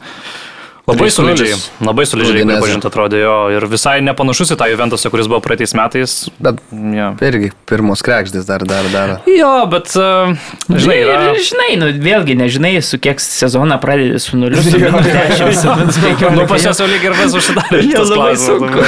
Labai 0.88 1.10
solidžiai, 1.12 1.58
labai 1.84 2.04
solidžiai 2.08 2.46
pripažinti 2.48 2.88
atrodė 2.88 3.20
jo 3.20 3.34
ir 3.52 3.66
visai 3.70 3.98
nepanašus 4.04 4.54
į 4.54 4.56
tą 4.60 4.68
Juventusą, 4.70 5.10
kuris 5.12 5.28
buvo 5.30 5.40
praeitais 5.44 5.74
metais. 5.76 6.14
Bet 6.42 6.62
ja. 6.96 7.10
irgi 7.26 7.50
pirmos 7.68 8.02
krekždės 8.06 8.48
dar 8.48 8.64
dar 8.68 8.88
dar. 8.92 9.12
Jo, 9.28 9.52
bet 9.70 9.92
uh, 10.00 10.32
žinai, 10.72 10.96
yra... 11.04 11.18
ir, 11.30 11.42
žinai, 11.46 11.68
nu, 11.80 11.90
vėlgi 12.02 12.36
nežinai, 12.40 12.72
su 12.84 12.98
kiek 13.02 13.20
sezoną 13.22 13.76
pradedi 13.82 14.18
su 14.22 14.40
nuliu, 14.40 14.62
su 14.64 14.80
minus 14.80 15.06
10, 15.06 15.54
su 15.60 15.76
minus 15.82 16.00
15. 16.00 16.32
Nu, 16.38 16.46
pas 16.50 16.66
jau 16.66 16.88
lyg 16.88 17.06
ir 17.06 17.16
vis 17.18 17.36
užsidarė. 17.38 17.82
Jau 17.90 18.06
labai 18.08 18.32
sunku. 18.40 18.84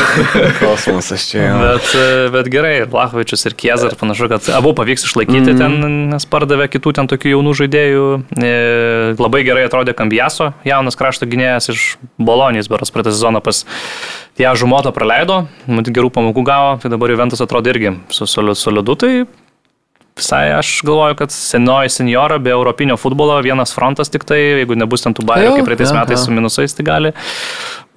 Kosmosas 0.62 1.28
čia. 1.28 1.46
Bet, 1.60 1.92
e, 1.98 2.08
bet 2.34 2.50
gerai, 2.52 2.74
ir 2.82 2.92
Lachvičius, 2.92 3.44
ir 3.50 3.56
Kiezar, 3.58 3.96
panašu, 4.00 4.30
kad 4.32 4.48
abu 4.56 4.72
pavyks 4.78 5.06
išlaikyti 5.08 5.54
mm. 5.54 5.60
ten, 5.60 5.96
nes 6.12 6.26
pardavė 6.30 6.68
kitų 6.72 6.96
ten 6.98 7.10
tokių 7.10 7.36
jaunų 7.36 7.54
žaidėjų. 7.62 8.08
E, 8.38 8.52
labai 9.20 9.44
gerai 9.46 9.66
atrodė 9.68 9.94
Kambiaso, 9.98 10.52
jaunas 10.66 10.98
krašto 10.98 11.28
gynėjas 11.30 11.72
iš 11.74 11.81
iš 11.82 11.90
Bolonijos, 12.22 12.70
beras 12.70 12.94
praeitą 12.94 13.12
sezoną 13.12 13.42
pas 13.44 13.64
ją 14.40 14.54
žumotą 14.56 14.94
praleido, 14.94 15.42
matyt, 15.66 15.92
gerų 15.96 16.14
pamokų 16.14 16.46
gavo, 16.46 16.74
tai 16.82 16.92
dabar 16.94 17.12
Juventus 17.12 17.42
atrodo 17.44 17.74
irgi 17.74 17.96
su 18.14 18.28
solidu, 18.30 18.96
tai 18.96 19.14
visai 20.16 20.52
aš 20.52 20.82
galvoju, 20.84 21.16
kad 21.16 21.32
senoji 21.32 21.88
senjora 21.88 22.38
be 22.38 22.50
europinio 22.50 22.96
futbolo 23.00 23.38
vienas 23.44 23.72
frontas 23.74 24.12
tik 24.12 24.26
tai, 24.28 24.38
jeigu 24.60 24.76
nebus 24.76 25.04
ten 25.04 25.16
tų 25.16 25.24
bairių 25.28 25.54
kaip 25.56 25.68
praeitais 25.68 25.94
metais 25.96 26.20
jo. 26.20 26.26
su 26.26 26.36
minusais, 26.36 26.76
tai 26.76 26.84
gali, 26.86 27.14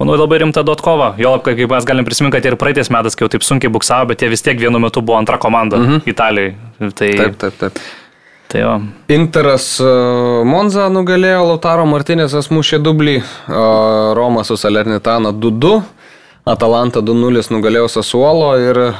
manau, 0.00 0.16
labai 0.16 0.40
rimta 0.44 0.64
Dotkova. 0.66 1.12
Jo, 1.20 1.36
kaip 1.44 1.60
mes 1.72 1.88
galim 1.88 2.08
prisiminti, 2.08 2.38
kad 2.38 2.48
ir 2.48 2.56
praeitais 2.60 2.90
metais, 2.92 3.16
kai 3.16 3.26
jau 3.26 3.34
taip 3.36 3.44
sunkiai 3.46 3.72
buksavo, 3.72 4.08
bet 4.12 4.24
jie 4.24 4.32
vis 4.32 4.44
tiek 4.44 4.58
vienu 4.60 4.80
metu 4.82 5.04
buvo 5.04 5.20
antra 5.20 5.38
komanda 5.42 5.80
mhm. 5.82 6.08
Italijai. 6.08 6.56
Tai... 6.80 7.12
Taip, 7.22 7.38
taip, 7.44 7.60
taip. 7.60 7.84
Tai 8.52 8.62
jo. 8.62 8.74
Interas 9.10 9.72
e, 9.82 9.90
Monza 10.46 10.86
nugalėjo, 10.92 11.42
Lautaro 11.50 11.86
Martinėsas 11.90 12.52
mušė 12.54 12.78
dublį, 12.84 13.18
Romas 14.16 14.52
su 14.52 14.58
Salernitana 14.60 15.34
2-2. 15.34 15.76
Atalanta 16.46 17.00
2-0 17.02 17.48
nugalėjo 17.50 17.88
Sasuolo 17.90 18.52
ir 18.62 18.78
uh, 18.78 18.92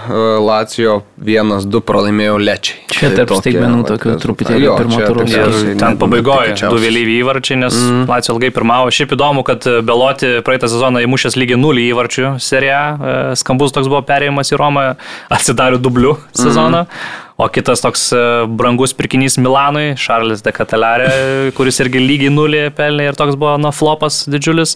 Lacijo 0.43 0.97
1-2 1.23 1.81
pralaimėjo 1.87 2.41
Lečiai. 2.43 2.81
Čia 2.91 3.11
tai 3.13 3.21
tarp 3.21 3.39
staigmenų 3.39 3.85
tokių 3.87 4.15
truputėlį 4.25 4.73
pirmo 4.73 4.99
turo. 5.05 5.27
Ir 5.31 5.77
ten 5.79 5.95
pabaigoje 6.01 6.57
du 6.65 6.81
vėlyvi 6.83 7.21
įvarčiai, 7.21 7.61
nes 7.61 7.77
mm. 7.79 8.01
Lacijo 8.11 8.35
ilgai 8.35 8.51
pirmavo. 8.57 8.91
Šiaip 8.91 9.15
įdomu, 9.15 9.45
kad 9.47 9.63
Beloti 9.87 10.41
praeitą 10.43 10.67
sezoną 10.73 11.05
įmušęs 11.07 11.39
lygiai 11.39 11.61
0 11.63 11.85
įvarčių 11.85 12.33
seriją. 12.43 12.81
E, 12.83 13.15
skambus 13.39 13.77
toks 13.79 13.87
buvo 13.95 14.03
perėjimas 14.11 14.51
į 14.51 14.59
Romą, 14.59 14.85
atsidariu 15.39 15.79
dubliu 15.79 16.17
sezoną. 16.35 16.83
Mm. 16.83 17.26
O 17.37 17.49
kitas 17.53 17.83
toks 17.85 18.07
e, 18.17 18.21
brangus 18.57 18.95
pirkinys 18.97 19.35
Milanui, 19.37 19.91
Šarlis 20.01 20.41
de 20.45 20.53
Katalarė, 20.57 21.09
kuris 21.57 21.83
irgi 21.85 22.01
lygiai 22.01 22.33
nulį 22.33 22.63
pelnė 22.79 23.11
ir 23.11 23.19
toks 23.19 23.37
buvo 23.37 23.59
nuo 23.61 23.75
flopas 23.77 24.23
didžiulis. 24.33 24.73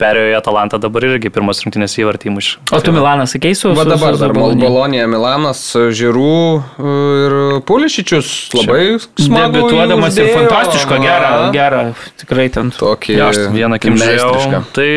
Perėjo 0.00 0.32
į 0.32 0.36
Atalantą, 0.38 0.78
dabar 0.82 1.04
irgi 1.08 1.30
pirmas 1.32 1.62
rungtynės 1.64 1.96
įvartymus. 2.00 2.50
O 2.74 2.80
tu 2.84 2.92
Milanas 2.92 3.32
sakei 3.32 3.56
su... 3.56 3.72
Va 3.76 3.86
dabar 3.88 4.18
dar 4.20 4.34
Bolonija, 4.36 5.06
Milanas, 5.08 5.62
Žirų 5.74 6.40
ir 6.82 7.36
Pulišičius 7.68 8.32
labai 8.56 8.98
smagu. 9.00 9.56
Debituodamas 9.56 10.18
ir 10.20 10.32
fantastišką, 10.34 10.98
gerą, 11.00 11.30
gerą, 11.54 11.82
tikrai 12.20 12.48
ten. 12.52 12.72
Tokį 12.76 13.16
ja, 13.16 13.30
vieną 13.54 13.78
kimžiaują. 13.80 14.62
Tai 14.76 14.88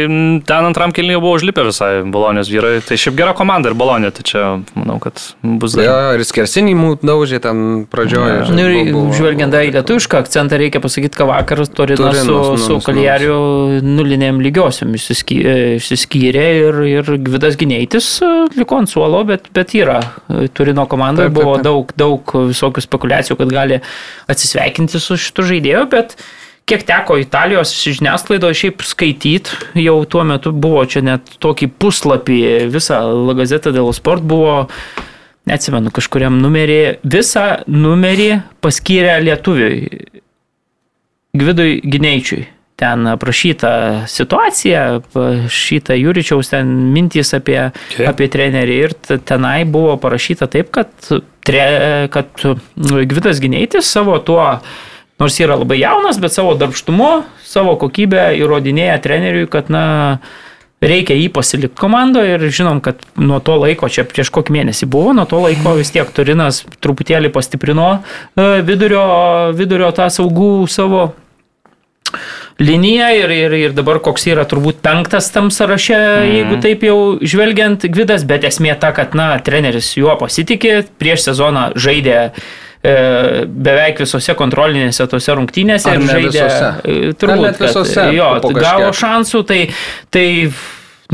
ten 0.50 0.68
antram 0.68 0.94
kilnyje 0.96 1.22
buvo 1.22 1.38
užlipę 1.40 1.64
visai 1.70 1.92
Bolonijos 2.04 2.52
vyrai. 2.52 2.76
Tai 2.84 3.00
šiaip 3.00 3.16
gera 3.20 3.36
komanda 3.38 3.72
ir 3.72 3.78
Bolonija, 3.80 4.12
tai 4.16 4.26
čia 4.28 4.44
manau, 4.76 5.00
kad 5.04 5.22
bus 5.44 5.78
dar. 5.78 5.86
Ja, 5.86 5.98
ir 6.18 6.26
skersinį 6.28 6.76
mūtų 6.80 7.10
daužė 7.10 7.42
ten 7.44 7.64
pradžioje. 7.92 8.36
Ja. 8.42 8.52
Nu, 8.52 8.68
ir 8.68 8.92
žvelgiant 9.16 9.56
į 9.56 9.72
lietuvišką 9.78 10.24
akcentą, 10.26 10.60
reikia 10.60 10.84
pasakyti, 10.84 11.16
kad 11.20 11.32
vakar 11.32 11.64
Torino 11.72 12.12
su, 12.20 12.40
su 12.60 12.80
Kaljariu 12.84 13.40
nulinėm 13.86 14.44
lygiosiam 14.44 14.89
išsiskyrė 14.98 16.46
ir, 16.64 16.82
ir 16.90 17.12
Gvidas 17.26 17.58
Gineitis 17.60 18.08
e, 18.26 18.30
liko 18.58 18.80
ant 18.82 18.92
suolo, 18.92 19.22
bet, 19.28 19.50
bet 19.56 19.76
yra. 19.78 20.00
Turino 20.58 20.86
komandoje 20.90 21.32
buvo 21.34 21.58
daug, 21.64 21.94
daug 22.00 22.36
visokių 22.50 22.84
spekulacijų, 22.86 23.38
kad 23.40 23.54
gali 23.54 23.80
atsisveikinti 24.30 25.02
su 25.02 25.18
šitu 25.20 25.46
žaidėju, 25.52 25.86
bet 25.92 26.16
kiek 26.70 26.86
teko 26.86 27.18
Italijos 27.22 27.74
žiniasklaidoje 27.82 28.60
šiaip 28.64 28.84
skaityti, 28.86 29.58
jau 29.82 29.98
tuo 30.10 30.26
metu 30.28 30.54
buvo 30.54 30.84
čia 30.90 31.02
net 31.06 31.34
tokį 31.42 31.72
puslapį, 31.82 32.42
visą 32.74 33.02
La 33.30 33.36
Gazetą 33.38 33.74
dėl 33.76 33.90
Sport 33.98 34.26
buvo, 34.30 34.62
neatsimenu, 35.50 35.92
kažkuriam 35.96 36.38
numerį, 36.44 37.00
visą 37.10 37.64
numerį 37.70 38.32
paskyrė 38.62 39.18
lietuviui, 39.26 40.22
Gvidui 41.40 41.76
Gineičiui 41.86 42.48
ten 42.80 43.08
aprašyta 43.12 43.72
situacija, 44.08 44.84
šita 45.52 45.98
Juričiaus 46.00 46.54
ten 46.54 46.72
mintys 46.94 47.34
apie, 47.36 47.60
okay. 47.72 48.08
apie 48.08 48.30
trenerį 48.32 48.78
ir 48.86 48.96
tenai 49.28 49.64
buvo 49.68 49.98
parašyta 50.02 50.48
taip, 50.52 50.72
kad, 50.76 50.92
tre, 51.46 51.66
kad 52.14 52.46
Gvidas 52.76 53.42
Gineitis 53.44 53.92
savo 53.92 54.18
tuo, 54.24 54.46
nors 55.20 55.40
yra 55.44 55.60
labai 55.60 55.82
jaunas, 55.82 56.22
bet 56.24 56.36
savo 56.36 56.56
darbštumu, 56.60 57.12
savo 57.44 57.76
kokybę 57.82 58.30
įrodinėja 58.40 59.00
treneriui, 59.04 59.50
kad 59.52 59.72
na, 59.74 59.84
reikia 60.80 61.18
jį 61.18 61.28
pasilikti 61.36 61.80
komandoje 61.80 62.38
ir 62.38 62.46
žinom, 62.48 62.80
kad 62.84 63.02
nuo 63.20 63.42
to 63.44 63.58
laiko, 63.60 63.90
čia 63.92 64.06
prieš 64.08 64.32
kokį 64.36 64.56
mėnesį 64.56 64.88
buvo, 64.92 65.14
nuo 65.18 65.28
to 65.30 65.42
laiko 65.44 65.76
vis 65.80 65.92
tiek 65.96 66.08
Turinas 66.16 66.64
truputėlį 66.80 67.32
pastiprino 67.36 67.90
e, 68.00 68.62
vidurio, 68.68 69.04
vidurio 69.58 69.92
tą 69.96 70.08
saugų 70.14 70.54
savo 70.72 71.10
liniją 72.60 73.10
ir, 73.16 73.32
ir, 73.32 73.56
ir 73.58 73.76
dabar 73.76 74.02
koks 74.04 74.28
yra 74.30 74.46
turbūt 74.50 74.82
penktas 74.84 75.32
tam 75.34 75.50
sąraše, 75.54 75.98
mm. 75.98 76.32
jeigu 76.36 76.62
taip 76.64 76.86
jau 76.88 76.98
žvelgiant 77.24 77.86
Gvidas, 77.88 78.26
bet 78.28 78.48
esmė 78.50 78.76
ta, 78.80 78.92
kad, 78.96 79.16
na, 79.18 79.32
treneris 79.44 79.94
juo 79.98 80.16
pasitikė, 80.20 80.82
prieš 81.00 81.30
sezoną 81.30 81.70
žaidė 81.80 82.18
e, 82.20 82.32
beveik 83.48 84.04
visose 84.04 84.36
kontrolinėse 84.40 85.08
tose 85.12 85.38
rungtynėse 85.40 85.96
ir 85.96 86.08
žaidė. 86.10 86.34
Visose. 86.36 86.72
E, 86.84 87.14
turbūt 87.20 87.64
visose. 87.64 88.10
Jo, 88.18 88.34
gavo 88.60 88.92
šansų, 88.96 89.44
tai, 89.48 89.62
tai, 90.12 90.28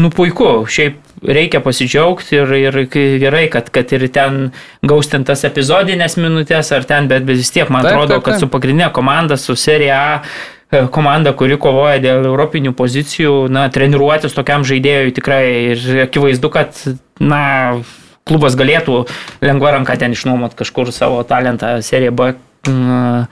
nu 0.01 0.09
puiku, 0.13 0.63
šiaip 0.65 1.01
reikia 1.25 1.61
pasidžiaugti 1.63 2.35
ir, 2.37 2.51
ir 2.57 2.75
gerai, 3.21 3.45
kad, 3.53 3.69
kad 3.73 3.93
ir 3.95 4.03
ten 4.13 4.49
gaustintas 4.85 5.45
epizodinės 5.47 6.17
minutės 6.19 6.73
ar 6.75 6.85
ten, 6.89 7.07
bet, 7.09 7.23
vis 7.29 7.53
tiek 7.53 7.69
man 7.73 7.85
taip, 7.85 7.93
atrodo, 7.93 8.17
taip, 8.17 8.25
taip. 8.25 8.33
kad 8.33 8.43
su 8.43 8.49
pagrindinė 8.51 8.91
komanda, 8.93 9.37
su 9.41 9.55
serija 9.57 10.01
A 10.05 10.11
komanda, 10.91 11.33
kuri 11.37 11.57
kovoja 11.61 11.99
dėl 12.03 12.25
europinių 12.25 12.73
pozicijų, 12.77 13.45
na, 13.53 13.67
treniruotis 13.73 14.35
tokiam 14.35 14.65
žaidėjui 14.67 15.13
tikrai 15.15 15.43
ir 15.73 15.85
akivaizdu, 16.07 16.49
kad, 16.53 16.79
na, 17.19 17.43
klubas 18.25 18.57
galėtų 18.57 19.03
lengva 19.45 19.75
ranka 19.75 19.97
ten 20.01 20.15
išnuomot 20.15 20.57
kažkur 20.57 20.91
savo 20.95 21.21
talentą 21.27 21.77
seriją 21.85 22.15
B. 22.15 22.33
Mm, 22.67 23.27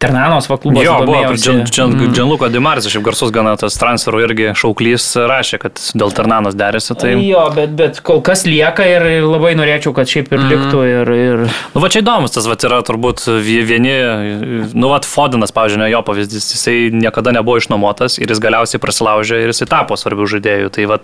Ternanos 0.00 0.46
va 0.48 0.56
klubas. 0.56 0.84
Jo, 0.84 0.94
buvo, 1.04 1.34
Džanluko 1.36 2.46
mm. 2.46 2.52
Dimaris, 2.54 2.86
šiaip 2.88 3.04
garsus 3.04 3.32
gana 3.34 3.52
tas 3.60 3.74
transferų 3.76 4.22
irgi 4.24 4.46
šauklys 4.56 5.10
rašė, 5.28 5.58
kad 5.60 5.82
dėl 5.92 6.14
Ternanos 6.16 6.56
derėsi. 6.56 6.96
Tai... 6.96 7.10
Jo, 7.20 7.42
bet, 7.52 7.74
bet 7.76 8.00
kol 8.06 8.22
kas 8.24 8.46
lieka 8.48 8.86
ir 8.88 9.04
labai 9.26 9.52
norėčiau, 9.60 9.92
kad 9.96 10.08
šiaip 10.08 10.32
ir 10.32 10.40
mm. 10.40 10.54
liktų. 10.54 10.86
Ir, 10.88 11.12
ir... 11.18 11.44
Nu, 11.74 11.84
va 11.84 11.92
čia 11.92 12.00
įdomus 12.00 12.32
tas, 12.32 12.48
va 12.48 12.56
yra 12.56 12.80
turbūt 12.88 13.26
vieni, 13.44 13.92
nu, 14.72 14.88
va, 14.88 15.02
Fodinas, 15.04 15.52
pavyzdžiui, 15.52 15.92
jo 15.92 16.00
pavyzdys, 16.08 16.48
jisai 16.56 16.78
niekada 16.96 17.36
nebuvo 17.36 17.60
išnuomotas 17.60 18.16
ir 18.22 18.32
jis 18.32 18.40
galiausiai 18.40 18.80
prasilaužė 18.80 19.44
ir 19.44 19.52
jisai 19.52 19.68
tapo 19.68 20.00
svarbių 20.00 20.32
žaidėjų. 20.32 20.72
Tai 20.78 20.88
va, 20.94 21.00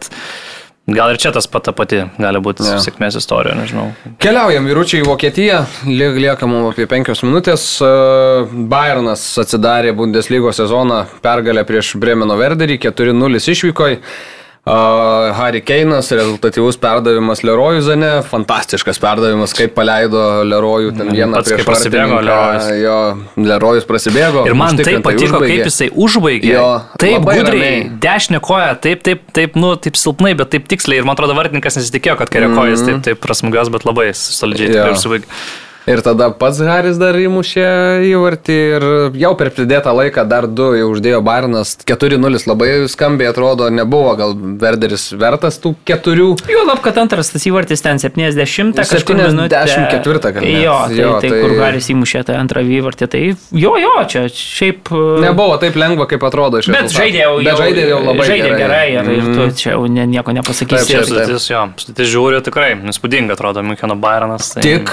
Gal 0.86 1.10
ir 1.10 1.18
čia 1.18 1.32
tas 1.34 1.48
pat 1.50 1.64
ta 1.66 1.72
pati 1.74 2.04
gali 2.14 2.38
būti 2.38 2.62
ja. 2.62 2.76
sėkmės 2.78 3.16
istorija, 3.18 3.56
nežinau. 3.58 3.88
Keliaujam 4.22 4.68
vyručiai 4.70 5.02
į 5.02 5.08
Vokietiją, 5.08 5.64
lieka 5.90 6.46
mums 6.46 6.76
apie 6.76 6.86
penkios 6.86 7.24
minutės. 7.26 7.64
E, 7.82 7.88
Bayernas 8.70 9.24
atsidarė 9.42 9.90
Bundeslygos 9.98 10.60
sezoną 10.62 11.00
pergalę 11.24 11.66
prieš 11.66 11.96
Bremeno 11.98 12.38
Verderį, 12.38 12.78
4-0 12.86 13.42
išvykoje. 13.42 13.98
Uh, 14.66 15.30
Harry 15.38 15.60
Keinas, 15.62 16.08
rezultatyvus 16.10 16.74
perdavimas 16.82 17.44
Lerojų 17.46 17.84
Zane, 17.86 18.08
fantastiškas 18.26 18.98
perdavimas, 18.98 19.52
kaip 19.54 19.76
paleido 19.76 20.22
Lerojų 20.42 20.90
ten 20.96 21.12
vieną 21.14 21.38
Pats, 21.38 21.52
prieš 21.52 21.68
prasibėgo 21.68 22.16
Lerojus. 22.26 22.66
Jo, 22.80 22.96
Lerojus 23.46 23.86
prasibėgo. 23.86 24.42
Ir 24.50 24.58
man 24.58 24.80
taip 24.80 25.04
patiko, 25.06 25.36
užbaigė. 25.38 25.52
kaip 25.52 25.70
jisai 25.70 25.88
užbaigė. 25.94 26.50
Jo, 26.50 26.64
taip 26.98 27.28
gudriai, 27.28 27.76
dešinė 28.02 28.40
koja, 28.42 28.72
taip, 28.88 29.04
taip, 29.06 29.22
taip, 29.38 29.54
nu, 29.54 29.70
taip 29.78 30.00
silpnai, 30.02 30.34
bet 30.42 30.50
taip 30.56 30.66
tiksliai. 30.74 30.98
Ir 30.98 31.06
man 31.06 31.14
atrodo, 31.14 31.38
vartininkas 31.38 31.78
nesitikėjo, 31.78 32.18
kad 32.24 32.34
kairė 32.34 32.50
kojas 32.50 32.82
mm 32.82 32.90
-hmm. 32.90 33.06
taip, 33.06 33.06
taip 33.06 33.22
prasmugas, 33.22 33.70
bet 33.70 33.86
labai 33.86 34.08
solidžiai 34.18 34.90
užsibaigė. 34.96 35.30
Ir 35.86 36.00
tada 36.02 36.32
pats 36.34 36.58
Haris 36.66 36.96
dar 36.98 37.14
įmušė 37.14 37.66
įvartį 38.08 38.54
ir 38.58 38.84
jau 39.22 39.30
per 39.38 39.52
pridėtą 39.54 39.92
laiką 39.94 40.24
dar 40.26 40.48
du 40.50 40.72
jau 40.74 40.88
uždėjo 40.90 41.20
Barnas. 41.22 41.76
4-0 41.86 42.40
labai 42.50 42.70
skambiai 42.90 43.30
atrodo, 43.30 43.68
nebuvo 43.70 44.16
gal 44.18 44.34
Verderis 44.34 45.12
vertas 45.14 45.60
tų 45.62 45.76
keturių. 45.86 46.32
Jo, 46.50 46.64
lab, 46.66 46.80
kad 46.82 46.98
antras 46.98 47.30
tas 47.30 47.46
įvartis 47.46 47.84
ten 47.86 48.02
70, 48.02 48.74
kažkur 48.74 49.20
74 49.20 50.32
gal. 50.34 50.48
Jo, 50.50 50.74
tai, 50.88 50.98
jo, 50.98 51.12
tai, 51.22 51.30
tai 51.30 51.38
kur 51.44 51.54
Haris 51.60 51.90
įmušė 51.94 52.24
tą 52.26 52.40
antrą 52.40 52.64
įvartį. 52.66 53.10
Tai 53.14 53.22
jo, 53.22 53.76
jo, 53.78 53.94
čia 54.10 54.24
šiaip. 54.32 54.90
E, 54.90 55.22
nebuvo 55.22 55.54
taip 55.62 55.78
lengva, 55.78 56.08
kaip 56.10 56.26
atrodo 56.26 56.64
iš 56.64 56.66
tikrųjų. 56.66 56.82
Bet 56.82 56.98
žaidė 56.98 57.22
jau, 57.22 57.38
bet 57.46 57.62
žaidė 57.62 57.86
jau 57.92 58.02
labai 58.02 58.26
žaidė 58.32 58.50
gerai. 58.50 58.60
gerai 58.64 58.82
ir, 58.90 59.00
mm. 59.04 59.14
ir 59.14 59.30
tu 59.30 59.46
mhm. 59.46 59.56
čia 59.62 59.76
jau 59.76 59.86
nieko 59.86 60.34
nepasakysi. 60.40 60.98
Taip, 60.98 61.14
taip, 61.14 61.30
taip. 61.30 61.48
Jo, 61.54 61.94
tai 61.94 62.10
žiūriu 62.10 62.42
tikrai, 62.50 62.74
įspūdinga 62.90 63.38
atrodo 63.38 63.62
Minkeno 63.62 63.94
Bayernas. 64.02 64.50
Tai... 64.56 64.66
Tik 64.66 64.90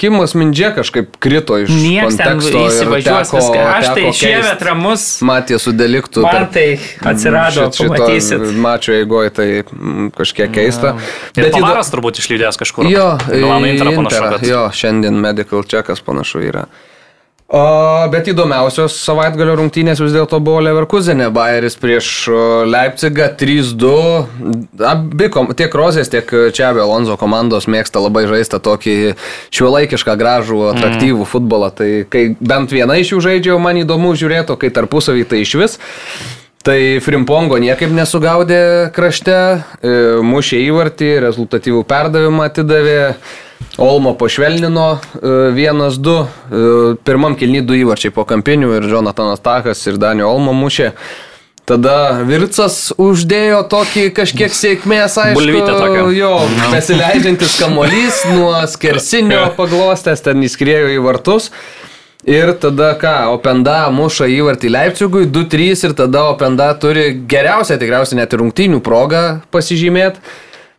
Kimas 0.00 0.34
Mindžė 0.38 0.72
kažkaip 0.76 1.16
krito 1.22 1.58
iš 1.62 1.72
Niekas 1.72 2.16
konteksto. 2.18 2.64
Įsivažiuos 2.68 3.32
viską. 3.34 3.62
Aš 3.74 3.88
tai 3.96 4.04
šiemet 4.20 4.64
ramus. 4.68 5.06
Matė 5.26 5.60
su 5.62 5.72
deliktu. 5.76 6.24
Man 6.26 6.48
tai 6.54 6.66
atsirado, 7.12 7.68
pamatysit. 7.78 8.44
Mačio 8.58 8.96
eigoje 8.98 9.32
tai 9.38 9.48
mm, 9.62 10.10
kažkiek 10.18 10.52
keista. 10.54 10.96
Ir 11.36 11.48
Bet 11.48 11.56
Pavaras 11.56 11.92
turbūt 11.94 12.20
išlydės 12.22 12.60
kažkur. 12.60 12.88
Jo, 12.90 13.10
Milano 13.30 13.70
Interą 13.70 13.96
panašu. 13.96 14.22
Bet... 14.36 14.46
Jo, 14.48 14.68
šiandien 14.74 15.18
medical 15.22 15.64
checkas 15.68 16.04
panašu 16.04 16.44
yra. 16.50 16.68
O, 17.48 17.60
bet 18.12 18.26
įdomiausios 18.28 18.92
savaitgalio 19.00 19.54
rungtynės 19.56 20.02
vis 20.02 20.12
dėlto 20.12 20.36
buvo 20.44 20.60
Leverkusenė, 20.66 21.30
Bayeris 21.32 21.78
prieš 21.80 22.10
Leipzigą 22.68 23.30
3-2. 23.40 23.92
Abi, 24.84 25.30
tiek 25.56 25.76
Rozės, 25.80 26.10
tiek 26.12 26.28
Čiabio 26.28 26.84
Alonso 26.84 27.16
komandos 27.16 27.64
mėgsta 27.64 28.02
labai 28.04 28.26
žaisti 28.28 28.60
tokį 28.60 28.96
šiuolaikišką, 29.48 30.18
gražų, 30.20 30.60
atraktyvų 30.74 31.22
mm. 31.22 31.30
futbolą. 31.32 31.72
Tai 31.72 31.88
kai 32.12 32.26
bent 32.36 32.76
viena 32.76 33.00
iš 33.00 33.14
jų 33.14 33.24
žaidžia, 33.30 33.56
man 33.56 33.80
įdomu 33.80 34.12
žiūrėti, 34.12 34.58
kai 34.60 34.68
tarpusavį 34.68 35.24
tai 35.32 35.40
iš 35.46 35.56
vis. 35.56 35.80
Tai 36.68 36.78
Frimpongo 37.00 37.56
niekaip 37.64 37.96
nesugaudė 37.96 38.62
krašte, 38.92 39.40
e, 39.80 39.98
mušė 40.20 40.60
įvartį, 40.68 41.14
rezultatyvų 41.24 41.80
perdavimą 41.88 42.50
atidavė. 42.52 43.00
Olmo 43.78 44.14
pašvelnino 44.18 44.98
1-2, 45.22 46.14
e, 46.18 46.26
e, 46.26 46.94
pirmam 47.06 47.36
kilny 47.38 47.62
du 47.62 47.76
įvarčiai 47.78 48.14
po 48.14 48.24
kampinių 48.26 48.72
ir 48.78 48.86
Jonathanas 48.90 49.42
Takas 49.42 49.84
ir 49.86 49.98
Danio 50.02 50.30
Olmo 50.32 50.54
mušė. 50.56 50.92
Tada 51.68 52.24
Vircas 52.24 52.94
uždėjo 52.96 53.60
tokį 53.68 54.06
kažkiek 54.16 54.54
sėkmės, 54.56 55.18
aišku, 55.20 56.08
jo, 56.16 56.32
besileidžiantis 56.72 57.58
kamolys 57.60 58.22
nuo 58.32 58.54
skersinio 58.72 59.50
paglostęs, 59.58 60.24
ten 60.24 60.40
įskrėjo 60.48 60.94
į 60.96 61.02
vartus. 61.04 61.50
Ir 62.28 62.54
tada 62.60 62.94
ką, 62.98 63.14
Openda 63.36 63.84
muša 63.94 64.26
įvartį 64.32 64.72
Leipzigui 64.74 65.28
2-3 65.30 65.86
ir 65.86 65.94
tada 65.96 66.24
Openda 66.32 66.72
turi 66.80 67.12
geriausią 67.30 67.78
tikriausiai 67.78 68.18
net 68.18 68.32
ir 68.32 68.42
rungtynių 68.42 68.80
progą 68.84 69.22
pasižymėti. 69.54 70.24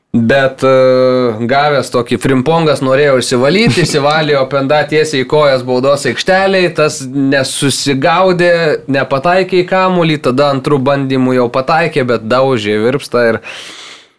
Bet 0.09 0.63
uh, 0.65 1.35
gavęs 1.45 1.91
tokį 1.93 2.17
frimpongas 2.17 2.79
norėjo 2.81 3.19
išsivalyti, 3.21 3.81
išsivalė 3.85 4.39
openda 4.39 4.79
tiesiai 4.89 5.21
į 5.21 5.27
kojas 5.29 5.61
baudos 5.65 6.07
aikšteliai, 6.09 6.71
tas 6.73 7.03
nesusigaudė, 7.05 8.53
nepataikė 8.89 9.59
į 9.61 9.67
kamulį, 9.69 10.15
tada 10.25 10.47
antrų 10.55 10.79
bandymų 10.87 11.35
jau 11.37 11.45
pataikė, 11.53 12.07
bet 12.09 12.25
daužė 12.25 12.79
virpsta 12.87 13.27
ir, 13.35 13.37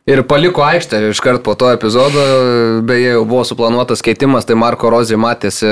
ir 0.06 0.22
paliko 0.30 0.62
aikštę. 0.62 1.00
Iš 1.10 1.22
karto 1.26 1.42
po 1.48 1.56
to 1.58 1.72
epizodo, 1.74 2.22
beje, 2.86 3.16
jau 3.16 3.24
buvo 3.24 3.42
suplanuotas 3.48 4.06
keitimas, 4.06 4.46
tai 4.46 4.54
Marko 4.62 4.92
Rozė 4.94 5.18
matėsi, 5.18 5.66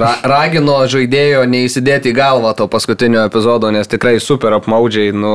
ra, 0.00 0.14
ragino 0.32 0.78
žaidėjo 0.88 1.44
neįsidėti 1.44 2.14
į 2.14 2.16
galvą 2.16 2.54
to 2.56 2.70
paskutinio 2.72 3.26
epizodo, 3.28 3.68
nes 3.76 3.92
tikrai 3.92 4.16
super 4.16 4.56
apmaudžiai, 4.62 5.12
nu 5.12 5.34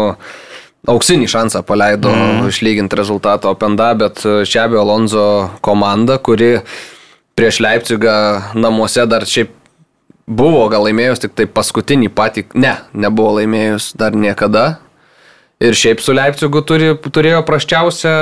auksinį 0.90 1.28
šansą 1.32 1.64
paleido 1.68 2.12
mm. 2.12 2.48
išlyginti 2.52 3.00
rezultatą 3.00 3.54
Openda, 3.54 3.94
bet 3.96 4.24
Šiabio 4.24 4.82
Alonso 4.84 5.26
komanda, 5.64 6.18
kuri 6.20 6.58
prieš 7.38 7.62
Leipzigą 7.64 8.16
namuose 8.60 9.06
dar 9.10 9.26
šiaip 9.28 9.54
buvo 10.28 10.68
gal 10.72 10.86
laimėjus 10.88 11.24
tik 11.24 11.36
tai 11.38 11.48
paskutinį 11.50 12.10
patį, 12.16 12.48
ne, 12.56 12.78
nebuvo 12.94 13.38
laimėjus 13.40 13.92
dar 14.00 14.16
niekada. 14.16 14.78
Ir 15.64 15.78
šiaip 15.78 16.02
su 16.04 16.12
Leipzigu 16.16 16.60
turi, 16.68 16.90
turėjo 17.00 17.44
praščiausią 17.48 18.14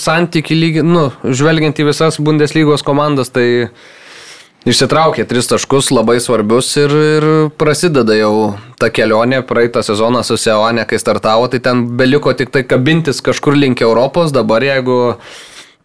santyki 0.00 0.56
lygi, 0.58 0.82
nu, 0.84 1.08
žvelgiant 1.24 1.78
į 1.80 1.86
visas 1.88 2.18
Bundeslygos 2.20 2.84
komandas, 2.84 3.30
tai 3.32 3.70
Išsitraukė 4.66 5.22
tris 5.30 5.46
taškus 5.46 5.92
labai 5.94 6.16
svarbius 6.18 6.72
ir, 6.80 6.90
ir 6.90 7.24
prasideda 7.54 8.16
jau 8.18 8.32
ta 8.82 8.88
kelionė. 8.90 9.44
Praeitą 9.46 9.78
sezoną 9.86 10.24
su 10.26 10.34
Seonė, 10.42 10.82
kai 10.90 10.98
startavo, 10.98 11.46
tai 11.52 11.60
ten 11.62 11.84
beliko 12.00 12.34
tik 12.34 12.50
tai 12.50 12.64
kabintis 12.66 13.22
kažkur 13.22 13.54
link 13.54 13.84
Europos. 13.86 14.34
Dabar 14.34 14.66
jeigu 14.66 14.96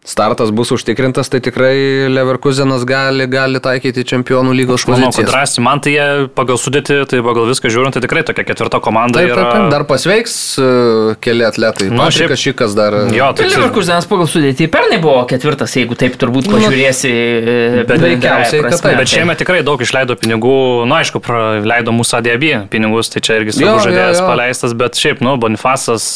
startas 0.04 0.50
bus 0.50 0.72
užtikrintas, 0.74 1.28
tai 1.30 1.38
tikrai 1.40 2.08
Leverkusenas 2.10 2.82
gali, 2.86 3.28
gali 3.30 3.60
taikyti 3.62 4.02
čempionų 4.02 4.50
lygos 4.58 4.82
poziciją. 4.82 5.06
Manau, 5.06 5.14
kad 5.14 5.28
drąsiai, 5.30 5.62
man 5.62 5.82
tai 5.82 5.92
jie 5.94 6.06
pagal 6.34 6.58
sudėti, 6.58 6.96
tai 7.06 7.20
pagal 7.22 7.46
viską 7.46 7.70
žiūrint, 7.70 7.94
tai 7.94 8.02
tikrai 8.02 8.24
tokia 8.26 8.44
ketvirta 8.48 8.80
komanda. 8.82 9.20
Taip, 9.20 9.30
yra... 9.30 9.44
taip, 9.44 9.54
taip. 9.54 9.68
dar 9.70 9.84
pasveiks 9.86 10.34
uh, 10.58 11.12
keli 11.22 11.46
atletai. 11.46 11.86
Nu, 11.92 12.02
Patrikas 12.02 12.42
šiaip... 12.42 12.56
Šikas 12.56 12.74
dar. 12.74 12.96
Jo, 13.14 13.28
tai 13.38 13.46
Leverkusenas 13.52 14.08
pagal 14.10 14.26
sudėti 14.30 14.66
pernai 14.72 14.98
buvo 15.02 15.22
ketvirtas, 15.30 15.76
jeigu 15.78 15.94
taip 15.98 16.18
turbūt 16.18 16.50
nu, 16.50 16.58
pažiūrėsi. 16.58 17.12
Nu, 17.12 17.86
bet 17.86 18.02
veikiausiai, 18.02 18.64
kad 18.66 18.82
taip. 18.82 18.98
Bet 18.98 19.12
šiemet 19.14 19.38
tikrai 19.44 19.62
daug 19.62 19.86
išleido 19.86 20.18
pinigų, 20.18 20.56
na 20.82 20.90
nu, 20.90 20.98
aišku, 20.98 21.22
leido 21.62 21.94
mūsų 21.94 22.18
ADB 22.18 22.48
pinigus, 22.74 23.12
tai 23.14 23.22
čia 23.22 23.38
irgi 23.38 23.54
svarbus 23.54 23.86
žaidėjas 23.86 24.20
paleistas, 24.26 24.74
bet 24.74 24.98
šiaip, 24.98 25.22
nu, 25.22 25.36
Bonifasas, 25.40 26.08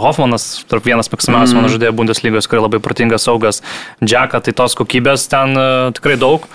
Hoffmanas, 0.00 0.48
tarp 0.70 0.88
vienas 0.88 1.12
mėgstamiausias 1.12 1.52
mm. 1.52 1.60
mano 1.60 1.72
žaidėjų 1.74 1.96
Bundeslygos, 2.00 2.48
kuris 2.50 2.64
labai 2.64 2.80
protingas 2.82 3.25
saugas, 3.26 3.62
Džeką, 4.04 4.42
tai 4.46 4.56
tos 4.56 4.76
kokybės 4.78 5.28
ten 5.32 5.56
e, 5.58 5.68
tikrai 5.98 6.16
daug. 6.20 6.46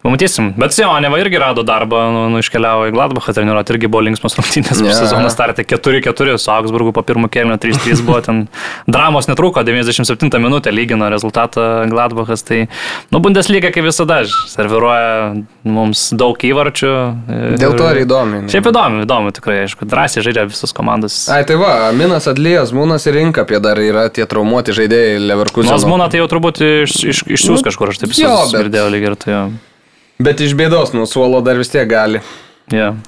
Pamatysim. 0.00 0.54
Bet 0.56 0.72
Sioneva 0.72 1.18
irgi 1.20 1.36
rado 1.36 1.60
darbą, 1.62 1.98
nu, 2.08 2.20
nu 2.32 2.38
iškeliavo 2.40 2.86
į 2.88 2.92
Gladbachą 2.94 3.34
treniruoti, 3.36 3.74
irgi 3.74 3.88
buvo 3.92 4.00
linksmas 4.06 4.32
rungtynės. 4.38 4.78
Yeah. 4.80 4.96
Sezoną 4.96 5.28
startė 5.28 5.66
4-4 5.68 6.38
su 6.40 6.48
Augsburgu 6.54 6.94
po 6.96 7.02
pirmo 7.04 7.28
kelnio 7.28 7.58
3-3 7.60 8.00
buvo 8.06 8.22
ten. 8.24 8.46
Dramos 8.88 9.28
netruko, 9.28 9.60
97 9.60 10.40
minutę 10.40 10.72
lygino 10.72 11.10
rezultatą 11.12 11.84
Gladbachas. 11.92 12.46
Tai, 12.48 12.62
nu, 13.12 13.20
Bundesliga 13.20 13.68
kaip 13.74 13.84
visada 13.90 14.22
serviruoja 14.24 15.34
mums 15.68 16.06
daug 16.16 16.48
įvarčių. 16.48 16.96
Ir, 17.36 17.60
Dėl 17.60 17.76
to 17.76 17.92
ir 17.92 18.02
įdomi. 18.06 18.46
Šiaip 18.48 18.72
įdomi, 18.72 19.04
įdomi 19.04 19.36
tikrai, 19.36 19.60
aišku. 19.66 19.84
Drąsiai 19.84 20.24
žaidžia 20.24 20.48
visos 20.48 20.72
komandos. 20.76 21.26
Ai, 21.28 21.42
tai 21.44 21.60
va, 21.60 21.90
Minas 21.92 22.24
Adlijas, 22.30 22.72
Mūnas 22.72 23.04
ir 23.04 23.20
Rinka 23.20 23.44
apie 23.44 23.60
dar 23.60 23.76
yra 23.84 24.08
tie 24.08 24.24
traumuoti 24.24 24.72
žaidėjai 24.80 25.20
Leverkusen. 25.28 25.68
Nors 25.68 25.84
Mūna 25.84 26.08
tai 26.08 26.24
jau 26.24 26.30
turbūt 26.32 26.64
iš, 26.64 27.02
iš, 27.04 27.26
išsiūs 27.28 27.60
nu, 27.60 27.64
kažkur, 27.68 27.92
aš 27.92 28.00
taip 28.00 28.16
įsivaizduoju, 28.16 28.70
bet... 28.72 28.94
lyg 28.96 29.12
ir 29.12 29.20
tai 29.20 29.36
jau. 29.36 29.50
Bet 30.20 30.42
iš 30.44 30.52
bėdos 30.58 30.92
nuo 30.96 31.06
suolo 31.08 31.40
dar 31.44 31.60
vis 31.60 31.72
tiek 31.72 31.88
gali. 31.88 32.20
Yeah. 32.70 32.98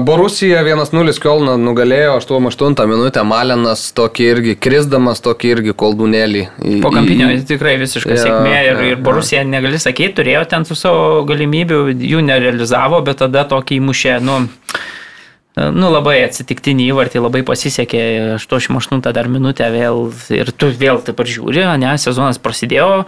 Borusija 0.00 0.62
1-0 0.64 1.12
Kielną 1.20 1.58
nugalėjo 1.60 2.14
8-8 2.16 2.86
minutę, 2.88 3.20
Malenas 3.28 3.90
tokį 3.92 4.28
irgi, 4.32 4.54
krisdamas 4.56 5.20
tokį 5.20 5.50
irgi 5.52 5.74
koldūnėlį. 5.82 6.44
Į, 6.64 6.76
po 6.80 6.88
kampinio 6.94 7.28
į... 7.28 7.42
tikrai 7.50 7.74
visiškai 7.82 8.16
ja, 8.16 8.22
sėkmė 8.22 8.54
ir, 8.54 8.70
ja, 8.70 8.86
ir 8.94 9.02
Borusija, 9.04 9.42
ja. 9.42 9.50
negali 9.52 9.76
sakyti, 9.82 10.14
turėjo 10.22 10.46
ten 10.48 10.64
su 10.64 10.78
savo 10.80 11.26
galimybių, 11.28 11.82
jų 11.92 12.24
nerealizavo, 12.24 13.02
bet 13.04 13.20
tada 13.20 13.44
tokį 13.52 13.82
įmušė, 13.82 14.16
nu, 14.24 14.38
Nu, 15.58 15.88
labai 15.90 16.20
atsitiktinį 16.22 16.84
įvartį, 16.92 17.18
labai 17.24 17.40
pasisekė, 17.46 18.02
88 18.38 19.00
dar 19.10 19.26
minutę 19.26 19.66
vėl 19.74 20.06
ir 20.30 20.52
tu 20.54 20.68
vėl 20.70 21.00
taip 21.02 21.18
ir 21.24 21.32
žiūri, 21.32 21.64
ne, 21.82 21.90
sezonas 21.98 22.38
prasidėjo, 22.38 23.02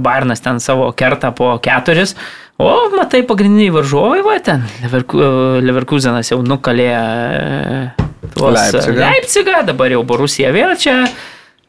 Bairnas 0.00 0.40
ten 0.40 0.56
savo 0.62 0.88
kertą 0.96 1.34
po 1.36 1.50
keturis, 1.60 2.14
o 2.56 2.70
matai 2.96 3.20
pagrindiniai 3.28 3.74
varžovai, 3.76 4.24
va 4.24 4.38
ten, 4.40 4.64
Leverkusenas 5.68 6.32
jau 6.32 6.40
nukalė 6.40 6.88
Leipzigą. 8.40 8.96
Leipzigą, 8.96 9.62
dabar 9.68 9.92
jau 9.92 10.02
Borusija 10.08 10.56
vėl 10.56 10.76
čia 10.80 11.02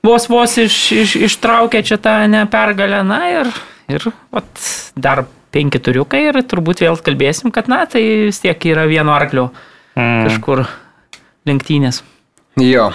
vos 0.08 0.32
vos 0.32 0.58
iš, 0.62 0.82
iš, 1.04 1.16
ištraukė 1.28 1.84
čia 1.84 2.00
tą 2.00 2.20
nepergalę, 2.32 3.04
na 3.04 3.22
ir, 3.42 3.56
ir 3.92 4.08
vat, 4.32 4.68
dar 4.96 5.28
penki 5.52 5.84
turiukai 5.84 6.30
ir 6.30 6.46
turbūt 6.48 6.88
vėl 6.88 7.00
kalbėsim, 7.04 7.52
kad 7.52 7.68
na, 7.68 7.84
tai 7.92 8.32
vis 8.32 8.40
tiek 8.40 8.72
yra 8.72 8.88
vieno 8.88 9.12
arklio 9.12 9.52
mm. 9.98 10.28
kažkur 10.30 10.68
lenktynės. 11.48 12.04
Jo. 12.58 12.90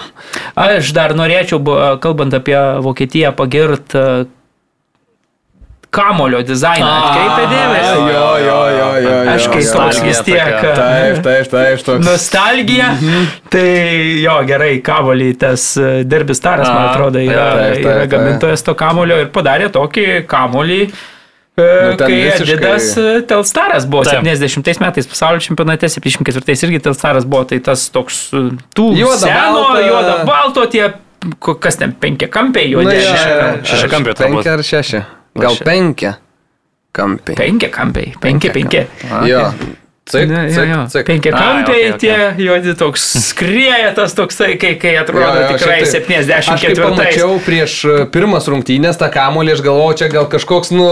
Aš 0.59 0.91
dar 0.95 1.13
norėčiau, 1.15 1.61
kalbant 2.03 2.33
apie 2.35 2.57
Vokietiją, 2.83 3.31
pagirt 3.37 3.95
kamulio 5.93 6.41
dizainą. 6.43 6.89
Atkreipė 6.89 7.45
dėmesį. 7.51 7.93
Jo, 8.11 8.25
jo, 8.41 8.57
jo, 8.73 8.89
jo. 9.05 9.15
Aš 9.35 9.47
kaip 9.53 9.69
toks 9.77 10.01
vis 10.03 10.21
tiek. 10.25 10.51
Taip, 10.65 11.21
taip, 11.23 11.49
taip. 11.53 11.85
Toks. 11.85 12.03
Nostalgija. 12.03 12.91
Mhm. 12.97 13.31
Tai 13.53 13.65
jo, 14.25 14.37
gerai, 14.49 14.73
kamulį 14.83 15.31
tas 15.45 15.69
derbis 16.09 16.43
taras, 16.43 16.67
man 16.67 16.89
atrodo, 16.89 17.23
yra, 17.23 17.71
yra 17.77 18.05
gamintojas 18.11 18.65
to 18.65 18.75
kamulio 18.75 19.21
ir 19.23 19.31
padarė 19.35 19.71
tokį 19.73 20.07
kamulį 20.27 20.81
E, 20.83 20.89
nu, 21.57 21.97
kai 21.99 22.15
visiškai... 22.17 22.55
Adidas 22.57 22.87
e, 22.97 23.21
Telstaras 23.29 23.85
buvo 23.89 24.03
Taip. 24.07 24.25
70 24.25 24.81
metais 24.81 25.09
pasaulio 25.09 25.43
čempionate, 25.43 25.89
74 25.89 26.65
irgi 26.67 26.81
Telstaras 26.87 27.27
buvo, 27.29 27.43
tai 27.49 27.59
tas 27.65 27.85
toks 27.93 28.23
e, 28.33 28.43
tų 28.73 28.87
juoda, 28.97 29.21
seno, 29.27 29.61
balta. 29.61 29.85
juoda, 29.85 30.15
balto, 30.25 30.65
tie, 30.73 30.89
kas 31.61 31.77
ten, 31.81 31.93
penkia 32.01 32.31
kampiai, 32.33 32.71
juodi. 32.73 32.97
Nu, 32.97 33.61
šeši 33.69 33.91
kampiai. 33.91 34.17
Penki 34.23 34.53
ar 34.55 34.65
šeši? 34.65 35.05
Gal 35.43 35.61
penki 35.65 36.15
kampiai. 36.93 37.37
Penki 37.37 37.69
kampiai, 37.73 38.17
penki, 38.21 38.53
penki. 38.53 38.85
Jo. 39.29 39.47
Cik, 40.03 40.27
ne, 40.27 40.49
cik, 40.51 40.67
jo, 40.67 40.79
jo. 40.83 41.03
Penki 41.07 41.31
kampiai 41.31 41.63
okay, 41.63 41.91
okay. 41.93 41.99
tie 42.35 42.43
juodi 42.43 42.73
toks 42.75 43.05
skrieja 43.23 43.93
tas 43.95 44.11
toksai, 44.17 44.57
kai, 44.59 44.73
kai 44.75 44.97
atrodo 44.99 45.29
jo, 45.29 45.45
jo, 45.45 45.53
tikrai 45.55 45.77
74. 45.87 46.57
Aš 46.59 46.81
pamačiau 46.83 47.37
prieš 47.45 47.77
e, 47.87 47.95
pirmas 48.11 48.49
rungtynės 48.51 48.99
tą 48.99 49.07
kamolį, 49.15 49.55
aš 49.55 49.63
galvojau, 49.63 49.95
čia 50.03 50.11
gal 50.11 50.27
kažkoks, 50.27 50.75
nu, 50.75 50.91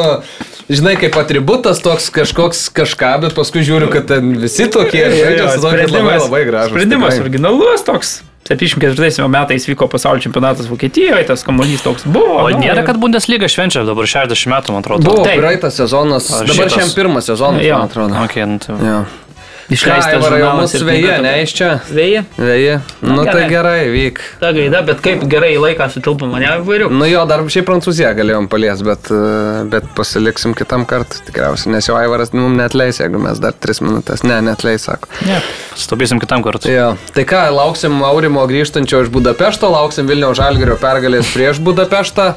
žinai, 0.72 0.96
kaip 1.04 1.20
atributas 1.20 1.84
toks 1.84 2.08
kažkoks 2.16 2.70
kažką, 2.72 3.14
bet 3.28 3.36
paskui 3.36 3.68
žiūriu, 3.68 3.92
kad 3.92 4.08
ten 4.16 4.32
visi 4.40 4.72
tokie, 4.72 5.04
žaidžia, 5.12 5.54
labai, 5.60 6.18
labai 6.24 6.44
gražus. 6.48 6.78
Sprendimas 6.78 7.18
tikrai. 7.18 7.28
originalus 7.28 7.88
toks. 7.92 8.22
74 8.48 9.28
metais 9.30 9.68
vyko 9.70 9.88
pasaulio 9.88 10.22
čempionatas 10.24 10.70
Vokietijoje, 10.70 11.24
tas 11.30 11.44
kamuolys 11.46 11.84
toks 11.86 12.08
buvo. 12.10 12.40
O 12.42 12.50
nu, 12.50 12.62
nėra, 12.64 12.84
kad 12.88 12.98
Bundesliga 13.02 13.48
švenčia 13.52 13.86
dabar 13.88 14.10
60 14.10 14.52
metų, 14.52 14.76
man 14.76 14.86
atrodo. 14.86 15.08
Buvo 15.08 15.26
praeitas 15.26 15.78
sezonas, 15.78 16.30
dabar 16.50 16.74
šiam 16.74 16.94
pirmas 16.96 17.30
sezonas, 17.30 17.62
man 17.62 17.86
atrodo. 17.86 18.18
Okay, 18.26 18.48
nu, 18.50 18.58
tai... 18.64 18.80
ja. 18.82 19.04
Išleista 19.72 20.20
žurnalas 20.20 20.74
Veja, 20.84 21.18
ne 21.24 21.32
iš 21.44 21.54
čia. 21.56 21.70
Veja? 21.90 22.24
Veja. 22.38 22.80
Nu, 23.02 23.22
nu 23.22 23.26
tai 23.28 23.46
gerai, 23.50 23.86
vyk. 23.94 24.20
Ta 24.42 24.52
gaida, 24.56 24.82
bet 24.88 25.00
kaip 25.04 25.24
gerai 25.32 25.54
laiką 25.62 25.88
sutilpo 25.94 26.28
mane 26.28 26.50
įvairių. 26.58 26.90
Nu 26.92 27.08
jo, 27.08 27.24
dar 27.30 27.44
šiaip 27.48 27.68
Prancūziją 27.70 28.12
galėjom 28.18 28.50
palies, 28.52 28.84
bet, 28.86 29.08
e, 29.14 29.62
bet 29.72 29.88
pasiliksim 29.98 30.56
kitam 30.58 30.84
kartui 30.90 31.24
tikriausiai, 31.28 31.72
nes 31.78 31.88
jau 31.88 31.96
Aivaras 32.00 32.34
mums 32.36 32.60
net 32.60 32.76
leis, 32.76 33.00
jeigu 33.00 33.22
mes 33.22 33.40
dar 33.42 33.56
3 33.56 33.84
minutės. 33.86 34.26
Ne, 34.28 34.42
net 34.44 34.66
leis, 34.68 34.90
sako. 34.90 35.08
Ne, 35.30 35.40
stopysim 35.80 36.20
kitam 36.24 36.44
kartui. 36.46 36.74
Jo. 36.76 36.92
Tai 37.16 37.26
ką, 37.32 37.46
lauksim 37.56 38.02
Aurimo 38.08 38.44
grįžtančio 38.52 39.06
iš 39.06 39.14
Budapešto, 39.14 39.72
lauksim 39.72 40.10
Vilniaus 40.12 40.40
Žalgerio 40.42 40.76
pergalės 40.82 41.32
prieš 41.32 41.64
Budapeštą. 41.64 42.34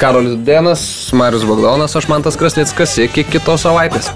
Karolis 0.00 0.40
Dienas, 0.46 1.12
Marius 1.14 1.44
Bagdonas, 1.46 1.94
aš 2.00 2.08
Mantas 2.10 2.40
Krasnickas, 2.40 2.96
iki 3.04 3.22
kitos 3.28 3.68
savaitės. 3.68 4.10